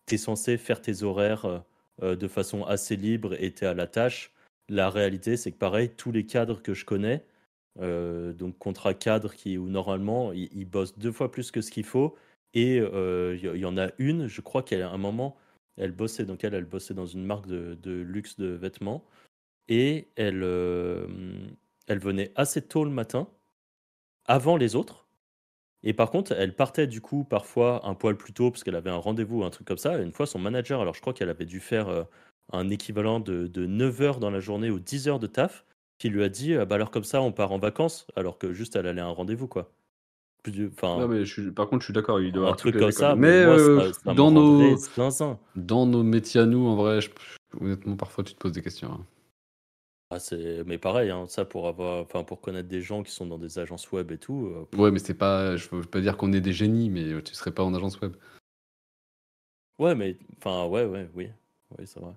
tu 0.06 0.16
es 0.16 0.18
censé 0.18 0.58
faire 0.58 0.82
tes 0.82 1.02
horaires 1.02 1.64
euh, 2.02 2.12
euh, 2.12 2.16
de 2.16 2.28
façon 2.28 2.64
assez 2.64 2.96
libre 2.96 3.34
es 3.34 3.64
à 3.64 3.74
la 3.74 3.86
tâche. 3.86 4.32
La 4.68 4.90
réalité, 4.90 5.36
c'est 5.36 5.52
que 5.52 5.58
pareil, 5.58 5.90
tous 5.90 6.12
les 6.12 6.26
cadres 6.26 6.62
que 6.62 6.74
je 6.74 6.84
connais, 6.84 7.24
euh, 7.80 8.32
donc 8.32 8.58
contrat 8.58 8.94
cadre 8.94 9.34
qui, 9.34 9.58
où 9.58 9.68
normalement, 9.68 10.32
ils, 10.32 10.64
bossent 10.66 10.98
deux 10.98 11.12
fois 11.12 11.30
plus 11.30 11.50
que 11.50 11.60
ce 11.60 11.70
qu'il 11.70 11.84
faut. 11.84 12.16
Et 12.54 12.80
euh, 12.80 13.36
il 13.36 13.44
y, 13.44 13.52
il 13.54 13.60
y 13.60 13.64
en 13.64 13.78
a 13.78 13.88
une, 13.98 14.28
je 14.28 14.40
crois 14.40 14.62
qu'à 14.62 14.90
un 14.90 14.98
moment, 14.98 15.36
elle 15.76 15.92
bossait, 15.92 16.24
donc 16.24 16.44
elle, 16.44 16.54
elle 16.54 16.64
bossait 16.64 16.94
dans 16.94 17.06
une 17.06 17.24
marque 17.24 17.46
de, 17.46 17.78
de 17.82 17.92
luxe 17.92 18.36
de 18.36 18.48
vêtements. 18.48 19.04
Et 19.68 20.08
elle, 20.16 20.42
euh, 20.42 21.06
elle 21.86 21.98
venait 21.98 22.32
assez 22.36 22.62
tôt 22.62 22.84
le 22.84 22.90
matin, 22.90 23.28
avant 24.26 24.56
les 24.56 24.76
autres. 24.76 25.06
Et 25.84 25.92
par 25.94 26.10
contre, 26.10 26.32
elle 26.32 26.54
partait 26.54 26.86
du 26.86 27.00
coup 27.00 27.24
parfois 27.24 27.86
un 27.86 27.94
poil 27.94 28.16
plus 28.16 28.32
tôt 28.32 28.50
parce 28.50 28.62
qu'elle 28.64 28.76
avait 28.76 28.90
un 28.90 28.96
rendez-vous 28.96 29.40
ou 29.40 29.44
un 29.44 29.50
truc 29.50 29.66
comme 29.66 29.78
ça. 29.78 29.98
Et 29.98 30.02
une 30.02 30.12
fois, 30.12 30.26
son 30.26 30.38
manager, 30.38 30.80
alors 30.80 30.94
je 30.94 31.00
crois 31.00 31.12
qu'elle 31.12 31.28
avait 31.30 31.44
dû 31.46 31.58
faire 31.60 31.88
euh, 31.88 32.04
un 32.52 32.68
équivalent 32.70 33.18
de, 33.20 33.46
de 33.48 33.66
9 33.66 34.00
heures 34.02 34.18
dans 34.20 34.30
la 34.30 34.40
journée 34.40 34.70
ou 34.70 34.78
10 34.78 35.08
heures 35.08 35.18
de 35.18 35.26
taf, 35.26 35.64
qui 35.98 36.08
lui 36.08 36.22
a 36.22 36.28
dit 36.28 36.54
ah 36.54 36.64
bah 36.64 36.76
alors 36.76 36.90
comme 36.90 37.04
ça, 37.04 37.20
on 37.22 37.32
part 37.32 37.52
en 37.52 37.58
vacances, 37.58 38.06
alors 38.16 38.38
que 38.38 38.52
juste 38.52 38.76
elle 38.76 38.86
allait 38.86 39.00
à 39.00 39.06
un 39.06 39.10
rendez-vous 39.10 39.48
quoi. 39.48 39.72
Enfin, 40.48 40.98
Non, 41.00 41.08
mais 41.08 41.24
je 41.24 41.32
suis- 41.42 41.50
par 41.52 41.68
contre, 41.68 41.82
je 41.82 41.86
suis 41.86 41.94
d'accord. 41.94 42.20
Il 42.20 42.32
doit 42.32 42.42
y 42.42 42.44
un 42.44 42.46
avoir 42.48 42.56
truc 42.56 42.72
toutes 42.74 42.80
les 42.80 42.86
comme 42.86 42.90
ça, 42.92 43.14
mais, 43.14 43.44
moi, 43.44 43.54
euh, 43.58 43.92
ça, 43.92 43.92
ça 44.04 44.10
me 44.12 44.16
dans 44.16 44.30
nos 44.32 44.76
dans 45.54 45.86
nos 45.86 46.02
métiers 46.02 46.40
à 46.40 46.46
nous, 46.46 46.66
en 46.66 46.74
vrai, 46.76 47.00
je- 47.00 47.10
honnêtement, 47.60 47.96
parfois 47.96 48.24
tu 48.24 48.34
te 48.34 48.38
poses 48.38 48.52
des 48.52 48.62
questions. 48.62 48.90
hein. 48.92 49.06
Ah, 50.14 50.18
c'est... 50.18 50.62
Mais 50.66 50.76
pareil, 50.76 51.10
hein, 51.10 51.24
ça 51.26 51.44
pour 51.46 51.66
avoir, 51.66 52.02
enfin 52.02 52.22
pour 52.22 52.40
connaître 52.42 52.68
des 52.68 52.82
gens 52.82 53.02
qui 53.02 53.10
sont 53.12 53.24
dans 53.26 53.38
des 53.38 53.58
agences 53.58 53.90
web 53.92 54.12
et 54.12 54.18
tout. 54.18 54.46
euh, 54.46 54.76
Ouais, 54.76 54.90
mais 54.90 54.98
c'est 54.98 55.14
pas. 55.14 55.56
Je 55.56 55.68
veux 55.70 55.82
pas 55.82 56.00
dire 56.00 56.16
qu'on 56.18 56.32
est 56.34 56.40
des 56.42 56.52
génies, 56.52 56.90
mais 56.90 57.22
tu 57.22 57.34
serais 57.34 57.50
pas 57.50 57.64
en 57.64 57.72
agence 57.74 57.98
web. 58.00 58.12
Ouais, 59.78 59.94
mais 59.94 60.16
enfin 60.38 60.66
ouais, 60.66 60.84
ouais, 60.84 61.08
oui, 61.14 61.28
oui, 61.78 61.86
c'est 61.86 62.00
vrai. 62.00 62.12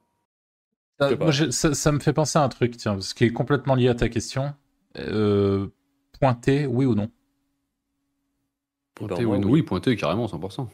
Je 0.99 1.05
sais 1.07 1.17
pas. 1.17 1.23
moi, 1.25 1.31
j'ai- 1.31 1.51
ça, 1.51 1.73
ça 1.73 1.91
me 1.91 1.99
fait 1.99 2.13
penser 2.13 2.37
à 2.37 2.43
un 2.43 2.49
truc, 2.49 2.75
tiens, 2.77 2.99
ce 3.01 3.13
qui 3.13 3.23
est 3.25 3.31
complètement 3.31 3.75
lié 3.75 3.87
à 3.87 3.95
ta 3.95 4.09
question. 4.09 4.53
Euh, 4.97 5.67
pointer, 6.19 6.67
oui 6.67 6.85
ou 6.85 6.95
non? 6.95 7.09
Pointé, 8.95 9.15
ben, 9.23 9.27
moi, 9.27 9.37
oui, 9.37 9.43
oui. 9.45 9.51
oui, 9.51 9.63
pointé 9.63 9.95
carrément, 9.95 10.27
100%. 10.27 10.69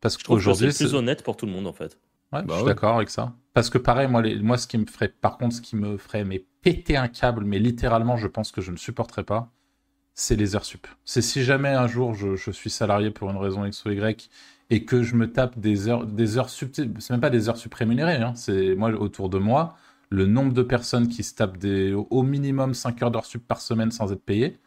Parce 0.00 0.16
Je 0.18 0.24
trouve 0.24 0.38
que 0.38 0.42
qu'aujourd'hui, 0.42 0.72
c'est 0.72 0.78
plus 0.78 0.90
c'est- 0.90 0.96
honnête 0.96 1.22
pour 1.22 1.36
tout 1.36 1.46
le 1.46 1.52
monde 1.52 1.66
en 1.66 1.72
fait. 1.72 1.98
Ouais, 2.32 2.42
Bah 2.42 2.44
je 2.48 2.54
suis 2.54 2.64
ouais. 2.64 2.74
d'accord 2.74 2.96
avec 2.96 3.10
ça. 3.10 3.34
Parce 3.56 3.70
que 3.70 3.78
pareil, 3.78 4.08
moi, 4.08 4.22
les- 4.22 4.36
moi, 4.40 4.58
ce 4.58 4.68
qui 4.68 4.78
me 4.78 4.86
ferait, 4.86 5.08
par 5.08 5.38
contre, 5.38 5.56
ce 5.56 5.62
qui 5.62 5.76
me 5.76 5.98
ferait 5.98 6.24
mais 6.26 6.44
péter 6.62 6.96
un 6.98 7.08
câble, 7.08 7.44
mais 7.44 7.58
littéralement, 7.58 8.16
je 8.18 8.28
pense 8.28 8.52
que 8.52 8.60
je 8.60 8.72
ne 8.72 8.76
supporterais 8.78 9.24
pas, 9.24 9.50
c'est 10.14 10.36
les 10.36 10.56
heures 10.56 10.64
sup. 10.64 10.86
C'est 11.04 11.22
si 11.22 11.44
jamais 11.44 11.70
un 11.70 11.86
jour 11.88 12.14
je, 12.14 12.36
je 12.36 12.50
suis 12.50 12.70
salarié 12.70 13.10
pour 13.10 13.30
une 13.30 13.36
raison 13.38 13.64
X 13.66 13.84
ou 13.86 13.90
Y 13.92 14.30
et 14.70 14.84
que 14.84 15.02
je 15.02 15.16
me 15.16 15.32
tape 15.32 15.58
des 15.58 15.88
heures, 15.88 16.06
des 16.06 16.38
heures 16.38 16.50
sup, 16.50 16.74
c'est 16.74 17.10
même 17.10 17.20
pas 17.20 17.30
des 17.30 17.48
heures 17.48 17.56
sup 17.58 17.72
rémunérées, 17.74 18.16
hein, 18.16 18.34
c'est 18.36 18.74
moi 18.76 18.90
autour 18.92 19.28
de 19.30 19.38
moi, 19.38 19.76
le 20.10 20.26
nombre 20.26 20.52
de 20.54 20.62
personnes 20.62 21.08
qui 21.08 21.22
se 21.24 21.34
tapent 21.34 21.58
des, 21.58 21.92
au 21.94 22.22
minimum 22.22 22.74
5 22.74 23.02
heures 23.02 23.10
d'heures 23.12 23.26
sup 23.26 23.46
par 23.46 23.60
semaine 23.60 23.90
sans 23.92 24.12
être 24.12 24.24
payées. 24.24 24.58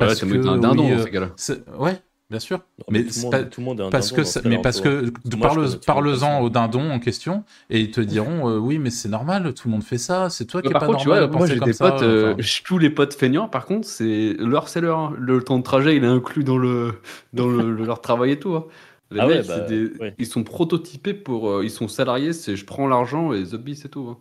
Ouais, 0.00 0.14
Parce 0.14 0.16
t'as 0.16 0.26
que, 0.26 0.36
un 0.44 0.58
dindon 0.58 0.90
oui, 0.90 0.92
euh, 0.92 1.06
ces 1.36 1.62
ouais, 1.78 2.02
bien 2.30 2.38
sûr. 2.40 2.58
Non, 2.78 2.84
Mais 2.90 3.00
tout, 3.00 3.06
le 3.06 3.12
c'est 3.12 3.22
monde, 3.22 3.30
pas- 3.32 3.42
tout 3.44 3.60
le 3.60 3.64
monde 3.64 3.80
est 3.80 3.82
un 3.84 3.90
Parce 3.90 4.08
dindon 4.10 4.22
que, 4.22 4.28
ça- 4.28 4.40
mais 4.44 4.60
parce 4.60 4.80
que 4.80 5.10
parle- 5.10 5.70
tout 5.70 5.80
parle-en 5.86 6.36
comme 6.38 6.44
aux 6.44 6.48
ça. 6.48 6.52
dindons 6.52 6.90
en 6.90 6.98
question 6.98 7.44
et 7.70 7.80
ils 7.80 7.90
te 7.90 8.00
diront 8.00 8.48
euh, 8.48 8.58
oui 8.58 8.78
mais 8.78 8.90
c'est 8.90 9.08
normal 9.08 9.54
tout 9.54 9.68
le 9.68 9.72
monde 9.72 9.84
fait 9.84 9.98
ça 9.98 10.28
c'est 10.30 10.44
toi 10.46 10.60
qui 10.62 10.68
Ouais, 10.68 10.70
es 10.70 10.72
par 10.72 10.80
pas 10.80 10.86
contre, 10.86 10.98
tu 11.00 11.08
normal 11.08 11.28
vois, 11.30 11.38
moi 11.38 11.46
j'ai 11.46 11.60
des 11.60 11.72
ça 11.72 11.90
potes, 11.90 12.02
euh, 12.02 12.32
enfin. 12.34 12.42
tous 12.64 12.78
les 12.78 12.90
potes 12.90 13.14
feignants, 13.14 13.48
par 13.48 13.64
contre, 13.66 13.86
c'est 13.86 14.34
leur 14.38 14.68
c'est 14.68 14.80
leur. 14.80 14.98
hein. 14.98 15.14
Le 15.18 15.42
temps 15.42 15.58
de 15.58 15.62
trajet, 15.62 15.96
il 15.96 16.04
est 16.04 16.08
inclus 16.08 16.44
dans 16.44 16.58
le 16.58 17.00
dans 17.32 17.46
le, 17.48 17.70
le- 17.72 17.84
leur 17.84 18.00
travail 18.00 18.32
et 18.32 18.38
tout. 18.38 18.54
hein. 18.54 18.64
Les 19.12 19.20
Ah 19.20 19.26
ouais, 19.28 19.36
mecs, 19.36 19.44
c'est 19.44 19.58
bah, 19.58 19.60
des- 19.60 19.90
ouais. 20.00 20.14
ils 20.18 20.26
sont 20.26 20.42
prototypés 20.42 21.14
pour. 21.14 21.48
euh, 21.50 21.64
ils 21.64 21.70
sont 21.70 21.86
salariés, 21.86 22.32
c'est 22.32 22.56
je 22.56 22.64
prends 22.64 22.88
l'argent 22.88 23.32
et 23.32 23.44
the 23.44 23.56
c'est 23.76 23.88
tout. 23.88 24.08
hein. 24.10 24.18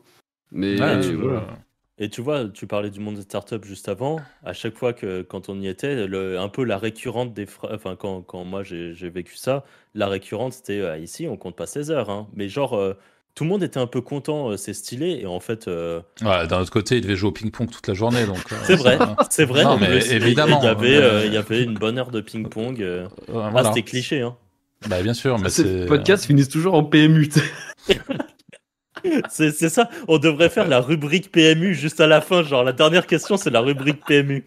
Mais 0.52 0.80
Ouais, 0.80 1.00
tu- 1.02 1.16
voilà. 1.16 1.48
Et 1.98 2.10
tu 2.10 2.22
vois, 2.22 2.50
tu 2.50 2.68
parlais 2.68 2.90
du 2.90 3.00
monde 3.00 3.16
des 3.16 3.22
startups 3.22 3.64
juste 3.64 3.88
avant. 3.88 4.18
À 4.44 4.52
chaque 4.52 4.76
fois 4.78 4.92
que 4.92 5.22
quand 5.22 5.48
on 5.48 5.60
y 5.62 5.68
était, 5.68 6.08
le- 6.08 6.38
un 6.38 6.50
peu 6.50 6.64
la 6.66 6.78
récurrente 6.78 7.34
des 7.34 7.46
phrases, 7.46 7.72
enfin 7.74 7.96
quand, 7.96 8.22
quand 8.22 8.44
moi 8.44 8.64
j'ai 8.64 8.92
vécu 9.10 9.38
ça, 9.38 9.64
la 9.94 10.08
récurrente 10.08 10.52
c'était 10.54 10.82
euh, 10.82 10.98
ici 10.98 11.26
on 11.30 11.38
compte 11.38 11.56
pas 11.56 11.68
16 11.68 11.92
heures, 11.92 12.10
hein. 12.10 12.28
mais 12.36 12.50
genre 12.50 12.74
euh, 12.76 12.96
tout 13.34 13.46
le 13.46 13.50
monde 13.50 13.64
était 13.64 13.80
un 13.80 13.88
peu 13.88 14.02
content, 14.02 14.52
euh, 14.52 14.58
c'est 14.58 14.74
stylé 14.74 15.20
et 15.22 15.26
en 15.26 15.40
fait 15.40 15.70
euh, 15.70 16.02
Ouais, 16.22 16.46
d'un 16.48 16.60
autre 16.60 16.72
côté 16.72 16.98
il 16.98 17.02
devait 17.02 17.16
jouer 17.16 17.30
au 17.30 17.32
ping-pong 17.32 17.70
toute 17.72 17.88
la 17.88 17.94
journée 17.94 18.26
donc 18.26 18.40
euh, 18.52 18.56
c'est 18.66 18.76
vrai, 18.76 19.00
c'est 19.30 19.46
vrai. 19.46 19.64
Non, 19.64 19.78
mais 19.78 20.06
évidemment, 20.12 20.60
il 20.62 20.66
y 20.66 20.68
avait, 20.68 20.98
euh, 20.98 21.12
euh, 21.22 21.26
il 21.28 21.34
y 21.34 21.38
avait 21.38 21.64
une 21.64 21.76
bonne 21.76 21.98
heure 21.98 22.12
de 22.12 22.20
ping 22.20 22.50
pong. 22.50 22.82
euh, 22.82 23.08
Ah 23.34 23.64
c'était 23.64 23.84
cliché, 23.84 24.20
hein. 24.20 24.36
bah 24.90 25.02
bien 25.02 25.14
sûr 25.14 25.40
mais 25.40 25.48
Ces 25.50 25.64
c'est 25.64 25.86
podcasts 25.86 26.26
finissent 26.26 26.50
toujours 26.50 26.74
en 26.74 26.84
PMU. 26.84 27.30
C'est 29.30 29.52
c'est 29.52 29.70
ça. 29.70 29.90
On 30.08 30.18
devrait 30.18 30.50
faire 30.50 30.68
la 30.68 30.80
rubrique 30.82 31.32
PMU 31.32 31.74
juste 31.76 32.00
à 32.00 32.08
la 32.08 32.22
fin, 32.22 32.44
genre 32.44 32.64
la 32.64 32.74
dernière 32.74 33.08
question 33.08 33.38
c'est 33.38 33.50
la 33.52 33.62
rubrique 33.62 34.04
PMU. 34.06 34.46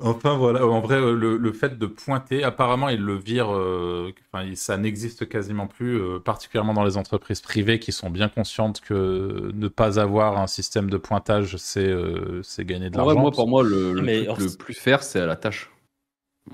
Enfin 0.00 0.36
voilà, 0.36 0.64
en 0.64 0.80
vrai, 0.80 0.94
euh, 0.94 1.12
le, 1.12 1.36
le 1.36 1.52
fait 1.52 1.76
de 1.76 1.86
pointer, 1.86 2.44
apparemment, 2.44 2.88
ils 2.88 3.00
le 3.00 3.16
virent, 3.16 3.52
euh, 3.52 4.12
enfin, 4.32 4.48
ça 4.54 4.76
n'existe 4.76 5.28
quasiment 5.28 5.66
plus, 5.66 6.00
euh, 6.00 6.20
particulièrement 6.20 6.72
dans 6.72 6.84
les 6.84 6.96
entreprises 6.96 7.40
privées 7.40 7.80
qui 7.80 7.90
sont 7.90 8.08
bien 8.08 8.28
conscientes 8.28 8.80
que 8.80 9.50
ne 9.52 9.66
pas 9.66 9.98
avoir 9.98 10.38
un 10.38 10.46
système 10.46 10.88
de 10.88 10.98
pointage, 10.98 11.56
c'est 11.56 11.88
euh, 11.88 12.40
c'est 12.44 12.64
gagner 12.64 12.90
de 12.90 12.96
En 12.96 13.02
vrai, 13.02 13.14
l'argent. 13.14 13.20
moi, 13.22 13.32
pour 13.32 13.48
moi, 13.48 13.64
le, 13.64 13.92
le 13.92 14.00
Mais 14.02 14.26
truc 14.26 14.28
or- 14.28 14.38
le 14.38 14.56
plus 14.56 14.74
faire, 14.74 15.02
c'est 15.02 15.18
à 15.20 15.26
la 15.26 15.34
tâche. 15.34 15.68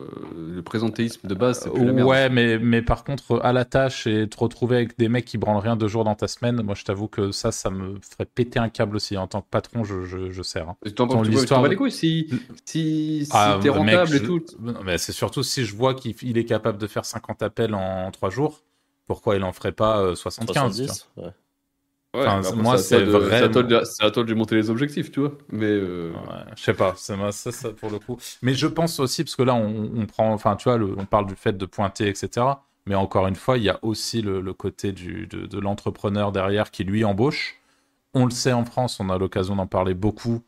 Euh, 0.00 0.54
le 0.54 0.62
présentéisme 0.62 1.26
de 1.28 1.34
base, 1.34 1.60
c'est 1.62 1.70
plus 1.72 1.84
la 1.84 1.92
merde. 1.92 2.08
Ouais, 2.08 2.28
mais, 2.28 2.58
mais 2.58 2.82
par 2.82 3.04
contre, 3.04 3.40
à 3.42 3.52
la 3.52 3.64
tâche 3.64 4.06
et 4.06 4.28
te 4.28 4.36
retrouver 4.38 4.76
avec 4.76 4.98
des 4.98 5.08
mecs 5.08 5.24
qui 5.24 5.38
branlent 5.38 5.62
rien 5.62 5.76
deux 5.76 5.88
jours 5.88 6.04
dans 6.04 6.14
ta 6.14 6.28
semaine, 6.28 6.62
moi 6.62 6.74
je 6.74 6.84
t'avoue 6.84 7.08
que 7.08 7.32
ça, 7.32 7.52
ça 7.52 7.70
me 7.70 7.98
ferait 8.00 8.26
péter 8.26 8.58
un 8.58 8.68
câble 8.68 8.96
aussi. 8.96 9.16
En 9.16 9.26
tant 9.26 9.40
que 9.40 9.48
patron, 9.50 9.84
je, 9.84 10.02
je, 10.04 10.30
je 10.30 10.42
sers. 10.42 10.68
hein. 10.68 10.76
Tu 10.84 10.92
t'en 10.94 11.06
bats 11.62 11.68
les 11.68 11.76
couilles 11.76 11.92
si, 11.92 12.28
si, 12.64 13.24
si 13.24 13.30
Ah, 13.32 13.58
t'es 13.62 13.68
mec, 13.68 13.78
rentable 13.78 14.10
je- 14.10 14.16
et 14.16 14.22
tout. 14.26 14.40
Mais 14.84 14.98
c'est 14.98 15.12
surtout 15.12 15.42
si 15.42 15.64
je 15.64 15.74
vois 15.74 15.94
qu'il 15.94 16.14
il 16.22 16.38
est 16.38 16.44
capable 16.44 16.78
de 16.78 16.86
faire 16.86 17.04
50 17.04 17.42
appels 17.42 17.74
en 17.74 18.10
3 18.10 18.30
jours, 18.30 18.62
pourquoi 19.06 19.36
il 19.36 19.44
en 19.44 19.52
ferait 19.52 19.72
pas 19.72 19.98
euh, 20.00 20.14
75 20.14 20.76
tu 20.76 20.86
vois 20.86 20.94
70. 20.94 21.08
ouais. 21.18 21.30
Ouais, 22.14 22.20
Enfin, 22.20 22.40
mais 22.40 22.46
après, 22.48 22.62
moi, 22.62 22.78
c'est 22.78 23.04
vraiment- 23.04 23.44
à 24.00 24.10
toi 24.10 24.22
de 24.22 24.28
lui 24.28 24.34
monter 24.34 24.54
les 24.56 24.70
objectifs, 24.70 25.10
tu 25.10 25.20
vois. 25.20 25.32
Mais 25.50 25.66
euh, 25.66 26.12
Ouais, 26.12 26.44
je 26.56 26.62
sais 26.62 26.74
pas, 26.74 26.94
c'est 26.96 27.16
ça, 27.32 27.52
ça 27.52 27.70
pour 27.70 27.90
le 27.90 27.98
coup. 27.98 28.16
Mais 28.42 28.54
je 28.54 28.66
pense 28.66 29.00
aussi, 29.00 29.24
parce 29.24 29.36
que 29.36 29.42
là, 29.42 29.54
on, 29.54 29.90
on 29.96 30.06
prend, 30.06 30.32
enfin, 30.32 30.56
tu 30.56 30.64
vois, 30.64 30.78
le- 30.78 30.94
on 30.96 31.06
parle 31.06 31.26
du 31.26 31.34
fait 31.34 31.56
de 31.56 31.66
pointer, 31.66 32.08
etc. 32.08 32.64
Mais 32.86 32.94
encore 32.94 33.26
une 33.26 33.34
fois, 33.36 33.56
il 33.58 33.64
y 33.64 33.70
a 33.70 33.78
aussi 33.82 34.22
le, 34.22 34.40
le 34.40 34.52
côté 34.52 34.92
du, 34.92 35.26
de, 35.26 35.46
de 35.46 35.58
l'entrepreneur 35.58 36.32
derrière 36.32 36.70
qui 36.70 36.84
lui 36.84 37.04
embauche. 37.04 37.56
On 38.14 38.24
le 38.26 38.30
sait 38.32 38.52
en 38.52 38.64
France, 38.64 39.00
on 39.00 39.10
a 39.10 39.18
l'occasion 39.18 39.56
d'en 39.56 39.66
parler 39.66 39.94
beaucoup. 39.94 40.42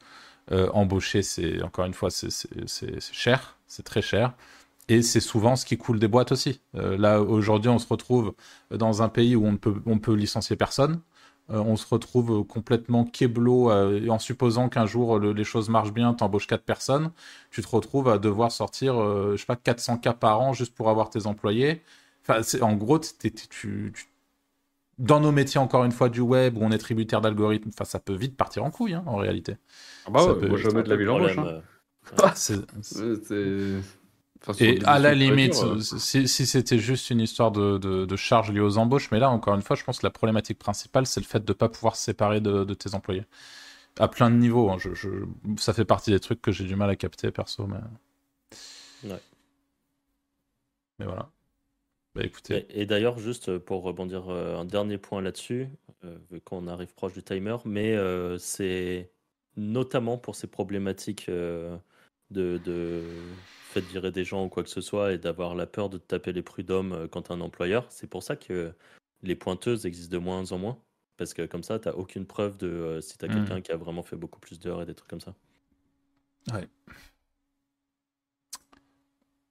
Euh, 0.53 0.69
embaucher, 0.73 1.23
c'est 1.23 1.63
encore 1.63 1.87
une 1.87 1.95
fois, 1.95 2.11
c'est 2.11 2.29
cher, 3.13 3.57
c'est 3.67 3.83
très 3.85 4.03
cher. 4.03 4.33
Et 4.89 5.03
c'est 5.03 5.21
souvent 5.21 5.57
ce 5.57 5.67
qui 5.67 5.77
coule 5.79 5.99
des 5.99 6.09
boîtes 6.09 6.33
aussi. 6.33 6.61
Euh, 6.77 6.97
là, 6.97 7.21
aujourd'hui, 7.23 7.71
on 7.71 7.79
se 7.79 7.89
retrouve 7.89 8.35
dans 8.71 9.03
un 9.03 9.09
pays 9.09 9.35
où 9.37 9.45
on 9.47 9.53
ne 9.53 9.57
peut, 9.57 9.75
on 9.87 9.99
peut 9.99 10.15
licencier 10.15 10.57
personne. 10.57 11.01
Euh, 11.51 11.59
on 11.61 11.77
se 11.77 11.87
retrouve 11.89 12.45
complètement 12.45 13.05
keblo 13.05 13.71
euh, 13.71 14.09
en 14.09 14.19
supposant 14.19 14.69
qu'un 14.69 14.87
jour 14.87 15.19
le- 15.21 15.33
les 15.33 15.45
choses 15.45 15.69
marchent 15.69 15.93
bien, 15.93 16.13
t'embauches 16.13 16.49
quatre 16.49 16.65
personnes, 16.65 17.13
tu 17.53 17.63
te 17.63 17.69
retrouves 17.69 18.09
à 18.09 18.19
devoir 18.19 18.51
sortir, 18.51 19.01
euh, 19.01 19.33
je 19.37 19.41
sais 19.43 19.47
pas, 19.47 19.55
400 19.57 19.99
cas 19.99 20.13
par 20.13 20.41
an 20.41 20.53
juste 20.53 20.75
pour 20.75 20.91
avoir 20.91 21.09
tes 21.09 21.27
employés. 21.27 21.83
Enfin, 22.29 22.41
en 22.63 22.75
gros, 22.75 22.99
tu, 22.99 23.33
tu- 23.33 23.93
dans 24.99 25.21
nos 25.21 25.31
métiers, 25.31 25.61
encore 25.61 25.85
une 25.85 25.93
fois, 25.93 26.09
du 26.09 26.21
web, 26.21 26.57
où 26.57 26.63
on 26.63 26.71
est 26.71 26.79
tributaire 26.79 27.21
d'algorithmes, 27.21 27.69
enfin, 27.69 27.85
ça 27.85 28.01
peut 28.01 28.15
vite 28.15 28.37
partir 28.37 28.65
en 28.65 28.71
couille, 28.71 28.95
hein, 28.95 29.05
en 29.07 29.17
réalité. 29.17 29.57
ah 30.07 30.11
bah 30.11 30.21
ouais, 30.27 30.35
peut- 30.41 30.49
moi 30.49 30.59
jamais 30.59 30.83
de 30.83 30.89
la 30.89 30.97
Hein. 31.39 31.45
euh, 31.47 31.61
C'est- 32.35 32.83
Euh, 34.49 34.55
Et 34.61 34.79
à 34.85 34.99
la 34.99 35.15
limite, 35.15 35.55
euh, 35.63 35.81
si, 35.81 36.29
si 36.29 36.47
c'était 36.47 36.79
juste 36.79 37.11
une 37.11 37.21
histoire 37.21 37.51
de, 37.51 37.79
de, 37.79 38.05
de 38.05 38.17
charge 38.17 38.53
liée 38.53 38.61
aux 38.61 38.79
embauches, 38.79 39.11
mais 39.11 39.19
là, 39.19 39.31
encore 39.31 39.55
une 39.55 39.63
fois, 39.63 39.77
je 39.77 39.85
pense 39.85 39.99
que 39.99 40.07
la 40.07 40.11
problématique 40.11 40.59
principale, 40.59 41.07
c'est 41.07 41.21
le 41.21 41.27
fait 41.27 41.45
de 41.45 41.51
ne 41.53 41.55
pas 41.55 41.69
pouvoir 41.69 41.97
se 41.97 42.05
séparer 42.05 42.41
de, 42.41 42.65
de 42.65 42.75
tes 42.75 42.95
employés. 42.95 43.25
À 43.99 44.09
plein 44.09 44.31
de 44.31 44.37
niveaux. 44.37 44.71
hein, 44.71 44.77
je, 44.79 44.95
je- 44.95 45.11
ça 45.59 45.73
fait 45.75 45.85
partie 45.87 46.11
des 46.11 46.21
trucs 46.21 46.43
que 46.43 46.53
j'ai 46.53 46.65
du 46.65 46.77
mal 46.77 46.91
à 46.91 46.97
capter, 46.97 47.31
perso. 47.33 47.67
Mais, 47.67 47.79
Ouais. 49.03 49.23
mais 50.99 51.07
voilà. 51.07 51.31
Bah 52.15 52.25
écoutez. 52.25 52.67
Et, 52.71 52.83
et 52.83 52.87
d'ailleurs, 52.87 53.19
juste 53.19 53.59
pour 53.59 53.83
rebondir 53.83 54.29
euh, 54.29 54.57
un 54.57 54.65
dernier 54.65 54.99
point 54.99 55.21
là-dessus, 55.21 55.69
euh, 56.05 56.17
vu 56.31 56.41
qu'on 56.41 56.67
arrive 56.69 56.95
proche 56.95 57.13
du 57.15 57.23
timer, 57.23 57.57
mais 57.65 57.95
euh, 57.97 58.39
c'est 58.39 59.11
notamment 59.57 60.19
pour 60.19 60.37
ces 60.37 60.47
problématiques 60.47 61.29
euh, 61.29 61.77
de, 62.31 62.59
de 62.65 63.03
fait 63.77 63.83
de 63.83 63.87
virer 63.93 64.11
des 64.11 64.25
gens 64.25 64.45
ou 64.45 64.49
quoi 64.49 64.63
que 64.63 64.71
ce 64.71 64.81
soit 64.81 65.13
et 65.13 65.19
d'avoir 65.19 65.55
la 65.55 65.67
peur 65.67 65.91
de 65.91 65.99
taper 65.99 66.33
les 66.33 66.43
prud'hommes 66.43 66.93
euh, 66.93 67.09
quand 67.09 67.31
un 67.31 67.41
employeur. 67.43 67.87
C'est 67.91 68.07
pour 68.07 68.23
ça 68.23 68.35
que 68.35 68.73
les 69.23 69.37
pointeuses 69.37 69.85
existent 69.85 70.13
de 70.17 70.23
moins 70.23 70.51
en 70.53 70.59
moins. 70.59 70.79
Parce 71.19 71.35
que 71.35 71.45
comme 71.47 71.63
ça, 71.63 71.79
t'as 71.79 71.93
aucune 71.93 72.27
preuve 72.27 72.57
de 72.57 72.67
euh, 72.69 73.01
si 73.03 73.19
t'as 73.19 73.29
Mhm. 73.29 73.35
quelqu'un 73.35 73.61
qui 73.61 73.73
a 73.73 73.77
vraiment 73.77 74.03
fait 74.03 74.17
beaucoup 74.17 74.41
plus 74.41 74.59
d'heures 74.59 74.81
et 74.83 74.87
des 74.87 74.95
trucs 74.95 75.11
comme 75.11 75.21
ça. 75.21 75.35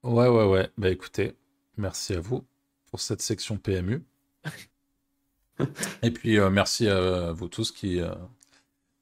Ouais, 0.02 0.28
ouais, 0.28 0.44
ouais. 0.44 0.70
Bah 0.78 0.90
écoutez, 0.90 1.36
merci 1.76 2.14
à 2.14 2.20
vous 2.20 2.44
pour 2.90 3.00
cette 3.00 3.22
section 3.22 3.58
PMU. 3.58 4.04
Et 6.02 6.10
puis 6.10 6.38
euh, 6.38 6.50
merci 6.50 6.88
à 6.88 7.32
vous 7.32 7.48
tous 7.48 7.72
qui 7.72 8.00
euh, 8.00 8.14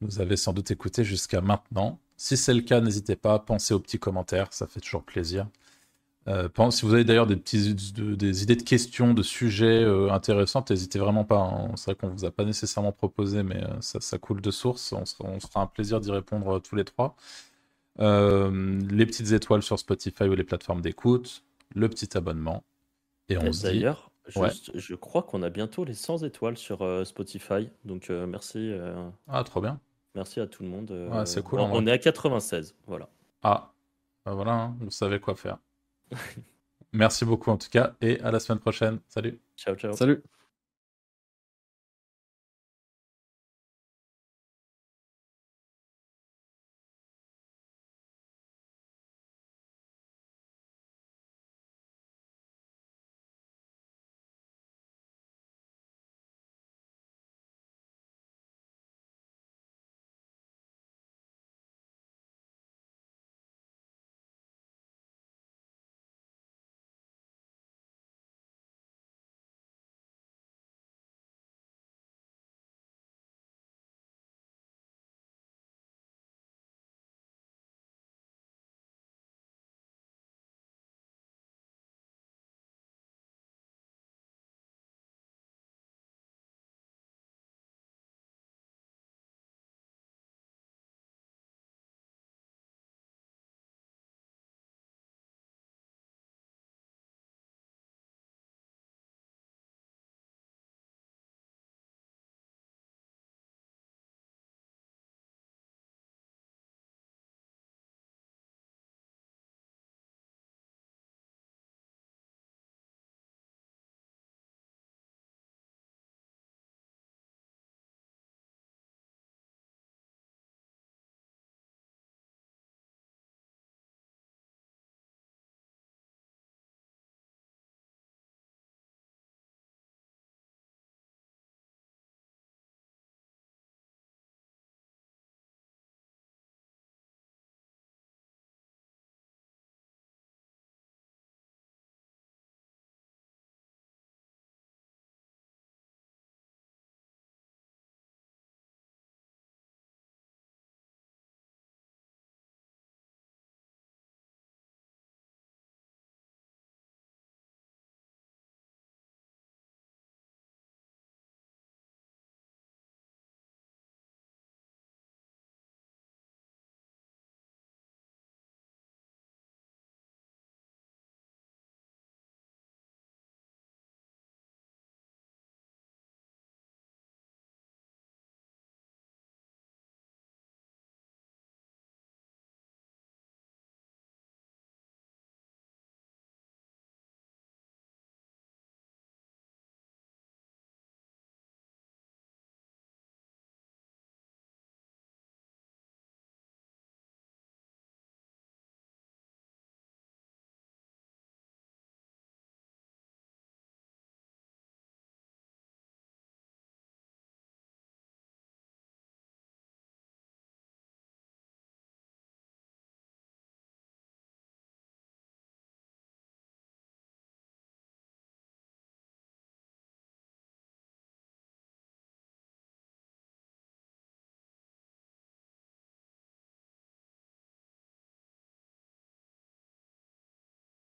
nous 0.01 0.19
avez 0.19 0.37
sans 0.37 0.53
doute 0.53 0.71
écouté 0.71 1.03
jusqu'à 1.03 1.41
maintenant. 1.41 1.99
Si 2.17 2.37
c'est 2.37 2.53
le 2.53 2.61
cas, 2.61 2.81
n'hésitez 2.81 3.15
pas, 3.15 3.39
pensez 3.39 3.73
aux 3.73 3.79
petits 3.79 3.99
commentaires, 3.99 4.47
ça 4.51 4.67
fait 4.67 4.79
toujours 4.79 5.03
plaisir. 5.03 5.47
Euh, 6.27 6.49
si 6.71 6.85
vous 6.85 6.93
avez 6.95 7.03
d'ailleurs 7.03 7.27
des, 7.27 7.35
petits, 7.35 7.75
de- 7.75 8.15
des 8.15 8.41
idées 8.43 8.55
de 8.55 8.63
questions, 8.63 9.13
de 9.13 9.21
sujets 9.21 9.83
euh, 9.83 10.11
intéressantes, 10.11 10.71
n'hésitez 10.71 10.97
vraiment 10.97 11.23
pas. 11.23 11.37
hein. 11.39 11.71
C'est 11.75 11.91
vrai 11.91 11.95
qu'on 11.95 12.09
vous 12.09 12.25
a 12.25 12.31
pas 12.31 12.45
nécessairement 12.45 12.91
proposé, 12.91 13.43
mais 13.43 13.63
euh, 13.63 13.79
ça, 13.81 14.01
ça 14.01 14.17
coule 14.17 14.41
de 14.41 14.49
source. 14.51 14.91
On 14.93 15.05
se, 15.05 15.15
on 15.19 15.39
se 15.39 15.47
fera 15.47 15.61
un 15.61 15.67
plaisir 15.67 15.99
d'y 15.99 16.11
répondre 16.11 16.55
euh, 16.57 16.59
tous 16.59 16.75
les 16.75 16.83
trois. 16.85 17.15
Les 17.99 19.05
petites 19.05 19.31
étoiles 19.31 19.61
sur 19.63 19.77
Spotify 19.79 20.23
ou 20.23 20.35
les 20.35 20.43
plateformes 20.43 20.81
d'écoute, 20.81 21.43
le 21.75 21.89
petit 21.89 22.17
abonnement. 22.17 22.63
Et 23.29 23.37
on 23.37 23.51
se 23.53 23.59
dit. 23.67 23.79
D'ailleurs, 23.79 24.11
Ouais. 24.35 24.49
je 24.73 24.95
crois 24.95 25.21
qu'on 25.21 25.43
a 25.43 25.51
bientôt 25.51 25.85
les 25.85 25.93
100 25.93 26.23
étoiles 26.23 26.57
sur 26.57 26.79
Spotify. 27.05 27.69
Donc 27.85 28.09
merci. 28.09 28.71
Ah, 29.27 29.43
trop 29.43 29.61
bien. 29.61 29.79
Merci 30.15 30.39
à 30.39 30.47
tout 30.47 30.63
le 30.63 30.69
monde. 30.69 30.89
euh, 30.91 31.09
Ouais, 31.09 31.25
c'est 31.25 31.43
cool, 31.43 31.59
On, 31.59 31.69
on 31.73 31.87
est 31.87 31.91
à 31.91 31.97
96, 31.97 32.75
voilà. 32.87 33.07
Ah, 33.43 33.73
bah 34.25 34.33
voilà, 34.33 34.53
hein, 34.53 34.75
vous 34.79 34.89
savez 34.91 35.19
quoi 35.19 35.35
faire. 35.35 35.57
Merci 36.93 37.25
beaucoup 37.25 37.51
en 37.51 37.57
tout 37.57 37.69
cas, 37.69 37.93
et 38.01 38.19
à 38.21 38.31
la 38.31 38.39
semaine 38.39 38.59
prochaine. 38.59 38.99
Salut. 39.09 39.37
Ciao, 39.57 39.75
ciao. 39.75 39.93
Salut. 39.93 40.23